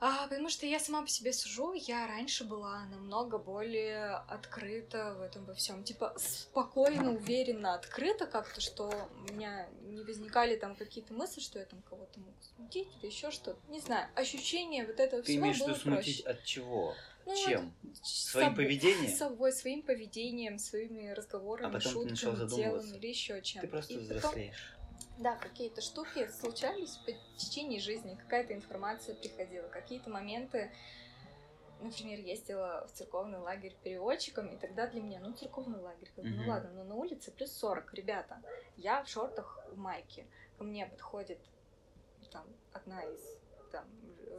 а, 0.00 0.28
потому 0.28 0.48
что 0.48 0.64
я 0.64 0.78
сама 0.78 1.02
по 1.02 1.08
себе 1.08 1.32
сужу, 1.32 1.72
я 1.72 2.06
раньше 2.06 2.44
была 2.44 2.84
намного 2.86 3.36
более 3.38 4.14
открыта 4.28 5.14
в 5.18 5.22
этом 5.22 5.44
во 5.44 5.54
всем. 5.54 5.82
Типа, 5.82 6.14
спокойно, 6.18 7.12
уверенно, 7.14 7.74
открыто 7.74 8.26
как-то, 8.26 8.60
что 8.60 8.92
у 9.28 9.32
меня 9.32 9.68
не 9.82 10.02
возникали 10.04 10.54
там 10.54 10.76
какие-то 10.76 11.14
мысли, 11.14 11.40
что 11.40 11.58
я 11.58 11.64
там 11.64 11.82
кого-то 11.82 12.20
могу 12.20 12.32
смутить 12.56 12.86
или 13.00 13.06
еще 13.10 13.32
что-то. 13.32 13.58
Не 13.68 13.80
знаю, 13.80 14.08
ощущение 14.14 14.86
вот 14.86 15.00
этого 15.00 15.20
Ты 15.22 15.32
всего 15.32 15.42
имеешь 15.46 15.58
было 15.58 15.74
смутить 15.74 16.22
проще. 16.22 16.38
от 16.38 16.44
чего? 16.44 16.94
Ну, 17.26 17.34
Чем? 17.36 17.74
с 18.04 18.30
Своим 18.30 18.50
собой- 18.52 18.64
поведением? 18.64 19.12
Собой, 19.16 19.52
своим 19.52 19.82
поведением, 19.82 20.58
своими 20.58 21.08
разговорами, 21.10 21.68
А 21.68 21.72
потом 21.72 21.92
ты 22.06 22.14
шутками, 22.14 22.36
задумываться. 22.36 22.56
делом 22.56 22.94
или 22.94 23.06
еще 23.08 23.42
чем-то. 23.42 23.66
Ты 23.66 23.70
просто 23.70 23.92
И 23.94 23.96
потом- 23.96 24.16
взрослеешь. 24.18 24.74
Да, 25.18 25.36
какие-то 25.36 25.80
штуки 25.80 26.28
случались 26.28 26.96
в 26.96 27.36
течение 27.36 27.80
жизни, 27.80 28.14
какая-то 28.14 28.54
информация 28.54 29.14
приходила, 29.14 29.68
какие-то 29.68 30.10
моменты. 30.10 30.72
Например, 31.80 32.18
ездила 32.18 32.86
в 32.88 32.92
церковный 32.92 33.38
лагерь 33.38 33.76
переводчиком, 33.84 34.48
и 34.48 34.56
тогда 34.56 34.86
для 34.88 35.00
меня, 35.00 35.20
ну, 35.20 35.32
церковный 35.32 35.80
лагерь, 35.80 36.10
как 36.14 36.24
бы, 36.24 36.30
ну 36.30 36.48
ладно, 36.48 36.70
но 36.72 36.84
на 36.84 36.94
улице 36.94 37.30
плюс 37.30 37.52
40, 37.52 37.94
ребята. 37.94 38.42
Я 38.76 39.02
в 39.04 39.08
шортах, 39.08 39.60
в 39.70 39.76
майке. 39.76 40.26
Ко 40.56 40.64
мне 40.64 40.86
подходит 40.86 41.38
там 42.32 42.46
одна 42.72 43.02
из 43.04 43.20
там 43.70 43.86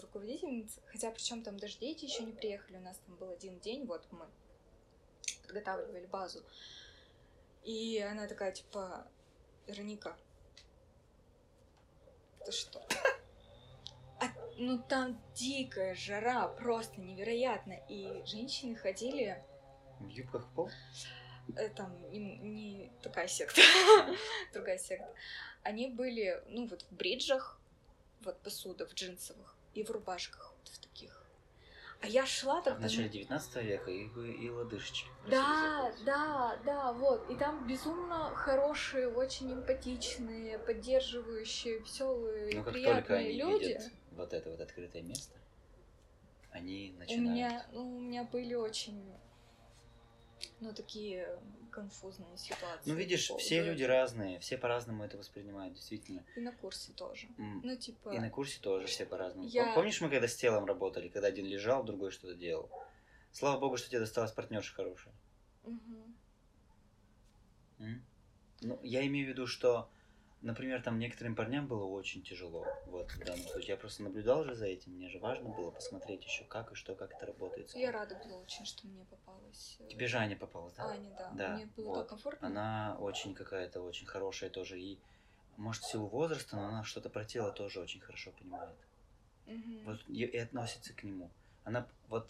руководительниц, 0.02 0.80
хотя 0.88 1.12
причем 1.12 1.44
там 1.44 1.58
даже 1.58 1.78
дети 1.80 2.06
еще 2.06 2.24
не 2.24 2.34
приехали, 2.34 2.78
у 2.78 2.82
нас 2.82 2.98
там 3.06 3.16
был 3.16 3.30
один 3.30 3.60
день, 3.60 3.86
вот 3.86 4.06
мы 4.12 4.26
подготавливали 5.44 6.06
базу. 6.06 6.44
И 7.64 8.00
она 8.00 8.28
такая, 8.28 8.52
типа, 8.52 9.08
Вероника, 9.68 10.18
Ты 12.46 12.52
что? 12.52 12.82
А, 14.22 14.26
ну 14.58 14.78
там 14.80 15.20
дикая 15.34 15.96
жара, 15.96 16.48
просто 16.48 17.00
невероятно. 17.00 17.74
И 17.88 18.22
женщины 18.26 18.76
ходили 18.76 19.44
В 20.00 20.08
юбках 20.08 20.46
в 20.46 20.54
пол? 20.56 20.70
э, 21.56 21.70
там 21.70 21.96
не, 22.12 22.20
не 22.38 22.92
такая 23.02 23.28
секта, 23.28 23.62
другая 24.54 24.78
секта. 24.78 25.14
Они 25.64 25.90
были, 25.90 26.42
ну 26.48 26.68
вот 26.68 26.84
в 26.84 26.92
бриджах, 26.92 27.60
вот 28.22 28.40
посуда, 28.42 28.86
в 28.86 28.94
джинсовых 28.94 29.56
и 29.74 29.84
в 29.84 29.90
рубашках 29.92 30.54
вот 30.58 30.68
в 30.68 30.80
таких. 30.80 31.19
А 32.02 32.08
я 32.08 32.26
шла 32.26 32.62
В 32.62 32.64
так... 32.64 32.80
начале 32.80 33.10
19 33.10 33.56
века 33.64 33.92
и, 33.92 34.08
и 34.08 34.50
лодыжечки. 34.50 35.10
Да, 35.30 35.92
да, 36.06 36.58
да, 36.66 36.94
вот. 36.94 37.30
И 37.30 37.36
там 37.36 37.68
безумно 37.68 38.34
хорошие, 38.36 39.10
очень 39.10 39.54
эмпатичные, 39.54 40.60
поддерживающие, 40.60 41.80
веселые, 41.80 42.56
Ну, 42.56 42.64
как 42.64 42.74
приятные 42.74 43.02
только 43.02 43.16
они 43.16 43.34
люди. 43.34 43.64
видят 43.66 43.92
вот 44.12 44.34
это 44.34 44.50
вот 44.50 44.62
открытое 44.62 45.02
место, 45.02 45.38
они 46.52 46.94
У 46.96 47.00
начинают... 47.00 47.30
меня, 47.30 47.66
ну, 47.74 47.98
у 47.98 48.00
меня 48.00 48.24
были 48.24 48.54
очень, 48.56 49.04
ну, 50.62 50.74
такие 50.74 51.38
конфузные 51.70 52.38
ситуации. 52.38 52.90
Ну, 52.90 52.96
видишь, 52.96 53.30
все 53.38 53.64
люди 53.64 53.84
разные, 53.84 54.40
все 54.40 54.58
по-разному 54.58 55.04
это 55.04 55.18
воспринимают, 55.18 55.74
действительно. 55.76 56.26
И 56.36 56.40
на 56.42 56.52
курсе 56.52 56.92
тоже. 56.94 57.28
М, 57.38 57.62
Ну, 57.64 57.76
типа... 57.76 58.10
И 58.10 58.20
на 58.20 58.30
курсе 58.30 58.60
тоже 58.62 58.88
все 58.88 59.06
по-разному. 59.06 59.48
Я- 59.48 59.74
Помнишь, 59.74 60.02
мы 60.02 60.10
когда 60.10 60.28
с 60.28 60.36
телом 60.36 60.66
работали, 60.66 61.08
когда 61.10 61.28
один 61.28 61.46
лежал, 61.46 61.84
другой 61.84 62.12
что-то 62.12 62.36
делал? 62.36 62.70
Слава 63.32 63.60
богу, 63.60 63.78
что 63.78 63.90
тебе 63.90 64.00
досталась 64.00 64.32
партнерша 64.32 64.74
хорошая. 64.74 65.14
Мгм. 65.64 66.16
М? 67.80 68.06
Ну, 68.62 68.80
я 68.84 69.06
имею 69.08 69.28
в 69.28 69.30
виду, 69.30 69.48
что, 69.48 69.90
например, 70.42 70.82
там 70.82 71.00
некоторым 71.00 71.36
парням 71.36 71.68
было 71.68 71.86
очень 71.86 72.24
тяжело. 72.24 72.66
Вот, 72.86 73.12
в 73.12 73.24
данном 73.24 73.46
случае. 73.48 73.70
Я 73.70 73.78
просто 73.78 74.04
наблюдал 74.04 74.44
же 74.44 74.56
за 74.56 74.66
этим. 74.66 74.94
Мне 74.94 75.10
же 75.10 75.20
важно 75.20 75.50
было 75.50 75.72
посмотреть 75.72 76.24
еще, 76.24 76.44
как 76.46 76.72
и 76.72 76.76
что, 76.76 76.96
как 76.96 77.14
это 77.14 77.26
работает. 77.26 77.74
Я 77.76 77.92
рада 77.92 78.16
была 78.24 78.38
очень, 78.40 78.66
что 78.66 78.88
мне 78.88 79.06
попалась. 79.06 79.78
э, 79.80 79.88
Тебе 79.88 80.08
Жаня 80.08 80.36
попалась, 80.36 80.74
да? 80.74 80.90
Аня, 80.90 81.14
да. 81.18 81.32
Да, 81.34 81.56
Мне 81.56 81.66
было 81.76 81.88
вот. 81.88 81.96
так 81.96 82.10
комфортно. 82.10 82.48
Она 82.48 82.98
очень 83.00 83.34
какая-то 83.36 83.82
очень 83.82 84.08
хорошая 84.08 84.50
тоже. 84.50 84.80
И, 84.80 85.00
может, 85.58 85.84
в 85.84 85.92
силу 85.92 86.08
возраста, 86.08 86.56
но 86.56 86.68
она 86.68 86.84
что-то 86.84 87.10
про 87.10 87.26
тело 87.26 87.52
тоже 87.52 87.80
очень 87.80 88.00
хорошо 88.00 88.32
понимает. 88.32 88.78
Мгм. 89.46 89.84
Вот 89.86 90.00
и, 90.08 90.24
и 90.24 90.38
относится 90.38 90.94
к 90.94 91.04
нему. 91.04 91.30
Она 91.64 91.88
вот. 92.08 92.30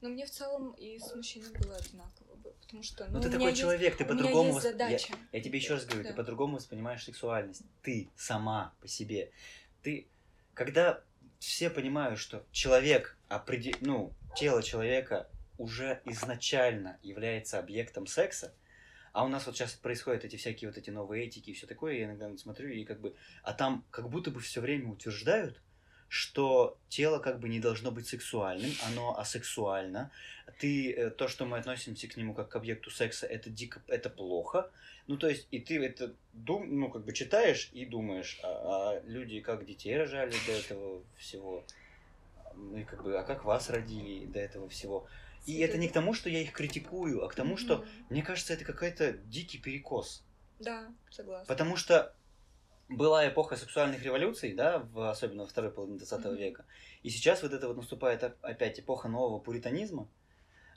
Но 0.00 0.08
мне 0.08 0.24
в 0.24 0.30
целом 0.30 0.72
и 0.72 0.98
с 0.98 1.14
мужчиной 1.14 1.52
было 1.58 1.76
одинаково 1.76 2.29
потому 2.60 2.82
что... 2.82 3.06
Ну, 3.08 3.18
у 3.18 3.22
ты 3.22 3.30
такой 3.30 3.48
есть- 3.50 3.60
человек, 3.60 3.96
ты 3.96 4.04
по-другому. 4.04 4.54
есть 4.54 4.60
вос- 4.60 4.64
я- 4.66 4.72
задача. 4.72 5.14
Я, 5.32 5.40
тебе 5.40 5.58
еще 5.58 5.74
раз 5.74 5.84
говорю, 5.86 6.04
ты 6.04 6.10
Да. 6.10 6.16
по-другому 6.16 6.56
воспринимаешь 6.56 7.04
сексуальность. 7.04 7.62
Ты 7.82 8.08
сама 8.16 8.72
по 8.80 8.88
себе. 8.88 9.30
Ты, 9.82 10.06
когда 10.54 11.02
все 11.38 11.70
понимают, 11.70 12.18
что 12.18 12.44
человек, 12.52 13.16
определ... 13.28 13.74
ну, 13.80 14.12
тело 14.36 14.62
человека 14.62 15.28
уже 15.58 16.00
изначально 16.04 16.98
является 17.02 17.58
объектом 17.58 18.06
секса, 18.06 18.54
а 19.12 19.24
у 19.24 19.28
нас 19.28 19.46
вот 19.46 19.56
сейчас 19.56 19.72
происходят 19.72 20.24
эти 20.24 20.36
всякие 20.36 20.70
вот 20.70 20.78
эти 20.78 20.90
новые 20.90 21.26
этики 21.26 21.50
и 21.50 21.52
все 21.54 21.66
такое, 21.66 21.94
я 21.94 22.04
иногда 22.04 22.36
смотрю 22.38 22.70
и 22.70 22.84
как 22.84 23.00
бы, 23.00 23.14
а 23.42 23.52
там 23.52 23.84
как 23.90 24.08
будто 24.08 24.30
бы 24.30 24.40
все 24.40 24.60
время 24.60 24.88
утверждают, 24.90 25.60
что 26.10 26.76
тело 26.88 27.20
как 27.20 27.38
бы 27.38 27.48
не 27.48 27.60
должно 27.60 27.92
быть 27.92 28.08
сексуальным, 28.08 28.72
оно 28.88 29.16
асексуально. 29.16 30.10
Ты, 30.58 30.92
э, 30.92 31.10
то, 31.10 31.28
что 31.28 31.46
мы 31.46 31.56
относимся 31.56 32.08
к 32.08 32.16
нему 32.16 32.34
как 32.34 32.48
к 32.48 32.56
объекту 32.56 32.90
секса, 32.90 33.28
это 33.28 33.48
дико, 33.48 33.80
это 33.86 34.10
плохо. 34.10 34.68
Ну, 35.06 35.16
то 35.16 35.28
есть, 35.28 35.46
и 35.52 35.60
ты 35.60 35.80
это 35.80 36.12
дум, 36.32 36.80
ну, 36.80 36.90
как 36.90 37.04
бы 37.04 37.12
читаешь 37.12 37.70
и 37.72 37.86
думаешь, 37.86 38.40
а, 38.42 38.48
а 38.48 39.02
люди 39.06 39.40
как 39.40 39.64
детей 39.64 39.96
рожали 39.96 40.34
до 40.46 40.52
этого 40.52 41.04
всего, 41.16 41.64
ну, 42.56 42.78
и 42.78 42.82
как 42.82 43.04
бы, 43.04 43.16
а 43.16 43.22
как 43.22 43.44
вас 43.44 43.70
родили 43.70 44.26
до 44.26 44.40
этого 44.40 44.68
всего. 44.68 45.06
И 45.46 45.60
это 45.60 45.78
не 45.78 45.88
к 45.88 45.92
тому, 45.92 46.12
что 46.12 46.28
я 46.28 46.40
их 46.40 46.52
критикую, 46.52 47.24
а 47.24 47.28
к 47.28 47.36
тому, 47.36 47.56
что, 47.56 47.84
мне 48.08 48.24
кажется, 48.24 48.52
это 48.52 48.64
какой-то 48.64 49.12
дикий 49.12 49.58
перекос. 49.58 50.24
Да, 50.58 50.92
согласна. 51.08 51.46
Потому 51.46 51.76
что 51.76 52.12
была 52.90 53.26
эпоха 53.28 53.56
сексуальных 53.56 54.02
революций, 54.02 54.52
да, 54.52 54.80
в, 54.80 55.10
особенно 55.10 55.42
во 55.42 55.48
второй 55.48 55.70
половине 55.70 55.98
20 55.98 56.24
Мгм. 56.24 56.36
века. 56.36 56.64
И 57.02 57.10
сейчас 57.10 57.42
вот 57.42 57.52
это 57.52 57.68
вот 57.68 57.76
наступает 57.76 58.22
оп- 58.24 58.36
опять 58.42 58.80
эпоха 58.80 59.08
нового 59.08 59.38
пуританизма. 59.38 60.08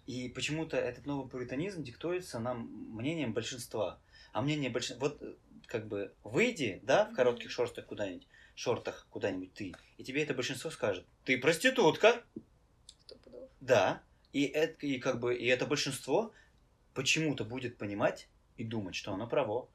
И 0.06 0.30
почему-то 0.30 0.78
этот 0.78 1.06
новый 1.06 1.30
пуританизм 1.30 1.84
диктуется 1.84 2.40
нам 2.40 2.68
мнением 2.96 3.34
большинства. 3.34 4.00
А 4.32 4.42
мнение 4.42 4.70
большинства... 4.70 5.08
Вот 5.10 5.22
э, 5.22 5.34
как 5.66 5.88
бы 5.88 6.14
выйди, 6.24 6.80
да, 6.84 7.06
в 7.06 7.14
коротких 7.14 7.50
шортах 7.50 7.86
куда-нибудь, 7.88 8.28
шортах 8.54 9.08
куда-нибудь 9.10 9.54
ты, 9.54 9.74
и 9.98 10.04
тебе 10.04 10.22
это 10.22 10.34
большинство 10.34 10.70
скажет, 10.70 11.06
ты 11.24 11.38
проститутка, 11.38 12.22
да, 13.60 14.04
и 14.34 14.44
это, 14.44 14.86
и 14.86 15.00
как 15.00 15.20
бы, 15.20 15.36
и 15.36 15.46
это 15.48 15.66
большинство 15.66 16.32
почему-то 16.94 17.46
будет 17.46 17.78
понимать 17.78 18.28
и 18.58 18.64
думать, 18.64 18.94
что 18.94 19.14
оно 19.14 19.26
право. 19.26 19.68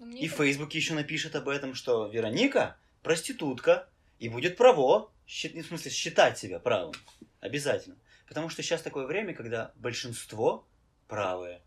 Мне 0.00 0.22
И 0.22 0.28
в 0.28 0.32
Фейсбуке 0.32 0.78
еще 0.78 0.94
напишет 0.94 1.36
об 1.36 1.48
этом, 1.48 1.74
что 1.74 2.08
Вероника 2.08 2.76
проститутка 3.02 3.88
и 4.18 4.28
будет 4.28 4.56
право, 4.56 5.10
щи- 5.26 5.60
в 5.60 5.66
смысле 5.66 5.90
считать 5.90 6.38
себя 6.38 6.58
правым. 6.58 6.94
Обязательно. 7.40 7.96
Потому 8.26 8.48
что 8.48 8.62
сейчас 8.62 8.82
такое 8.82 9.06
время, 9.06 9.34
когда 9.34 9.72
большинство 9.76 10.66
правое. 11.06 11.60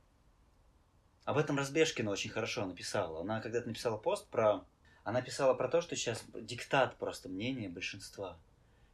Об 1.25 1.37
этом 1.37 1.57
Разбежкина 1.57 2.11
очень 2.11 2.29
хорошо 2.29 2.65
написала. 2.65 3.21
Она 3.21 3.39
когда-то 3.39 3.67
написала 3.67 3.97
пост 3.97 4.27
про... 4.27 4.65
Она 5.03 5.21
писала 5.21 5.53
про 5.53 5.67
то, 5.67 5.81
что 5.81 5.95
сейчас 5.95 6.23
диктат 6.33 6.97
просто 6.97 7.29
мнения 7.29 7.69
большинства. 7.69 8.37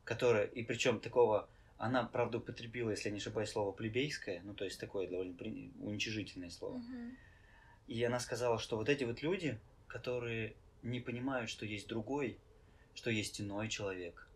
Которое... 0.04 0.46
И 0.46 0.64
причем 0.64 1.00
такого... 1.00 1.50
Она, 1.78 2.04
правда, 2.04 2.40
употребила, 2.40 2.90
если 2.90 3.08
я 3.08 3.14
не 3.14 3.20
ошибаюсь, 3.20 3.52
слово 3.52 3.72
плебейское, 3.72 4.42
ну, 4.44 4.54
то 4.54 4.66
есть 4.66 4.78
такое 4.80 5.08
довольно 5.08 5.34
при- 5.34 5.72
уничижительное 5.80 6.50
слово. 6.50 6.78
Мгм. 6.78 7.18
И 7.90 8.04
она 8.04 8.20
сказала, 8.20 8.60
что 8.60 8.78
вот 8.78 8.88
эти 8.88 9.04
вот 9.04 9.24
люди, 9.24 9.60
которые 9.88 10.56
не 10.84 11.00
понимают, 11.00 11.50
что 11.50 11.66
есть 11.66 11.88
другой, 11.88 12.38
что 12.94 13.10
есть 13.10 13.42
иной 13.42 13.68
человек, 13.68 14.28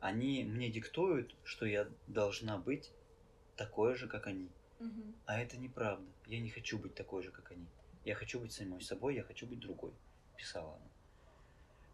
они 0.00 0.44
мне 0.44 0.70
диктуют, 0.70 1.36
что 1.44 1.66
я 1.66 1.86
должна 2.06 2.56
быть 2.56 2.90
такой 3.54 3.96
же, 3.96 4.08
как 4.08 4.26
они. 4.26 4.48
Мгм. 4.80 5.14
А 5.26 5.38
это 5.38 5.58
неправда. 5.58 6.10
Я 6.26 6.40
не 6.40 6.48
хочу 6.48 6.78
быть 6.78 6.94
такой 6.94 7.22
же, 7.22 7.30
как 7.30 7.52
они. 7.52 7.66
Я 8.06 8.14
хочу 8.14 8.40
быть 8.40 8.52
самой 8.52 8.80
собой, 8.80 9.14
я 9.14 9.22
хочу 9.22 9.46
быть 9.46 9.60
другой, 9.60 9.92
писала 10.38 10.74
она. 10.74 10.88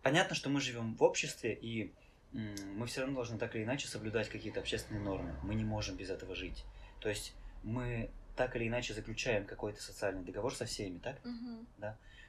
Понятно, 0.02 0.36
что 0.36 0.48
мы 0.48 0.60
живем 0.60 0.94
в 0.94 1.02
обществе, 1.02 1.52
и 1.60 1.92
мы 2.32 2.86
все 2.86 3.00
равно 3.00 3.16
должны 3.16 3.38
так 3.38 3.56
или 3.56 3.64
иначе 3.64 3.88
соблюдать 3.88 4.28
какие-то 4.28 4.60
общественные 4.60 5.02
нормы. 5.02 5.34
Мы 5.42 5.56
не 5.56 5.64
можем 5.64 5.96
без 5.96 6.10
этого 6.10 6.36
жить. 6.36 6.64
То 7.00 7.08
есть 7.08 7.34
мы 7.64 8.08
так 8.38 8.54
или 8.54 8.68
иначе 8.68 8.94
заключаем 8.94 9.44
какой-то 9.44 9.82
социальный 9.82 10.22
договор 10.22 10.54
со 10.54 10.64
всеми, 10.64 10.98
так? 10.98 11.16
Мгм. 11.24 11.66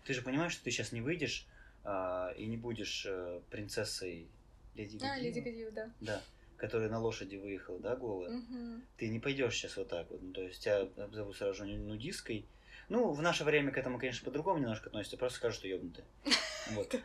Ты 0.05 0.13
же 0.15 0.23
понимаешь, 0.23 0.53
что 0.53 0.63
ты 0.63 0.71
сейчас 0.71 0.91
не 0.91 1.01
выйдешь 1.01 1.45
а, 1.83 2.33
и 2.35 2.47
не 2.47 2.57
будешь 2.57 3.05
э, 3.07 3.41
принцессой 3.51 4.27
Леди 4.73 4.97
А, 4.97 5.09
Гадиева, 5.09 5.23
Леди 5.23 5.39
Гадиева, 5.39 5.71
да. 5.71 5.93
Да, 5.99 6.23
которая 6.57 6.89
на 6.89 6.99
лошади 6.99 7.35
выехала, 7.35 7.79
да, 7.79 7.95
голая? 7.95 8.31
Мгм. 8.31 8.83
Ты 8.97 9.09
не 9.09 9.19
пойдешь 9.19 9.53
сейчас 9.53 9.77
вот 9.77 9.89
так 9.89 10.09
вот. 10.09 10.21
Ну, 10.23 10.33
то 10.33 10.41
есть 10.41 10.63
тебя 10.63 10.87
обзовут 10.97 11.37
сразу 11.37 11.53
же 11.53 11.65
нудисткой. 11.65 12.47
Ну, 12.89 13.11
в 13.11 13.21
наше 13.21 13.43
время 13.43 13.71
к 13.71 13.77
этому, 13.77 13.99
конечно, 13.99 14.25
по-другому 14.25 14.59
немножко 14.59 14.87
относятся, 14.87 15.17
просто 15.17 15.37
скажут, 15.37 15.59
что 15.59 15.67
ёбнутые. 15.67 16.05
Вот. 16.71 16.95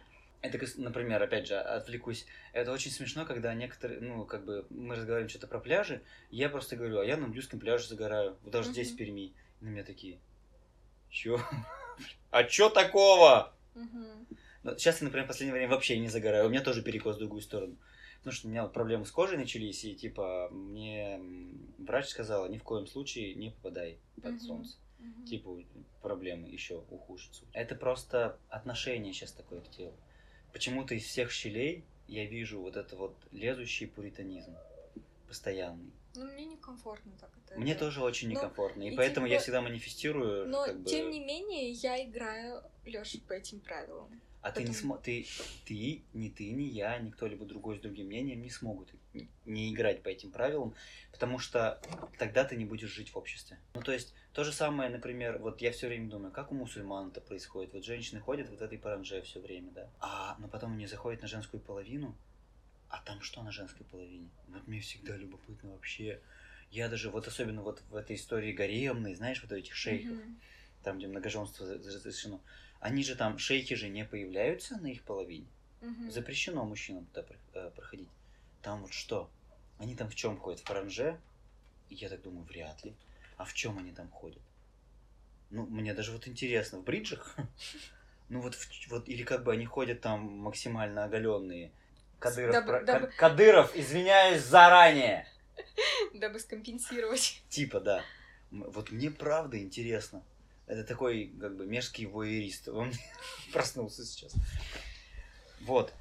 Это, 0.44 0.58
например, 0.76 1.22
опять 1.22 1.46
же, 1.46 1.58
отвлекусь. 1.58 2.26
Это 2.52 2.70
очень 2.70 2.90
смешно, 2.90 3.24
когда 3.24 3.54
некоторые, 3.54 4.00
ну, 4.00 4.26
как 4.26 4.44
бы, 4.44 4.66
мы 4.68 4.94
разговариваем 4.94 5.30
что-то 5.30 5.46
про 5.46 5.58
пляжи, 5.58 6.02
я 6.30 6.50
просто 6.50 6.76
говорю, 6.76 6.98
а 6.98 7.04
я 7.04 7.16
на 7.16 7.28
нудистском 7.28 7.58
пляже 7.58 7.88
загораю, 7.88 8.36
вот 8.42 8.52
даже 8.52 8.70
здесь, 8.70 8.92
в. 8.92 8.96
Перми. 8.96 9.32
И 9.60 9.64
на 9.64 9.68
меня 9.70 9.84
такие, 9.84 10.18
чё? 11.08 11.40
А 12.30 12.42
чё 12.44 12.68
такого? 12.68 13.54
Ну, 13.74 14.76
Сейчас 14.76 15.00
я, 15.00 15.04
например, 15.04 15.24
в 15.24 15.28
последнее 15.28 15.54
время 15.54 15.70
вообще 15.70 15.98
не 15.98 16.08
загораю. 16.08 16.46
У 16.46 16.48
меня 16.50 16.60
тоже 16.60 16.82
перекос 16.82 17.16
в 17.16 17.20
другую 17.20 17.40
сторону. 17.40 17.76
Потому 18.18 18.32
что 18.34 18.48
у 18.48 18.50
меня 18.50 18.62
вот 18.64 18.72
проблемы 18.72 19.06
с 19.06 19.10
кожей 19.12 19.38
начались, 19.38 19.84
и 19.84 19.94
типа 19.94 20.48
мне 20.50 21.20
врач 21.78 22.08
сказала, 22.08 22.48
ни 22.48 22.58
в 22.58 22.64
коем 22.64 22.86
случае 22.86 23.34
не 23.34 23.50
попадай 23.50 23.98
под 24.22 24.42
солнце. 24.42 24.78
Типа 25.28 25.62
проблемы 26.02 26.48
еще 26.48 26.82
ухудшатся. 26.90 27.44
Это 27.52 27.74
просто 27.76 28.38
отношение 28.48 29.12
сейчас 29.12 29.32
такое 29.32 29.60
к 29.60 29.70
телу. 29.70 29.94
Почему-то 30.54 30.94
из 30.94 31.04
всех 31.04 31.32
щелей 31.32 31.84
я 32.06 32.24
вижу 32.26 32.60
вот 32.60 32.76
это 32.76 32.94
вот 32.96 33.16
лезущий 33.32 33.88
пуританизм 33.88 34.54
постоянный. 35.26 35.90
Ну, 36.14 36.26
мне 36.26 36.44
некомфортно 36.44 37.10
так 37.20 37.28
это. 37.44 37.58
Мне 37.58 37.74
тоже 37.74 38.00
очень 38.00 38.28
Ну, 38.28 38.34
некомфортно, 38.34 38.84
и, 38.84 38.92
и 38.92 38.96
поэтому 38.96 39.26
я 39.26 39.32
типа- 39.34 39.42
всегда 39.42 39.62
манифестирую, 39.62 40.46
Но, 40.48 40.64
как 40.64 40.78
бы... 40.78 40.88
тем 40.88 41.10
не 41.10 41.18
менее, 41.18 41.72
я 41.72 42.02
играю, 42.04 42.62
Лёша, 42.84 43.18
по 43.26 43.32
этим 43.32 43.58
правилам. 43.58 44.08
А 44.44 44.50
ты 44.50 44.62
не 44.62 44.74
смо... 44.74 44.98
ты, 44.98 45.26
ты, 45.64 46.04
ни 46.12 46.28
ты, 46.28 46.50
ни 46.50 46.64
я, 46.64 46.98
ни 46.98 47.10
кто-либо 47.10 47.46
другой 47.46 47.78
с 47.78 47.80
другим 47.80 48.08
мнением 48.08 48.42
не 48.42 48.50
смогут 48.50 48.90
не 49.46 49.72
играть 49.72 50.02
по 50.02 50.10
этим 50.10 50.30
правилам, 50.30 50.74
потому 51.12 51.38
что 51.38 51.80
тогда 52.18 52.44
ты 52.44 52.54
не 52.56 52.66
будешь 52.66 52.90
жить 52.90 53.14
в 53.14 53.16
обществе. 53.16 53.58
Ну, 53.72 53.80
то 53.80 53.92
есть, 53.92 54.12
то 54.34 54.44
же 54.44 54.52
самое, 54.52 54.90
например, 54.90 55.38
вот 55.38 55.62
я 55.62 55.72
все 55.72 55.88
время 55.88 56.10
думаю, 56.10 56.30
как 56.30 56.52
у 56.52 56.54
мусульман 56.54 57.08
это 57.08 57.22
происходит. 57.22 57.72
Вот 57.72 57.84
женщины 57.84 58.20
ходят 58.20 58.50
вот 58.50 58.60
этой 58.60 58.76
паранже 58.76 59.22
все 59.22 59.40
время, 59.40 59.70
да, 59.70 59.90
а, 59.98 60.36
но 60.38 60.48
потом 60.48 60.72
они 60.72 60.86
заходят 60.86 61.22
на 61.22 61.28
женскую 61.28 61.62
половину, 61.62 62.14
а 62.90 63.02
там 63.02 63.22
что 63.22 63.42
на 63.42 63.50
женской 63.50 63.86
половине? 63.86 64.28
Вот 64.48 64.66
мне 64.66 64.80
всегда 64.80 65.16
любопытно 65.16 65.70
вообще. 65.70 66.20
Я 66.70 66.90
даже, 66.90 67.08
вот 67.08 67.26
особенно 67.26 67.62
вот 67.62 67.82
в 67.88 67.96
этой 67.96 68.16
истории 68.16 68.52
гаремной, 68.52 69.14
знаешь, 69.14 69.42
вот 69.42 69.52
этих 69.52 69.74
шейхов, 69.74 70.18
Мгм. 70.18 70.40
там, 70.82 70.98
где 70.98 71.06
многоженство 71.06 71.64
за- 71.64 71.76
разрешено, 71.76 72.42
они 72.84 73.02
же 73.02 73.16
там, 73.16 73.38
шейхи 73.38 73.74
же 73.76 73.88
не 73.88 74.04
появляются 74.04 74.76
на 74.76 74.88
их 74.88 75.02
половине. 75.04 75.46
Мгм. 75.80 76.10
Запрещено 76.10 76.64
мужчинам 76.66 77.06
туда 77.06 77.26
э, 77.54 77.70
проходить. 77.74 78.10
Там 78.60 78.82
вот 78.82 78.92
что? 78.92 79.30
Они 79.78 79.96
там 79.96 80.10
в 80.10 80.14
чем 80.14 80.36
ходят? 80.38 80.60
В 80.60 80.64
паранже? 80.64 81.18
Я 81.88 82.10
так 82.10 82.20
думаю, 82.20 82.44
вряд 82.44 82.84
ли. 82.84 82.94
А 83.38 83.44
в 83.46 83.54
чем 83.54 83.78
они 83.78 83.90
там 83.92 84.10
ходят? 84.10 84.42
Ну, 85.48 85.64
мне 85.66 85.94
даже 85.94 86.12
вот 86.12 86.28
интересно, 86.28 86.78
в 86.78 86.84
бриджах? 86.84 87.36
Ну 88.30 88.40
вот, 88.40 88.56
вот 88.88 89.06
или 89.08 89.22
как 89.22 89.44
бы 89.44 89.52
они 89.52 89.66
ходят 89.66 90.00
там 90.00 90.20
максимально 90.38 91.04
оголенные. 91.04 91.70
Кадыров, 92.18 92.52
Дабы- 92.54 92.66
про- 92.66 92.84
дабы- 92.84 93.06
Ка- 93.08 93.12
Кадыров, 93.16 93.76
извиняюсь 93.76 94.42
заранее. 94.42 95.28
Дабы 96.14 96.40
скомпенсировать. 96.40 97.42
Типа, 97.50 97.80
да. 97.80 98.02
Вот 98.50 98.90
мне 98.90 99.10
правда 99.10 99.58
интересно. 99.58 100.22
Это 100.66 100.84
такой, 100.84 101.32
как 101.40 101.56
бы, 101.56 101.66
мерзкий 101.66 102.06
воерист. 102.06 102.68
Он 102.68 102.92
проснулся 103.52 104.04
сейчас. 104.04 104.34
Вот. 105.62 105.92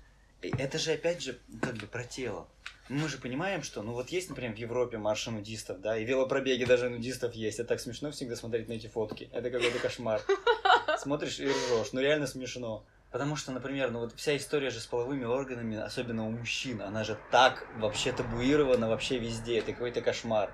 Это 0.41 0.77
же, 0.77 0.91
опять 0.91 1.22
же, 1.22 1.40
как 1.61 1.76
бы 1.76 1.88
про 1.88 2.03
тело. 2.03 2.48
Мы 2.90 3.07
же 3.07 3.18
понимаем, 3.18 3.64
что, 3.64 3.81
ну 3.81 3.94
вот 3.94 4.10
есть, 4.10 4.30
например, 4.30 4.53
в 4.53 4.57
Европе 4.57 4.98
марши 4.98 5.31
нудистов, 5.31 5.80
да, 5.80 5.98
и 5.98 6.03
велопробеги 6.03 6.65
даже 6.65 6.90
нудистов 6.90 7.34
есть. 7.34 7.60
Это 7.60 7.69
так 7.69 7.80
смешно 7.80 8.11
всегда 8.11 8.35
смотреть 8.35 8.68
на 8.68 8.73
эти 8.73 8.88
фотки. 8.88 9.30
Это 9.31 9.49
какой-то 9.49 9.80
кошмар. 9.80 10.22
Смотришь 10.99 11.40
и 11.40 11.48
ржешь. 11.48 11.94
Ну 11.94 12.02
реально 12.02 12.27
смешно. 12.27 12.85
Потому 13.10 13.38
что, 13.38 13.52
например, 13.52 13.91
ну 13.91 13.99
вот 13.99 14.14
вся 14.15 14.35
история 14.35 14.69
же 14.69 14.81
с 14.81 14.85
половыми 14.85 15.23
органами, 15.23 15.77
особенно 15.77 16.27
у 16.27 16.31
мужчин, 16.31 16.81
она 16.81 17.03
же 17.06 17.18
так 17.31 17.65
вообще 17.77 18.11
табуирована 18.11 18.90
вообще 18.90 19.18
везде. 19.18 19.60
Это 19.60 19.72
какой-то 19.72 20.02
кошмар. 20.02 20.53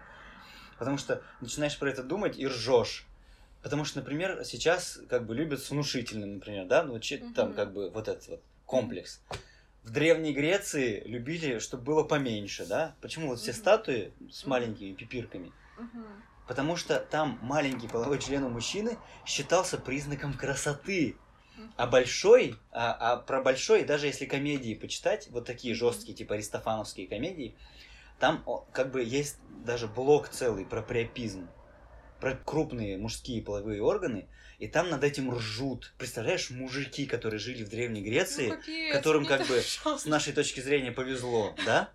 Потому 0.77 0.97
что 0.97 1.23
начинаешь 1.41 1.79
про 1.79 1.89
это 1.89 2.03
думать 2.03 2.37
и 2.37 2.45
ржешь. 2.45 3.07
Потому 3.61 3.83
что, 3.85 3.99
например, 3.99 4.43
сейчас 4.45 4.99
как 5.09 5.25
бы 5.25 5.35
любят 5.35 5.61
с 5.61 5.69
внушительным, 5.69 6.35
например, 6.35 6.65
да, 6.65 6.83
ну 6.83 6.99
че- 6.99 7.17
там 7.35 7.49
Мгм. 7.49 7.55
как 7.55 7.73
бы 7.73 7.89
вот 7.89 8.07
этот 8.07 8.27
вот 8.27 8.43
комплекс. 8.65 9.21
В 9.83 9.91
Древней 9.91 10.33
Греции 10.33 11.01
любили, 11.05 11.59
чтобы 11.59 11.83
было 11.83 12.03
поменьше, 12.03 12.65
да? 12.65 12.95
Почему 13.01 13.27
вот 13.27 13.39
все 13.39 13.51
Мгм. 13.51 13.59
статуи 13.59 14.13
с 14.31 14.45
маленькими 14.45 14.93
пипирками? 14.93 15.51
Мгм. 15.77 16.05
Потому 16.47 16.75
что 16.75 16.99
там 16.99 17.37
маленький 17.41 17.87
половой 17.87 18.19
член 18.19 18.43
у 18.43 18.49
мужчины 18.49 18.97
считался 19.25 19.77
признаком 19.77 20.33
красоты. 20.33 21.15
А 21.75 21.87
большой, 21.87 22.55
а, 22.71 22.93
а 23.13 23.17
про 23.17 23.41
большой, 23.41 23.83
даже 23.83 24.07
если 24.07 24.25
комедии 24.25 24.73
почитать, 24.73 25.29
вот 25.31 25.45
такие 25.45 25.73
жесткие, 25.75 26.13
типа 26.15 26.35
аристофановские 26.35 27.07
комедии, 27.07 27.55
там 28.19 28.43
как 28.73 28.91
бы 28.91 29.01
есть 29.03 29.37
даже 29.65 29.87
блок 29.87 30.27
целый 30.29 30.65
про 30.65 30.81
приопизм, 30.81 31.47
про 32.19 32.35
крупные 32.35 32.97
мужские 32.97 33.41
половые 33.41 33.81
органы, 33.81 34.27
и 34.59 34.67
там 34.67 34.89
над 34.89 35.03
этим 35.03 35.33
ржут. 35.33 35.93
Представляешь, 35.97 36.49
мужики, 36.49 37.05
которые 37.05 37.39
жили 37.39 37.63
в 37.63 37.69
Древней 37.69 38.01
Греции, 38.01 38.49
Ну, 38.49 38.55
капец, 38.57 38.93
которым 38.93 39.25
как 39.25 39.47
бы 39.47 39.61
с 39.61 40.05
нашей 40.05 40.33
точки 40.33 40.59
зрения 40.59 40.91
повезло, 40.91 41.55
да? 41.65 41.89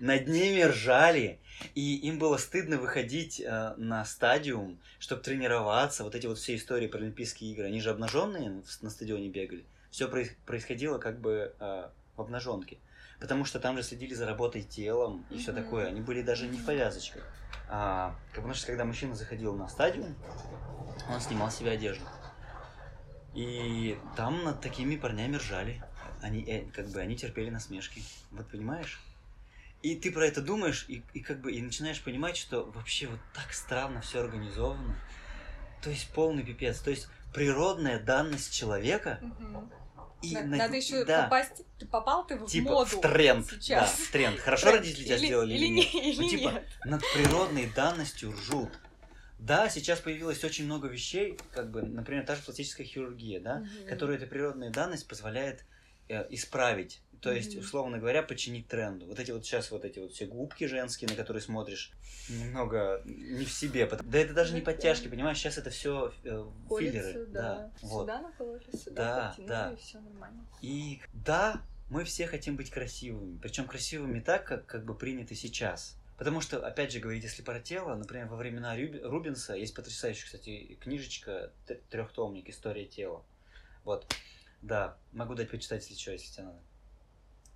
Над 0.00 0.26
ними 0.26 0.62
ржали, 0.62 1.38
и 1.76 1.94
им 1.96 2.18
было 2.18 2.36
стыдно 2.36 2.78
выходить 2.78 3.40
э, 3.40 3.74
на 3.76 4.04
стадиум, 4.04 4.80
чтобы 4.98 5.22
тренироваться. 5.22 6.02
Вот 6.02 6.16
эти 6.16 6.26
вот 6.26 6.38
все 6.38 6.56
истории 6.56 6.88
про 6.88 6.98
Олимпийские 6.98 7.52
игры, 7.52 7.66
они 7.66 7.80
же 7.80 7.90
обнаженные 7.90 8.62
на 8.82 8.90
стадионе 8.90 9.28
бегали. 9.28 9.64
Все 9.92 10.08
происходило 10.08 10.98
как 10.98 11.20
бы 11.20 11.54
э, 11.60 11.88
в 12.16 12.20
обнаженке. 12.20 12.78
Потому 13.20 13.44
что 13.44 13.58
там 13.60 13.76
же 13.76 13.82
следили 13.84 14.14
за 14.14 14.26
работой 14.26 14.62
телом 14.62 15.24
и 15.30 15.38
все 15.38 15.52
Мгм. 15.52 15.62
такое. 15.62 15.86
Они 15.86 16.00
были 16.00 16.22
даже 16.22 16.46
не 16.48 16.58
в 16.58 16.64
повязочках. 16.66 17.22
А, 17.68 18.14
потому 18.34 18.54
что 18.54 18.66
когда 18.66 18.84
мужчина 18.84 19.14
заходил 19.14 19.54
на 19.54 19.68
стадиум, 19.68 20.14
он 21.10 21.20
снимал 21.20 21.50
с 21.50 21.56
себя 21.56 21.72
одежду. 21.72 22.04
И 23.34 23.98
там 24.16 24.42
над 24.44 24.60
такими 24.60 24.96
парнями 24.96 25.36
ржали. 25.36 25.82
Они, 26.22 26.42
э, 26.42 26.64
как 26.72 26.88
бы, 26.88 27.00
они 27.00 27.16
терпели 27.16 27.50
насмешки. 27.50 28.02
Вот 28.30 28.48
понимаешь? 28.48 29.00
И 29.82 29.94
ты 29.94 30.10
про 30.10 30.26
это 30.26 30.42
думаешь, 30.42 30.86
и, 30.88 31.04
и 31.14 31.20
как 31.20 31.40
бы 31.40 31.52
и 31.52 31.62
начинаешь 31.62 32.02
понимать, 32.02 32.36
что 32.36 32.64
вообще 32.64 33.06
вот 33.06 33.20
так 33.34 33.52
странно 33.52 34.00
все 34.00 34.20
организовано. 34.20 34.96
То 35.82 35.90
есть 35.90 36.10
полный 36.12 36.42
пипец. 36.42 36.80
То 36.80 36.90
есть 36.90 37.08
природная 37.32 38.00
данность 38.00 38.52
человека. 38.52 39.18
Мгм. 39.20 39.70
И 40.20 40.34
На- 40.34 40.42
на- 40.42 40.56
Надо 40.56 40.76
еще 40.76 41.04
да, 41.04 41.24
попасть. 41.24 41.62
Ты 41.78 41.86
попал 41.86 42.26
ты 42.26 42.36
в 42.36 42.46
типа 42.46 42.70
моду 42.72 42.98
в 42.98 43.00
тренд. 43.00 43.46
сейчас. 43.48 43.96
Да, 43.96 44.04
в 44.04 44.10
тренд. 44.10 44.38
Хорошо 44.40 44.72
родители 44.72 45.04
тебя 45.04 45.16
Или- 45.16 45.26
сделали 45.26 45.54
или 45.54 45.64
или 45.66 45.74
нет? 45.74 45.94
не- 45.94 46.10
или 46.12 46.20
Ну, 46.22 46.28
типа, 46.28 46.50
нет. 46.50 46.64
над 46.84 47.02
природной 47.14 47.66
данностью 47.66 48.32
ржут. 48.32 48.70
Да, 49.38 49.68
сейчас 49.70 50.00
появилось 50.00 50.42
очень 50.42 50.64
много 50.64 50.88
вещей, 50.88 51.38
как 51.52 51.70
бы, 51.70 51.82
например, 51.82 52.26
та 52.26 52.34
же 52.34 52.42
пластическая 52.42 52.84
хирургия, 52.84 53.38
да, 53.40 53.58
Мгм. 53.60 53.86
которая 53.88 54.16
эта 54.16 54.26
природная 54.26 54.70
данность 54.70 55.06
позволяет 55.06 55.64
э, 56.08 56.26
исправить. 56.30 57.00
То 57.20 57.32
есть, 57.32 57.56
условно 57.56 57.98
говоря, 57.98 58.22
починить 58.22 58.68
тренду. 58.68 59.06
Вот 59.06 59.18
эти 59.18 59.30
вот 59.30 59.44
сейчас 59.44 59.70
вот 59.70 59.84
эти 59.84 59.98
вот 59.98 60.12
все 60.12 60.26
губки 60.26 60.64
женские, 60.64 61.10
на 61.10 61.16
которые 61.16 61.42
смотришь, 61.42 61.92
немного 62.28 63.02
не 63.04 63.44
в 63.44 63.52
себе. 63.52 63.86
Да 63.86 64.18
это 64.18 64.34
даже 64.34 64.54
не 64.54 64.60
да. 64.60 64.66
подтяжки, 64.66 65.08
понимаешь, 65.08 65.38
сейчас 65.38 65.58
это 65.58 65.70
все 65.70 66.12
Колется, 66.68 67.12
филлеры. 67.12 67.26
да. 67.26 67.72
вот. 67.82 68.02
Сюда 68.02 68.20
накололи, 68.20 68.76
сюда 68.76 69.34
Да, 69.36 69.44
да. 69.46 69.72
и 69.72 69.76
все 69.76 70.00
нормально. 70.00 70.46
И 70.62 71.00
да, 71.12 71.60
мы 71.90 72.04
все 72.04 72.26
хотим 72.26 72.56
быть 72.56 72.70
красивыми. 72.70 73.38
Причем 73.38 73.66
красивыми 73.66 74.20
так, 74.20 74.44
как, 74.44 74.66
как 74.66 74.84
бы 74.84 74.94
принято 74.94 75.34
сейчас. 75.34 75.96
Потому 76.18 76.40
что, 76.40 76.64
опять 76.66 76.92
же, 76.92 76.98
говорить, 76.98 77.22
если 77.22 77.42
про 77.42 77.60
тело, 77.60 77.94
например, 77.94 78.26
во 78.26 78.36
времена 78.36 78.76
Рубинса 78.76 79.54
есть 79.54 79.74
потрясающая, 79.74 80.24
кстати, 80.24 80.76
книжечка, 80.80 81.52
трехтомник 81.90 82.48
«История 82.48 82.86
тела». 82.86 83.24
Вот, 83.84 84.12
да, 84.60 84.96
могу 85.12 85.34
дать 85.36 85.48
почитать, 85.48 85.82
если 85.88 86.00
что, 86.00 86.12
если 86.12 86.32
тебе 86.32 86.44
надо. 86.46 86.58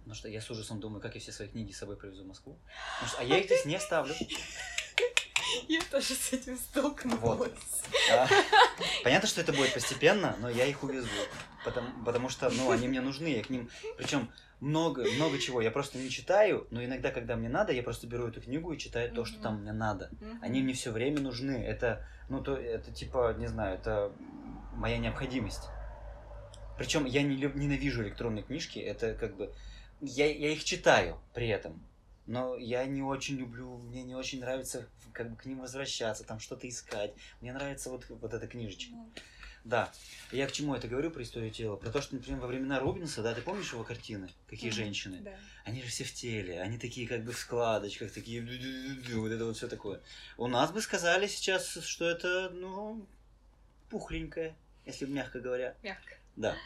Потому 0.03 0.15
что 0.15 0.29
я 0.29 0.41
с 0.41 0.51
ужасом 0.51 0.81
думаю, 0.81 1.01
как 1.01 1.15
я 1.15 1.21
все 1.21 1.33
свои 1.33 1.49
книги 1.49 1.73
с 1.73 1.79
собой 1.79 1.97
привезу 1.97 2.25
в 2.25 2.27
Москву. 2.27 2.59
Что- 3.07 3.19
а 3.21 3.25
я 3.25 3.39
их 3.39 3.47
здесь 3.47 3.65
не 3.65 3.79
ставлю. 3.79 4.15
Я 5.69 5.81
тоже 5.91 6.15
с 6.15 6.33
этим 6.33 6.57
столкнулась. 6.57 7.51
А, 8.11 8.27
Понятно, 9.05 9.29
что 9.29 9.41
это 9.41 9.53
будет 9.53 9.75
постепенно, 9.75 10.37
но 10.41 10.49
я 10.49 10.67
их 10.67 10.83
увезу. 10.83 11.09
Потому, 11.65 12.05
потому 12.05 12.29
что, 12.29 12.49
ну, 12.51 12.71
они 12.71 12.89
мне 12.89 13.01
нужны, 13.01 13.29
я 13.29 13.43
к 13.43 13.51
ним... 13.51 13.69
Причем 13.97 14.31
много, 14.61 15.05
много 15.17 15.39
чего 15.39 15.61
я 15.61 15.71
просто 15.71 15.99
не 15.99 16.09
читаю, 16.11 16.67
но 16.71 16.83
иногда, 16.85 17.11
когда 17.11 17.37
мне 17.37 17.49
надо, 17.49 17.73
я 17.73 17.83
просто 17.83 18.07
беру 18.07 18.29
эту 18.29 18.41
книгу 18.41 18.73
и 18.73 18.79
читаю 18.79 19.13
то, 19.13 19.25
что 19.25 19.41
там 19.41 19.61
мне 19.63 19.73
надо. 19.73 20.11
Они 20.41 20.63
мне 20.63 20.73
все 20.75 20.91
время 20.91 21.21
нужны. 21.21 21.53
Это, 21.65 22.07
ну, 22.29 22.41
то, 22.43 22.55
это 22.57 22.91
типа, 22.93 23.35
не 23.39 23.47
знаю, 23.47 23.77
это 23.77 24.13
моя 24.75 24.99
необходимость. 24.99 25.69
Причем 26.79 27.05
я 27.05 27.23
не 27.23 27.37
люб- 27.37 27.55
ненавижу 27.55 28.03
электронные 28.03 28.43
книжки, 28.43 28.79
это 28.79 29.15
как 29.15 29.37
бы... 29.37 29.53
Я, 30.03 30.27
я 30.27 30.51
их 30.51 30.65
читаю 30.65 31.19
при 31.33 31.47
этом, 31.47 31.81
но 32.27 32.57
я 32.57 32.85
не 32.87 33.03
очень 33.03 33.37
люблю, 33.37 33.79
мне 33.79 34.03
не 34.03 34.17
очень 34.17 34.41
нравится 34.41 34.89
как 35.13 35.31
бы 35.31 35.37
к 35.37 35.45
ним 35.47 35.61
возвращаться, 35.61 36.25
там 36.25 36.41
что-то 36.41 36.69
искать. 36.69 37.13
Мне 37.41 37.53
нравится 37.53 37.89
вот, 37.89 38.05
вот 38.09 38.35
эта 38.35 38.49
книжечка. 38.49 38.93
Ну, 38.93 39.09
Да. 39.65 39.93
Я 40.33 40.49
к 40.49 40.53
чему 40.53 40.75
это 40.75 40.89
говорю 40.89 41.13
про 41.13 41.23
историю 41.23 41.53
тела? 41.53 41.77
Про 41.77 41.91
то, 41.91 42.03
что, 42.03 42.17
например, 42.17 42.41
во 42.41 42.49
времена 42.49 42.81
Рубинса, 42.81 43.23
да, 43.23 43.33
ты 43.33 43.43
помнишь 43.43 43.73
его 43.73 43.85
картины? 43.85 44.29
Какие 44.49 44.71
Мгм. 44.71 44.77
женщины? 44.77 45.19
Да. 45.21 45.37
Они 45.65 45.81
же 45.83 45.89
все 45.89 46.03
в 46.03 46.13
теле, 46.13 46.61
они 46.61 46.79
такие 46.79 47.07
как 47.07 47.23
бы 47.23 47.31
в 47.31 47.39
складочках, 47.39 48.11
такие 48.11 48.41
вот 49.15 49.31
это 49.31 49.45
вот 49.45 49.57
все 49.57 49.69
такое. 49.69 50.01
У 50.37 50.49
нас 50.49 50.73
бы 50.73 50.81
сказали 50.83 51.29
сейчас, 51.29 51.79
что 51.85 52.07
это, 52.09 52.51
ну, 52.51 53.07
пухленькое, 53.89 54.57
если 54.85 55.07
мягко 55.07 55.39
говоря. 55.39 55.77
Мягко. 55.83 56.17
Да. 56.35 56.57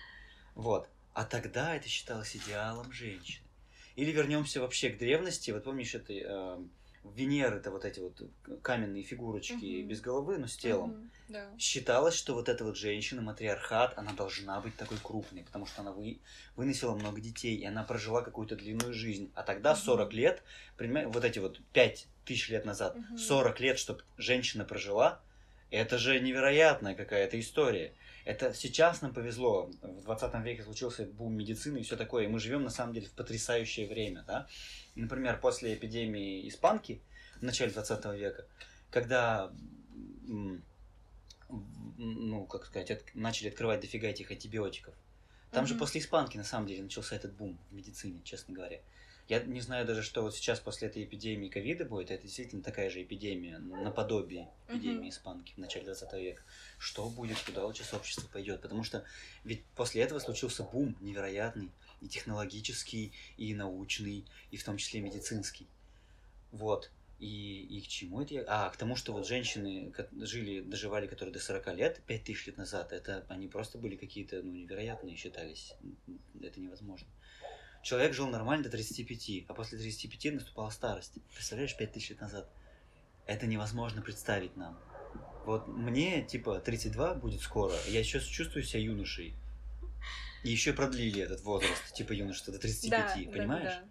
Вот. 0.54 0.88
А 1.16 1.24
тогда 1.24 1.74
это 1.74 1.88
считалось 1.88 2.36
идеалом 2.36 2.92
женщины. 2.92 3.46
Или 3.94 4.10
вернемся 4.10 4.60
вообще 4.60 4.90
к 4.90 4.98
древности. 4.98 5.50
Вот 5.50 5.64
помнишь, 5.64 5.94
это 5.94 6.12
э, 6.12 6.58
Венеры, 7.04 7.56
это 7.56 7.70
вот 7.70 7.86
эти 7.86 8.00
вот 8.00 8.20
каменные 8.60 9.02
фигурочки 9.02 9.80
Мгм. 9.80 9.88
без 9.88 10.02
головы, 10.02 10.36
но 10.36 10.46
с 10.46 10.58
телом. 10.58 10.90
Мгм. 10.90 11.10
Да. 11.28 11.54
Считалось, 11.58 12.14
что 12.14 12.34
вот 12.34 12.50
эта 12.50 12.64
вот 12.64 12.76
женщина, 12.76 13.22
матриархат, 13.22 13.96
она 13.96 14.12
должна 14.12 14.60
быть 14.60 14.76
такой 14.76 14.98
крупной, 15.02 15.42
потому 15.42 15.64
что 15.64 15.80
она 15.80 15.92
вы, 15.92 16.20
выносила 16.54 16.94
много 16.94 17.18
детей, 17.22 17.56
и 17.56 17.64
она 17.64 17.82
прожила 17.82 18.20
какую-то 18.20 18.54
длинную 18.54 18.92
жизнь. 18.92 19.32
А 19.34 19.42
тогда 19.42 19.70
Мгм. 19.72 19.80
40 19.80 20.12
лет, 20.12 20.42
вот 20.78 21.24
эти 21.24 21.38
вот 21.38 21.62
5 21.72 22.08
тысяч 22.26 22.50
лет 22.50 22.66
назад, 22.66 22.94
Мгм. 22.94 23.16
40 23.16 23.58
лет, 23.60 23.78
чтобы 23.78 24.02
женщина 24.18 24.66
прожила, 24.66 25.22
Это 25.70 25.98
же 25.98 26.20
невероятная 26.20 26.94
какая-то 26.94 27.40
история. 27.40 27.94
Это 28.26 28.52
сейчас 28.52 29.02
нам 29.02 29.14
повезло. 29.14 29.70
В 29.82 30.02
20 30.02 30.34
веке 30.44 30.64
случился 30.64 31.06
бум 31.06 31.34
медицины 31.34 31.78
и 31.78 31.82
все 31.84 31.96
такое. 31.96 32.24
И 32.24 32.26
мы 32.26 32.40
живем 32.40 32.64
на 32.64 32.70
самом 32.70 32.92
деле 32.92 33.06
в 33.06 33.12
потрясающее 33.12 33.86
время. 33.86 34.24
Да? 34.26 34.48
Например, 34.96 35.38
после 35.40 35.74
эпидемии 35.74 36.48
испанки 36.48 37.00
в 37.38 37.42
начале 37.42 37.70
20 37.70 38.04
века, 38.16 38.44
когда 38.90 39.52
ну, 41.98 42.46
как 42.46 42.66
сказать, 42.66 42.90
от, 42.90 43.14
начали 43.14 43.48
открывать 43.48 43.80
дофига 43.80 44.08
этих 44.08 44.28
антибиотиков. 44.32 44.92
Там 45.52 45.64
mm-hmm. 45.64 45.68
же 45.68 45.74
после 45.76 46.00
испанки, 46.00 46.36
на 46.36 46.42
самом 46.42 46.66
деле, 46.66 46.82
начался 46.82 47.14
этот 47.14 47.32
бум 47.32 47.56
в 47.70 47.74
медицине, 47.74 48.20
честно 48.24 48.54
говоря. 48.54 48.80
Я 49.28 49.40
не 49.40 49.60
знаю 49.60 49.84
даже, 49.84 50.02
что 50.02 50.22
вот 50.22 50.36
сейчас 50.36 50.60
после 50.60 50.86
этой 50.86 51.02
эпидемии 51.02 51.48
ковида 51.48 51.84
будет. 51.84 52.12
Это 52.12 52.22
действительно 52.22 52.62
такая 52.62 52.90
же 52.90 53.02
эпидемия, 53.02 53.58
наподобие 53.58 54.48
эпидемии 54.68 55.10
испанки 55.10 55.52
в 55.54 55.58
начале 55.58 55.84
20 55.86 56.12
века. 56.14 56.42
Что 56.78 57.08
будет, 57.08 57.38
куда 57.40 57.64
лучше 57.64 57.84
общество 57.96 58.28
пойдет? 58.28 58.62
Потому 58.62 58.84
что 58.84 59.04
ведь 59.42 59.64
после 59.74 60.02
этого 60.02 60.20
случился 60.20 60.62
бум 60.62 60.96
невероятный, 61.00 61.72
и 62.00 62.08
технологический, 62.08 63.12
и 63.36 63.54
научный, 63.54 64.24
и 64.52 64.56
в 64.56 64.64
том 64.64 64.76
числе 64.76 65.00
медицинский. 65.00 65.66
Вот. 66.52 66.90
И, 67.18 67.66
и 67.70 67.80
к 67.80 67.88
чему 67.88 68.20
это 68.20 68.34
я? 68.34 68.44
А, 68.46 68.68
к 68.68 68.76
тому, 68.76 68.94
что 68.94 69.12
вот 69.12 69.26
женщины 69.26 69.92
жили, 70.20 70.60
доживали, 70.60 71.06
которые 71.06 71.32
до 71.32 71.40
40 71.40 71.74
лет, 71.74 72.02
5000 72.06 72.46
лет 72.48 72.56
назад, 72.58 72.92
это 72.92 73.24
они 73.28 73.48
просто 73.48 73.78
были 73.78 73.96
какие-то, 73.96 74.42
ну, 74.42 74.52
невероятные 74.52 75.16
считались. 75.16 75.72
Это 76.40 76.60
невозможно. 76.60 77.08
Человек 77.86 78.14
жил 78.14 78.26
нормально 78.26 78.64
до 78.64 78.70
35, 78.70 79.44
а 79.46 79.54
после 79.54 79.78
35 79.78 80.34
наступала 80.34 80.70
старость. 80.70 81.12
Представляешь, 81.32 81.76
5000 81.76 82.10
лет 82.10 82.20
назад? 82.20 82.50
Это 83.26 83.46
невозможно 83.46 84.02
представить 84.02 84.56
нам. 84.56 84.76
Вот 85.44 85.68
мне, 85.68 86.24
типа, 86.24 86.58
32 86.58 87.14
будет 87.14 87.42
скоро, 87.42 87.72
я 87.86 88.02
сейчас 88.02 88.24
чувствую 88.24 88.64
себя 88.64 88.80
юношей. 88.80 89.34
И 90.42 90.50
еще 90.50 90.72
продлили 90.72 91.22
этот 91.22 91.42
возраст, 91.42 91.94
типа 91.94 92.10
юношества, 92.10 92.54
до 92.54 92.58
35, 92.58 92.90
да, 92.90 93.32
понимаешь? 93.32 93.74
Да, 93.74 93.80
да. 93.80 93.88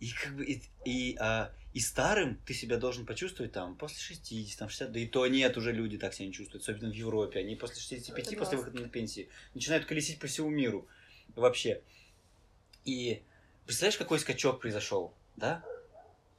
И 0.00 0.10
как 0.10 0.36
бы, 0.36 0.44
и, 0.44 0.62
и, 0.84 1.16
а, 1.18 1.50
и 1.72 1.80
старым 1.80 2.38
ты 2.44 2.52
себя 2.52 2.76
должен 2.76 3.06
почувствовать 3.06 3.52
там 3.52 3.74
после 3.76 4.00
60, 4.00 4.58
там 4.58 4.68
60, 4.68 4.92
да 4.92 5.00
и 5.00 5.06
то 5.06 5.26
нет, 5.26 5.56
уже 5.56 5.72
люди 5.72 5.96
так 5.96 6.12
себя 6.12 6.26
не 6.26 6.34
чувствуют, 6.34 6.62
особенно 6.62 6.92
в 6.92 6.94
Европе. 6.94 7.38
Они 7.38 7.56
после 7.56 7.80
65, 7.80 8.26
Это 8.26 8.36
после 8.36 8.58
выхода 8.58 8.82
на 8.82 8.88
пенсии, 8.90 9.30
начинают 9.54 9.86
колесить 9.86 10.18
по 10.18 10.26
всему 10.26 10.50
миру 10.50 10.86
вообще. 11.34 11.80
И 12.84 13.22
представляешь, 13.66 13.98
какой 13.98 14.18
скачок 14.18 14.60
произошел, 14.60 15.12
да? 15.36 15.64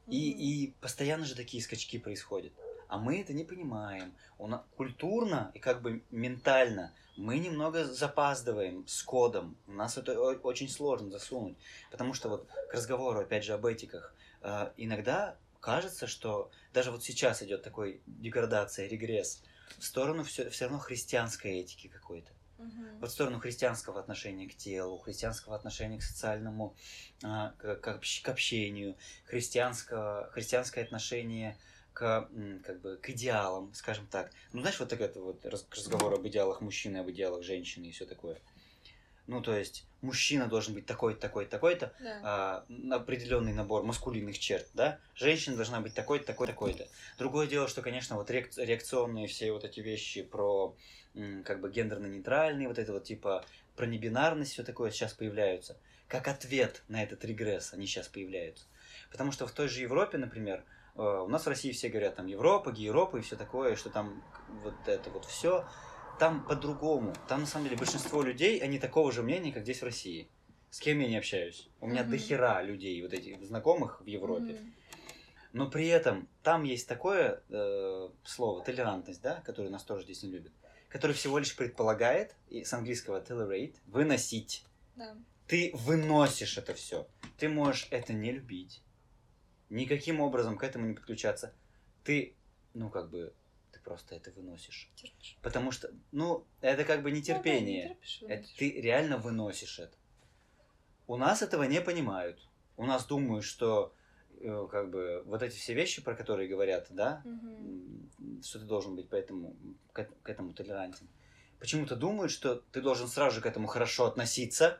И, 0.07 0.29
и 0.29 0.73
постоянно 0.81 1.25
же 1.25 1.35
такие 1.35 1.63
скачки 1.63 1.97
происходят. 1.97 2.53
А 2.87 2.97
мы 2.97 3.19
это 3.19 3.33
не 3.33 3.43
понимаем. 3.43 4.13
У 4.37 4.47
нас, 4.47 4.61
культурно 4.77 5.51
и 5.55 5.59
как 5.59 5.81
бы 5.81 6.03
ментально 6.11 6.93
мы 7.17 7.39
немного 7.39 7.85
запаздываем 7.85 8.85
с 8.87 9.01
кодом. 9.01 9.57
У 9.67 9.71
нас 9.71 9.97
это 9.97 10.19
очень 10.19 10.69
сложно 10.69 11.09
засунуть. 11.09 11.57
Потому 11.89 12.13
что 12.13 12.29
вот 12.29 12.47
к 12.69 12.73
разговору, 12.73 13.21
опять 13.21 13.43
же, 13.43 13.53
об 13.53 13.65
этиках. 13.65 14.13
Э, 14.41 14.71
иногда 14.77 15.37
кажется, 15.59 16.05
что 16.07 16.51
даже 16.73 16.91
вот 16.91 17.03
сейчас 17.03 17.41
идет 17.41 17.63
такой 17.63 18.01
деградация, 18.05 18.87
регресс 18.87 19.41
в 19.79 19.83
сторону 19.83 20.23
все, 20.23 20.49
все 20.49 20.65
равно 20.65 20.79
христианской 20.79 21.59
этики 21.59 21.87
какой-то. 21.87 22.31
Угу. 22.57 22.99
Вот 23.01 23.09
в 23.09 23.13
сторону 23.13 23.39
христианского 23.39 23.99
отношения 23.99 24.47
к 24.47 24.55
телу, 24.55 24.97
христианского 24.99 25.55
отношения 25.55 25.99
к 25.99 26.03
социальному, 26.03 26.75
а, 27.23 27.53
к, 27.57 27.75
к, 27.75 27.99
к 27.99 28.29
общению, 28.29 28.95
христианского, 29.25 30.29
христианское 30.31 30.81
отношение 30.81 31.57
к, 31.93 32.29
как 32.63 32.81
бы, 32.81 32.97
к 32.97 33.09
идеалам, 33.09 33.73
скажем 33.73 34.07
так. 34.07 34.31
Ну, 34.53 34.61
знаешь, 34.61 34.79
вот 34.79 34.89
так 34.89 35.01
это 35.01 35.19
вот 35.21 35.45
разговор 35.45 36.13
об 36.13 36.27
идеалах 36.27 36.61
мужчины, 36.61 36.97
об 36.97 37.09
идеалах 37.09 37.43
женщины 37.43 37.85
и 37.85 37.91
все 37.91 38.05
такое. 38.05 38.39
Ну, 39.27 39.41
то 39.41 39.55
есть, 39.55 39.87
мужчина 40.01 40.45
должен 40.45 40.75
быть 40.75 40.85
такой-то, 40.85 41.19
такой-то, 41.19 41.49
такой-то, 41.49 41.93
да. 41.99 42.19
а, 42.23 42.95
определенный 42.95 43.53
набор 43.53 43.83
маскулинных 43.83 44.37
черт, 44.37 44.67
да? 44.75 44.99
Женщина 45.15 45.55
должна 45.55 45.79
быть 45.81 45.95
такой-то, 45.95 46.27
такой-то, 46.27 46.53
такой-то. 46.53 46.87
Другое 47.17 47.47
дело, 47.47 47.67
что, 47.67 47.81
конечно, 47.81 48.17
вот 48.17 48.29
реакционные 48.29 49.27
все 49.27 49.51
вот 49.51 49.63
эти 49.63 49.79
вещи 49.79 50.21
про, 50.21 50.75
как 51.43 51.61
бы, 51.61 51.71
гендерно-нейтральные, 51.71 52.67
вот 52.67 52.79
это 52.79 52.93
вот, 52.93 53.03
типа, 53.03 53.43
про 53.75 53.85
небинарность, 53.85 54.53
все 54.53 54.63
такое 54.63 54.91
сейчас 54.91 55.13
появляются. 55.13 55.77
Как 56.07 56.27
ответ 56.27 56.83
на 56.87 57.01
этот 57.01 57.25
регресс 57.25 57.73
они 57.73 57.87
сейчас 57.87 58.07
появляются. 58.07 58.65
Потому 59.11 59.31
что 59.31 59.47
в 59.47 59.51
той 59.51 59.67
же 59.67 59.81
Европе, 59.81 60.17
например, 60.17 60.63
э, 60.95 61.01
у 61.01 61.27
нас 61.27 61.45
в 61.45 61.49
России 61.49 61.71
все 61.71 61.89
говорят 61.89 62.15
там 62.15 62.27
Европа, 62.27 62.71
Гейропа 62.71 63.17
и 63.17 63.21
все 63.21 63.35
такое, 63.35 63.75
что 63.75 63.89
там 63.89 64.23
вот 64.63 64.75
это 64.87 65.09
вот 65.09 65.25
все 65.25 65.67
там 66.19 66.45
по-другому. 66.45 67.13
Там, 67.27 67.41
на 67.41 67.45
самом 67.45 67.65
деле, 67.65 67.77
большинство 67.77 68.21
людей, 68.21 68.59
они 68.59 68.79
такого 68.79 69.11
же 69.11 69.23
мнения, 69.23 69.51
как 69.51 69.63
здесь 69.63 69.81
в 69.81 69.85
России. 69.85 70.29
С 70.69 70.79
кем 70.79 70.99
я 70.99 71.07
не 71.07 71.17
общаюсь. 71.17 71.69
У 71.79 71.87
меня 71.87 72.01
mm-hmm. 72.01 72.09
дохера 72.09 72.61
людей, 72.61 73.01
вот 73.01 73.13
этих 73.13 73.43
знакомых 73.45 74.01
в 74.01 74.05
Европе. 74.05 74.53
Mm-hmm. 74.53 74.73
Но 75.53 75.69
при 75.69 75.87
этом 75.87 76.27
там 76.43 76.63
есть 76.63 76.87
такое 76.87 77.41
э, 77.49 78.09
слово 78.25 78.61
толерантность, 78.61 79.21
да, 79.21 79.41
которое 79.45 79.69
нас 79.69 79.83
тоже 79.83 80.03
здесь 80.03 80.21
не 80.23 80.29
любят, 80.29 80.51
которое 80.95 81.13
всего 81.13 81.39
лишь 81.39 81.53
предполагает, 81.57 82.37
и 82.47 82.63
с 82.63 82.71
английского 82.71 83.21
tolerate, 83.21 83.75
выносить. 83.85 84.65
Да. 84.95 85.17
Ты 85.45 85.71
выносишь 85.73 86.57
это 86.57 86.73
все. 86.73 87.05
Ты 87.37 87.49
можешь 87.49 87.89
это 87.91 88.13
не 88.13 88.31
любить. 88.31 88.81
Никаким 89.69 90.21
образом 90.21 90.57
к 90.57 90.63
этому 90.63 90.85
не 90.85 90.93
подключаться. 90.93 91.53
Ты, 92.05 92.37
ну, 92.73 92.89
как 92.89 93.09
бы, 93.09 93.33
просто 93.83 94.15
это 94.15 94.31
выносишь. 94.31 94.89
Терпишь. 94.95 95.37
Потому 95.41 95.73
что, 95.73 95.91
ну, 96.13 96.47
это 96.61 96.85
как 96.85 97.03
бы 97.03 97.11
не 97.11 97.21
терпение. 97.21 97.89
Ну, 97.89 97.89
да, 97.89 97.89
не 97.89 97.95
терпишь, 97.95 98.23
это, 98.29 98.57
ты 98.57 98.71
реально 98.79 99.17
выносишь 99.17 99.79
это. 99.79 99.97
У 101.07 101.17
нас 101.17 101.41
этого 101.41 101.63
не 101.63 101.81
понимают. 101.81 102.39
У 102.77 102.85
нас 102.85 103.05
думают, 103.05 103.43
что 103.43 103.93
как 104.71 104.89
бы 104.89 105.23
вот 105.25 105.41
эти 105.41 105.55
все 105.55 105.73
вещи, 105.73 106.01
про 106.01 106.15
которые 106.15 106.47
говорят, 106.47 106.87
да, 106.89 107.21
угу. 107.25 108.41
что 108.43 108.59
ты 108.59 108.65
должен 108.65 108.95
быть 108.95 109.09
поэтому, 109.09 109.55
к, 109.93 110.07
к 110.23 110.29
этому 110.29 110.53
толерантен. 110.53 111.07
Почему-то 111.59 111.95
думают, 111.95 112.31
что 112.31 112.55
ты 112.71 112.81
должен 112.81 113.07
сразу 113.07 113.35
же 113.35 113.41
к 113.41 113.45
этому 113.45 113.67
хорошо 113.67 114.05
относиться, 114.05 114.79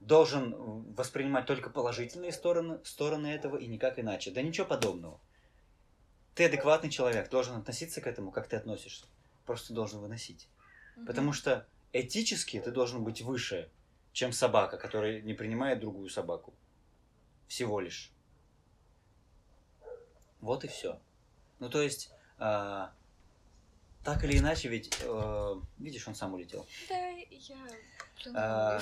должен 0.00 0.54
воспринимать 0.94 1.46
только 1.46 1.70
положительные 1.70 2.32
стороны, 2.32 2.80
стороны 2.84 3.28
этого 3.28 3.56
и 3.56 3.66
никак 3.66 3.98
иначе. 3.98 4.30
Да 4.30 4.42
ничего 4.42 4.66
подобного. 4.66 5.20
Ты 6.34 6.46
адекватный 6.46 6.90
человек, 6.90 7.28
должен 7.28 7.56
относиться 7.56 8.00
к 8.00 8.06
этому, 8.06 8.32
как 8.32 8.48
ты 8.48 8.56
относишься. 8.56 9.06
Просто 9.44 9.74
должен 9.74 10.00
выносить. 10.00 10.48
Угу. 10.96 11.06
Потому 11.06 11.32
что 11.32 11.66
этически 11.92 12.60
ты 12.60 12.70
должен 12.70 13.04
быть 13.04 13.22
выше, 13.22 13.70
чем 14.12 14.32
собака, 14.32 14.76
которая 14.76 15.20
не 15.20 15.34
принимает 15.34 15.80
другую 15.80 16.08
собаку. 16.08 16.54
Всего 17.48 17.80
лишь. 17.80 18.12
Вот 20.42 20.64
и 20.64 20.68
все. 20.68 21.00
Ну, 21.58 21.70
то 21.70 21.80
есть, 21.80 22.10
э, 22.38 22.88
так 24.04 24.24
или 24.24 24.38
иначе, 24.38 24.68
ведь, 24.68 24.94
э, 25.00 25.54
видишь, 25.78 26.06
он 26.06 26.14
сам 26.14 26.34
улетел. 26.34 26.66
Да, 26.90 27.08
я 27.30 28.78
э, 28.78 28.80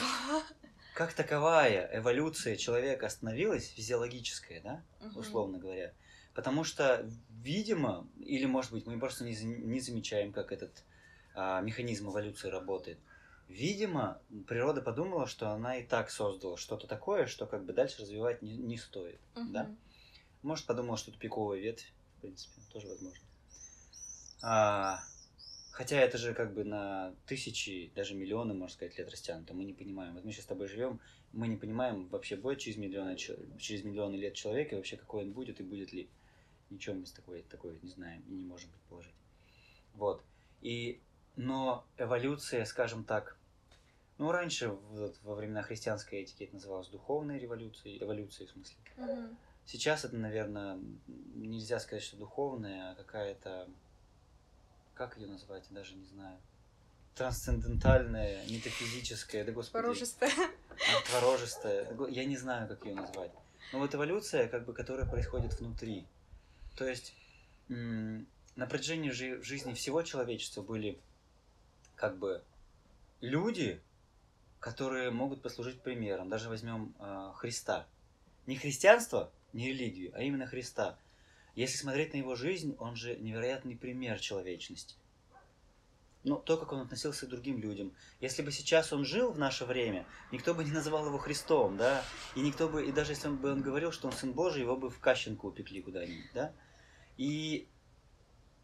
Как 0.95 1.13
таковая 1.13 1.89
эволюция 1.93 2.57
человека 2.57 3.07
остановилась, 3.07 3.69
физиологическая, 3.69 4.61
да, 4.61 4.83
угу. 5.01 5.21
условно 5.21 5.59
говоря, 5.59 5.93
Потому 6.35 6.65
что, 6.65 7.09
видимо, 7.43 8.09
или 8.19 8.47
может 8.47 8.73
быть, 8.73 8.87
мы 8.87 8.99
просто 8.99 9.25
не, 9.25 9.35
не 9.45 9.81
замечаем, 9.81 10.33
как 10.33 10.53
этот 10.53 10.85
а, 11.35 11.61
механизм 11.61 12.09
эволюции 12.09 12.49
работает. 12.49 12.99
Видимо, 13.49 14.23
природа 14.47 14.81
подумала, 14.81 15.27
что 15.27 15.51
она 15.51 15.79
и 15.79 15.83
так 15.83 16.09
создала 16.11 16.57
что-то 16.57 16.87
такое, 16.87 17.27
что 17.27 17.47
как 17.47 17.65
бы 17.65 17.73
дальше 17.73 18.03
развивать 18.03 18.43
не, 18.43 18.57
не 18.57 18.79
стоит. 18.79 19.21
Угу. 19.35 19.49
Да? 19.51 19.71
Может, 20.43 20.67
подумала, 20.67 20.97
что 20.97 21.13
тупиковая 21.13 21.59
ветвь, 21.59 21.93
в 22.17 22.21
принципе, 22.21 22.61
тоже 22.73 22.87
возможно. 22.89 23.25
А, 24.43 25.01
хотя 25.71 26.01
это 26.01 26.19
же 26.19 26.35
как 26.35 26.55
бы 26.55 26.65
на 26.65 27.15
тысячи, 27.27 27.93
даже 27.95 28.15
миллионы, 28.15 28.55
можно 28.55 28.75
сказать, 28.75 28.97
лет 28.99 29.11
растянуто. 29.11 29.55
Мы 29.55 29.65
не 29.65 29.75
понимаем. 29.75 30.15
Вот 30.15 30.25
мы 30.25 30.33
сейчас 30.33 30.45
с 30.45 30.49
тобой 30.49 30.69
живем, 30.69 31.01
мы 31.33 31.49
не 31.49 31.57
понимаем 31.57 32.09
вообще, 32.09 32.37
будет 32.37 32.59
через 32.59 32.79
миллионы, 32.79 33.17
через 33.17 33.85
миллионы 33.85 34.17
лет 34.17 34.35
человека, 34.35 34.75
и 34.75 34.79
вообще 34.79 34.97
какой 34.97 35.25
он 35.25 35.33
будет 35.33 35.61
и 35.61 35.63
будет 35.63 35.93
ли. 35.93 36.09
Ничего 36.71 36.95
мы 36.95 37.07
с 37.07 37.13
такой, 37.13 37.43
такой 37.43 37.79
не 37.83 37.91
знаем 37.91 38.23
и 38.29 38.33
не 38.33 38.45
можем 38.45 38.71
предположить. 38.71 39.15
Вот. 39.95 40.23
И, 40.63 41.01
но 41.37 41.85
эволюция, 41.99 42.65
скажем 42.65 43.05
так, 43.05 43.37
ну, 44.19 44.31
раньше, 44.31 44.69
вот, 44.69 45.17
во 45.23 45.35
времена 45.35 45.63
христианской 45.63 46.21
этики 46.21 46.45
это 46.45 46.55
называлось 46.55 46.89
духовной 46.89 47.39
революцией, 47.39 48.03
эволюцией 48.03 48.47
в 48.49 48.51
смысле. 48.53 48.77
Угу. 48.99 49.37
Сейчас 49.71 50.05
это, 50.05 50.17
наверное, 50.17 50.81
нельзя 51.37 51.79
сказать, 51.79 52.03
что 52.03 52.17
духовная, 52.17 52.91
а 52.91 52.95
какая-то, 52.97 53.69
как 54.95 55.17
ее 55.17 55.29
назвать, 55.29 55.65
я 55.71 55.77
даже 55.77 55.95
не 55.95 56.05
знаю. 56.07 56.41
Трансцендентальная, 57.15 58.45
метафизическая, 58.49 59.45
да 59.45 59.53
господи. 59.53 59.81
Творожистая. 59.83 60.33
А, 60.33 61.09
творожистая. 61.09 61.97
Я 62.09 62.25
не 62.25 62.37
знаю, 62.37 62.67
как 62.67 62.85
ее 62.85 62.97
назвать. 62.97 63.31
Но 63.73 63.79
вот 63.79 63.95
эволюция, 63.95 64.49
как 64.49 64.65
бы, 64.65 64.73
которая 64.73 65.09
происходит 65.09 65.55
внутри. 65.61 66.05
То 66.77 66.89
есть 66.89 67.15
на 67.69 68.67
протяжении 68.69 69.11
жи- 69.11 69.41
жизни 69.41 69.73
всего 69.75 70.03
человечества 70.03 70.63
были 70.63 71.01
как 71.95 72.19
бы 72.19 72.43
люди, 73.21 73.81
которые 74.59 75.13
могут 75.13 75.43
послужить 75.43 75.81
примером. 75.81 76.29
Даже 76.29 76.49
возьмем 76.49 76.93
э, 76.99 77.33
Христа. 77.37 77.87
Не 78.47 78.57
христианство, 78.57 79.31
не 79.53 79.69
религию, 79.69 80.13
а 80.15 80.23
именно 80.23 80.47
Христа. 80.47 80.99
Если 81.55 81.77
смотреть 81.77 82.13
на 82.13 82.19
его 82.19 82.37
жизнь, 82.37 82.77
он 82.79 82.97
же 82.97 83.17
невероятный 83.17 83.77
пример 83.77 84.21
человечности. 84.21 84.95
Ну, 86.23 86.37
то, 86.37 86.59
как 86.59 86.73
он 86.73 86.81
относился 86.81 87.27
к 87.27 87.31
другим 87.31 87.59
людям. 87.59 87.93
Если 88.21 88.43
бы 88.43 88.53
сейчас 88.53 88.93
он 88.93 89.07
жил 89.07 89.33
в 89.33 89.39
наше 89.39 89.65
время, 89.65 90.07
никто 90.33 90.55
бы 90.55 90.65
не 90.65 90.71
называл 90.71 91.07
его 91.07 91.17
Христом, 91.17 91.79
да? 91.79 92.05
И 92.37 92.41
никто 92.41 92.69
бы, 92.69 92.87
и 92.87 92.93
даже 92.93 93.13
если 93.13 93.29
он 93.29 93.37
бы 93.39 93.51
он 93.51 93.63
говорил, 93.63 93.91
что 93.91 94.07
он 94.07 94.13
Сын 94.13 94.33
Божий, 94.33 94.63
его 94.63 94.77
бы 94.77 94.91
в 94.91 94.99
Кащенку 94.99 95.49
упекли 95.49 95.81
куда-нибудь, 95.81 96.31
да? 96.35 96.53
И 97.17 97.69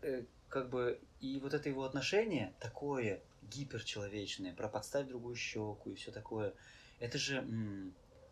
э, 0.03 0.25
как 0.51 0.69
бы, 0.69 1.01
и 1.21 1.41
вот 1.41 1.55
это 1.55 1.71
его 1.71 1.85
отношение 1.85 2.55
такое 2.61 3.23
гиперчеловечное, 3.43 4.55
про 4.55 4.69
подставь 4.69 5.09
другую 5.09 5.35
щеку 5.37 5.91
и 5.91 5.95
все 5.95 6.11
такое, 6.11 6.53
это 6.99 7.19
же, 7.19 7.43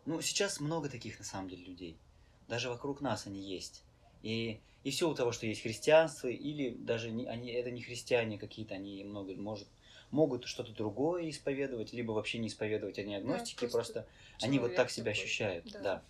ну, 0.05 0.21
сейчас 0.21 0.59
много 0.59 0.89
таких, 0.89 1.19
на 1.19 1.25
самом 1.25 1.49
деле, 1.49 1.65
людей. 1.65 1.97
Даже 2.47 2.69
вокруг 2.69 3.01
нас 3.01 3.25
они 3.27 3.41
есть. 3.41 3.83
И, 4.21 4.59
и 4.83 4.91
все 4.91 5.09
у 5.09 5.15
того, 5.15 5.31
что 5.31 5.45
есть 5.45 5.61
христианство, 5.61 6.27
или 6.27 6.69
даже 6.69 7.11
не, 7.11 7.25
они, 7.25 7.51
это 7.51 7.71
не 7.71 7.81
христиане 7.81 8.37
какие-то, 8.37 8.75
они 8.75 9.03
много, 9.03 9.33
может, 9.35 9.67
могут 10.11 10.45
что-то 10.45 10.71
другое 10.73 11.29
исповедовать, 11.29 11.93
либо 11.93 12.11
вообще 12.11 12.37
не 12.39 12.47
исповедовать, 12.47 12.99
они 12.99 13.15
агностики, 13.15 13.67
просто 13.67 14.03
просто 14.03 14.45
они 14.45 14.59
вот 14.59 14.75
так 14.75 14.89
себя 14.89 15.11
такой. 15.11 15.23
ощущают, 15.23 15.71
Да. 15.71 15.79
да. 15.79 16.03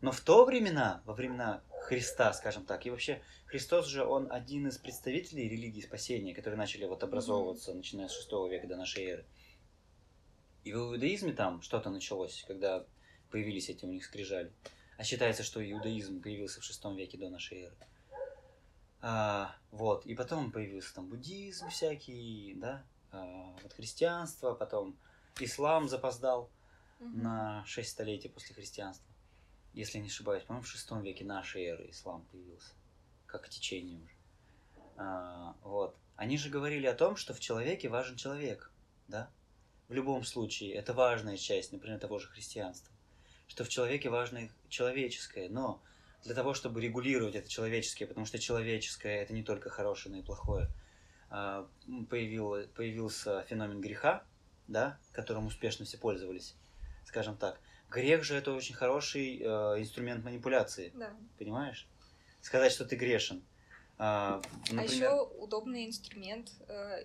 Но 0.00 0.10
в 0.10 0.20
то 0.20 0.44
времена, 0.44 1.00
во 1.04 1.14
времена 1.14 1.62
Христа, 1.82 2.32
скажем 2.32 2.64
так, 2.64 2.84
и 2.86 2.90
вообще 2.90 3.22
Христос 3.46 3.86
же, 3.86 4.04
он 4.04 4.30
один 4.32 4.66
из 4.66 4.76
представителей 4.76 5.48
религии 5.48 5.80
спасения, 5.80 6.34
которые 6.34 6.58
начали 6.58 6.86
вот 6.86 7.04
образовываться, 7.04 7.72
начиная 7.72 8.08
с 8.08 8.12
6 8.12 8.32
века 8.50 8.66
до 8.66 8.76
нашей 8.76 9.04
эры. 9.04 9.24
И 10.64 10.72
в 10.72 10.76
иудаизме 10.76 11.32
там 11.32 11.62
что-то 11.62 11.90
началось, 11.90 12.44
когда 12.48 12.84
появились 13.30 13.68
эти 13.68 13.84
у 13.84 13.88
них 13.88 14.04
скрижали. 14.04 14.52
А 14.96 15.04
считается, 15.04 15.42
что 15.42 15.68
иудаизм 15.68 16.22
появился 16.22 16.60
в 16.60 16.64
шестом 16.64 16.96
веке 16.96 17.18
до 17.18 17.28
нашей 17.28 17.62
эры. 17.62 17.76
А, 19.00 19.56
вот, 19.72 20.06
и 20.06 20.14
потом 20.14 20.52
появился 20.52 20.94
там 20.94 21.08
буддизм 21.08 21.68
всякий, 21.70 22.54
да, 22.56 22.84
а, 23.10 23.56
вот 23.62 23.72
христианство, 23.72 24.54
потом 24.54 24.96
ислам 25.40 25.88
запоздал 25.88 26.50
Мгм. 27.00 27.22
на 27.22 27.64
6 27.66 27.90
столетий 27.90 28.28
после 28.28 28.54
христианства. 28.54 29.06
Если 29.72 29.98
не 29.98 30.08
ошибаюсь, 30.08 30.44
по-моему, 30.44 30.64
в 30.64 30.68
шестом 30.68 31.02
веке 31.02 31.24
нашей 31.24 31.64
эры 31.64 31.90
ислам 31.90 32.24
появился, 32.30 32.74
как 33.26 33.48
течение 33.48 34.00
уже. 34.00 34.14
А, 34.96 35.56
вот. 35.62 35.96
Они 36.14 36.38
же 36.38 36.50
говорили 36.50 36.86
о 36.86 36.94
том, 36.94 37.16
что 37.16 37.34
в 37.34 37.40
человеке 37.40 37.88
важен 37.88 38.16
человек, 38.16 38.70
да? 39.08 39.30
В 39.88 39.94
любом 39.94 40.24
случае, 40.24 40.74
это 40.74 40.92
важная 40.92 41.36
часть, 41.36 41.72
например, 41.72 41.98
того 41.98 42.18
же 42.18 42.28
христианства. 42.28 42.91
Что 43.52 43.64
в 43.64 43.68
человеке 43.68 44.08
важно 44.08 44.48
человеческое, 44.70 45.50
но 45.50 45.82
для 46.24 46.34
того, 46.34 46.54
чтобы 46.54 46.80
регулировать 46.80 47.34
это 47.34 47.50
человеческое, 47.50 48.06
потому 48.06 48.24
что 48.24 48.38
человеческое 48.38 49.20
это 49.20 49.34
не 49.34 49.42
только 49.42 49.68
хорошее, 49.68 50.14
но 50.14 50.22
и 50.22 50.24
плохое, 50.24 50.70
а, 51.28 51.68
появил, 52.08 52.66
появился 52.68 53.42
феномен 53.42 53.82
греха, 53.82 54.24
да, 54.68 54.98
которым 55.12 55.48
успешно 55.48 55.84
все 55.84 55.98
пользовались, 55.98 56.54
скажем 57.04 57.36
так. 57.36 57.60
Грех 57.90 58.24
же 58.24 58.36
это 58.36 58.54
очень 58.54 58.74
хороший 58.74 59.36
э, 59.42 59.44
инструмент 59.80 60.24
манипуляции, 60.24 60.90
Да. 60.94 61.14
понимаешь? 61.38 61.86
Сказать, 62.40 62.72
что 62.72 62.86
ты 62.86 62.96
грешен. 62.96 63.44
А, 63.98 64.40
А 64.70 64.72
например, 64.72 65.10
еще 65.10 65.22
удобный 65.38 65.86
инструмент 65.86 66.52
э, 66.68 67.04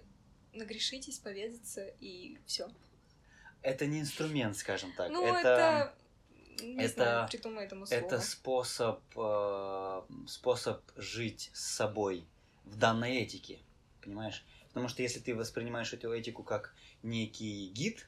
нагрешить, 0.54 1.10
исповедаться 1.10 1.88
и 2.00 2.38
все. 2.46 2.70
это 3.64 3.86
не 3.86 4.00
инструмент, 4.00 4.56
скажем 4.56 4.94
так. 4.96 5.12
Ну, 5.12 5.26
это, 5.26 5.40
это, 5.40 5.97
не 6.62 6.84
это- 6.84 6.94
знаю, 6.94 7.28
придумай 7.30 7.66
этому 7.66 7.86
слово. 7.86 8.00
это 8.00 8.20
способ, 8.22 9.02
э, 9.16 10.02
способ 10.28 10.82
жить 10.96 11.52
с 11.54 11.66
собой 11.76 12.26
в 12.66 12.78
данной 12.78 13.18
этике, 13.18 13.60
понимаешь? 14.02 14.44
Потому 14.70 14.90
что 14.90 15.02
если 15.02 15.20
ты 15.20 15.34
воспринимаешь 15.36 15.94
эту 15.94 16.12
этику 16.14 16.44
как 16.44 16.76
некий 17.04 17.70
гид 17.70 18.08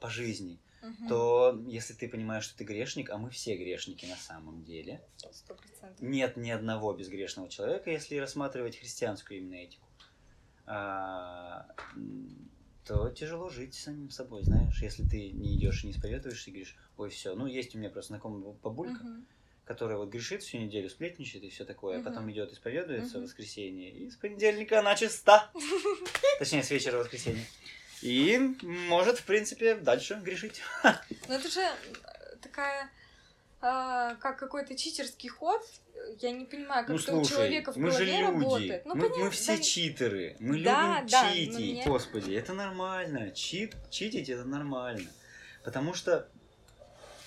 по 0.00 0.08
жизни, 0.10 0.58
Мгм. 0.82 1.08
то 1.08 1.58
если 1.66 1.94
ты 1.94 2.08
понимаешь, 2.08 2.44
что 2.44 2.56
ты 2.58 2.64
грешник, 2.64 3.10
а 3.10 3.18
мы 3.18 3.30
все 3.30 3.56
грешники 3.56 4.06
на 4.06 4.16
самом 4.16 4.62
деле, 4.62 5.02
Сто 5.32 5.54
процентов. 5.54 6.00
нет 6.00 6.36
ни 6.36 6.50
одного 6.50 6.92
безгрешного 6.92 7.48
человека, 7.48 7.90
если 7.90 8.16
рассматривать 8.18 8.76
христианскую 8.78 9.38
именно 9.40 9.54
этику, 9.56 9.86
а, 10.66 11.66
то 12.86 13.10
тяжело 13.10 13.50
жить 13.50 13.74
самим 13.74 14.10
собой, 14.10 14.44
знаешь, 14.44 14.80
если 14.80 15.02
ты 15.02 15.30
не 15.32 15.56
идешь 15.56 15.82
и 15.82 15.88
не 15.88 15.92
исповедуешься 15.92 16.50
и 16.50 16.52
говоришь, 16.52 16.76
ой, 16.96 17.10
все, 17.10 17.34
ну 17.34 17.46
есть 17.46 17.74
у 17.74 17.78
меня 17.78 17.90
просто 17.90 18.12
знакомый 18.12 18.54
бабулька, 18.62 19.02
Мгм. 19.02 19.26
которая 19.64 19.98
вот 19.98 20.08
грешит 20.08 20.42
всю 20.42 20.58
неделю, 20.58 20.88
сплетничает 20.88 21.42
и 21.44 21.50
все 21.50 21.64
такое, 21.64 21.98
а 21.98 22.02
потом 22.02 22.30
идет 22.30 22.52
исповедуется 22.52 23.14
в 23.14 23.16
Мгм. 23.16 23.24
воскресенье, 23.24 23.90
и 23.90 24.08
с 24.08 24.16
понедельника 24.16 24.78
она 24.78 24.94
чиста. 24.94 25.50
Точнее, 26.38 26.62
с 26.62 26.70
вечера 26.70 26.98
воскресенья. 26.98 27.44
И 28.02 28.38
может, 28.62 29.18
в 29.18 29.24
принципе, 29.24 29.74
дальше 29.74 30.20
грешить. 30.22 30.62
Ну, 30.84 31.34
это 31.34 31.48
же 31.48 31.60
такая, 32.40 32.88
а, 33.66 34.14
как 34.16 34.38
какой-то 34.38 34.76
читерский 34.76 35.28
ход. 35.28 35.60
Я 36.20 36.30
не 36.30 36.44
понимаю, 36.44 36.86
как 36.86 36.94
Ну 36.94 37.02
это 37.02 37.16
у 37.16 37.24
слушай, 37.24 37.30
человека 37.30 37.72
в 37.72 37.76
мы 37.76 37.90
же 37.90 37.98
голове 37.98 38.12
люди, 38.20 38.22
работает. 38.22 38.86
Ну, 38.86 38.94
мы, 38.94 39.00
понятно, 39.02 39.24
мы 39.24 39.30
все 39.30 39.56
да, 39.56 39.62
читеры, 39.62 40.36
мы 40.38 40.62
Да, 40.62 40.98
любим 41.00 41.10
да, 41.10 41.30
читить. 41.32 41.54
мне- 41.54 41.84
Господи, 41.84 42.32
это 42.34 42.52
нормально, 42.52 43.30
Чит, 43.32 43.74
читить 43.90 44.28
это 44.28 44.44
нормально. 44.44 45.10
Потому 45.64 45.94
что, 45.94 46.28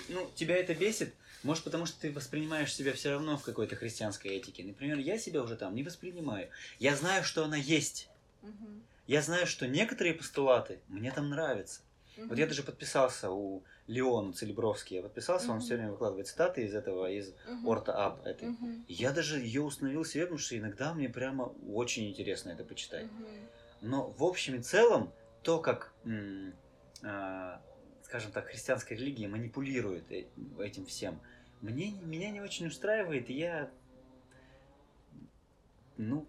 ну, 0.08 0.30
тебя 0.36 0.56
это 0.56 0.74
бесит, 0.74 1.14
может, 1.44 1.64
потому 1.66 1.86
что 1.86 2.00
ты 2.00 2.12
воспринимаешь 2.12 2.74
себя 2.74 2.94
все 2.94 3.12
равно 3.12 3.38
в 3.38 3.44
какой-то 3.44 3.76
христианской 3.76 4.32
этике. 4.32 4.64
Например, 4.64 4.98
я 4.98 5.18
себя 5.18 5.42
уже 5.42 5.56
там 5.58 5.76
не 5.76 5.84
воспринимаю. 5.84 6.50
Я 6.80 6.96
знаю, 6.96 7.24
что 7.24 7.44
она 7.44 7.58
есть. 7.58 8.08
Мгм. 8.42 8.84
Я 9.08 9.22
знаю, 9.22 9.46
что 9.48 9.68
некоторые 9.68 10.14
постулаты 10.14 10.80
мне 10.88 11.12
там 11.12 11.30
нравятся. 11.30 11.82
Вот 12.18 12.38
я 12.38 12.48
даже 12.48 12.64
подписался 12.64 13.30
у 13.32 13.64
Леона 13.90 14.34
Целебровский, 14.34 14.98
я 14.98 15.02
подписался, 15.04 15.48
он 15.50 15.58
Мгм. 15.58 15.62
все 15.66 15.76
время 15.76 15.92
выкладывает 15.92 16.28
цитаты 16.28 16.64
из 16.64 16.76
этого, 16.76 17.10
из 17.12 17.34
Мгм. 17.48 17.68
Орта 17.68 18.06
Ап 18.06 18.24
этой. 18.26 18.50
И 18.88 18.94
Я 18.94 19.12
даже 19.12 19.40
ее 19.40 19.62
установил 19.64 20.06
себе, 20.06 20.26
потому 20.26 20.38
что 20.38 20.56
иногда 20.56 20.94
мне 20.94 21.10
прямо 21.10 21.46
очень 21.68 22.08
интересно 22.08 22.52
это 22.52 22.64
почитать. 22.64 23.06
Мгм. 23.12 23.50
Но 23.82 24.10
в 24.12 24.24
общем 24.24 24.56
и 24.56 24.62
целом, 24.62 25.12
то, 25.42 25.60
как, 25.60 25.92
м, 26.06 26.54
а, 27.04 27.62
скажем 28.04 28.32
так, 28.32 28.46
христианская 28.48 28.96
религия 28.96 29.28
манипулирует 29.28 30.12
э- 30.12 30.28
этим 30.60 30.86
всем, 30.86 31.20
мне, 31.62 31.92
меня 31.92 32.30
не 32.30 32.42
очень 32.42 32.68
устраивает, 32.68 33.30
и 33.32 33.34
я, 33.34 33.72
ну, 35.98 36.28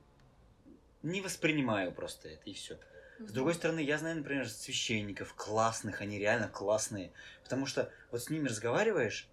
не 1.02 1.20
воспринимаю 1.20 1.92
просто 1.92 2.28
это, 2.28 2.48
и 2.48 2.54
все. 2.54 2.78
С 3.20 3.32
другой 3.32 3.54
стороны, 3.54 3.80
я 3.80 3.98
знаю, 3.98 4.16
например, 4.16 4.48
священников 4.48 5.34
классных, 5.34 6.00
они 6.00 6.18
реально 6.18 6.48
классные. 6.48 7.12
Потому 7.44 7.66
что 7.66 7.90
вот 8.10 8.22
с 8.22 8.30
ними 8.30 8.48
разговариваешь, 8.48 9.28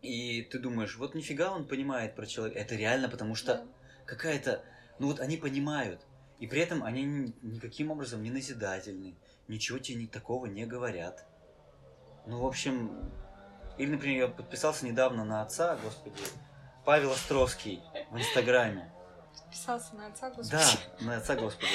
и 0.00 0.42
ты 0.42 0.58
думаешь, 0.58 0.96
вот 0.96 1.14
нифига 1.14 1.52
он 1.52 1.66
понимает 1.68 2.14
про 2.14 2.26
человека. 2.26 2.58
Это 2.58 2.74
реально, 2.76 3.08
потому 3.08 3.34
что 3.34 3.56
Да. 3.56 3.66
какая-то... 4.06 4.64
Ну 4.98 5.08
вот 5.08 5.20
они 5.20 5.36
понимают. 5.36 6.00
И 6.38 6.46
при 6.46 6.60
этом 6.60 6.82
они 6.82 7.04
ни- 7.04 7.34
никаким 7.42 7.90
образом 7.90 8.22
не 8.22 8.30
назидательны. 8.30 9.16
Ничего 9.48 9.78
тебе 9.78 10.02
ни- 10.02 10.06
такого 10.06 10.46
не 10.46 10.64
говорят. 10.64 11.26
Ну, 12.26 12.40
в 12.40 12.46
общем... 12.46 13.10
Или, 13.76 13.90
например, 13.90 14.16
я 14.18 14.28
подписался 14.28 14.86
недавно 14.86 15.24
на 15.24 15.42
отца, 15.42 15.76
господи, 15.76 16.22
Павел 16.84 17.12
Островский 17.12 17.82
в 18.10 18.16
Инстаграме. 18.16 18.93
Подписался 19.42 19.94
на 19.96 20.06
отца, 20.08 20.30
господи. 20.30 20.50
Да, 20.50 21.04
на 21.04 21.16
отца 21.16 21.34
Господа. 21.36 21.66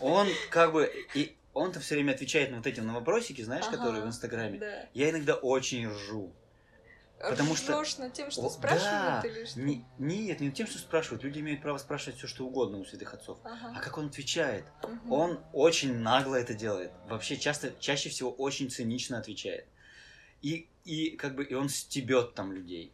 Он 0.00 0.28
как 0.50 0.72
бы... 0.72 0.90
И 1.14 1.36
он-то 1.54 1.80
все 1.80 1.94
время 1.96 2.12
отвечает 2.12 2.50
на 2.50 2.58
вот 2.58 2.66
эти 2.66 2.80
на 2.80 2.94
вопросики, 2.94 3.42
знаешь, 3.42 3.64
Ага, 3.68 3.76
которые 3.76 4.02
в 4.02 4.06
Инстаграме. 4.06 4.58
Да. 4.58 4.88
Я 4.94 5.10
иногда 5.10 5.34
очень 5.34 5.88
ржу. 5.88 6.32
Потому 7.20 7.56
что- 7.56 7.72
Ржёшь 7.72 7.98
над 7.98 8.12
тем, 8.12 8.30
что 8.30 8.42
Вот, 8.42 8.52
спрашивают 8.52 9.22
да, 9.22 9.28
или 9.28 9.44
что? 9.44 9.60
Не, 9.60 9.84
нет, 9.98 10.38
не 10.40 10.52
тем, 10.52 10.68
что 10.68 10.78
спрашивают. 10.78 11.24
Люди 11.24 11.40
имеют 11.40 11.60
право 11.62 11.78
спрашивать 11.78 12.16
все, 12.18 12.28
что 12.28 12.46
угодно 12.46 12.78
у 12.78 12.84
святых 12.84 13.12
отцов. 13.12 13.38
А 13.42 13.48
Ага. 13.54 13.80
как 13.80 13.98
он 13.98 14.06
отвечает? 14.06 14.64
Мгм. 14.84 15.12
Он 15.12 15.40
очень 15.52 15.96
нагло 15.96 16.36
это 16.36 16.54
делает. 16.54 16.92
Вообще 17.08 17.36
часто, 17.36 17.72
чаще 17.80 18.08
всего 18.08 18.30
очень 18.30 18.70
цинично 18.70 19.18
отвечает. 19.18 19.66
И, 20.42 20.68
и 20.84 21.10
как 21.16 21.34
бы 21.34 21.42
и 21.44 21.54
он 21.54 21.68
стебет 21.68 22.34
там 22.34 22.52
людей. 22.52 22.92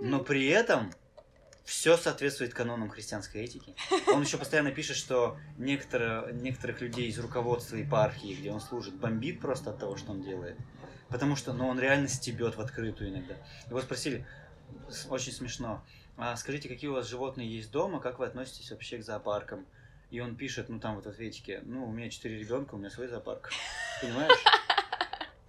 Но 0.00 0.20
при 0.24 0.46
этом 0.48 0.94
все 1.64 1.96
соответствует 1.96 2.54
канонам 2.54 2.90
христианской 2.90 3.42
этики. 3.42 3.74
Он 4.08 4.22
еще 4.22 4.36
постоянно 4.36 4.72
пишет, 4.72 4.96
что 4.96 5.38
некоторые, 5.58 6.32
некоторых 6.34 6.80
людей 6.80 7.08
из 7.08 7.18
руководства 7.18 7.76
епархии, 7.76 8.34
где 8.34 8.50
он 8.50 8.60
служит, 8.60 8.94
бомбит 8.94 9.40
просто 9.40 9.70
от 9.70 9.78
того, 9.78 9.96
что 9.96 10.12
он 10.12 10.22
делает. 10.22 10.56
Потому 11.08 11.36
что 11.36 11.52
ну, 11.52 11.68
он 11.68 11.78
реально 11.78 12.08
стебет 12.08 12.56
в 12.56 12.60
открытую 12.60 13.10
иногда. 13.10 13.36
Его 13.68 13.80
спросили, 13.80 14.26
очень 15.08 15.32
смешно, 15.32 15.84
а 16.16 16.36
скажите, 16.36 16.68
какие 16.68 16.90
у 16.90 16.94
вас 16.94 17.06
животные 17.06 17.54
есть 17.54 17.70
дома, 17.70 18.00
как 18.00 18.18
вы 18.18 18.26
относитесь 18.26 18.70
вообще 18.70 18.98
к 18.98 19.04
зоопаркам? 19.04 19.66
И 20.10 20.20
он 20.20 20.36
пишет, 20.36 20.68
ну 20.68 20.78
там 20.78 20.96
вот 20.96 21.06
в 21.06 21.08
ответике, 21.08 21.62
ну 21.64 21.86
у 21.86 21.92
меня 21.92 22.10
четыре 22.10 22.38
ребенка, 22.38 22.74
у 22.74 22.78
меня 22.78 22.90
свой 22.90 23.08
зоопарк. 23.08 23.50
Понимаешь? 24.00 24.44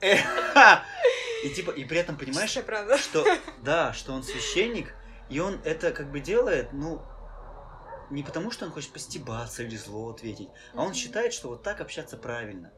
И 1.43 1.49
типа, 1.49 1.71
и 1.71 1.83
при 1.83 1.97
этом 1.97 2.17
понимаешь, 2.17 2.51
что, 2.51 3.25
да, 3.63 3.91
что 3.91 4.13
он 4.13 4.23
священник, 4.23 4.93
и 5.29 5.39
он 5.39 5.59
это 5.63 5.91
как 5.91 6.11
бы 6.11 6.19
делает, 6.19 6.73
ну, 6.73 7.01
не 8.09 8.23
потому, 8.23 8.51
что 8.51 8.65
он 8.65 8.71
хочет 8.71 8.91
постебаться 8.93 9.63
или 9.63 9.75
зло 9.75 10.09
ответить, 10.11 10.49
а 10.73 10.83
он 10.83 10.93
считает, 10.93 11.33
что 11.33 11.49
вот 11.49 11.63
так 11.63 11.81
общаться 11.81 12.17
правильно. 12.17 12.71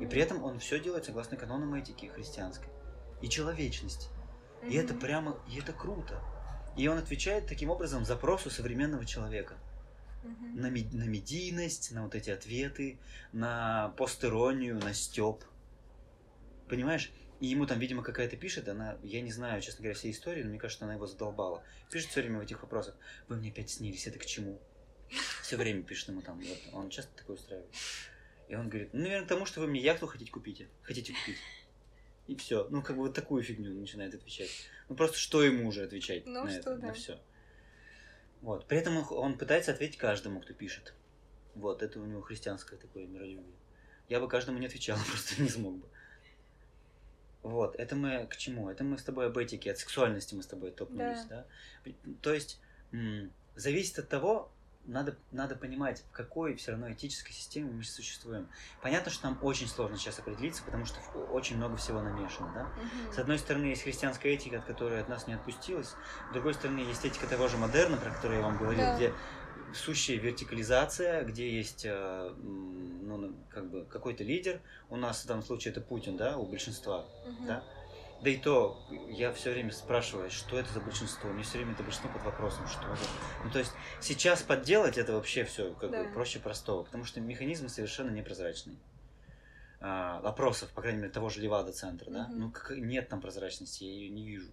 И 0.00 0.06
при 0.06 0.20
этом 0.20 0.42
он 0.42 0.58
все 0.58 0.78
делает 0.80 1.04
согласно 1.04 1.36
канонам 1.36 1.74
этики 1.74 2.06
христианской 2.06 2.68
и 3.20 3.28
человечности. 3.28 4.08
И 4.68 4.74
это 4.74 4.94
прямо, 4.94 5.38
и 5.48 5.58
это 5.58 5.72
круто. 5.72 6.20
И 6.76 6.88
он 6.88 6.98
отвечает 6.98 7.46
таким 7.46 7.70
образом 7.70 8.04
запросу 8.04 8.50
современного 8.50 9.04
человека 9.04 9.54
Мгм. 10.22 10.60
на, 10.60 10.66
ме- 10.70 10.88
на 10.92 11.04
медийность, 11.04 11.92
на 11.92 12.02
вот 12.04 12.14
эти 12.14 12.30
ответы, 12.30 12.98
на 13.32 13.94
постеронию, 13.96 14.76
на 14.78 14.92
стёб. 14.92 15.44
Понимаешь? 16.68 17.12
И 17.40 17.46
ему 17.48 17.66
там, 17.66 17.78
видимо, 17.78 18.02
какая-то 18.02 18.36
пишет, 18.36 18.68
она, 18.68 18.98
я 19.02 19.20
не 19.20 19.30
знаю, 19.30 19.60
честно 19.60 19.82
говоря, 19.82 19.94
всей 19.94 20.12
истории, 20.12 20.42
но 20.42 20.48
мне 20.48 20.58
кажется, 20.58 20.84
она 20.84 20.94
его 20.94 21.06
задолбала. 21.06 21.62
Пишет 21.90 22.10
все 22.10 22.22
время 22.22 22.38
в 22.38 22.42
этих 22.42 22.62
вопросах, 22.62 22.96
вы 23.28 23.36
мне 23.36 23.50
опять 23.50 23.70
снились, 23.70 24.06
это 24.06 24.18
к 24.18 24.24
чему? 24.24 24.60
Все 25.42 25.56
время 25.56 25.82
пишет 25.82 26.08
ему 26.08 26.22
там, 26.22 26.40
вот, 26.40 26.58
он 26.72 26.90
часто 26.90 27.14
такое 27.16 27.36
устраивает. 27.36 27.70
И 28.48 28.54
он 28.54 28.68
говорит, 28.68 28.90
ну, 28.92 29.00
наверное, 29.02 29.28
тому, 29.28 29.44
что 29.44 29.60
вы 29.60 29.66
мне 29.66 29.80
яхту 29.80 30.06
хотите 30.06 30.30
купить, 30.30 30.66
хотите 30.82 31.12
купить. 31.12 31.38
И 32.26 32.34
все. 32.36 32.66
Ну, 32.70 32.82
как 32.82 32.96
бы 32.96 33.02
вот 33.02 33.14
такую 33.14 33.42
фигню 33.42 33.72
начинает 33.74 34.14
отвечать. 34.14 34.50
Ну, 34.88 34.96
просто 34.96 35.18
что 35.18 35.42
ему 35.42 35.68
уже 35.68 35.84
отвечать 35.84 36.26
Ну, 36.26 36.44
на 36.44 36.50
что 36.50 36.58
это, 36.58 36.76
да. 36.76 36.86
на 36.88 36.92
все. 36.92 37.20
Вот. 38.40 38.66
При 38.66 38.78
этом 38.78 38.96
он, 38.96 39.04
он 39.10 39.38
пытается 39.38 39.72
ответить 39.72 39.96
каждому, 39.96 40.40
кто 40.40 40.52
пишет. 40.52 40.94
Вот, 41.54 41.82
это 41.82 42.00
у 42.00 42.04
него 42.04 42.20
христианское 42.20 42.76
такое 42.76 43.06
миролюбие. 43.06 43.56
Я 44.08 44.20
бы 44.20 44.28
каждому 44.28 44.58
не 44.58 44.66
отвечал, 44.66 44.98
просто 45.10 45.42
не 45.42 45.48
смог 45.48 45.78
бы. 45.78 45.88
Вот, 47.46 47.76
это 47.76 47.94
мы 47.94 48.26
к 48.26 48.36
чему? 48.36 48.68
Это 48.70 48.82
мы 48.82 48.98
с 48.98 49.04
тобой 49.04 49.26
об 49.26 49.38
этике, 49.38 49.70
от 49.70 49.78
сексуальности 49.78 50.34
мы 50.34 50.42
с 50.42 50.46
тобой 50.46 50.72
топнулись, 50.72 51.24
да? 51.26 51.46
То 52.20 52.34
есть, 52.34 52.60
зависит 53.54 53.98
от 53.98 54.08
того, 54.08 54.50
надо, 54.84 55.16
надо 55.32 55.56
понимать, 55.56 56.04
в 56.08 56.12
какой 56.12 56.54
все 56.54 56.72
равно 56.72 56.92
этической 56.92 57.32
системе 57.32 57.70
мы 57.72 57.82
существуем. 57.82 58.48
Понятно, 58.82 59.10
что 59.10 59.26
нам 59.28 59.38
очень 59.42 59.66
сложно 59.66 59.96
сейчас 59.96 60.18
определиться, 60.18 60.62
потому 60.62 60.84
что 60.86 61.00
очень 61.32 61.56
много 61.56 61.76
всего 61.76 62.00
намешано, 62.02 62.52
да? 62.54 62.64
Мгм. 62.64 63.12
С 63.12 63.18
одной 63.18 63.38
стороны, 63.38 63.66
есть 63.66 63.82
христианская 63.82 64.30
этика, 64.30 64.58
от 64.58 64.64
которой 64.64 65.00
от 65.00 65.08
нас 65.08 65.26
не 65.26 65.34
отпустилась. 65.34 65.94
С 66.30 66.32
другой 66.32 66.54
стороны, 66.54 66.80
есть 66.80 67.04
этика 67.04 67.26
того 67.26 67.48
же 67.48 67.56
модерна, 67.56 67.96
про 67.96 68.10
которую 68.10 68.38
я 68.40 68.46
вам 68.46 68.58
говорил, 68.58 68.84
Да. 68.84 68.96
где 68.96 69.12
сущая 69.74 70.16
вертикализация, 70.18 71.24
где 71.24 71.50
есть 71.50 71.84
э, 71.84 72.34
ну, 72.38 73.34
как 73.50 73.70
бы 73.70 73.84
какой-то 73.84 74.24
лидер. 74.24 74.60
У 74.90 74.96
нас 74.96 75.24
в 75.24 75.26
данном 75.26 75.42
случае 75.44 75.72
это 75.72 75.80
Путин, 75.80 76.16
да, 76.16 76.36
у 76.36 76.46
большинства, 76.46 77.06
Мгм. 77.24 77.46
да. 77.46 77.64
Да 78.22 78.30
и 78.30 78.38
то, 78.38 78.82
я 79.10 79.30
все 79.32 79.52
время 79.52 79.70
спрашиваю, 79.72 80.30
что 80.30 80.58
это 80.58 80.72
за 80.72 80.80
большинство. 80.80 81.28
Мне 81.30 81.42
все 81.42 81.58
время 81.58 81.72
это 81.74 81.82
большинство 81.82 82.10
под 82.10 82.22
вопросом, 82.24 82.66
что 82.66 82.80
это. 82.86 83.02
Ну, 83.44 83.50
то 83.50 83.58
есть, 83.58 83.72
сейчас 84.00 84.42
подделать 84.42 84.96
это 84.96 85.12
вообще 85.12 85.44
все 85.44 85.74
как 85.74 85.90
бы 85.90 85.96
Да. 86.04 86.04
проще 86.14 86.38
простого, 86.38 86.82
потому 86.82 87.04
что 87.04 87.20
механизмы 87.20 87.68
совершенно 87.68 88.10
непрозрачные. 88.10 88.78
А, 89.80 90.18
опросов, 90.20 90.70
по 90.70 90.80
крайней 90.80 91.00
мере, 91.00 91.12
того 91.12 91.28
же 91.28 91.42
Левада-центра, 91.42 92.10
да? 92.10 92.26
Мгм. 92.28 92.40
Ну, 92.40 92.50
как, 92.50 92.70
нет 92.70 93.10
там 93.10 93.20
прозрачности, 93.20 93.84
я 93.84 93.90
ее 93.92 94.08
не 94.08 94.26
вижу. 94.26 94.50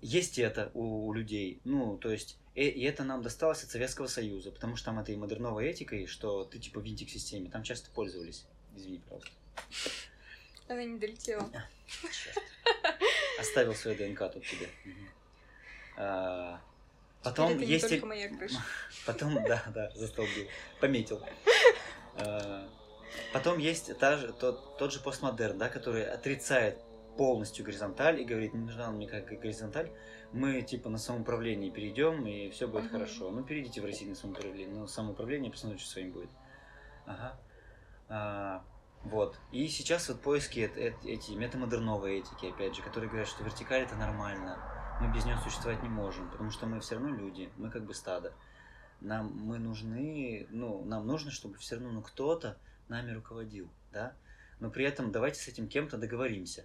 Есть 0.00 0.38
это 0.38 0.70
у, 0.74 1.06
у 1.06 1.12
людей, 1.12 1.60
ну, 1.64 1.98
то 1.98 2.10
есть, 2.10 2.38
э- 2.58 2.70
и 2.70 2.82
это 2.82 3.04
нам 3.04 3.22
досталось 3.22 3.62
от 3.64 3.70
Советского 3.70 4.06
Союза, 4.06 4.50
потому 4.50 4.76
что 4.76 4.86
там 4.86 4.98
этой 4.98 5.16
модерновой 5.16 5.68
этикой, 5.68 6.06
что 6.06 6.44
ты 6.44 6.58
типа 6.58 6.78
винтик 6.80 7.08
в 7.08 7.12
системе, 7.12 7.50
там 7.50 7.62
часто 7.62 7.90
пользовались. 7.90 8.44
Извини, 8.76 8.98
пожалуйста. 8.98 9.30
Она 10.68 10.84
не 10.84 10.98
долетела. 10.98 11.50
Черт. 11.86 12.38
Оставил 13.38 13.74
свою 13.74 13.96
ДНК 13.96 14.30
тут 14.32 14.44
тебе. 14.44 14.68
А, 15.96 16.60
Потом 17.22 17.48
Теперь 17.48 17.64
это 17.64 17.72
есть... 17.72 17.84
не 17.84 17.90
только 17.90 18.06
моя 18.06 18.28
крыша. 18.28 18.62
Потом, 19.06 19.34
да, 19.46 19.64
да, 19.74 19.90
застолбил. 19.94 20.46
Пометил. 20.80 21.22
А, 22.16 22.68
Потом 23.32 23.58
есть 23.58 23.96
та 23.98 24.16
же, 24.16 24.32
тот, 24.32 24.78
тот 24.78 24.92
же 24.92 25.00
постмодерн, 25.00 25.58
да, 25.58 25.68
который 25.68 26.04
отрицает 26.08 26.78
полностью 27.16 27.64
горизонталь 27.64 28.20
и 28.20 28.24
говорит, 28.24 28.54
не 28.54 28.60
нужна 28.60 28.90
мне 28.90 29.08
как 29.08 29.26
горизонталь, 29.26 29.90
мы 30.32 30.62
типа 30.62 30.88
на 30.90 30.98
самоуправление 30.98 31.70
перейдем, 31.70 32.26
и 32.26 32.50
все 32.50 32.68
будет 32.68 32.84
Мгм. 32.84 32.92
хорошо. 32.92 33.30
Ну, 33.30 33.42
перейдите 33.44 33.80
в 33.80 33.84
Россию 33.84 34.10
на 34.10 34.16
самоуправление, 34.16 34.74
но 34.74 34.86
самоуправление, 34.86 35.50
посмотрите, 35.50 35.84
что 35.84 35.92
с 35.92 35.96
вами 35.96 36.10
будет. 36.10 36.30
Ага. 37.06 37.40
А, 38.08 38.64
вот. 39.04 39.38
И 39.52 39.68
сейчас 39.68 40.08
вот 40.08 40.20
поиски 40.20 40.60
эт- 40.60 40.76
эт- 40.76 41.04
эти 41.06 41.32
метамодерновой 41.32 42.18
этики, 42.18 42.46
опять 42.46 42.74
же, 42.74 42.82
которые 42.82 43.08
говорят, 43.08 43.28
что 43.28 43.44
вертикаль 43.44 43.82
это 43.82 43.96
нормально, 43.96 44.58
мы 45.00 45.12
без 45.14 45.24
нее 45.24 45.38
существовать 45.38 45.82
не 45.82 45.88
можем, 45.88 46.30
потому 46.30 46.50
что 46.50 46.66
мы 46.66 46.80
все 46.80 46.96
равно 46.96 47.14
люди, 47.14 47.50
мы 47.56 47.70
как 47.70 47.84
бы 47.84 47.94
стадо. 47.94 48.32
Нам 49.00 49.32
мы 49.32 49.58
нужны, 49.58 50.46
ну, 50.50 50.84
нам 50.84 51.06
нужно, 51.06 51.30
чтобы 51.30 51.56
все 51.58 51.76
равно 51.76 51.92
ну, 51.92 52.02
кто-то 52.02 52.58
нами 52.88 53.12
руководил, 53.12 53.70
да? 53.92 54.14
Но 54.58 54.70
при 54.70 54.84
этом 54.84 55.12
давайте 55.12 55.40
с 55.40 55.46
этим 55.46 55.68
кем-то 55.68 55.98
договоримся, 55.98 56.64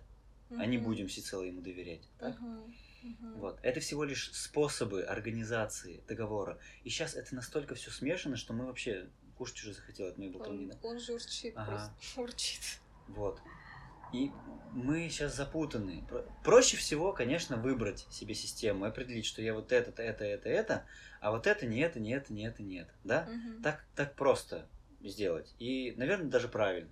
а 0.50 0.66
не 0.66 0.80
будем 0.80 1.08
всецело 1.08 1.44
ему 1.44 1.62
доверять. 1.62 2.10
так? 2.18 2.40
Мгм. 2.42 2.74
Мгм. 3.04 3.40
Вот. 3.40 3.60
Это 3.62 3.80
всего 3.80 4.04
лишь 4.04 4.32
способы 4.34 5.04
организации 5.04 6.04
договора. 6.08 6.58
И 6.84 6.90
сейчас 6.90 7.16
это 7.16 7.36
настолько 7.36 7.76
все 7.76 7.92
смешано, 7.92 8.38
что 8.38 8.54
мы 8.54 8.66
вообще 8.66 9.10
кушать 9.38 9.58
уже 9.64 9.74
захотел 9.74 10.08
от 10.08 10.18
моей 10.18 10.32
болтовни, 10.32 10.68
да? 10.68 10.78
Он, 10.84 11.00
же 11.00 11.14
урчит 11.14 11.54
Ага. 11.56 11.72
просто. 11.72 12.22
Урчит. 12.22 12.62
Вот. 13.08 13.42
И 14.14 14.32
мы 14.74 15.10
сейчас 15.10 15.36
запутаны. 15.36 16.06
Про- 16.08 16.26
Проще 16.44 16.78
всего, 16.78 17.14
конечно, 17.14 17.58
выбрать 17.58 18.08
себе 18.12 18.36
систему 18.36 18.86
и 18.86 18.90
определить, 18.90 19.26
что 19.26 19.42
я 19.42 19.54
вот 19.54 19.72
это, 19.72 20.02
это, 20.02 20.24
это, 20.24 20.50
это, 20.50 20.86
а 21.20 21.32
вот 21.32 21.48
это, 21.48 21.66
не 21.66 21.80
это, 21.80 22.00
не 22.00 22.12
это, 22.14 22.32
не 22.32 22.46
это, 22.46 22.64
не 22.64 22.78
это. 22.78 22.94
Да? 23.04 23.26
Мгм. 23.30 23.64
Так, 23.64 23.84
так 23.96 24.16
просто 24.16 24.68
сделать. 25.02 25.54
И, 25.60 25.94
наверное, 25.98 26.30
даже 26.30 26.48
правильно. 26.48 26.92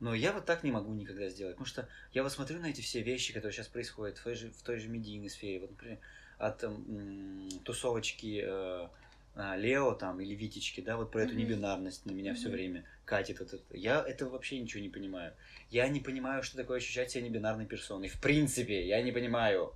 Но 0.00 0.14
я 0.14 0.32
вот 0.32 0.46
так 0.46 0.64
не 0.64 0.72
могу 0.72 0.92
никогда 0.94 1.28
сделать. 1.28 1.54
Потому 1.56 1.66
что 1.66 1.88
я 2.12 2.22
вот 2.22 2.32
смотрю 2.32 2.58
на 2.58 2.66
эти 2.66 2.80
все 2.80 3.02
вещи, 3.02 3.32
которые 3.34 3.52
сейчас 3.52 3.68
происходят 3.68 4.18
в 4.18 4.24
той 4.24 4.34
же, 4.34 4.50
в 4.50 4.62
той 4.62 4.78
же 4.78 4.88
медийной 4.88 5.28
сфере. 5.28 5.60
Вот, 5.60 5.70
например, 5.70 5.98
от 6.38 6.64
м, 6.64 7.48
тусовочки 7.64 8.42
э, 8.42 8.88
а, 9.34 9.56
Лео 9.56 9.92
там 9.92 10.20
или 10.20 10.34
Витечки, 10.34 10.80
да, 10.80 10.96
вот 10.96 11.12
про 11.12 11.22
эту 11.22 11.34
небинарность 11.34 12.06
на 12.06 12.12
меня 12.12 12.34
все 12.34 12.48
время 12.48 12.84
катит 13.04 13.40
вот 13.40 13.52
это. 13.52 13.76
Я 13.76 14.02
этого 14.02 14.30
вообще 14.30 14.58
ничего 14.58 14.82
не 14.82 14.88
понимаю. 14.88 15.34
Я 15.70 15.86
не 15.88 16.00
понимаю, 16.00 16.42
что 16.42 16.56
такое 16.56 16.78
ощущать 16.78 17.10
себя 17.10 17.22
небинарной 17.24 17.66
персоной. 17.66 18.08
В 18.08 18.18
принципе, 18.20 18.86
я 18.86 19.02
не 19.02 19.12
понимаю. 19.12 19.74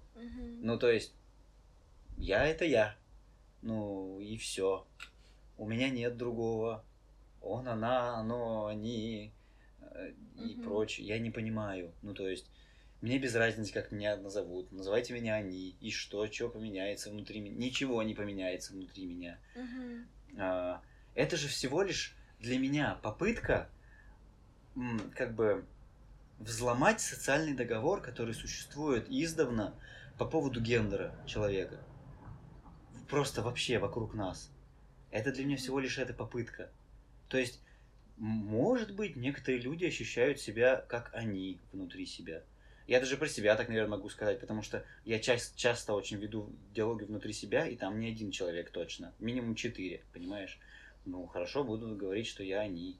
Ну, 0.62 0.78
то 0.78 0.90
есть, 0.90 1.12
я 2.16 2.46
это 2.46 2.64
я. 2.64 2.96
Ну, 3.62 4.20
и 4.20 4.36
все. 4.38 4.86
У 5.58 5.68
меня 5.68 5.90
нет 5.90 6.16
другого. 6.16 6.84
Он, 7.42 7.68
она, 7.68 8.16
оно, 8.16 8.66
они 8.66 9.32
и 10.36 10.54
Мгм. 10.54 10.62
прочее. 10.62 11.06
Я 11.06 11.18
не 11.18 11.30
понимаю. 11.30 11.92
Ну, 12.02 12.14
то 12.14 12.28
есть, 12.28 12.50
мне 13.00 13.18
без 13.18 13.34
разницы, 13.34 13.72
как 13.72 13.92
меня 13.92 14.16
назовут. 14.16 14.72
Называйте 14.72 15.12
меня 15.12 15.34
они. 15.34 15.76
И 15.80 15.90
что, 15.90 16.26
что 16.30 16.48
поменяется 16.48 17.10
внутри 17.10 17.40
меня. 17.40 17.56
Ничего 17.56 18.02
не 18.02 18.14
поменяется 18.14 18.72
внутри 18.72 19.06
меня. 19.06 19.38
Мгм. 19.54 20.08
А, 20.38 20.82
это 21.14 21.36
же 21.36 21.48
всего 21.48 21.82
лишь 21.82 22.16
для 22.40 22.58
меня 22.58 22.98
попытка 23.02 23.70
как 25.14 25.34
бы 25.34 25.64
взломать 26.38 27.00
социальный 27.00 27.54
договор, 27.54 28.02
который 28.02 28.34
существует 28.34 29.06
издавна 29.08 29.74
по 30.18 30.24
поводу 30.24 30.60
гендера 30.60 31.14
человека. 31.26 31.78
Просто 33.08 33.42
вообще 33.42 33.78
вокруг 33.78 34.14
нас. 34.14 34.50
Это 35.10 35.30
для 35.32 35.44
меня 35.44 35.56
всего 35.56 35.78
лишь 35.78 35.98
эта 35.98 36.12
попытка. 36.12 36.70
То 37.28 37.38
есть, 37.38 37.60
может 38.16 38.94
быть, 38.94 39.16
некоторые 39.16 39.60
люди 39.60 39.84
ощущают 39.84 40.40
себя 40.40 40.76
как 40.88 41.10
они 41.14 41.58
внутри 41.72 42.06
себя. 42.06 42.42
Я 42.86 43.00
даже 43.00 43.16
про 43.16 43.28
себя 43.28 43.56
так, 43.56 43.68
наверное, 43.68 43.96
могу 43.96 44.10
сказать, 44.10 44.40
потому 44.40 44.62
что 44.62 44.84
я 45.04 45.18
часто, 45.18 45.58
часто 45.58 45.94
очень 45.94 46.18
веду 46.18 46.50
диалоги 46.74 47.04
внутри 47.04 47.32
себя, 47.32 47.66
и 47.66 47.76
там 47.76 47.98
не 47.98 48.10
один 48.10 48.30
человек 48.30 48.70
точно. 48.70 49.12
Минимум 49.18 49.54
четыре, 49.54 50.02
понимаешь? 50.12 50.58
Ну, 51.06 51.26
хорошо, 51.26 51.64
буду 51.64 51.94
говорить, 51.96 52.26
что 52.26 52.42
я 52.42 52.60
они. 52.60 52.98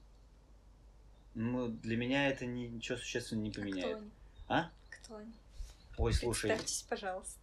Ну, 1.35 1.67
для 1.67 1.97
меня 1.97 2.29
это 2.29 2.45
ни- 2.45 2.67
ничего 2.67 2.97
существенно 2.97 3.41
не 3.41 3.51
А 3.51 3.53
поменяет. 3.53 3.85
Кто 3.85 3.97
они? 3.97 4.11
А? 4.47 4.71
Кто 4.89 5.15
они? 5.17 5.33
Ой, 5.97 6.13
слушай, 6.13 6.49
Представьтесь, 6.49 6.81
пожалуйста. 6.89 7.39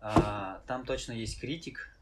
а, 0.00 0.62
там 0.66 0.84
точно 0.86 1.12
есть 1.12 1.40
критик, 1.40 1.94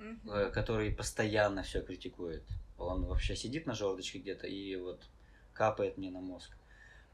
э, 0.00 0.50
который 0.52 0.92
постоянно 0.92 1.62
все 1.62 1.82
критикует. 1.82 2.42
Он 2.78 3.04
вообще 3.04 3.36
сидит 3.36 3.66
на 3.66 3.74
желудочке 3.74 4.18
где-то 4.18 4.46
и 4.46 4.76
вот 4.76 5.08
капает 5.52 5.96
мне 5.96 6.10
на 6.10 6.20
мозг. 6.20 6.50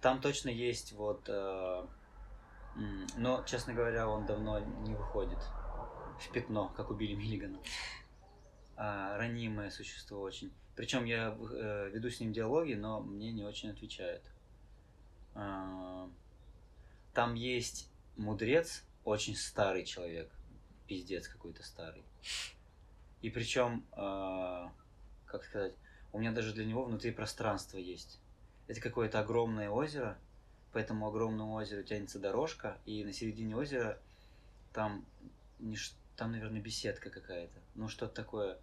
Там 0.00 0.20
точно 0.20 0.48
есть 0.48 0.92
вот 0.92 1.28
э, 1.28 1.86
Но, 3.16 3.42
честно 3.44 3.72
говоря, 3.72 4.08
он 4.08 4.26
давно 4.26 4.58
не 4.58 4.94
выходит 4.94 5.38
в 6.18 6.32
пятно, 6.32 6.72
как 6.76 6.90
убили 6.90 7.14
Миллигана. 7.14 7.58
А, 8.76 9.16
ранимое 9.18 9.70
существо 9.70 10.20
очень. 10.20 10.52
Причем 10.74 11.04
я 11.04 11.36
э, 11.38 11.90
веду 11.92 12.10
с 12.10 12.20
ним 12.20 12.32
диалоги, 12.32 12.74
но 12.74 13.00
мне 13.00 13.30
не 13.30 13.44
очень 13.44 13.70
отвечает. 13.70 14.22
А, 15.34 16.08
там 17.14 17.34
есть 17.34 17.90
мудрец, 18.16 18.84
очень 19.04 19.36
старый 19.36 19.84
человек. 19.84 20.30
Пиздец 20.86 21.28
какой-то 21.28 21.62
старый. 21.62 22.02
И 23.20 23.30
причем, 23.30 23.84
а, 23.92 24.72
как 25.32 25.44
сказать, 25.44 25.72
у 26.12 26.18
меня 26.18 26.30
даже 26.30 26.52
для 26.52 26.64
него 26.64 26.84
внутри 26.84 27.10
пространство 27.10 27.78
есть. 27.78 28.20
Это 28.68 28.80
какое-то 28.80 29.18
огромное 29.18 29.70
озеро, 29.70 30.18
по 30.72 30.78
этому 30.78 31.08
огромному 31.08 31.54
озеру 31.54 31.82
тянется 31.82 32.18
дорожка, 32.18 32.78
и 32.86 33.02
на 33.04 33.12
середине 33.12 33.56
озера 33.56 33.98
там, 34.72 35.04
не 35.58 35.76
там 36.16 36.32
наверное, 36.32 36.60
беседка 36.60 37.10
какая-то. 37.10 37.58
Ну, 37.74 37.88
что-то 37.88 38.14
такое, 38.14 38.58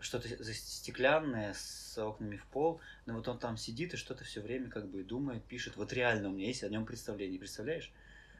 что-то 0.00 0.28
стеклянное 0.52 1.54
с 1.54 1.96
окнами 1.98 2.36
в 2.36 2.44
пол, 2.46 2.80
но 3.06 3.14
вот 3.14 3.28
он 3.28 3.38
там 3.38 3.56
сидит 3.56 3.94
и 3.94 3.96
что-то 3.96 4.24
все 4.24 4.40
время 4.40 4.68
как 4.68 4.88
бы 4.88 5.02
думает, 5.04 5.44
пишет. 5.44 5.76
Вот 5.76 5.92
реально 5.92 6.28
у 6.28 6.32
меня 6.32 6.48
есть 6.48 6.64
о 6.64 6.68
нем 6.68 6.84
представление, 6.84 7.38
представляешь? 7.38 7.92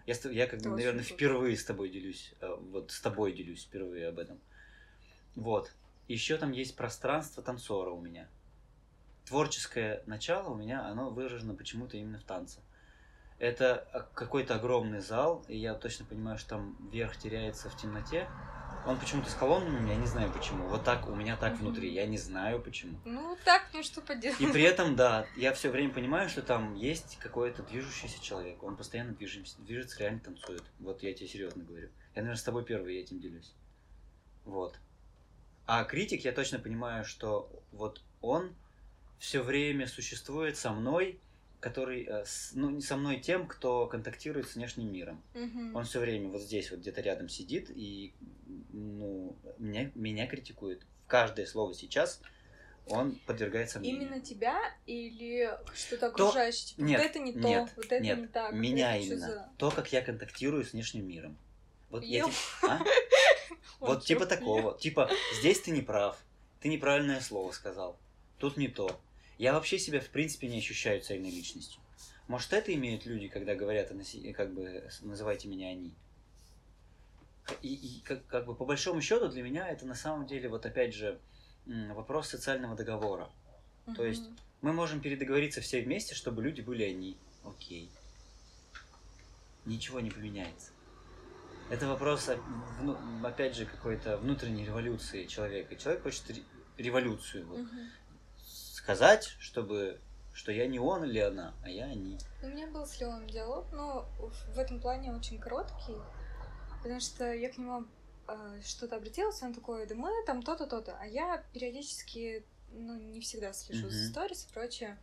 Я, 0.07 0.15
я 0.31 0.47
как 0.49 0.61
бы, 0.61 0.71
наверное, 0.71 1.05
круто. 1.05 1.15
впервые 1.15 1.57
с 1.57 1.65
тобой 1.65 1.89
делюсь, 1.89 2.35
э, 2.41 2.57
вот 2.71 2.91
с 2.91 3.01
тобой 3.01 3.33
делюсь 3.33 3.65
впервые 3.65 4.09
об 4.09 4.19
этом. 4.19 4.41
Вот. 5.37 5.73
Еще 6.13 6.37
там 6.37 6.53
есть 6.53 6.77
пространство 6.77 7.43
танцора 7.43 7.91
у 7.91 7.99
меня. 7.99 8.29
Творческое 9.25 10.03
начало 10.05 10.51
у 10.51 10.55
меня, 10.55 10.85
оно 10.85 11.09
выражено 11.09 11.55
почему-то 11.55 11.97
именно 11.97 12.19
в 12.19 12.23
танце. 12.25 12.61
Это 13.39 13.89
а, 13.95 14.01
какой-то 14.13 14.57
огромный 14.57 15.01
зал, 15.01 15.43
и 15.49 15.57
я 15.57 15.73
точно 15.73 16.05
понимаю, 16.05 16.37
что 16.37 16.51
там 16.51 16.77
верх 16.93 17.17
теряется 17.17 17.71
в 17.71 17.79
темноте. 17.79 18.29
Он 18.87 18.99
почему-то 18.99 19.31
с 19.31 19.35
колоннами, 19.35 19.89
я 19.89 19.97
не 19.97 20.07
знаю 20.07 20.31
почему. 20.31 20.67
Вот 20.67 20.85
так 20.85 21.09
у 21.09 21.15
меня 21.15 21.35
так 21.39 21.55
Мгм. 21.55 21.63
внутри, 21.63 21.91
я 21.91 22.07
не 22.07 22.19
знаю 22.19 22.61
почему. 22.61 22.99
Ну, 23.07 23.39
так, 23.47 23.71
ну 23.73 23.83
что 23.83 24.03
поделать. 24.03 24.39
И 24.39 24.47
при 24.49 24.65
этом, 24.65 24.95
да, 24.95 25.27
я 25.35 25.55
все 25.55 25.71
время 25.73 25.95
понимаю, 25.95 26.29
что 26.29 26.43
там 26.43 26.75
есть 26.75 27.17
какой-то 27.21 27.63
движущийся 27.63 28.23
человек. 28.23 28.63
Он 28.63 28.77
постоянно 28.77 29.15
движется, 29.15 29.59
движется, 29.63 29.99
реально 30.01 30.21
танцует. 30.21 30.63
Вот 30.79 31.03
я 31.03 31.15
тебе 31.15 31.27
серьезно 31.29 31.65
говорю. 31.65 31.89
Я, 32.15 32.21
наверное, 32.21 32.37
с 32.37 32.43
тобой 32.43 32.67
первый 32.67 32.99
этим 32.99 33.19
делюсь. 33.19 33.55
Вот. 34.45 34.79
А 35.67 35.85
критик, 35.85 36.25
я 36.25 36.33
точно 36.33 36.59
понимаю, 36.59 37.05
что 37.05 37.51
вот 37.73 38.01
он 38.21 38.55
все 39.19 39.43
время 39.43 39.87
существует 39.87 40.57
со 40.57 40.73
мной, 40.73 41.21
который, 41.61 42.05
э, 42.09 42.25
ну, 42.55 42.71
не 42.71 42.83
со 42.83 42.97
мной 42.97 43.21
тем, 43.21 43.47
кто 43.47 43.87
контактирует 43.87 44.49
с 44.49 44.57
внешним 44.57 44.93
миром. 44.93 45.23
Мгм. 45.35 45.77
Он 45.77 45.85
все 45.85 46.01
время 46.01 46.29
вот 46.29 46.43
здесь 46.43 46.71
вот 46.71 46.81
где-то 46.81 47.01
рядом 47.03 47.29
сидит 47.29 47.71
и 47.71 48.13
ну, 48.73 49.37
меня, 49.59 49.91
меня 49.95 50.27
критикует. 50.27 50.83
Каждое 51.07 51.47
слово 51.47 51.75
сейчас 51.75 52.21
он 52.89 53.17
подвергает 53.27 53.71
сомнению. 53.71 54.03
Именно 54.03 54.21
тебя 54.21 54.59
или 54.87 55.49
что-то 55.75 56.11
То- 56.11 56.27
окружающее? 56.29 56.69
Типа, 56.71 56.81
Нет, 56.81 57.01
вот 57.01 57.07
это 57.11 57.19
не 57.21 57.33
то, 57.33 57.39
нет, 57.39 57.73
вот 57.77 57.85
это 57.87 58.01
нет, 58.01 58.19
не 58.19 58.27
так. 58.27 58.53
Меня 58.53 58.97
это 58.97 59.07
именно. 59.07 59.21
за- 59.21 59.49
То, 59.59 59.71
как 59.71 59.93
я 59.93 60.03
контактирую 60.03 60.65
с 60.65 60.73
внешним 60.73 61.07
миром. 61.07 61.39
Вот 61.93 62.03
я 62.05 62.27
а? 62.63 62.81
Вот 63.81 64.05
типа 64.05 64.25
такого. 64.25 64.79
Типа, 64.79 65.11
здесь 65.39 65.61
ты 65.61 65.71
не 65.71 65.83
прав. 65.83 66.17
Ты 66.61 66.69
неправильное 66.69 67.21
слово 67.21 67.53
сказал. 67.53 67.99
Тут 68.39 68.57
не 68.57 68.69
то. 68.69 68.99
Я 69.37 69.53
вообще 69.53 69.79
себя, 69.79 70.01
в 70.01 70.09
принципе, 70.09 70.49
не 70.49 70.59
ощущаю 70.59 71.03
цельной 71.03 71.31
личностью. 71.31 71.81
Может, 72.29 72.55
это 72.55 72.73
имеют 72.73 73.05
люди, 73.05 73.29
когда 73.29 73.55
говорят, 73.55 73.93
как 74.35 74.55
бы, 74.55 74.89
называйте 75.03 75.49
меня 75.49 75.69
они. 75.69 75.95
И, 77.61 77.75
и 77.75 78.01
как, 78.03 78.27
как 78.27 78.47
бы, 78.47 78.55
по 78.55 78.65
большому 78.65 79.03
счету, 79.03 79.29
для 79.29 79.43
меня 79.43 79.69
это 79.69 79.85
на 79.85 79.95
самом 79.95 80.27
деле, 80.27 80.49
вот 80.49 80.65
опять 80.65 80.95
же, 80.95 81.21
вопрос 81.67 82.29
социального 82.29 82.75
договора. 82.75 83.29
то 83.95 84.05
есть. 84.05 84.25
Мы 84.63 84.73
можем 84.73 85.01
передоговориться 85.01 85.61
все 85.61 85.83
вместе, 85.83 86.15
чтобы 86.15 86.43
люди 86.43 86.61
были 86.61 86.85
они. 86.85 87.17
Окей. 87.45 87.91
Ничего 89.67 89.99
не 89.99 90.11
поменяется. 90.11 90.72
Это 91.73 91.87
вопрос, 91.89 92.29
о- 92.29 92.37
вну- 92.81 92.99
опять 93.27 93.57
же, 93.57 93.65
какой-то 93.65 94.19
внутренней 94.19 94.67
революции 94.67 95.25
человека. 95.25 95.75
Человек 95.77 96.03
хочет 96.03 96.29
ре- 96.29 96.43
революцию. 96.77 97.47
вот. 97.47 97.59
Мгм. 97.61 97.91
Сказать, 98.45 99.25
чтобы 99.41 99.99
что 100.35 100.53
я 100.53 100.67
не 100.67 100.79
он 100.79 101.05
или 101.05 101.19
она, 101.19 101.55
а 101.63 101.71
я 101.71 101.85
они. 101.87 102.19
У 102.43 102.47
меня 102.47 102.67
был 102.67 102.87
с 102.87 103.01
Левом 103.01 103.27
диалог, 103.27 103.67
но 103.73 104.07
в 104.55 104.59
этом 104.59 104.81
плане 104.81 105.13
очень 105.15 105.39
короткий, 105.39 105.97
потому 106.83 107.01
что 107.01 107.33
я 107.33 107.51
к 107.51 107.57
нему 107.59 107.85
э, 108.29 108.61
что-то 108.65 108.97
обратилась, 108.97 109.43
он 109.43 109.53
такой, 109.55 109.87
да 109.87 109.95
мы 109.95 110.11
там 110.27 110.43
то-то, 110.43 110.67
то-то, 110.67 110.97
а 111.01 111.07
я 111.07 111.43
периодически, 111.53 112.45
ну, 112.73 112.95
не 112.99 113.21
всегда 113.21 113.53
слежу 113.55 113.89
за 113.91 113.97
Мгм. 114.05 114.11
сторис 114.11 114.47
и 114.49 114.53
прочее. 114.55 114.99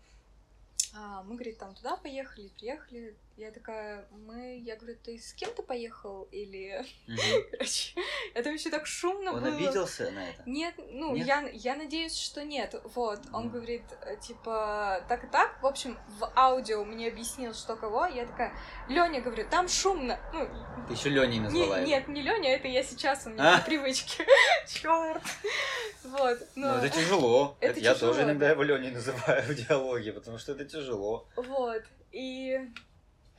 А, 0.95 1.21
мы, 1.23 1.33
говорит, 1.35 1.57
там 1.59 1.75
туда 1.75 1.95
поехали, 1.97 2.47
приехали. 2.57 3.15
Я 3.39 3.51
такая, 3.51 4.05
мы, 4.11 4.57
я 4.65 4.75
говорю, 4.75 4.97
ты 5.01 5.17
с 5.17 5.31
кем-то 5.33 5.63
поехал 5.63 6.23
или, 6.29 6.85
короче, 7.51 7.93
это 8.33 8.49
еще 8.49 8.69
так 8.69 8.85
шумно 8.85 9.31
Он 9.31 9.39
было. 9.41 9.55
обиделся 9.55 10.11
на 10.11 10.27
это? 10.29 10.43
Нет, 10.45 10.73
ну, 10.91 11.15
Нет? 11.15 11.25
Я, 11.25 11.47
я 11.53 11.75
надеюсь, 11.77 12.17
что 12.19 12.43
нет. 12.43 12.75
Вот, 12.95 13.21
он 13.31 13.47
говорит, 13.47 13.83
э, 14.01 14.17
типа, 14.17 15.05
так 15.07 15.23
и 15.23 15.27
так. 15.27 15.63
В 15.63 15.67
общем, 15.67 15.97
в 16.19 16.29
аудио 16.35 16.83
мне 16.83 17.07
объяснил, 17.07 17.53
что 17.53 17.77
кого. 17.77 18.07
Я 18.07 18.25
такая, 18.25 18.51
Лёня, 18.89 19.21
говорю, 19.21 19.47
там 19.49 19.69
шумно. 19.69 20.19
Ну, 20.33 20.45
Ты 20.89 20.93
еще 20.95 21.07
Леней 21.07 21.37
не- 21.37 21.39
назвала 21.45 21.77
его. 21.77 21.87
нет, 21.87 22.09
не 22.09 22.21
Лёня, 22.21 22.53
это 22.55 22.67
я 22.67 22.83
сейчас, 22.83 23.25
у 23.25 23.29
меня 23.29 23.55
А. 23.55 23.59
по 23.59 23.65
привычке. 23.67 24.25
Чёрт. 24.67 25.23
Вот, 26.03 26.39
Ну, 26.55 26.67
ну, 26.67 26.73
это 26.75 26.89
тяжело. 26.89 27.55
Это 27.61 27.71
Это 27.71 27.79
я 27.79 27.93
тяжело, 27.93 28.11
тоже 28.11 28.25
иногда 28.25 28.47
да. 28.47 28.51
его 28.51 28.63
Леней 28.63 28.91
называю 28.91 29.43
в 29.43 29.55
диалоге, 29.55 30.11
потому 30.11 30.37
что 30.37 30.51
это 30.51 30.65
тяжело. 30.65 31.25
вот. 31.37 31.83
И 32.11 32.59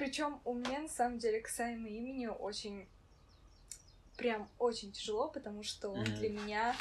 причем 0.00 0.40
у 0.46 0.54
меня, 0.54 0.80
на 0.80 0.88
самом 0.88 1.18
деле, 1.18 1.40
касаемо 1.40 1.86
имени 1.86 2.26
очень 2.26 2.88
прям 4.16 4.48
очень 4.58 4.92
тяжело, 4.92 5.28
потому 5.28 5.62
что 5.62 5.90
он 5.90 6.00
Мгм. 6.00 6.14
для 6.14 6.30
меня... 6.30 6.76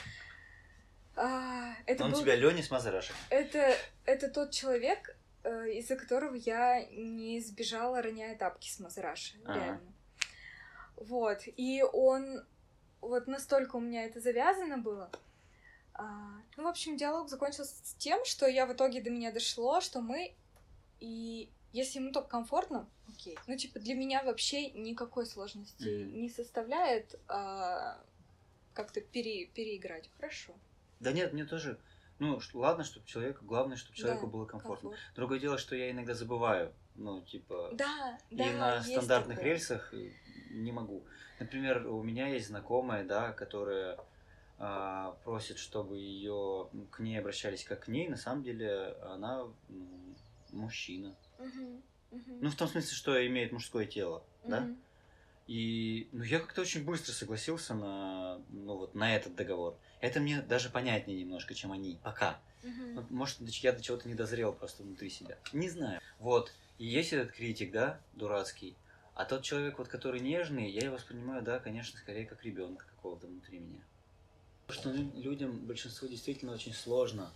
а, 1.18 1.74
это 1.86 2.06
Он 2.06 2.14
был 2.14 2.22
тебя 2.22 2.36
Леня 2.38 2.64
с 2.64 2.72
Мазарашек. 2.72 3.14
Это, 3.30 3.76
это 4.06 4.30
тот 4.30 4.52
человек, 4.52 5.18
э, 5.44 5.72
из-за 5.80 5.98
которого 5.98 6.36
я 6.36 6.86
не 6.86 7.42
сбежала, 7.42 8.02
роняя 8.02 8.38
тапки 8.38 8.70
с 8.70 8.80
Мазераши. 8.80 9.38
Ага. 9.44 9.54
Реально. 9.54 9.94
Вот. 10.96 11.40
И 11.58 11.84
он... 11.92 12.46
Вот 13.02 13.28
настолько 13.28 13.76
у 13.76 13.82
меня 13.82 14.06
это 14.06 14.22
завязано 14.22 14.78
было. 14.78 15.12
А, 15.94 16.06
ну, 16.56 16.64
в 16.64 16.68
общем, 16.68 16.96
диалог 16.96 17.28
закончился 17.28 17.76
с 17.84 17.96
тем, 17.96 18.24
что 18.24 18.48
я 18.48 18.66
в 18.66 18.72
итоге 18.72 19.02
до 19.02 19.10
меня 19.10 19.34
дошло, 19.34 19.82
что 19.82 20.00
мы... 20.00 20.34
И 21.02 21.50
если 21.74 22.00
ему 22.00 22.12
только 22.12 22.30
комфортно, 22.30 22.88
окей. 23.08 23.38
Ну, 23.48 23.56
типа, 23.56 23.80
для 23.80 23.96
меня 23.96 24.24
вообще 24.24 24.72
никакой 24.72 25.26
сложности 25.26 26.04
Мгм. 26.04 26.22
не 26.22 26.30
составляет 26.30 27.20
а, 27.28 28.02
как-то 28.74 29.02
пере, 29.02 29.48
переиграть. 29.48 30.10
Хорошо. 30.18 30.54
Да 31.00 31.12
нет, 31.12 31.34
мне 31.34 31.46
тоже... 31.46 31.80
Ну, 32.20 32.40
ладно, 32.54 32.84
чтобы 32.84 33.06
человеку... 33.06 33.46
Главное, 33.46 33.78
чтобы 33.78 33.96
человеку 33.96 34.26
Да, 34.26 34.32
было 34.32 34.46
комфортно. 34.46 34.90
комфорт. 34.90 35.16
Другое 35.16 35.40
дело, 35.40 35.58
что 35.58 35.76
я 35.76 35.92
иногда 35.92 36.14
забываю. 36.14 36.74
Ну, 36.96 37.22
типа... 37.22 37.70
Да, 37.74 38.18
и 38.30 38.36
да, 38.36 38.52
на 38.52 38.84
стандартных 38.84 39.38
такое. 39.38 39.54
рельсах 39.54 39.94
э, 39.94 40.12
не 40.52 40.72
могу. 40.72 41.04
Например, 41.40 41.88
у 41.88 42.04
меня 42.04 42.28
есть 42.28 42.48
знакомая, 42.48 43.06
да, 43.06 43.32
которая 43.32 43.98
а, 44.58 45.12
просит, 45.24 45.58
чтобы 45.58 45.98
ее 45.98 46.70
к 46.92 47.00
ней 47.00 47.18
обращались 47.18 47.64
как 47.64 47.86
к 47.86 47.88
ней. 47.88 48.10
На 48.10 48.18
самом 48.18 48.44
деле 48.44 48.98
она 49.04 49.46
ну, 49.70 50.16
мужчина. 50.52 51.16
Мгм, 51.40 51.82
мгм, 52.12 52.38
Ну, 52.42 52.50
в 52.50 52.56
том 52.56 52.68
смысле, 52.68 52.96
что 52.96 53.28
имеет 53.28 53.52
мужское 53.52 53.86
тело, 53.86 54.24
да? 54.48 54.62
мгм. 54.62 54.78
И 55.48 56.10
ну, 56.12 56.22
я 56.24 56.40
как-то 56.40 56.62
очень 56.62 56.84
быстро 56.86 57.12
согласился 57.12 57.74
на, 57.74 58.38
ну, 58.50 58.76
вот, 58.78 58.94
на 58.94 59.16
этот 59.16 59.36
договор. 59.36 59.76
Это 60.00 60.20
мне 60.20 60.42
даже 60.42 60.70
понятнее 60.70 61.20
немножко, 61.20 61.56
чем 61.56 61.72
они. 61.72 62.00
Пока. 62.04 62.40
Ну, 62.62 63.04
Может, 63.10 63.40
я 63.42 63.72
до 63.72 63.82
чего-то 63.82 64.08
не 64.08 64.14
дозрел 64.14 64.54
просто 64.54 64.84
внутри 64.84 65.10
себя. 65.10 65.38
Не 65.54 65.70
знаю. 65.70 66.00
Вот. 66.20 66.54
И 66.78 66.86
есть 66.86 67.14
этот 67.14 67.32
критик, 67.32 67.72
да, 67.72 68.00
дурацкий. 68.14 68.76
А 69.16 69.26
тот 69.26 69.42
человек, 69.44 69.80
вот, 69.80 69.88
который 69.88 70.20
нежный, 70.20 70.70
я 70.70 70.82
его 70.84 70.96
воспринимаю, 70.96 71.42
да, 71.42 71.60
конечно, 71.60 71.98
скорее 71.98 72.26
как 72.28 72.44
ребенка 72.44 72.86
какого-то 72.86 73.26
внутри 73.28 73.60
меня. 73.60 73.82
Потому 74.68 74.82
что 74.96 75.02
лю- 75.02 75.22
людям, 75.24 75.66
большинству 75.66 76.08
действительно 76.08 76.52
очень 76.54 76.74
сложно 76.74 77.34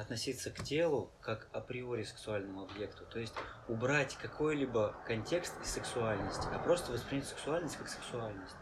относиться 0.00 0.50
к 0.50 0.62
телу 0.64 1.10
как 1.20 1.48
априори 1.52 2.04
сексуальному 2.04 2.62
объекту. 2.62 3.04
То 3.04 3.18
есть 3.18 3.34
убрать 3.68 4.16
какой-либо 4.16 4.96
контекст 5.06 5.54
из 5.62 5.70
сексуальности, 5.70 6.46
а 6.52 6.58
просто 6.58 6.92
воспринять 6.92 7.26
сексуальность 7.28 7.76
как 7.76 7.88
сексуальность. 7.88 8.54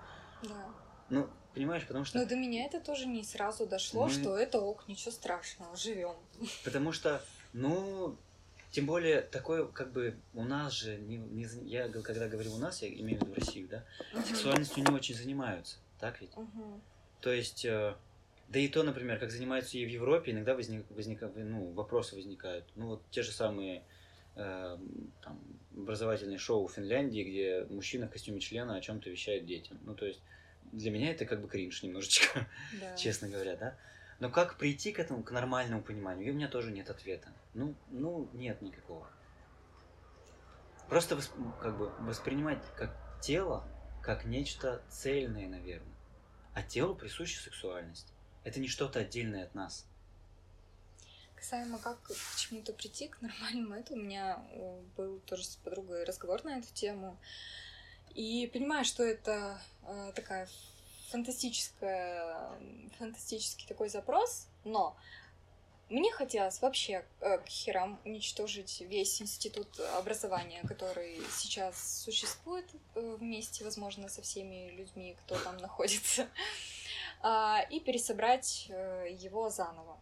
Да. 0.43 0.67
Ну, 1.11 1.29
понимаешь, 1.55 1.87
потому 1.87 2.05
что... 2.05 2.19
Но 2.19 2.27
до 2.27 2.37
меня 2.37 2.67
это 2.67 2.81
тоже 2.81 3.07
не 3.07 3.23
сразу 3.23 3.67
дошло, 3.67 4.07
Мы- 4.07 4.11
что 4.11 4.37
это 4.37 4.61
ок, 4.61 4.89
ничего 4.89 5.13
страшного, 5.13 5.77
живем. 5.77 6.17
Потому 6.65 6.93
что, 6.93 7.23
ну, 7.53 8.17
Тем 8.71 8.85
более, 8.85 9.23
такое, 9.23 9.67
как 9.67 9.93
бы, 9.93 10.19
у 10.35 10.45
нас 10.45 10.73
же, 10.73 10.99
не, 10.99 11.17
не, 11.17 11.47
я 11.67 11.89
когда 11.89 12.29
говорю 12.29 12.53
у 12.53 12.59
нас, 12.59 12.83
я 12.83 12.89
имею 12.89 13.19
в 13.19 13.23
виду 13.23 13.35
Россию, 13.35 13.69
да, 13.69 13.85
сексуальностью 14.27 14.85
не 14.85 14.93
очень 14.93 15.15
занимаются, 15.15 15.79
так 15.99 16.21
ведь? 16.21 16.37
Мгм. 16.37 16.83
То 17.21 17.33
есть, 17.33 17.65
э, 17.65 17.97
да 18.49 18.59
и 18.59 18.69
то, 18.69 18.83
например, 18.83 19.19
как 19.19 19.31
занимаются 19.31 19.77
и 19.79 19.85
в 19.85 19.89
Европе, 19.89 20.33
иногда 20.33 20.55
возник, 20.55 20.87
возника- 20.91 21.33
ну, 21.37 21.71
вопросы 21.73 22.15
возникают. 22.15 22.65
Ну, 22.77 22.87
вот 22.89 23.03
те 23.11 23.23
же 23.23 23.31
самые 23.33 23.85
э, 24.37 24.79
там, 25.23 25.41
образовательные 25.77 26.39
шоу 26.39 26.67
в 26.67 26.73
Финляндии, 26.73 27.23
где 27.23 27.67
мужчина 27.75 28.07
в 28.07 28.11
костюме 28.11 28.41
члена 28.41 28.77
о 28.77 28.81
чем-то 28.81 29.11
вещает 29.11 29.45
детям. 29.47 29.79
Ну, 29.85 29.95
то 29.95 30.07
есть, 30.07 30.23
для 30.73 30.91
меня 30.91 31.11
это 31.11 31.27
как 31.27 31.41
бы 31.43 31.49
кринж 31.49 31.83
немножечко, 31.83 32.47
Да. 32.81 32.97
честно 32.97 33.29
говоря, 33.29 33.57
да. 33.57 33.77
Но 34.21 34.31
как 34.31 34.57
прийти 34.57 34.93
к 34.93 34.99
этому, 34.99 35.23
к 35.23 35.31
нормальному 35.31 35.83
пониманию? 35.83 36.29
И 36.29 36.31
у 36.31 36.35
меня 36.35 36.49
тоже 36.49 36.73
нет 36.73 36.89
ответа. 36.91 37.29
Ну, 37.55 37.75
ну, 37.91 38.29
нет 38.33 38.63
никакого. 38.63 39.09
Просто 40.89 41.15
восп- 41.17 41.61
как 41.61 41.77
бы 41.77 41.91
воспринимать 42.01 42.63
как 42.77 42.97
тело, 43.21 43.65
как 44.03 44.25
нечто 44.25 44.83
цельное, 44.89 45.49
наверное. 45.49 45.95
А 46.55 46.63
телу 46.63 46.95
присуща 46.95 47.41
сексуальность. 47.41 48.13
Это 48.49 48.61
не 48.61 48.69
что-то 48.69 49.01
отдельное 49.01 49.45
от 49.45 49.55
нас. 49.55 49.85
Касаемо 51.35 51.79
как 51.79 52.01
к 52.03 52.37
чему-то 52.39 52.73
прийти, 52.73 53.09
к 53.09 53.21
нормальному, 53.21 53.75
это 53.75 53.93
у 53.93 53.97
меня 53.99 54.43
был 54.97 55.21
тоже 55.27 55.45
с 55.45 55.57
подругой 55.57 56.05
разговор 56.05 56.43
на 56.45 56.59
эту 56.59 56.73
тему. 56.73 57.19
И 58.15 58.51
понимаю, 58.51 58.87
что 58.87 59.03
это 59.05 59.61
э, 59.83 60.13
такая 60.17 60.49
фантастическая, 61.11 62.51
фантастический 62.99 63.69
такой 63.69 63.91
запрос, 63.91 64.47
но 64.65 64.97
мне 65.91 66.11
хотелось 66.11 66.63
вообще 66.63 67.05
э, 67.21 67.37
к 67.37 67.49
херам 67.49 68.01
уничтожить 68.07 68.81
весь 68.81 69.21
институт 69.21 69.69
образования, 69.99 70.63
который 70.67 71.21
сейчас 71.37 72.03
существует 72.03 72.65
э, 72.95 73.17
вместе, 73.21 73.63
возможно, 73.63 74.09
со 74.09 74.23
всеми 74.23 74.71
людьми, 74.71 75.17
кто 75.25 75.39
там 75.39 75.59
находится, 75.59 76.29
и 77.71 77.81
пересобрать 77.81 78.67
э, 78.69 79.07
его 79.19 79.51
заново. 79.51 79.99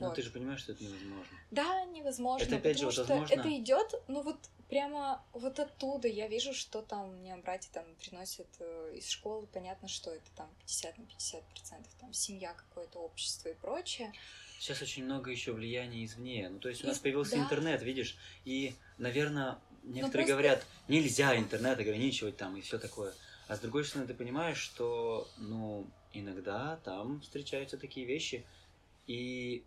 Но 0.00 0.08
Вот. 0.08 0.16
ты 0.16 0.22
же 0.22 0.30
понимаешь, 0.30 0.60
что 0.60 0.72
это 0.72 0.82
невозможно. 0.84 1.38
Да, 1.50 1.84
невозможно. 1.86 2.44
Это, 2.44 2.56
опять 2.56 2.78
же, 2.78 2.86
вот 2.86 2.96
возможно- 2.98 3.32
это 3.34 3.56
идет, 3.56 3.94
ну 4.08 4.22
вот 4.22 4.36
прямо 4.68 5.22
вот 5.32 5.58
оттуда 5.60 6.08
я 6.08 6.26
вижу, 6.28 6.52
что 6.52 6.82
там 6.82 7.14
мне 7.16 7.36
братья 7.36 7.70
там 7.72 7.84
приносят 8.00 8.48
э, 8.58 8.94
из 8.96 9.08
школы, 9.08 9.46
понятно, 9.46 9.88
что 9.88 10.10
это 10.10 10.30
там 10.36 10.48
50 10.66 10.98
на 10.98 11.04
50 11.06 11.44
процентов, 11.44 11.92
там 12.00 12.12
семья, 12.12 12.54
какое-то 12.54 12.98
общество 12.98 13.48
и 13.48 13.54
прочее. 13.54 14.12
Сейчас 14.58 14.82
очень 14.82 15.04
много 15.04 15.30
еще 15.30 15.52
влияния 15.52 16.04
извне. 16.04 16.48
Ну, 16.48 16.58
то 16.58 16.68
есть 16.68 16.82
у 16.82 16.86
нас 16.88 16.96
Из- 16.96 17.00
появился 17.00 17.36
да. 17.36 17.42
интернет, 17.42 17.80
видишь, 17.82 18.16
и, 18.44 18.74
наверное, 18.98 19.58
некоторые 19.84 20.26
просто- 20.26 20.32
говорят, 20.32 20.66
нельзя 20.88 21.36
интернет 21.36 21.78
ограничивать 21.78 22.36
там 22.36 22.56
и 22.56 22.60
все 22.60 22.78
такое. 22.78 23.14
А 23.46 23.54
с 23.56 23.60
другой 23.60 23.84
стороны, 23.84 24.08
ты 24.08 24.14
понимаешь, 24.14 24.58
что, 24.58 25.28
ну, 25.38 25.86
иногда 26.20 26.76
там 26.84 27.20
встречаются 27.20 27.78
такие 27.78 28.06
вещи, 28.06 28.44
и 29.06 29.64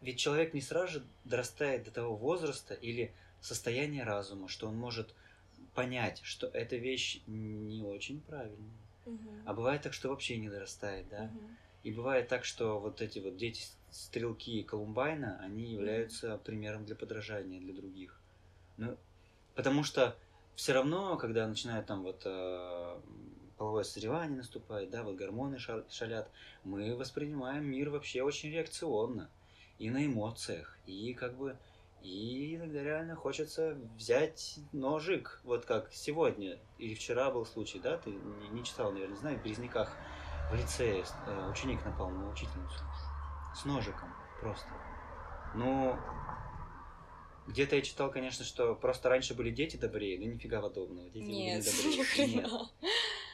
ведь 0.00 0.18
человек 0.18 0.52
не 0.52 0.60
сразу 0.60 0.94
же 0.94 1.04
дорастает 1.24 1.84
до 1.84 1.90
того 1.90 2.16
возраста 2.16 2.74
или 2.74 3.12
состояния 3.40 4.04
разума, 4.04 4.48
что 4.48 4.68
он 4.68 4.76
может 4.76 5.14
понять, 5.74 6.20
что 6.24 6.48
эта 6.48 6.76
вещь 6.76 7.20
не 7.26 7.82
очень 7.82 8.20
правильная. 8.20 8.82
А 9.44 9.54
бывает 9.54 9.82
так, 9.82 9.92
что 9.92 10.08
вообще 10.08 10.36
не 10.36 10.48
дорастает, 10.48 11.08
да? 11.08 11.24
Мгм. 11.24 11.56
И 11.82 11.92
бывает 11.92 12.28
так, 12.28 12.44
что 12.44 12.78
вот 12.78 13.00
эти 13.00 13.18
вот 13.18 13.36
дети 13.36 13.64
стрелки 13.90 14.62
Колумбайна, 14.62 15.38
они 15.40 15.72
являются 15.72 16.38
примером 16.38 16.84
для 16.84 16.94
подражания 16.94 17.60
для 17.60 17.74
других. 17.74 18.20
Ну, 18.76 18.96
потому 19.54 19.82
что 19.82 20.16
все 20.54 20.72
равно, 20.72 21.16
когда 21.16 21.46
начинают 21.46 21.86
там 21.86 22.02
вот 22.02 22.22
э, 22.24 23.00
половое 23.62 23.84
созревание 23.84 24.38
наступает, 24.38 24.90
да, 24.90 25.04
вот 25.04 25.14
гормоны 25.14 25.56
ша- 25.56 25.84
шалят, 25.88 26.28
мы 26.64 26.96
воспринимаем 26.96 27.64
мир 27.64 27.90
вообще 27.90 28.24
очень 28.24 28.50
реакционно 28.50 29.30
и 29.78 29.88
на 29.88 30.04
эмоциях, 30.04 30.76
и 30.84 31.14
как 31.14 31.36
бы 31.36 31.56
и 32.02 32.56
иногда 32.56 32.82
реально 32.82 33.14
хочется 33.14 33.78
взять 33.96 34.58
ножик, 34.72 35.40
вот 35.44 35.64
как 35.64 35.92
сегодня 35.92 36.58
или 36.78 36.94
вчера 36.94 37.30
был 37.30 37.46
случай, 37.46 37.78
да, 37.78 37.98
ты 37.98 38.10
не, 38.10 38.48
не 38.48 38.64
читал, 38.64 38.90
наверное, 38.90 39.16
знаю, 39.16 39.38
в 39.38 39.44
Березняках 39.44 39.96
в 40.50 40.56
лицее 40.56 41.04
э, 41.28 41.48
ученик 41.48 41.84
напал 41.84 42.10
на 42.10 42.32
учительницу 42.32 42.84
с 43.54 43.64
ножиком 43.64 44.12
просто. 44.40 44.66
Ну, 45.54 45.96
где-то 47.46 47.76
я 47.76 47.82
читал, 47.82 48.10
конечно, 48.10 48.44
что 48.44 48.74
просто 48.74 49.08
раньше 49.08 49.34
были 49.34 49.50
дети 49.50 49.76
добрее, 49.76 50.18
но 50.18 50.24
нифига 50.32 50.60
подобного. 50.60 51.08
Дети 51.10 51.24
были 51.24 51.32
Нет, 51.32 51.64
не 51.84 51.96
ни 51.96 52.02
добрее. 52.02 52.34
Нет. 52.34 52.50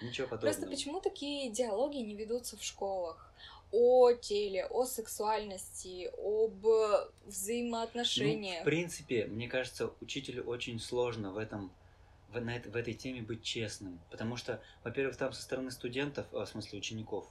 Ничего 0.03 0.29
подобного. 0.29 0.53
Просто 0.55 0.67
почему 0.67 1.01
такие 1.01 1.51
диалоги 1.51 1.99
не 1.99 2.15
ведутся 2.15 2.57
в 2.57 2.63
школах? 2.63 3.33
О 3.71 4.13
теле, 4.13 4.67
о 4.67 4.87
сексуальности, 4.87 6.11
об 6.17 6.65
Ну, 6.65 7.11
взаимоотношениях. 7.27 8.63
в 8.63 8.65
принципе, 8.65 9.27
мне 9.27 9.47
кажется, 9.47 9.93
учителю 10.01 10.45
очень 10.45 10.81
сложно 10.81 11.33
в 11.33 11.37
этом 11.39 11.71
в, 12.31 12.41
на 12.41 12.59
в 12.61 12.77
этой 12.77 12.95
теме 12.95 13.23
быть 13.23 13.43
честным. 13.43 14.01
Потому 14.11 14.37
что, 14.37 14.63
во-первых, 14.85 15.17
там 15.17 15.33
со 15.33 15.43
стороны 15.43 15.71
студентов, 15.71 16.27
а, 16.33 16.45
в 16.45 16.49
смысле 16.49 16.79
учеников, 16.79 17.27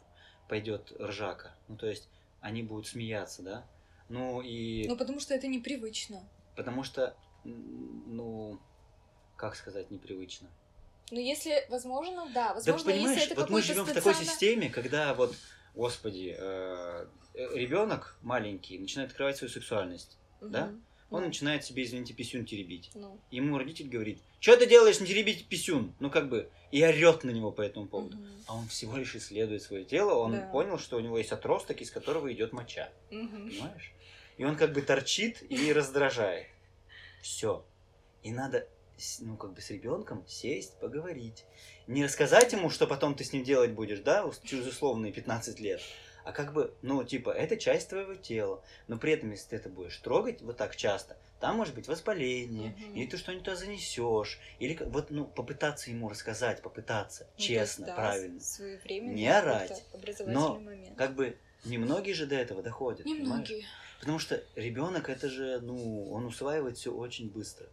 пойдет 0.48 0.92
ржака. 1.00 1.56
Ну, 1.68 1.78
то 1.78 1.88
есть, 1.88 2.08
они 2.42 2.64
будут 2.64 2.88
смеяться, 2.88 3.42
да? 3.42 3.66
Ну, 4.10 4.42
и... 4.42 4.88
Ну, 4.88 4.96
потому 4.96 5.20
что 5.20 5.34
это 5.34 5.48
непривычно. 5.48 6.28
Потому 6.56 6.84
что, 6.84 7.16
ну, 7.44 8.60
как 9.36 9.56
сказать, 9.56 9.92
непривычно. 9.92 10.50
Ну, 11.12 11.20
если 11.20 11.66
возможно, 11.70 12.26
да. 12.34 12.50
Да 12.50 12.54
Возможно, 12.56 12.92
понимаешь, 12.92 13.18
если 13.20 13.32
это 13.34 13.42
вот 13.42 13.50
мы 13.50 13.62
живем 13.62 13.84
в 13.86 13.94
такой 13.94 14.14
стационар- 14.14 14.26
системе, 14.26 14.70
когда 14.70 15.14
вот, 15.14 15.34
господи, 15.76 16.36
ребенок 17.34 18.18
маленький 18.22 18.78
начинает 18.80 19.12
открывать 19.12 19.38
свою 19.38 19.52
сексуальность. 19.52 20.18
да? 20.42 20.68
Мгм. 20.68 20.84
Он 21.10 21.22
Ну, 21.22 21.28
начинает 21.28 21.64
себе, 21.64 21.84
извините, 21.84 22.14
писюн 22.14 22.44
теребить. 22.46 22.92
ну, 22.94 23.18
Ему 23.32 23.58
родитель 23.58 23.88
говорит, 23.88 24.20
что 24.42 24.58
ты 24.58 24.66
делаешь, 24.68 25.00
не 25.00 25.08
теребить 25.08 25.48
писюн? 25.48 25.94
Ну, 26.02 26.10
как 26.10 26.28
бы, 26.28 26.50
и 26.72 26.84
орет 26.84 27.24
на 27.24 27.30
него 27.30 27.50
по 27.52 27.62
этому 27.62 27.88
поводу. 27.88 28.18
мгм, 28.18 28.28
А 28.46 28.56
он 28.58 28.68
всего 28.68 28.98
лишь 28.98 29.16
исследует 29.16 29.62
свое 29.64 29.86
тело, 29.86 30.16
он 30.16 30.34
Да. 30.34 30.50
понял, 30.52 30.78
что 30.78 30.98
у 30.98 31.00
него 31.00 31.18
есть 31.18 31.32
отросток, 31.32 31.80
из 31.80 31.92
которого 31.92 32.32
идет 32.34 32.52
моча. 32.52 32.90
мгм. 33.10 33.50
Понимаешь? 33.50 33.94
И 34.38 34.44
он 34.44 34.58
как 34.58 34.74
бы 34.74 34.82
торчит 34.82 35.42
и 35.50 35.72
раздражает. 35.72 36.48
Все. 37.22 37.66
И 38.24 38.32
надо, 38.32 38.68
ну, 39.20 39.38
как 39.38 39.54
бы 39.54 39.62
с 39.62 39.70
ребенком 39.70 40.26
сесть, 40.28 40.80
поговорить. 40.80 41.46
Не 41.88 42.04
рассказать 42.04 42.52
ему, 42.54 42.70
что 42.70 42.88
потом 42.88 43.16
ты 43.16 43.24
с 43.24 43.34
ним 43.34 43.44
делать 43.44 43.72
будешь, 43.72 44.00
да, 44.00 44.30
через 44.44 44.66
условные 44.68 45.12
15 45.12 45.60
лет. 45.60 45.82
А 46.24 46.34
как 46.34 46.52
бы, 46.52 46.74
ну, 46.82 47.06
типа, 47.06 47.30
это 47.30 47.56
часть 47.56 47.88
твоего 47.88 48.14
тела. 48.16 48.62
Но 48.88 48.98
при 48.98 49.14
этом, 49.14 49.32
если 49.32 49.50
ты 49.52 49.56
это 49.56 49.70
будешь 49.70 49.98
трогать 50.00 50.42
вот 50.42 50.58
так 50.58 50.76
часто, 50.76 51.16
там 51.40 51.56
может 51.56 51.74
быть 51.74 51.88
воспаление, 51.88 52.72
Мгм. 52.72 52.96
или 52.96 53.08
ты 53.08 53.16
что-нибудь 53.18 53.46
туда 53.46 53.56
занесешь, 53.56 54.38
или 54.60 54.78
вот, 54.84 55.10
ну, 55.10 55.24
попытаться 55.26 55.90
ему 55.90 56.10
рассказать, 56.10 56.62
попытаться, 56.62 57.24
Ну, 57.24 57.30
то 57.30 57.36
есть, 57.38 57.48
честно, 57.48 57.86
да, 57.86 57.96
правильно. 57.96 58.42
Не 58.90 59.30
орать, 59.30 59.86
образовательный 59.94 60.60
момент. 60.60 60.98
Как 60.98 61.16
бы 61.16 61.38
немногие 61.64 62.14
же 62.14 62.26
до 62.26 62.36
этого 62.36 62.62
доходят. 62.62 63.04
понимаешь? 63.04 63.24
Немногие. 63.24 63.66
Потому 64.02 64.20
что 64.20 64.44
ребенок 64.56 65.08
это 65.10 65.30
же, 65.30 65.60
ну, 65.62 66.12
он 66.12 66.26
усваивает 66.26 66.78
все 66.78 66.92
очень 66.92 67.30
быстро. 67.30 67.68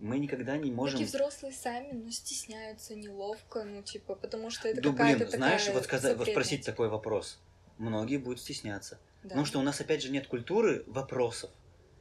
Мы 0.00 0.18
никогда 0.18 0.56
не 0.56 0.70
можем. 0.70 0.98
Такие 0.98 1.08
взрослые 1.08 1.52
сами, 1.52 1.92
но 1.92 2.10
стесняются, 2.10 2.94
неловко, 2.94 3.64
ну, 3.64 3.82
типа, 3.82 4.14
потому 4.14 4.50
что 4.50 4.68
это 4.68 4.80
Да, 4.80 4.90
какая-то 4.90 5.26
блин, 5.26 5.30
знаешь, 5.30 5.60
такая 5.60 5.74
вот, 5.74 5.84
сказать, 5.84 6.16
вот 6.16 6.28
спросить 6.28 6.64
такой 6.64 6.88
вопрос. 6.88 7.38
Многие 7.76 8.16
будут 8.16 8.40
стесняться. 8.40 8.98
Да. 9.22 9.28
Потому 9.30 9.44
что 9.44 9.58
у 9.58 9.62
нас, 9.62 9.80
опять 9.80 10.02
же, 10.02 10.10
нет 10.10 10.26
культуры 10.26 10.84
вопросов. 10.86 11.50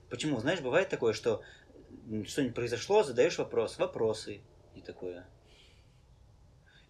Почему? 0.10 0.40
Знаешь, 0.40 0.62
бывает 0.62 0.88
такое, 0.88 1.14
что 1.14 1.42
что-нибудь 2.26 2.56
произошло, 2.56 3.04
задаешь 3.04 3.38
вопрос, 3.38 3.78
вопросы 3.78 4.42
и 4.76 4.82
такое. 4.82 5.28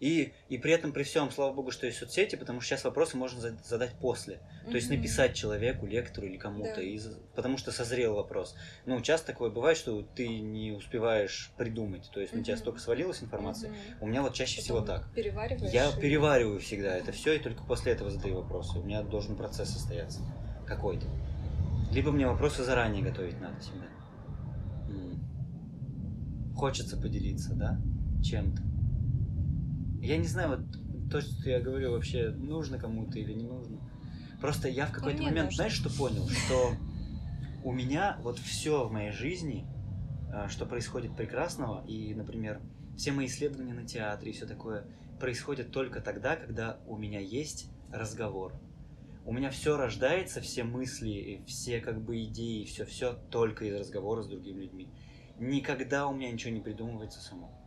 И, 0.00 0.32
и 0.48 0.56
при 0.56 0.72
этом, 0.72 0.92
при 0.92 1.02
всем, 1.02 1.30
слава 1.30 1.52
богу, 1.52 1.70
что 1.70 1.84
есть 1.84 1.98
соцсети, 1.98 2.34
потому 2.36 2.62
что 2.62 2.70
сейчас 2.70 2.84
вопросы 2.84 3.18
можно 3.18 3.38
за- 3.38 3.58
задать 3.62 3.92
после. 4.00 4.40
То 4.64 4.72
есть 4.76 4.88
написать 4.88 5.34
человеку, 5.34 5.84
лектору 5.84 6.26
или 6.26 6.38
кому-то, 6.38 6.76
Да. 6.76 6.80
и 6.82 6.98
потому 7.34 7.58
что 7.58 7.70
созрел 7.70 8.14
вопрос. 8.14 8.56
Ну, 8.86 8.98
часто 9.02 9.26
такое 9.26 9.50
бывает, 9.50 9.76
что 9.76 10.00
ты 10.00 10.26
не 10.40 10.72
успеваешь 10.72 11.52
придумать. 11.58 12.10
То 12.14 12.20
есть 12.20 12.32
на 12.32 12.42
тебя 12.42 12.56
столько 12.56 12.78
свалилась 12.80 13.22
информация. 13.22 13.70
Мгм. 13.72 13.78
У 14.00 14.06
меня 14.06 14.22
вот 14.22 14.32
чаще 14.32 14.62
всего 14.62 14.80
Потом 14.80 15.00
так. 15.02 15.12
Перевариваешь. 15.12 15.70
Я 15.70 15.90
и- 15.90 16.00
перевариваю 16.00 16.60
всегда 16.60 16.96
это 16.96 17.12
все, 17.12 17.34
и 17.34 17.38
только 17.38 17.62
после 17.64 17.92
этого 17.92 18.08
задаю 18.10 18.36
вопросы. 18.36 18.78
У 18.78 18.82
меня 18.82 19.02
должен 19.02 19.36
процесс 19.36 19.68
состояться 19.68 20.20
какой-то. 20.66 21.06
Либо 21.92 22.10
мне 22.10 22.26
вопросы 22.26 22.64
заранее 22.64 23.02
готовить 23.04 23.38
надо 23.38 23.60
всегда. 23.60 23.84
М. 24.88 25.20
Хочется 26.56 26.96
поделиться, 26.96 27.54
да, 27.54 27.78
чем-то. 28.22 28.62
Я 30.00 30.16
не 30.16 30.26
знаю, 30.26 30.50
вот 30.50 31.10
то, 31.10 31.20
что 31.20 31.50
я 31.50 31.60
говорю, 31.60 31.92
вообще 31.92 32.30
нужно 32.30 32.78
кому-то 32.78 33.18
или 33.18 33.32
не 33.32 33.44
нужно. 33.44 33.78
Просто 34.40 34.68
я 34.68 34.86
в 34.86 34.92
какой-то 34.92 35.22
момент, 35.22 35.46
нужно. 35.50 35.56
знаешь, 35.56 35.74
что 35.74 35.90
понял? 35.90 36.26
Что 36.28 36.72
у 37.62 37.72
меня 37.72 38.18
вот 38.22 38.38
все 38.38 38.86
в 38.86 38.92
моей 38.92 39.12
жизни, 39.12 39.66
а, 40.32 40.48
что 40.48 40.64
происходит 40.64 41.14
прекрасного, 41.16 41.84
и, 41.86 42.14
например, 42.14 42.60
все 42.96 43.12
мои 43.12 43.26
исследования 43.26 43.74
на 43.74 43.86
театре 43.86 44.30
и 44.30 44.34
все 44.34 44.46
такое, 44.46 44.86
происходят 45.18 45.70
только 45.70 46.00
тогда, 46.00 46.36
когда 46.36 46.78
у 46.86 46.96
меня 46.96 47.20
есть 47.20 47.70
разговор. 47.92 48.54
У 49.26 49.32
меня 49.32 49.50
все 49.50 49.76
рождается, 49.76 50.40
все 50.40 50.64
мысли, 50.64 51.42
все 51.46 51.80
как 51.80 52.00
бы 52.00 52.22
идеи, 52.24 52.64
все, 52.64 52.86
все 52.86 53.12
только 53.30 53.66
из 53.66 53.74
разговора 53.78 54.22
с 54.22 54.28
другими 54.28 54.62
людьми. 54.62 54.88
Никогда 55.38 56.06
у 56.06 56.14
меня 56.14 56.30
ничего 56.30 56.52
не 56.52 56.60
придумывается 56.60 57.20
само. 57.20 57.59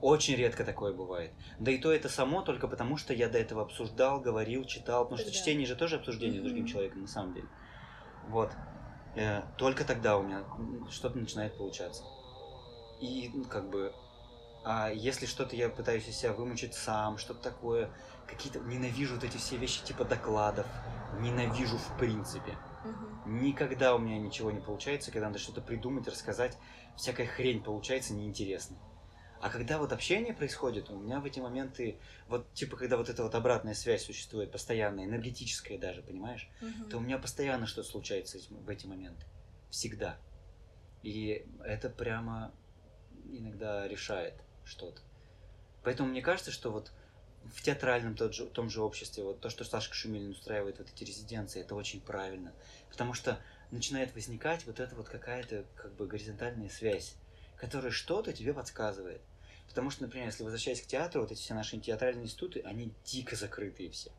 Очень 0.00 0.36
редко 0.36 0.64
такое 0.64 0.92
бывает. 0.92 1.32
Да 1.58 1.70
и 1.70 1.78
то 1.78 1.92
это 1.92 2.08
само 2.08 2.42
только 2.42 2.68
потому, 2.68 2.96
что 2.96 3.12
я 3.12 3.28
до 3.28 3.38
этого 3.38 3.62
обсуждал, 3.62 4.20
говорил, 4.20 4.64
читал. 4.64 5.04
Потому 5.04 5.18
что 5.18 5.30
Да. 5.30 5.36
чтение 5.36 5.66
же 5.66 5.76
тоже 5.76 5.96
обсуждение 5.96 6.40
с 6.40 6.44
другим 6.44 6.66
человеком 6.66 7.02
на 7.02 7.08
самом 7.08 7.34
деле. 7.34 7.48
Вот. 8.28 8.50
Э, 9.16 9.42
Только 9.56 9.84
тогда 9.84 10.16
у 10.18 10.22
меня 10.22 10.44
что-то 10.90 11.18
начинает 11.18 11.56
получаться. 11.56 12.02
И 13.00 13.30
ну, 13.34 13.44
как 13.44 13.68
бы... 13.70 13.92
А 14.62 14.90
если 14.90 15.26
что-то 15.26 15.56
я 15.56 15.68
пытаюсь 15.70 16.06
из 16.06 16.16
себя 16.16 16.32
вымучить 16.32 16.74
сам, 16.74 17.16
что-то 17.18 17.40
такое, 17.40 17.90
какие-то... 18.26 18.60
Ненавижу 18.60 19.14
вот 19.14 19.24
эти 19.24 19.36
все 19.36 19.56
вещи 19.56 19.82
типа 19.82 20.04
докладов. 20.04 20.66
Ненавижу 21.20 21.78
в 21.78 21.98
принципе. 21.98 22.56
Мгм. 22.84 23.42
Никогда 23.42 23.94
у 23.94 23.98
меня 23.98 24.18
ничего 24.18 24.50
не 24.50 24.60
получается, 24.60 25.10
когда 25.10 25.26
надо 25.28 25.38
что-то 25.38 25.60
придумать, 25.60 26.06
рассказать. 26.08 26.56
Всякая 26.96 27.26
хрень 27.26 27.62
получается 27.62 28.12
неинтересно. 28.14 28.76
А 29.40 29.48
когда 29.48 29.78
вот 29.78 29.90
общение 29.92 30.34
происходит, 30.34 30.90
у 30.90 30.98
меня 30.98 31.18
в 31.18 31.24
эти 31.24 31.40
моменты, 31.40 31.98
вот 32.28 32.52
типа 32.52 32.76
когда 32.76 32.98
вот 32.98 33.08
эта 33.08 33.22
вот 33.22 33.34
обратная 33.34 33.72
связь 33.72 34.04
существует, 34.04 34.52
постоянная, 34.52 35.06
энергетическая 35.06 35.78
даже, 35.78 36.02
понимаешь, 36.02 36.46
Мгм. 36.60 36.90
то 36.90 36.98
у 36.98 37.00
меня 37.00 37.18
постоянно 37.18 37.66
что-то 37.66 37.88
случается 37.88 38.38
в 38.50 38.68
эти 38.68 38.86
моменты. 38.86 39.24
Всегда. 39.70 40.18
И 41.02 41.46
это 41.64 41.88
прямо 41.88 42.52
иногда 43.30 43.88
решает 43.88 44.34
что-то. 44.64 45.00
Поэтому 45.82 46.10
мне 46.10 46.20
кажется, 46.20 46.50
что 46.50 46.70
вот 46.70 46.92
в 47.44 47.62
театральном 47.62 48.16
тот 48.16 48.34
же, 48.34 48.44
том 48.44 48.68
же 48.68 48.82
обществе, 48.82 49.24
вот 49.24 49.40
то, 49.40 49.48
что 49.48 49.64
Сашка 49.64 49.94
Шумилин 49.94 50.32
устраивает 50.32 50.78
вот 50.78 50.88
эти 50.90 51.04
резиденции, 51.04 51.62
это 51.62 51.74
очень 51.74 52.02
правильно. 52.02 52.52
Потому 52.90 53.14
что 53.14 53.40
начинает 53.70 54.14
возникать 54.14 54.66
вот 54.66 54.80
эта 54.80 54.94
вот 54.94 55.08
какая-то 55.08 55.64
как 55.76 55.94
бы 55.94 56.06
горизонтальная 56.06 56.68
связь, 56.68 57.16
которая 57.56 57.90
что-то 57.90 58.34
тебе 58.34 58.52
подсказывает. 58.52 59.22
Потому 59.70 59.90
что, 59.90 60.02
например, 60.02 60.26
если 60.26 60.42
возвращаясь 60.42 60.82
к 60.82 60.86
театру, 60.86 61.22
вот 61.22 61.30
эти 61.30 61.40
все 61.40 61.54
наши 61.54 61.78
театральные 61.78 62.24
институты, 62.24 62.60
они 62.60 62.92
дико 63.04 63.36
закрытые 63.36 63.90
все. 63.90 64.10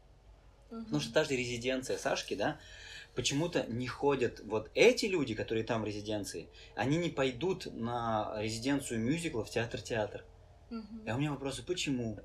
Мгм. 0.72 0.86
Потому 0.86 1.02
что 1.02 1.14
та 1.14 1.26
же 1.26 1.36
резиденция 1.36 1.98
Сашки, 1.98 2.36
да, 2.36 2.58
почему-то 3.16 3.66
не 3.68 3.86
ходят 3.86 4.40
вот 4.46 4.72
эти 4.76 5.08
люди, 5.08 5.36
которые 5.36 5.66
там 5.66 5.82
в 5.82 5.86
резиденции, 5.86 6.48
они 6.76 6.98
не 6.98 7.10
пойдут 7.10 7.66
на 7.66 8.34
резиденцию 8.38 9.02
мюзикла 9.02 9.44
в 9.44 9.50
театр-театр. 9.50 10.24
Мгм. 10.70 11.04
А 11.06 11.16
у 11.16 11.20
меня 11.20 11.32
вопросы, 11.32 11.64
почему? 11.64 12.18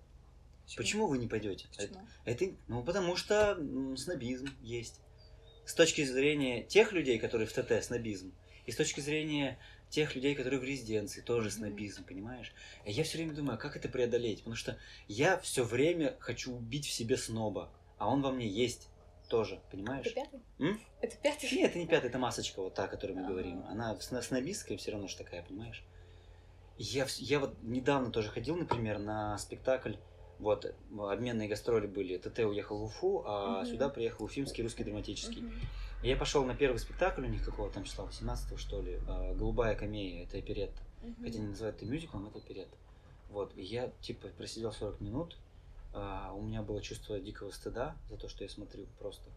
Почему 0.77 1.09
вы 1.09 1.19
не 1.19 1.27
пойдете? 1.27 1.67
Почему? 1.77 2.07
Это, 2.25 2.45
ну, 2.69 2.85
потому 2.85 3.17
что 3.17 3.57
снобизм 3.97 4.49
есть. 4.63 5.01
С 5.65 5.75
точки 5.75 6.05
зрения 6.05 6.63
тех 6.63 6.93
людей, 6.93 7.19
которые 7.19 7.49
в 7.49 7.53
ТТ, 7.53 7.83
снобизм. 7.83 8.33
И 8.67 8.71
с 8.71 8.77
точки 8.77 9.01
зрения 9.01 9.59
тех 9.89 10.15
людей, 10.15 10.35
которые 10.35 10.61
в 10.61 10.65
резиденции, 10.65 11.21
тоже 11.21 11.51
снобизм, 11.51 12.05
понимаешь? 12.05 12.53
И 12.85 12.93
я 12.93 13.05
все 13.05 13.19
время 13.19 13.35
думаю, 13.35 13.55
а 13.55 13.59
как 13.59 13.77
это 13.77 13.89
преодолеть? 13.89 14.39
Потому 14.39 14.57
что 14.57 14.79
я 15.09 15.39
все 15.39 15.65
время 15.65 16.17
хочу 16.19 16.55
убить 16.55 16.87
в 16.87 16.93
себе 16.93 17.17
сноба, 17.17 17.73
а 17.99 18.09
он 18.09 18.23
во 18.23 18.33
мне 18.33 18.47
есть 18.47 18.89
тоже, 19.29 19.61
понимаешь? 19.71 20.07
Это 20.07 20.15
пятый? 20.15 20.41
М? 20.59 20.81
Это 21.01 21.17
пятый? 21.17 21.51
Нет, 21.53 21.71
это 21.71 21.79
не 21.79 21.87
пятая, 21.87 22.11
это 22.11 22.19
масочка, 22.19 22.61
вот 22.61 22.75
та, 22.75 22.85
о 22.85 22.89
которой 22.89 23.13
мы 23.13 23.23
Ага. 23.23 23.31
говорим. 23.31 23.65
Она 23.69 23.97
снобистская 24.01 24.77
все 24.77 24.93
равно 24.93 25.09
же 25.09 25.17
такая, 25.17 25.43
понимаешь? 25.43 25.85
Я, 26.79 27.07
я 27.19 27.41
вот 27.41 27.57
недавно 27.63 28.11
тоже 28.11 28.29
ходил, 28.29 28.57
например, 28.57 28.99
на 28.99 29.39
спектакль, 29.39 29.95
вот, 30.39 30.75
обменные 30.99 31.49
гастроли 31.49 31.87
были, 31.87 32.19
ТТ 32.19 32.41
уехал 32.41 32.79
в 32.79 32.85
Уфу, 32.85 33.23
а 33.27 33.63
Мгм. 33.63 33.67
сюда 33.67 33.89
приехал 33.89 34.25
Уфимский 34.27 34.63
русский 34.63 34.85
драматический. 34.85 35.43
Мгм. 35.43 35.61
Я 36.03 36.17
пошел 36.17 36.45
на 36.45 36.55
первый 36.55 36.79
спектакль 36.79 37.25
у 37.25 37.29
них, 37.29 37.45
какого 37.45 37.71
там 37.71 37.85
числа, 37.85 38.05
18 38.05 38.59
что 38.59 38.81
ли, 38.81 39.01
а, 39.09 39.35
«Голубая 39.35 39.75
камея», 39.75 40.25
это 40.25 40.39
оперетта. 40.39 40.81
Мгм. 41.03 41.25
Хотя 41.25 41.39
не 41.39 41.47
называют 41.49 41.77
это 41.77 41.87
мюзиклом, 41.87 42.27
это 42.29 42.39
оперетта. 42.39 42.77
Вот, 43.31 43.53
и 43.57 43.63
я, 43.63 43.91
типа, 44.01 44.29
просидел 44.29 44.73
40 44.73 45.01
минут, 45.01 45.37
а, 45.93 46.33
у 46.35 46.43
меня 46.43 46.63
было 46.63 46.81
чувство 46.81 47.19
дикого 47.19 47.51
стыда 47.51 47.97
за 48.09 48.17
то, 48.17 48.29
что 48.29 48.45
я 48.45 48.51
смотрю 48.51 48.87
просто. 48.99 49.29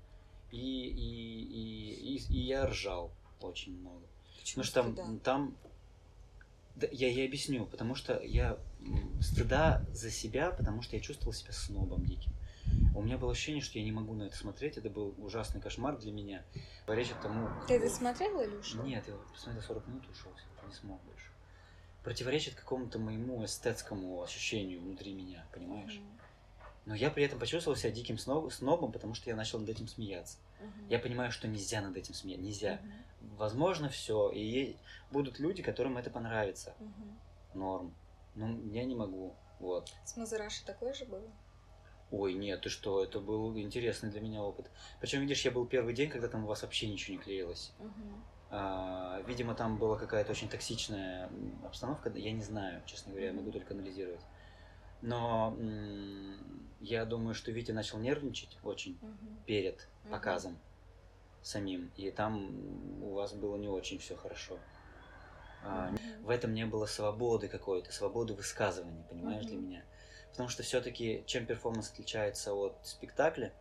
И, 0.52 0.58
и, 0.58 1.44
и, 1.44 2.16
и, 2.16 2.34
и 2.34 2.40
я 2.40 2.66
ржал 2.66 3.12
очень 3.42 3.80
много. 3.80 4.02
Почему 4.38 4.64
Потому 4.64 4.66
что 4.66 4.84
там, 4.84 4.94
стыда? 4.94 5.20
там 5.24 5.56
да, 6.76 6.88
я, 6.92 7.10
я 7.10 7.26
объясню, 7.26 7.66
потому 7.66 7.96
что 7.96 8.20
я 8.22 8.58
стыда 9.22 9.86
за 9.92 10.10
себя, 10.10 10.52
потому 10.52 10.82
что 10.82 10.96
я 10.96 11.02
чувствовал 11.02 11.34
себя 11.34 11.52
снобом 11.52 12.06
диким. 12.06 12.32
У 12.96 13.02
меня 13.02 13.18
было 13.18 13.32
ощущение, 13.32 13.62
что 13.62 13.80
я 13.80 13.86
не 13.86 13.92
могу 13.92 14.14
на 14.14 14.24
это 14.24 14.36
смотреть, 14.36 14.78
это 14.78 14.90
был 14.90 15.14
ужасный 15.20 15.62
кошмар 15.62 15.98
для 15.98 16.12
меня. 16.12 16.44
Противоречит 16.86 17.22
тому... 17.22 17.48
Ты 17.68 17.76
это 17.76 17.90
смотрела 17.90 18.42
или 18.42 18.56
ушел? 18.56 18.84
Нет, 18.84 19.08
я 19.08 19.14
посмотрел 19.34 19.64
40 19.64 19.88
минут 19.88 20.04
и 20.08 20.12
ушел, 20.12 20.32
не 20.68 20.74
смог 20.74 21.02
больше. 21.04 21.32
Противоречит 22.04 22.56
какому-то 22.56 23.00
моему 23.00 23.44
эстетскому 23.46 24.22
ощущению 24.24 24.82
внутри 24.82 25.14
меня, 25.14 25.46
понимаешь? 25.54 25.96
Мгм. 25.96 26.20
Но 26.86 26.96
я 26.96 27.10
при 27.12 27.24
этом 27.24 27.40
почувствовал 27.40 27.78
себя 27.78 27.92
диким 27.92 28.16
сноб- 28.16 28.50
снобом, 28.52 28.92
потому 28.92 29.14
что 29.14 29.30
я 29.30 29.36
начал 29.36 29.60
над 29.60 29.70
этим 29.70 29.88
смеяться. 29.88 30.38
Мгм. 30.60 30.88
Я 30.90 31.00
понимаю, 31.00 31.32
что 31.32 31.48
нельзя 31.48 31.82
над 31.82 31.96
этим 31.98 32.14
смеяться, 32.14 32.44
нельзя. 32.46 32.80
Мгм. 33.22 33.38
Возможно, 33.38 33.90
все, 33.90 34.32
и 34.32 34.76
будут 35.12 35.40
люди, 35.40 35.62
которым 35.62 35.98
это 35.98 36.10
понравится, 36.10 36.74
Мгм. 36.80 37.20
норм. 37.54 37.94
Но 38.36 38.48
я 38.72 38.86
не 38.86 38.96
могу, 38.96 39.36
вот. 39.60 39.94
С 40.06 40.16
Мазараши 40.18 40.66
такое 40.66 40.94
же 40.94 41.06
было? 41.06 41.30
Ой, 42.12 42.34
нет, 42.34 42.62
ты 42.62 42.70
что, 42.70 43.04
это 43.04 43.20
был 43.20 43.56
интересный 43.58 44.10
для 44.10 44.20
меня 44.22 44.42
опыт. 44.42 44.72
Причем, 45.00 45.22
видишь, 45.22 45.46
я 45.46 45.52
был 45.52 45.66
первый 45.68 45.94
день, 45.94 46.10
когда 46.10 46.28
там 46.28 46.44
у 46.44 46.48
вас 46.48 46.64
вообще 46.64 46.90
ничего 46.90 47.18
не 47.18 47.22
клеилось. 47.24 47.72
Мгм. 47.80 48.24
А, 48.50 49.22
видимо, 49.28 49.54
там 49.54 49.78
была 49.78 49.96
какая-то 49.98 50.32
очень 50.32 50.50
токсичная 50.50 51.30
обстановка, 51.64 52.12
я 52.16 52.32
не 52.32 52.44
знаю, 52.44 52.82
честно 52.86 53.12
говоря, 53.12 53.28
я 53.28 53.34
могу 53.34 53.52
только 53.52 53.76
анализировать. 53.76 54.22
Но 55.02 55.56
я 56.80 57.06
думаю, 57.06 57.36
что 57.36 57.52
Витя 57.52 57.72
начал 57.72 58.00
нервничать 58.00 58.58
очень 58.64 59.00
Мгм. 59.02 59.44
перед 59.46 59.88
Мгм. 60.04 60.12
показом 60.12 60.58
самим, 61.42 61.92
и 61.96 62.10
там 62.12 63.04
у 63.04 63.14
вас 63.14 63.34
было 63.34 63.56
не 63.58 63.68
очень 63.68 64.00
все 64.00 64.16
хорошо. 64.16 64.60
А, 65.62 65.90
Мгм. 65.90 66.26
в 66.26 66.30
этом 66.30 66.54
не 66.54 66.66
было 66.66 66.86
свободы 66.86 67.48
какой-то, 67.48 67.92
свободы 67.92 68.34
высказывания, 68.34 69.04
понимаешь, 69.10 69.46
для 69.46 69.58
Мгм. 69.58 69.68
меня. 69.68 69.86
Потому 70.32 70.50
что 70.50 70.64
все-таки 70.64 71.24
чем 71.26 71.46
перформанс 71.46 71.92
отличается 71.92 72.54
от 72.54 72.76
спектакля, 72.84 73.54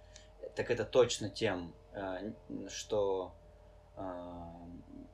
так 0.54 0.70
это 0.70 0.84
точно 0.84 1.28
тем, 1.30 1.74
э, 1.92 2.32
что 2.68 3.34
э, 3.96 4.42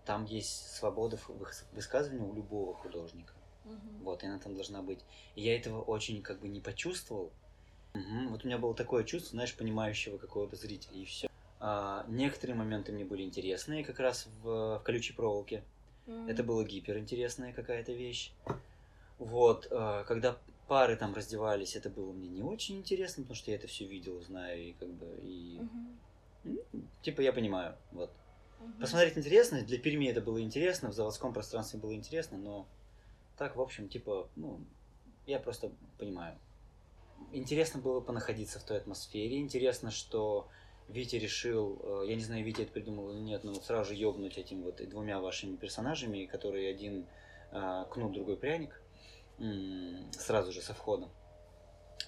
там 0.04 0.24
есть 0.24 0.70
свобода 0.74 1.18
высказывания 1.72 2.22
у 2.22 2.34
любого 2.34 2.74
художника. 2.74 3.32
Мгм. 3.64 4.04
Вот, 4.04 4.22
и 4.22 4.26
она 4.26 4.38
там 4.38 4.54
должна 4.54 4.82
быть. 4.82 5.00
И 5.34 5.42
я 5.42 5.56
этого 5.56 5.82
очень 5.82 6.22
как 6.22 6.40
бы 6.40 6.48
не 6.48 6.60
почувствовал. 6.60 7.32
Мгм. 7.94 8.28
Вот 8.28 8.44
у 8.44 8.46
меня 8.46 8.58
было 8.58 8.74
такое 8.74 9.04
чувство, 9.04 9.30
знаешь, 9.30 9.56
понимающего 9.56 10.18
какого-то 10.18 10.56
зрителя, 10.56 10.98
и 10.98 11.04
все. 11.04 11.28
некоторые 12.08 12.56
моменты 12.56 12.92
мне 12.92 13.04
были 13.04 13.22
интересные, 13.22 13.84
как 13.84 14.00
раз 14.00 14.26
в, 14.42 14.78
в 14.78 14.82
колючей 14.84 15.14
проволоке. 15.14 15.64
Мгм. 16.06 16.28
Это 16.28 16.42
было 16.42 16.64
гиперинтересная 16.64 17.52
какая-то 17.52 17.92
вещь. 17.92 18.32
Вот, 19.18 19.68
э, 19.70 20.04
когда 20.06 20.36
пары 20.66 20.96
там 20.96 21.14
раздевались, 21.14 21.76
это 21.76 21.90
было 21.90 22.12
мне 22.12 22.28
не 22.28 22.42
очень 22.42 22.78
интересно, 22.78 23.22
потому 23.22 23.36
что 23.36 23.50
я 23.50 23.56
это 23.56 23.66
все 23.66 23.86
видел, 23.86 24.20
знаю, 24.22 24.62
и 24.62 24.72
как 24.72 24.88
бы, 24.90 25.18
и... 25.22 25.60
М, 26.44 26.88
Типа 27.02 27.20
я 27.20 27.32
понимаю, 27.32 27.76
вот. 27.92 28.10
Мгм. 28.60 28.80
Посмотреть 28.80 29.16
интересно, 29.16 29.62
для 29.62 29.78
Перми 29.78 30.06
это 30.06 30.20
было 30.20 30.40
интересно, 30.40 30.90
в 30.90 30.94
заводском 30.94 31.32
пространстве 31.32 31.78
было 31.80 31.94
интересно, 31.94 32.38
но 32.38 32.66
так, 33.36 33.56
в 33.56 33.60
общем, 33.60 33.88
типа, 33.88 34.28
ну, 34.36 34.60
я 35.26 35.38
просто 35.38 35.72
понимаю. 35.98 36.38
Интересно 37.32 37.80
было 37.80 38.00
понаходиться 38.00 38.58
в 38.58 38.64
той 38.64 38.78
атмосфере, 38.78 39.38
интересно, 39.38 39.90
что 39.90 40.48
Витя 40.88 41.16
решил, 41.16 41.80
э, 41.82 42.04
я 42.08 42.14
не 42.14 42.22
знаю, 42.22 42.44
Витя 42.44 42.62
это 42.62 42.72
придумал 42.72 43.10
или 43.10 43.20
нет, 43.20 43.44
но 43.44 43.52
вот 43.52 43.64
сразу 43.64 43.90
же 43.90 43.96
ёбнуть 43.96 44.36
этим 44.38 44.62
вот 44.62 44.80
и 44.80 44.86
двумя 44.86 45.20
вашими 45.20 45.56
персонажами, 45.56 46.26
которые 46.26 46.70
один 46.70 47.06
э, 47.52 47.84
кнут, 47.90 48.12
другой 48.12 48.36
пряник, 48.36 48.80
сразу 50.18 50.52
же 50.52 50.60
со 50.62 50.74
входом. 50.74 51.10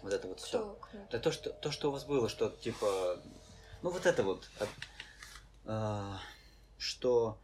Вот 0.03 0.13
это 0.13 0.29
вот 0.29 0.41
все. 0.41 0.79
Да 1.11 1.19
то, 1.19 1.31
что, 1.33 1.51
то, 1.51 1.71
что 1.71 1.89
у 1.89 1.93
вас 1.93 2.05
было, 2.05 2.29
что 2.29 2.51
типа, 2.51 3.21
ну 3.83 3.91
вот 3.91 4.07
это 4.07 4.23
вот, 4.23 4.49
от- 4.59 4.69
а, 5.65 6.19
что 6.79 7.39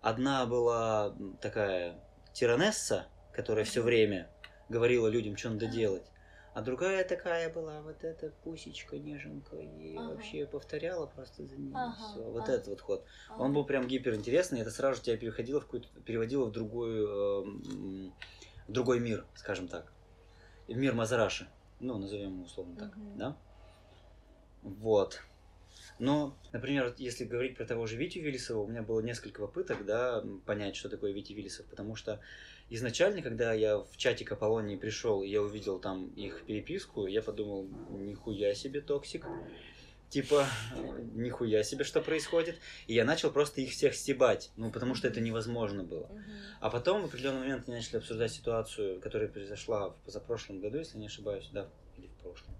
одна 0.00 0.46
была 0.46 1.14
такая 1.40 1.98
тиранесса, 2.32 3.06
которая 3.32 3.64
все 3.64 3.82
время 3.82 4.30
говорила 4.68 5.08
людям, 5.08 5.36
что 5.36 5.50
надо 5.50 5.66
делать, 5.66 6.04
А 6.54 6.60
другая 6.60 7.04
такая 7.04 7.52
была, 7.52 7.82
вот 7.82 8.02
эта 8.02 8.30
пусечка, 8.42 8.98
неженка, 8.98 9.56
и 9.56 9.96
Ага. 9.96 10.14
вообще 10.14 10.44
повторяла 10.46 11.06
просто 11.06 11.46
за 11.46 11.56
ним. 11.56 11.76
Ага, 11.76 11.94
Все. 11.94 12.20
Вот 12.22 12.42
ага. 12.44 12.52
этот 12.52 12.66
вот 12.68 12.80
ход. 12.80 13.04
Ага. 13.28 13.42
Он 13.44 13.52
был 13.52 13.64
прям 13.64 13.86
гиперинтересный, 13.86 14.60
это 14.60 14.70
сразу 14.72 15.00
тебя 15.00 15.16
переходило 15.16 15.60
в 15.60 15.64
какую-то, 15.66 15.88
переводило 16.00 16.46
в 16.46 16.50
другую, 16.52 17.06
э, 17.06 18.10
другой 18.68 19.00
мир, 19.00 19.26
скажем 19.34 19.68
так. 19.68 19.92
В 20.68 20.76
мир 20.76 20.94
Мазараши. 20.94 21.48
Ну, 21.80 21.98
назовем 21.98 22.34
его 22.34 22.44
условно 22.44 22.76
так, 22.76 22.96
Мгм. 22.96 23.18
да? 23.18 23.36
Вот. 24.62 25.22
Но, 25.98 26.36
например, 26.52 26.94
если 26.98 27.24
говорить 27.24 27.56
про 27.56 27.64
того 27.64 27.86
же 27.86 27.96
Витю 27.96 28.20
Виллисова, 28.20 28.60
у 28.62 28.66
меня 28.68 28.82
было 28.82 29.00
несколько 29.00 29.40
попыток, 29.40 29.84
да, 29.84 30.24
понять, 30.46 30.76
что 30.76 30.88
такое 30.88 31.12
Витя 31.12 31.32
Виллисов, 31.32 31.66
потому 31.66 31.96
что 31.96 32.20
изначально, 32.70 33.20
когда 33.22 33.52
я 33.52 33.78
в 33.78 33.96
чатик 33.96 34.30
Аполлонии 34.30 34.76
пришел, 34.76 35.22
и 35.22 35.28
я 35.28 35.42
увидел 35.42 35.80
там 35.80 36.08
их 36.10 36.44
переписку, 36.44 37.06
я 37.06 37.20
подумал, 37.22 37.66
нихуя 37.90 38.54
себе 38.54 38.80
токсик, 38.80 39.26
типа, 40.10 40.46
нихуя 41.14 41.62
себе, 41.62 41.84
что 41.84 42.00
происходит, 42.00 42.56
и 42.86 42.94
я 42.94 43.04
начал 43.04 43.30
просто 43.30 43.60
их 43.60 43.70
всех 43.72 43.94
стебать, 43.94 44.50
ну, 44.56 44.70
потому 44.70 44.94
что 44.94 45.08
это 45.08 45.20
невозможно 45.20 45.82
было. 45.82 46.10
А 46.60 46.70
потом 46.70 47.02
в 47.02 47.04
определенный 47.06 47.40
момент 47.40 47.68
они 47.68 47.76
начали 47.76 47.98
обсуждать 47.98 48.32
ситуацию, 48.32 49.00
которая 49.00 49.28
произошла 49.28 49.90
в 49.90 49.96
позапрошлом 50.04 50.60
году, 50.60 50.78
если 50.78 50.98
не 50.98 51.06
ошибаюсь, 51.06 51.48
да, 51.52 51.68
или 51.96 52.06
в 52.06 52.14
прошлом. 52.22 52.54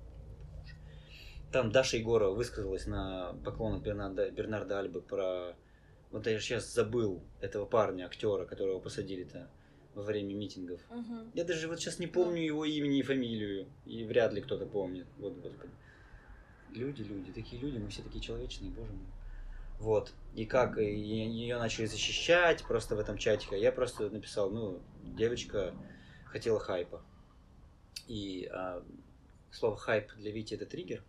Там 1.53 1.73
Даша 1.73 1.97
Егорова 1.97 2.35
высказалась 2.35 2.87
на 2.87 3.33
поклонах 3.45 3.83
Бернарда, 3.83 4.31
Бернарда 4.31 4.81
Альбы 4.81 5.01
про... 5.01 5.57
Вот 6.11 6.27
я 6.27 6.39
сейчас 6.41 6.73
забыл 6.73 7.23
этого 7.41 7.65
парня, 7.65 8.05
актера, 8.05 8.45
которого 8.45 8.81
посадили-то 8.81 9.49
во 9.95 10.03
время 10.03 10.35
митингов. 10.35 10.81
Мгм. 10.91 11.33
Я 11.35 11.45
даже 11.45 11.69
вот 11.69 11.81
сейчас 11.81 11.99
не 11.99 12.07
помню 12.07 12.43
его 12.43 12.65
имени 12.65 12.99
и 12.99 13.03
фамилию, 13.03 13.67
и 13.87 14.05
вряд 14.05 14.33
ли 14.33 14.43
кто-то 14.43 14.67
помнит. 14.67 15.07
Вот, 15.19 15.35
господи. 15.39 15.73
Люди, 16.75 17.03
люди, 17.03 17.33
такие 17.33 17.61
люди, 17.61 17.79
мы 17.79 17.89
все 17.89 18.03
такие 18.03 18.23
человечные, 18.23 18.71
боже 18.71 18.93
мой. 18.93 19.07
Вот. 19.79 20.13
И 20.35 20.45
как 20.45 20.77
ее 20.79 21.59
начали 21.59 21.87
защищать 21.87 22.65
просто 22.65 22.97
в 22.97 22.99
этом 22.99 23.17
чатике. 23.17 23.57
а 23.57 23.59
Я 23.59 23.73
просто 23.73 24.11
написал, 24.11 24.51
ну, 24.51 24.81
девочка 25.03 25.75
хотела 26.27 26.59
хайпа. 26.59 27.03
И 28.07 28.49
а, 28.53 28.83
слово 29.51 29.77
хайп 29.77 30.13
для 30.17 30.31
Вити 30.33 30.55
это 30.55 30.67
триггер. 30.67 31.03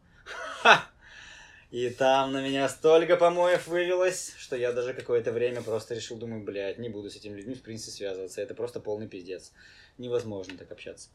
И 1.71 1.91
там 1.91 2.31
на 2.31 2.43
меня 2.43 2.67
столько 2.67 3.15
помоев 3.15 3.67
вывелось, 3.67 4.33
что 4.37 4.55
я 4.55 4.73
даже 4.73 4.95
какое-то 4.95 5.31
время 5.31 5.61
просто 5.61 5.93
решил, 5.93 6.17
думаю, 6.17 6.43
блядь, 6.43 6.79
не 6.79 6.89
буду 6.89 7.11
с 7.11 7.15
этими 7.15 7.35
людьми 7.35 7.53
в 7.53 7.61
принципе 7.61 7.91
связываться. 7.91 8.41
Это 8.41 8.55
просто 8.55 8.79
полный 8.79 9.07
пиздец. 9.07 9.51
Невозможно 9.99 10.57
так 10.57 10.71
общаться. 10.71 11.09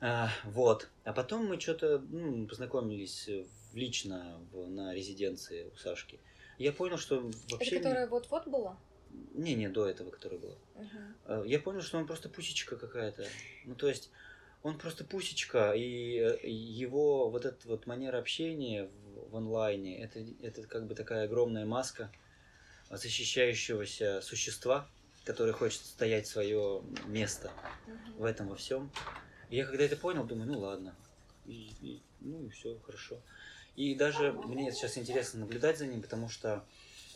А, 0.00 0.28
вот. 0.44 0.88
А 1.04 1.12
потом 1.12 1.46
мы 1.46 1.60
что-то 1.60 1.98
ну, 1.98 2.46
познакомились 2.46 3.28
в- 3.28 3.76
лично 3.76 4.40
в- 4.52 4.68
на 4.68 4.94
резиденции 4.94 5.70
у 5.72 5.76
Сашки. 5.76 6.20
Я 6.58 6.72
понял, 6.72 6.98
что 6.98 7.30
вообще... 7.50 7.76
Это 7.76 7.76
которая 7.76 8.06
вот-вот 8.06 8.46
была? 8.46 8.78
Не, 9.32 9.54
не, 9.54 9.68
до 9.68 9.86
этого, 9.88 10.10
которая 10.10 10.38
была. 10.40 10.56
Э, 11.26 11.42
Я 11.46 11.58
понял, 11.58 11.82
что 11.82 11.98
он 11.98 12.06
просто 12.06 12.28
пусечка 12.28 12.76
какая-то. 12.76 13.26
Ну, 13.64 13.74
то 13.74 13.88
есть, 13.88 14.10
он 14.62 14.78
просто 14.78 15.04
пусечка, 15.04 15.72
и 15.72 16.18
э, 16.18 16.38
его 16.48 17.30
вот 17.30 17.44
эта 17.44 17.66
вот 17.68 17.86
манера 17.86 18.18
общения 18.18 18.84
в, 18.84 19.30
в 19.30 19.36
онлайне, 19.36 20.02
это, 20.02 20.24
это 20.42 20.62
как 20.66 20.86
бы 20.86 20.94
такая 20.94 21.24
огромная 21.24 21.64
маска 21.66 22.10
защищающегося 22.90 24.20
существа, 24.20 24.88
которое 25.24 25.52
хочет 25.52 25.80
стоять 25.84 26.26
свое 26.26 26.82
место 27.06 27.50
Мгм. 27.86 28.18
в 28.18 28.24
этом 28.24 28.48
во 28.48 28.56
всем. 28.56 28.90
Я 29.54 29.66
когда 29.66 29.84
это 29.84 29.96
понял, 29.96 30.24
думаю, 30.24 30.50
ну 30.50 30.58
ладно. 30.58 30.96
И, 31.46 31.68
и- 31.80 32.02
ну 32.20 32.44
и 32.44 32.48
все, 32.50 32.76
хорошо. 32.84 33.20
И 33.76 33.94
даже 33.94 34.32
мне 34.32 34.72
сейчас 34.72 34.98
интересно 34.98 35.40
наблюдать 35.40 35.78
за 35.78 35.86
ним, 35.86 36.02
потому 36.02 36.28
что 36.28 36.64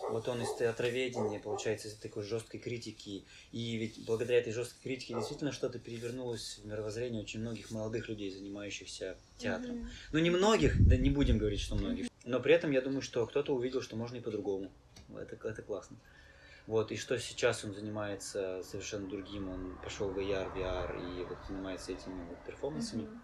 вот 0.08 0.28
он 0.28 0.40
из 0.42 0.52
театроведения, 0.54 1.40
получается, 1.40 1.88
из 1.88 1.94
такой 1.94 2.22
жесткой 2.22 2.60
критики. 2.60 3.24
И 3.50 3.76
ведь 3.76 4.04
благодаря 4.06 4.38
этой 4.38 4.52
жесткой 4.52 4.80
критике 4.82 5.14
действительно 5.14 5.50
что-то 5.50 5.78
перевернулось 5.80 6.58
в 6.58 6.66
мировоззрении 6.66 7.20
очень 7.20 7.40
многих 7.40 7.70
молодых 7.72 8.08
людей, 8.08 8.30
занимающихся 8.30 9.16
театром. 9.36 9.76
Мгм. 9.76 9.88
Ну, 10.12 10.18
не 10.20 10.30
многих, 10.30 10.86
да 10.86 10.96
не 10.96 11.10
будем 11.10 11.38
говорить, 11.38 11.60
что 11.60 11.74
многих. 11.74 12.06
Но 12.24 12.40
при 12.40 12.54
этом 12.54 12.70
я 12.70 12.80
думаю, 12.82 13.02
что 13.02 13.26
кто-то 13.26 13.54
увидел, 13.54 13.82
что 13.82 13.96
можно 13.96 14.16
и 14.16 14.20
по-другому. 14.20 14.70
Это, 15.12 15.36
это 15.48 15.62
классно. 15.62 15.96
Вот, 16.68 16.92
и 16.92 16.96
что 16.96 17.18
сейчас 17.18 17.64
он 17.64 17.74
занимается 17.74 18.62
совершенно 18.62 19.08
другим, 19.08 19.48
он 19.48 19.78
пошел 19.78 20.12
в 20.12 20.18
AR, 20.18 20.52
VR 20.52 20.96
и 20.96 21.24
вот 21.24 21.44
занимается 21.46 21.92
этими 21.92 22.22
вот 22.22 22.44
перформансами. 22.44 23.04
Мгм. 23.04 23.22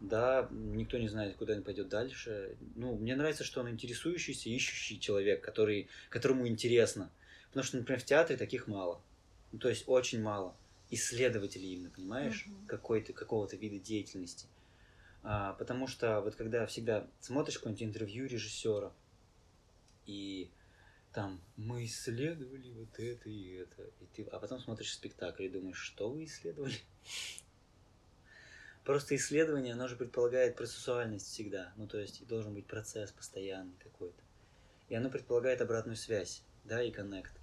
Да, 0.00 0.48
никто 0.52 0.96
не 0.98 1.08
знает, 1.08 1.36
куда 1.36 1.54
он 1.54 1.64
пойдет 1.64 1.88
дальше. 1.88 2.56
Ну, 2.76 2.96
мне 2.96 3.16
нравится, 3.16 3.42
что 3.44 3.60
он 3.60 3.68
интересующийся, 3.70 4.48
ищущий 4.48 5.00
человек, 5.00 5.42
который, 5.42 5.88
которому 6.08 6.46
интересно. 6.46 7.12
Потому 7.48 7.64
что, 7.64 7.76
например, 7.78 8.00
в 8.00 8.04
театре 8.04 8.36
таких 8.38 8.68
мало. 8.68 9.04
Ну, 9.50 9.58
то 9.58 9.68
есть 9.68 9.84
очень 9.88 10.22
мало. 10.22 10.60
Исследователей 10.88 11.74
именно, 11.74 11.90
понимаешь? 11.90 12.46
Мгм. 12.46 12.66
Какой-то, 12.68 13.12
какого-то 13.12 13.56
вида 13.56 13.78
деятельности. 13.84 14.48
А, 15.22 15.54
потому 15.54 15.88
что 15.88 16.20
вот 16.22 16.36
когда 16.36 16.66
всегда 16.66 17.10
смотришь 17.20 17.58
какое-нибудь 17.58 17.84
интервью 17.84 18.26
режиссера, 18.26 18.96
и 20.06 20.54
там 21.12 21.40
мы 21.56 21.84
исследовали 21.84 22.72
вот 22.72 22.98
это 22.98 23.28
и 23.28 23.54
это, 23.54 23.82
и 24.00 24.06
ты, 24.14 24.22
а 24.24 24.38
потом 24.38 24.60
смотришь 24.60 24.92
спектакль 24.92 25.44
и 25.44 25.48
думаешь, 25.48 25.78
что 25.78 26.10
вы 26.10 26.24
исследовали? 26.24 26.74
Просто 28.84 29.16
исследование, 29.16 29.74
оно 29.74 29.86
же 29.86 29.96
предполагает 29.96 30.56
процессуальность 30.56 31.26
всегда. 31.26 31.72
Ну, 31.76 31.86
то 31.86 31.98
есть 31.98 32.26
должен 32.26 32.54
быть 32.54 32.66
процесс 32.66 33.12
постоянный 33.12 33.76
какой-то. 33.82 34.22
И 34.88 34.94
оно 34.94 35.10
предполагает 35.10 35.60
обратную 35.60 35.96
связь, 35.96 36.42
да, 36.64 36.82
и 36.82 36.90
коннект. 36.90 37.34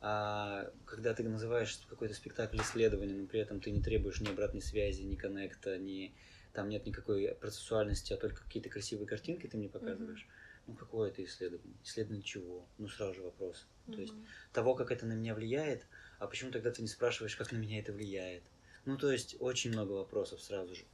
А 0.00 0.70
когда 0.84 1.14
ты 1.14 1.24
называешь 1.24 1.80
какой-то 1.88 2.14
спектакль 2.14 2.60
исследованием, 2.60 3.22
но 3.22 3.26
при 3.26 3.40
этом 3.40 3.60
ты 3.60 3.70
не 3.70 3.82
требуешь 3.82 4.20
ни 4.20 4.28
обратной 4.28 4.62
связи, 4.62 5.02
ни 5.02 5.16
коннекта, 5.16 5.78
ни 5.78 6.14
там 6.52 6.68
нет 6.68 6.86
никакой 6.86 7.34
процессуальности, 7.40 8.12
а 8.12 8.16
только 8.16 8.44
какие-то 8.44 8.68
красивые 8.68 9.08
картинки 9.08 9.46
ты 9.46 9.56
мне 9.56 9.68
показываешь. 9.68 10.28
Ну, 10.66 10.74
какое 10.74 11.10
это 11.10 11.22
исследование? 11.24 11.76
Исследование 11.84 12.22
чего? 12.22 12.66
Ну, 12.78 12.88
сразу 12.88 13.14
же 13.14 13.22
вопрос. 13.22 13.66
То 13.86 14.00
есть 14.00 14.14
того, 14.52 14.74
как 14.74 14.90
это 14.90 15.04
на 15.04 15.12
меня 15.12 15.34
влияет, 15.34 15.86
а 16.18 16.26
почему 16.26 16.50
тогда 16.50 16.70
ты 16.70 16.80
не 16.80 16.88
спрашиваешь, 16.88 17.36
как 17.36 17.52
на 17.52 17.56
меня 17.56 17.78
это 17.80 17.92
влияет? 17.92 18.42
Ну, 18.86 18.96
то 18.96 19.12
есть, 19.12 19.36
очень 19.40 19.72
много 19.72 19.92
вопросов 19.92 20.40
сразу 20.40 20.74
же 20.74 20.84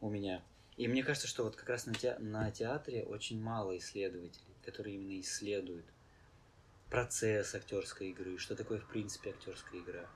у 0.00 0.08
меня. 0.08 0.42
И 0.76 0.88
мне 0.88 1.02
кажется, 1.02 1.28
что 1.28 1.44
вот 1.44 1.56
как 1.56 1.68
раз 1.68 1.86
на, 1.86 1.94
те- 1.94 2.18
на 2.18 2.50
театре 2.50 3.04
очень 3.04 3.40
мало 3.40 3.76
исследователей, 3.76 4.54
которые 4.64 4.96
именно 4.96 5.20
исследуют 5.20 5.84
процесс 6.90 7.54
актерской 7.54 8.08
игры, 8.08 8.38
что 8.38 8.54
такое 8.54 8.78
в 8.78 8.86
принципе 8.86 9.30
актерская 9.30 9.80
игра. 9.80 10.06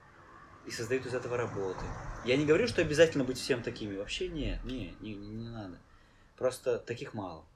И 0.66 0.70
создают 0.70 1.06
из 1.06 1.14
этого 1.14 1.36
работы. 1.36 1.85
Я 2.24 2.36
не 2.36 2.44
говорю, 2.44 2.66
что 2.66 2.82
обязательно 2.82 3.24
быть 3.24 3.39
всем 3.39 3.62
такими. 3.62 3.97
Вообще 3.97 4.28
нет, 4.28 4.64
не, 4.64 4.94
не, 5.01 5.14
не, 5.14 5.28
не 5.28 5.48
надо. 5.48 5.78
Просто 6.36 6.78
таких 6.78 7.14
мало. 7.14 7.47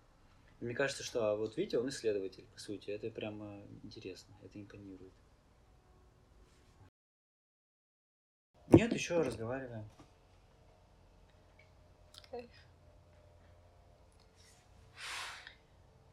Мне 0.61 0.75
кажется, 0.75 1.03
что 1.03 1.31
а 1.31 1.37
вот 1.37 1.57
видите, 1.57 1.79
он 1.79 1.89
исследователь, 1.89 2.45
по 2.53 2.61
сути. 2.61 2.91
Это 2.91 3.11
прямо 3.11 3.63
интересно, 3.83 4.35
это 4.43 4.61
импонирует. 4.61 5.15
Нет, 8.69 8.93
еще 8.93 9.21
разговариваем. 9.23 9.89
Кайф. 12.31 12.51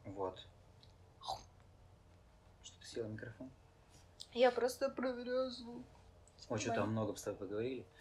Вот. 0.04 0.46
Что 2.62 2.80
ты 2.80 2.86
села 2.86 3.06
микрофон? 3.06 3.50
Я 4.32 4.50
просто 4.50 4.88
проверяю 4.88 5.50
звук. 5.50 5.86
Ой, 6.48 6.58
что 6.58 6.74
там 6.74 6.92
много 6.92 7.14
с 7.14 7.22
тобой 7.22 7.38
поговорили. 7.38 7.86